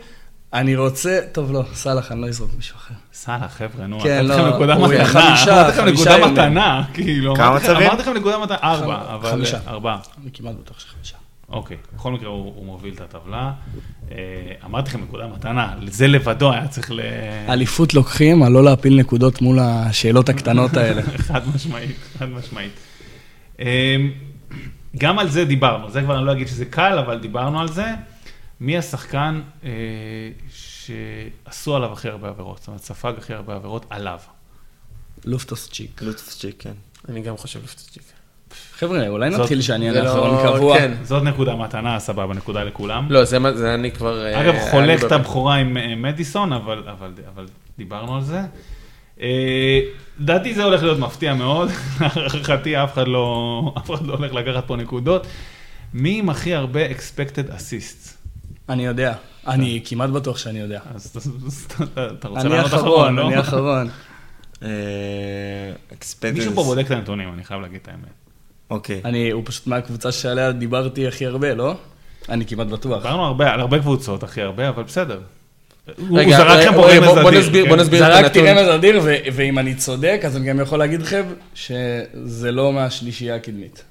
אני 0.53 0.77
רוצה, 0.77 1.21
טוב 1.33 1.53
לא, 1.53 1.63
סאלח, 1.75 2.13
אני 2.13 2.21
לא 2.21 2.27
אזרוק 2.29 2.51
מישהו 2.57 2.77
אחר. 2.77 2.95
סאלח, 3.13 3.53
חבר'ה, 3.57 3.87
נו, 3.87 4.01
כן, 4.01 4.27
לא, 4.27 4.49
נקודה 4.55 4.75
הוא 4.75 4.89
מתנה, 4.89 5.05
חמישה, 5.05 5.55
אמרתי 5.61 5.71
לכם 5.73 5.83
חמישה 5.87 6.19
נקודה. 6.19 6.31
מתנה, 6.49 6.85
כאילו, 6.95 7.35
כמה 7.37 7.49
אמרתי 7.49 7.65
לכם- 7.65 7.73
מצבים? 7.73 7.89
אמרתי 7.89 8.03
לכם 8.03 8.15
נקודה 8.15 8.39
מתנה, 8.39 8.57
ארבע, 8.63 8.87
חמ- 9.07 9.11
אבל 9.15 9.31
חמישה. 9.31 9.59
ארבעה. 9.67 9.99
אני 10.23 10.31
כמעט 10.35 10.55
בטוח 10.63 10.81
שחמישה. 10.81 11.17
אוקיי, 11.49 11.77
בכל 11.97 12.13
מקרה 12.13 12.29
הוא 12.29 12.53
הוא 12.57 12.67
מוביל 12.67 12.95
את 12.95 13.01
הטבלה. 13.01 13.53
אה, 14.13 14.17
אמרתי 14.65 14.89
לכם 14.91 15.01
נקודה 15.03 15.27
מתנה, 15.27 15.75
זה 15.87 16.07
לבדו 16.09 16.53
היה 16.53 16.69
צריך 16.69 16.91
ל... 16.91 17.01
אליפות 17.49 17.95
לוקחים, 17.95 18.43
על 18.43 18.53
לא 18.53 18.65
להפיל 18.65 18.97
נקודות 19.01 19.43
מול 19.43 19.59
השאלות 19.63 20.29
הקטנות 20.29 20.77
האלה. 20.77 21.03
חד 21.29 21.41
משמעית, 21.55 21.97
חד 22.19 22.29
משמעית. 22.29 22.73
אה, 23.61 23.97
גם 24.99 25.19
על 25.19 25.29
זה 25.29 25.45
דיברנו, 25.45 25.91
זה 25.91 26.03
כבר 26.03 26.19
אני 26.19 26.27
לא 26.27 26.33
אגיד 26.33 26.49
שזה 26.49 26.65
קל, 26.65 26.99
אבל 26.99 27.19
דיברנו 27.19 27.61
על 27.61 27.69
זה. 27.69 27.87
מי 28.61 28.79
השחקן 28.79 29.41
אה, 29.65 29.71
שעשו 30.51 31.77
עליו 31.77 31.93
הכי 31.93 32.09
הרבה 32.09 32.29
עבירות? 32.29 32.59
זאת 32.59 32.67
אומרת, 32.69 32.81
ספג 32.83 33.13
הכי 33.19 33.35
הרבה 33.35 33.55
עבירות 33.55 33.87
עליו. 33.91 34.19
לופטוס 35.25 35.69
צ'יק. 35.71 36.03
לוטפצ'יק, 36.03 36.55
כן. 36.59 36.73
אני 37.09 37.21
גם 37.23 37.37
חושב 37.37 37.65
לפצ'יק. 37.65 38.03
חבר'ה, 38.73 39.09
אולי 39.09 39.31
זאת- 39.31 39.41
נתחיל 39.41 39.61
שאני 39.63 39.89
אענה 39.89 40.01
לא- 40.01 40.13
אחרון 40.13 40.57
קבוע. 40.57 40.79
כן. 40.79 40.95
זאת 41.03 41.23
נקודה 41.23 41.57
מתנה, 41.57 41.99
סבבה, 42.01 42.35
נקודה 42.35 42.65
לכולם. 42.65 43.07
לא, 43.11 43.25
זה 43.25 43.39
זה 43.57 43.75
אני 43.75 43.91
כבר... 43.91 44.25
אה, 44.27 44.41
אגב, 44.41 44.55
אני 44.55 44.71
חולק 44.71 45.05
את. 45.05 45.13
הבכורה 45.13 45.55
עם 45.57 45.77
אה, 45.77 45.95
מדיסון, 45.97 46.53
אבל, 46.53 46.89
אבל, 46.89 47.13
אבל 47.35 47.47
דיברנו 47.79 48.17
על 48.17 48.23
זה. 48.23 48.41
אה, 49.21 49.81
לדעתי 50.19 50.55
זה 50.55 50.65
הולך 50.65 50.83
להיות 50.83 50.99
מפתיע 50.99 51.35
מאוד, 51.35 51.69
להערכתי 52.01 52.75
לא, 53.07 53.73
אף 53.79 53.91
אחד 53.91 54.07
לא 54.07 54.15
הולך 54.15 54.33
לקחת 54.35 54.67
פה 54.67 54.77
נקודות. 54.77 55.27
מי 55.95 56.19
עם 56.19 56.31
הכי 56.31 56.55
הרבה 56.55 56.81
expected 56.91 57.51
assists? 57.51 58.09
אני 58.69 58.87
יודע. 58.87 59.13
אני 59.47 59.81
כמעט 59.85 60.11
בטוח 60.11 60.39
שאני 60.39 60.59
יודע. 60.59 60.81
אז 60.95 61.17
אתה- 62.19 62.29
רוצה 62.29 62.41
אני 62.41 62.49
לענות 62.51 62.67
אחרון, 62.67 62.83
אחרון, 62.83 63.17
לא? 63.17 63.29
אני 63.29 63.41
אחרון. 63.41 63.89
אה, 64.63 64.69
אקספדנס. 65.93 66.37
מישהו 66.39 66.55
פה 66.55 66.63
בודק 66.63 66.87
את 66.87 66.91
הנתונים, 66.91 67.33
אני 67.35 67.45
חייב 67.45 67.61
להגיד 67.61 67.79
את 67.83 67.89
האמת. 67.89 68.03
אוקיי. 68.71 69.01
אני, 69.05 69.31
הוא 69.31 69.43
פשוט 69.47 69.67
מהקבוצה 69.67 70.13
שעליה 70.13 70.53
דיברתי 70.53 71.09
הכי 71.09 71.27
הרבה, 71.27 71.55
לא? 71.55 71.75
אני 72.29 72.47
כמעט 72.47 72.67
בטוח. 72.67 73.03
דיברנו 73.03 73.25
הרבה, 73.25 73.51
על 73.55 73.61
הרבה 73.61 73.79
קבוצות, 73.79 74.23
הכי 74.23 74.43
הרבה, 74.43 74.69
אבל 74.69 74.83
בסדר. 74.83 75.21
הוא 76.09 76.19
רגע, 76.19 76.37
זרק 76.37 76.59
לכם 76.61 76.75
פה 76.75 76.87
רגע, 76.87 76.99
רמז 76.99 77.07
בוא- 77.09 77.23
בוא 77.23 77.31
אדיר, 77.31 77.41
נסביר- 77.41 77.63
כן? 77.65 77.69
בוא 77.71 77.77
נסביר. 77.77 78.07
את 78.07 78.13
זרקתי 78.23 78.49
הנתון. 78.49 78.65
רמז 78.65 78.75
אדיר, 78.75 79.01
ואם 79.33 79.59
אני 79.59 79.75
צודק, 79.75 80.21
אז 80.25 80.37
אני 80.37 80.47
גם 80.49 80.61
יכול 80.61 80.79
להגיד 80.79 81.03
לכם 81.03 81.23
שזה 81.55 82.53
לא 82.53 82.73
מהשלישייה 82.73 83.35
הקדמית. 83.35 83.83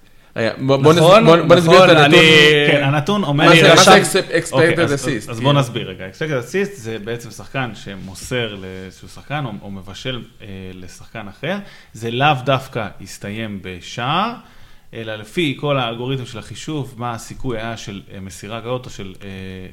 בוא- 0.57 0.77
בוא 0.77 0.93
נכון, 0.93 1.23
נסביר- 1.23 1.43
בוא- 1.45 1.55
נסביר 1.55 1.77
את 1.77 1.89
נכון, 1.89 1.97
הנתון. 1.97 2.19
אני- 2.19 2.67
כן, 2.71 2.83
הנתון 2.83 3.23
אומר... 3.23 3.45
מה 3.45 3.55
זה- 3.55 3.73
expected 3.73 4.51
אוקיי, 4.51 4.83
אז- 4.83 4.91
assist? 5.05 5.07
אז- 5.09 5.29
אז? 5.29 5.39
בוא 5.39 5.53
נסביר 5.53 5.89
רגע. 5.89 6.05
expected 6.09 6.43
assist 6.43 6.75
זה 6.75 6.97
בעצם 7.03 7.31
שחקן 7.31 7.71
שמוסר 7.75 8.55
לאיזשהו 8.55 9.07
שחקן 9.07 9.43
או, 9.45 9.51
או 9.61 9.71
מבשל 9.71 10.21
אה, 10.41 10.47
לשחקן 10.73 11.27
אחר. 11.27 11.57
זה 11.93 12.11
לאו 12.11 12.27
דווקא 12.45 12.87
יסתיים 13.01 13.59
בשער, 13.61 14.33
אלא 14.93 15.15
לפי 15.15 15.57
כל 15.59 15.77
האלגוריתם 15.77 16.25
של 16.25 16.39
החישוב, 16.39 16.93
מה 16.97 17.11
הסיכוי 17.11 17.57
היה 17.57 17.77
של 17.77 18.01
אה, 18.13 18.19
מסירה 18.19 18.61
כזאת 18.61 18.85
או 18.85 18.89
של 18.89 19.13
אה, 19.23 19.27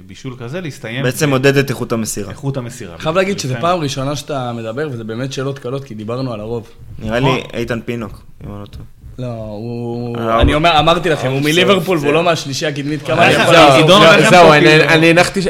בישול 0.06 0.34
כזה, 0.38 0.60
להסתיים 0.60 1.02
בעצם 1.02 1.28
מודד 1.28 1.56
את 1.56 1.70
איכות 1.70 1.92
המסירה. 1.92 2.26
באיכות 2.26 2.56
המסירה. 2.56 2.98
חייב 2.98 3.16
להגיד 3.16 3.38
שזו 3.38 3.54
פעם 3.60 3.78
ראשונה 3.80 4.16
שאתה 4.16 4.52
מדבר, 4.52 4.88
וזה 4.92 5.04
באמת 5.04 5.32
שאלות 5.32 5.58
קלות, 5.58 5.84
כי 5.84 5.94
דיברנו 5.94 6.32
על 6.32 6.40
הרוב. 6.40 6.68
נראה 6.98 7.20
נכון. 7.20 7.34
לי 7.36 7.42
איתן 7.54 7.80
פינוק, 7.84 8.22
אם 8.46 8.52
אני 8.52 8.60
לא 8.60 8.66
טועה. 8.66 8.84
לא, 9.18 9.26
הוא... 9.26 10.16
אה, 10.18 10.40
אני 10.40 10.54
אומר, 10.54 10.78
אמרתי 10.78 11.08
לכם, 11.08 11.28
הוא 11.30 11.36
אה, 11.38 11.42
מליברפול 11.44 11.98
זה- 11.98 12.04
והוא 12.06 12.14
לא 12.14 12.22
מהשלישייה 12.22 12.70
הקדמית, 12.70 13.02
כמה 13.02 13.22
אה, 13.22 13.26
אני 13.26 13.34
זה- 13.34 13.42
יכול? 13.42 13.54
עידון 13.54 14.02
זהו, 14.30 14.52
אני- 14.52 14.66
כאילו- 14.66 14.84
אני 14.84 15.10
הנחתי, 15.10 15.40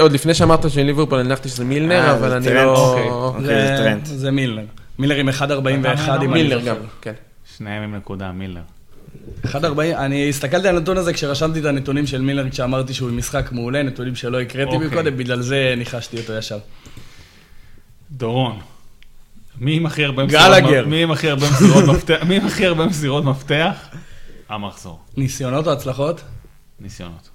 עוד 0.00 0.12
לפני 0.12 0.34
שאמרת 0.34 0.70
שאני 0.70 0.84
ליברפול, 0.84 1.18
אני 1.18 1.28
הנחתי 1.28 1.48
שזה 1.48 1.64
מילנר, 1.64 2.10
אבל 2.12 2.28
זה 2.28 2.36
אני. 2.36 2.54
לא... 2.54 2.88
אוקיי. 2.88 3.08
אוקיי, 3.10 3.44
זה 3.44 3.74
טרנד. 3.78 4.04
זה 4.06 4.30
מילנר. 4.30 4.62
מילנר 4.98 5.18
עם 5.20 5.28
1.41 5.28 5.42
אם 5.44 5.86
אני 5.86 6.26
מילנר. 6.26 6.58
גם, 6.64 6.76
כן. 7.02 7.12
שניהם 7.58 7.82
עם 7.82 7.96
נקודה, 7.96 8.32
מילר. 8.32 8.60
1.40, 9.46 9.56
אני 9.96 10.28
הסתכלתי 10.28 10.68
על 10.68 10.76
הנתון 10.76 10.96
הזה 10.96 11.12
כשרשמתי 11.12 11.60
את 11.60 11.64
הנתונים 11.64 12.06
של 12.06 12.20
מילנר, 12.20 12.50
כשאמרתי 12.50 12.94
שהוא 12.94 13.08
עם 13.08 13.16
משחק 13.16 13.52
מעולה, 13.52 13.82
נתונים 13.82 14.14
שלא 14.14 14.40
הקראתי 14.40 14.74
אוקיי. 14.74 14.88
מקודם, 14.88 15.16
בגלל 15.16 15.40
זה 15.40 15.74
ניחשתי 15.76 16.16
אותו 16.20 16.32
ישר. 16.32 16.58
דורון. 18.10 18.58
מי 19.62 19.76
עם 19.76 19.86
הכי 19.86 20.04
הרבה 20.04 20.26
גלגר. 20.26 20.60
מסירות- 20.66 20.86
מי 20.86 21.02
עם 21.02 21.10
הכי 21.10 21.30
הרבה 21.30 21.46
מסירות 21.50 21.84
מפתח? 21.84 22.16
מי 22.28 22.36
עם 22.36 22.46
הכי 22.46 22.66
הרבה 22.66 22.86
מסירות 22.86 23.24
מפתח? 23.24 23.88
המחזור. 24.48 25.00
ניסיונות 25.16 25.66
או 25.66 25.72
הצלחות? 25.72 26.20
ניסיונות. 26.80 27.28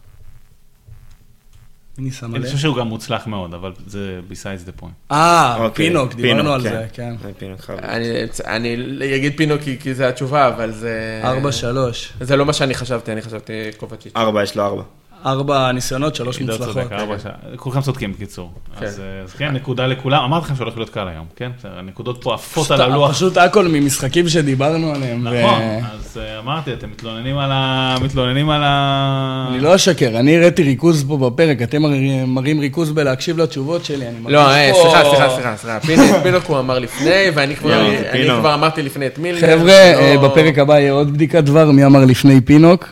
מי 1.98 2.12
שם 2.12 2.36
אני? 2.36 2.45
חושב 2.45 2.58
שהוא 2.58 2.76
גם 2.78 2.88
מוצלח 2.88 3.28
מאוד, 3.28 3.54
אבל 3.54 3.74
זה 3.88 4.20
besides 4.30 4.70
the 4.70 4.82
point. 4.82 5.12
אה, 5.12 5.56
אוקיי, 5.56 5.86
פינוק, 5.88 6.14
דיברנו 6.14 6.38
פינוק, 6.40 6.54
על 6.56 6.62
כן. 6.64 6.70
זה, 6.70 6.86
כן. 6.94 7.16
פינוק. 7.38 7.70
אני- 7.70 8.24
אני 8.45 8.76
אגיד 9.16 9.34
פינו 9.38 9.56
כי 9.64 9.78
כי 9.80 9.94
זה 9.94 10.08
התשובה, 10.08 10.48
אבל 10.48 10.72
זה... 10.72 11.22
4-3. 11.24 12.14
זה 12.22 12.36
לא 12.36 12.45
מה 12.45 12.54
שאני 12.54 12.74
חשבתי, 12.74 13.12
אני 13.12 13.22
חשבתי 13.22 13.54
קובצ'יץ'. 13.78 14.14
ארבע, 14.16 14.44
יש 14.44 14.56
לו 14.56 14.64
ארבע. 14.66 14.84
ארבע 15.26 15.72
ניסיונות, 15.72 16.15
שלוש 16.15 16.41
מוצלחות. 16.41 16.77
כולכם 17.56 17.81
צודקים 17.81 18.11
בקיצור. 18.14 18.52
כן. 18.80 18.85
אז 18.85 18.99
אה, 18.99 19.23
אז 19.23 19.34
כן, 19.34 19.52
נקודה 19.52 19.88
לכולם. 19.88 20.23
אמרתי 20.23 20.45
לכם 20.45 20.56
שהולך 20.56 20.77
להיות 20.77 20.89
קל 20.89 21.07
היום, 21.07 21.26
כן? 21.35 21.52
הנקודות 21.64 22.22
פה 22.22 22.34
עפות 22.34 22.64
פשוט- 22.65 22.72
על 22.80 22.91
הלוח. 22.91 23.11
פשוט 23.11 23.38
הכל 23.38 23.68
ממשחקים 23.68 24.30
שדיברנו 24.30 24.91
עליהם. 24.95 25.23
נכון, 25.27 25.61
אז 25.94 26.18
אה, 26.22 26.39
אמרתי, 26.39 26.73
אתם 26.73 26.89
מתלוננים 26.91 27.38
על 27.38 27.49
ה... 27.53 27.95
מתלוננים 28.03 28.49
על 28.49 28.61
ה... 28.64 29.48
אני 29.52 29.60
לא 29.60 29.76
אשקר, 29.76 30.19
אני 30.19 30.38
הראיתי 30.38 30.64
ריכוז 30.64 31.06
פה 31.07 31.18
בפרק, 31.18 31.61
אתם 31.61 31.81
מראים- 32.27 32.60
ריכוז 32.60 32.91
בלהקשיב 32.91 33.38
לתשובות 33.38 33.85
שלי, 33.85 34.06
לא, 34.27 34.49
אה, 34.52 34.72
סליחה, 34.81 35.02
סליחה, 35.10 35.30
סליחה, 35.30 35.57
סליחה. 35.57 35.80
פינו- 35.80 36.23
פינוק 36.23 36.44
הוא 36.45 36.60
אמר 36.60 36.80
לפני, 36.80 37.10
ואני 37.35 37.56
כבר. 37.56 37.81
כבר 38.39 38.53
אמרתי 38.53 38.81
לפני 38.81 39.07
את 39.07 39.19
מילנר. 39.19 39.41
חבר'ה, 39.41 40.14
לא- 40.15 40.22
בפרק 40.27 40.60
הבא 40.60 40.80
יהיה 40.80 40.91
עוד 40.91 41.14
בדיקת 41.14 41.44
דבר, 41.44 41.72
מי 41.72 41.85
אמר 41.85 42.06
לפני 42.06 42.41
פינוק, 42.41 42.89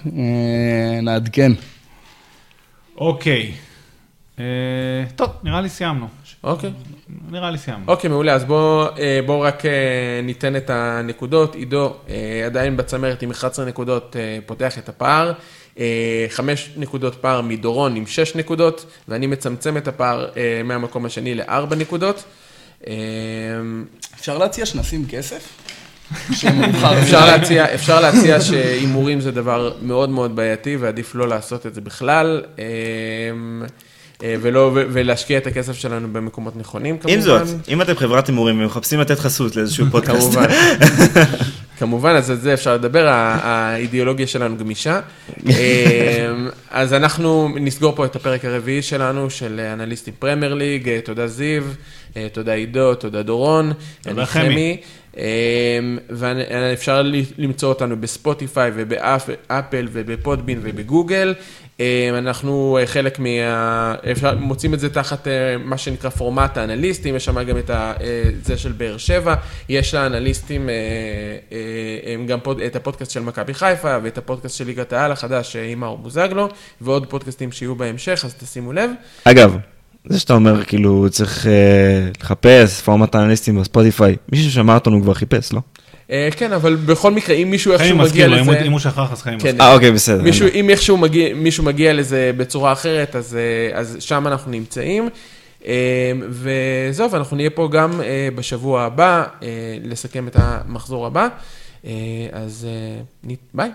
נעדכן. 1.02 1.52
אוקיי. 2.98 3.52
אה, 4.40 4.44
טוב, 5.16 5.30
נראה 5.44 5.62
לי 5.62 5.70
סיימנו. 5.70 6.08
אוקיי. 6.44 6.72
נראה 7.30 7.52
לי 7.52 7.58
סיימנו. 7.58 7.84
אוקיי, 7.88 8.10
מעולה. 8.10 8.34
אז 8.34 8.44
בואו 8.44 8.88
בוא 9.26 9.46
רק 9.46 9.66
אה, 9.66 9.72
ניתן 10.24 10.56
את 10.56 10.70
הנקודות. 10.70 11.56
עידו 11.56 11.94
אה, 12.10 12.44
עדיין 12.46 12.78
בצמרת 12.78 13.22
עם 13.22 13.32
11 13.32 13.66
נקודות 13.66 14.16
אה, 14.16 14.38
פותח 14.46 14.78
את 14.78 14.90
הפער. 14.90 15.34
אה, 15.80 16.26
חמש 16.30 16.72
נקודות 16.78 17.16
פער 17.16 17.42
מדורון 17.42 17.96
עם 17.96 18.08
שש 18.08 18.36
נקודות, 18.36 18.86
ואני 19.08 19.28
מצמצם 19.28 19.78
את 19.78 19.88
הפער 19.88 20.30
אה, 20.38 20.62
מהמקום 20.64 21.06
השני 21.06 21.36
לארבע 21.36 21.76
נקודות. 21.76 22.24
אה, 22.88 22.94
אפשר 24.16 24.38
להציע 24.38 24.66
שנשים 24.66 25.06
כסף? 25.10 25.65
אפשר 27.02 27.26
להציע, 27.26 27.74
אפשר 27.74 28.02
להציע 28.02 28.42
שהימורים 28.42 29.22
זה 29.22 29.32
דבר 29.32 29.74
מאוד 29.82 30.10
מאוד 30.10 30.36
בעייתי 30.36 30.76
ועדיף 30.76 31.16
לא 31.16 31.28
לעשות 31.28 31.66
את 31.66 31.76
זה 31.76 31.82
בכלל. 31.82 32.42
אמ, 32.58 33.64
אה, 34.24 34.36
ולא, 34.42 34.72
ולהשקיע 34.74 35.38
את 35.38 35.48
הכסף 35.48 35.74
שלנו 35.74 36.08
במקומות 36.14 36.56
נכונים, 36.56 36.98
כמובן. 36.98 37.18
עם 37.18 37.22
זאת, 37.22 37.48
אם 37.68 37.82
אתם 37.82 37.96
חברת 37.96 38.28
הימורים 38.28 38.62
ומחפשים 38.62 39.00
לתת 39.00 39.20
חסות 39.20 39.56
לאיזשהו 39.56 39.86
פודקאסט, 39.92 40.32
כמובן. 40.32 40.48
כמובן, 41.80 42.16
אז 42.16 42.30
על 42.30 42.38
זה 42.38 42.54
אפשר 42.54 42.74
לדבר, 42.74 43.08
האידיאולוגיה 43.08 44.28
שלנו 44.28 44.58
גמישה. 44.58 45.00
אמ, 45.46 45.52
אז 46.72 46.94
אנחנו 46.94 47.50
נסגור 47.56 47.96
פה 47.96 48.06
את 48.06 48.16
הפרק 48.16 48.46
הרביעי 48.46 48.82
שלנו, 48.82 49.30
של 49.30 49.60
אנליסטים 49.74 50.14
פרמייר 50.20 50.54
ליג, 50.54 50.90
אה, 50.90 51.00
תודה 51.04 51.28
זיו, 51.28 51.64
תודה 52.34 52.54
עידו, 52.54 52.96
תודה 52.96 53.24
דורון. 53.24 53.74
תודה 54.02 54.16
אני 54.22 54.26
חמי. 54.26 54.78
ואפשר 56.10 57.02
למצוא 57.38 57.70
אותנו 57.70 57.98
בספוטיפיי 58.02 58.72
ובאפל 58.76 59.88
ובפודבין 59.92 60.60
ובגוגל. 60.64 61.34
אה, 61.80 62.10
אנחנו 62.18 62.78
אה, 62.82 62.86
חלק 62.88 63.20
מה... 63.20 63.28
אפשר, 64.12 64.36
מוצאים 64.36 64.74
את 64.74 64.80
זה 64.80 64.90
תחת 64.90 65.28
אה, 65.28 65.34
מה 65.58 65.78
שנקרא 65.78 66.10
פורמט 66.10 66.58
האנליסטים, 66.58 67.16
יש 67.16 67.26
שם 67.26 67.44
גם 67.44 67.58
את 67.58 67.70
ה- 67.70 67.94
אה, 68.02 68.24
זה 68.44 68.58
של 68.58 68.72
באר 68.72 68.98
שבע, 68.98 69.36
יש 69.70 69.94
לאנליסטים 69.94 70.70
אה, 70.70 70.74
אה, 71.52 72.14
הם 72.14 72.26
גם 72.28 72.40
פוד, 72.40 72.60
את 72.62 72.76
הפודקאסט 72.76 73.12
של 73.12 73.20
מכבי 73.20 73.54
חיפה 73.54 73.98
ואת 74.04 74.18
הפודקאסט 74.18 74.58
של 74.58 74.66
ליגת 74.66 74.94
העל 74.94 75.12
החדש 75.12 75.56
אה, 75.56 75.66
עם 75.66 75.80
מאור 75.80 75.98
בוזגלו, 75.98 76.50
ועוד 76.82 77.06
פודקאסטים 77.10 77.52
שיהיו 77.52 77.76
בהמשך, 77.76 78.22
אז 78.26 78.34
תשימו 78.36 78.74
לב. 78.74 78.92
אגב, 79.24 79.58
זה 80.10 80.20
שאתה 80.20 80.34
אומר, 80.34 80.64
כאילו, 80.64 81.08
צריך 81.12 81.48
אה, 81.48 81.52
לחפש 82.22 82.82
פורמט 82.82 83.16
האנליסטים 83.16 83.60
בספוטיפיי, 83.62 84.16
מישהו 84.32 84.52
שמע 84.52 84.74
אותנו 84.76 85.02
כבר 85.02 85.14
חיפש, 85.14 85.54
לא? 85.54 85.60
אה, 86.12 86.30
כן, 86.38 86.54
אבל 86.54 86.76
בכל 86.76 87.12
מקרה, 87.12 87.36
אם 87.36 87.52
מישהו 87.52 87.74
חיים 87.78 88.02
איכשהו 88.02 88.12
מגיע 88.12 88.26
מזכיר 88.26 88.28
לו, 88.28 88.40
אם 88.40 88.46
הוא- 88.48 88.56
לזה... 88.56 88.66
אם 88.66 88.72
הוא 88.72 88.80
שכח 88.80 89.12
אז 89.12 89.22
חיים 89.22 89.40
כן, 89.40 89.48
מזכיר. 89.48 89.62
אה, 89.68 89.74
אוקיי, 89.74 89.92
בסדר. 89.92 90.22
מישהו. 90.24 90.48
אם 90.54 90.70
איכשהו 90.70 90.98
מגיע, 90.98 91.34
מישהו 91.36 91.64
מגיע 91.64 91.94
לזה 91.94 92.32
בצורה 92.38 92.72
אחרת, 92.72 93.16
אז, 93.16 93.36
אה, 93.74 93.80
אז 93.80 93.98
שם 94.00 94.28
אנחנו 94.28 94.52
נמצאים. 94.52 95.10
אה, 95.68 95.74
וזהו, 96.30 97.12
ואנחנו 97.12 97.36
נהיה 97.38 97.50
פה 97.50 97.70
גם 97.72 98.02
אה, 98.02 98.28
בשבוע 98.36 98.82
הבא, 98.84 99.24
אה, 99.44 99.48
לסכם 99.84 100.28
את 100.28 100.36
המחזור 100.40 101.06
הבא. 101.08 101.28
אה, 101.86 101.92
אז 102.32 102.68
אה, 103.28 103.32
ביי. 103.54 103.70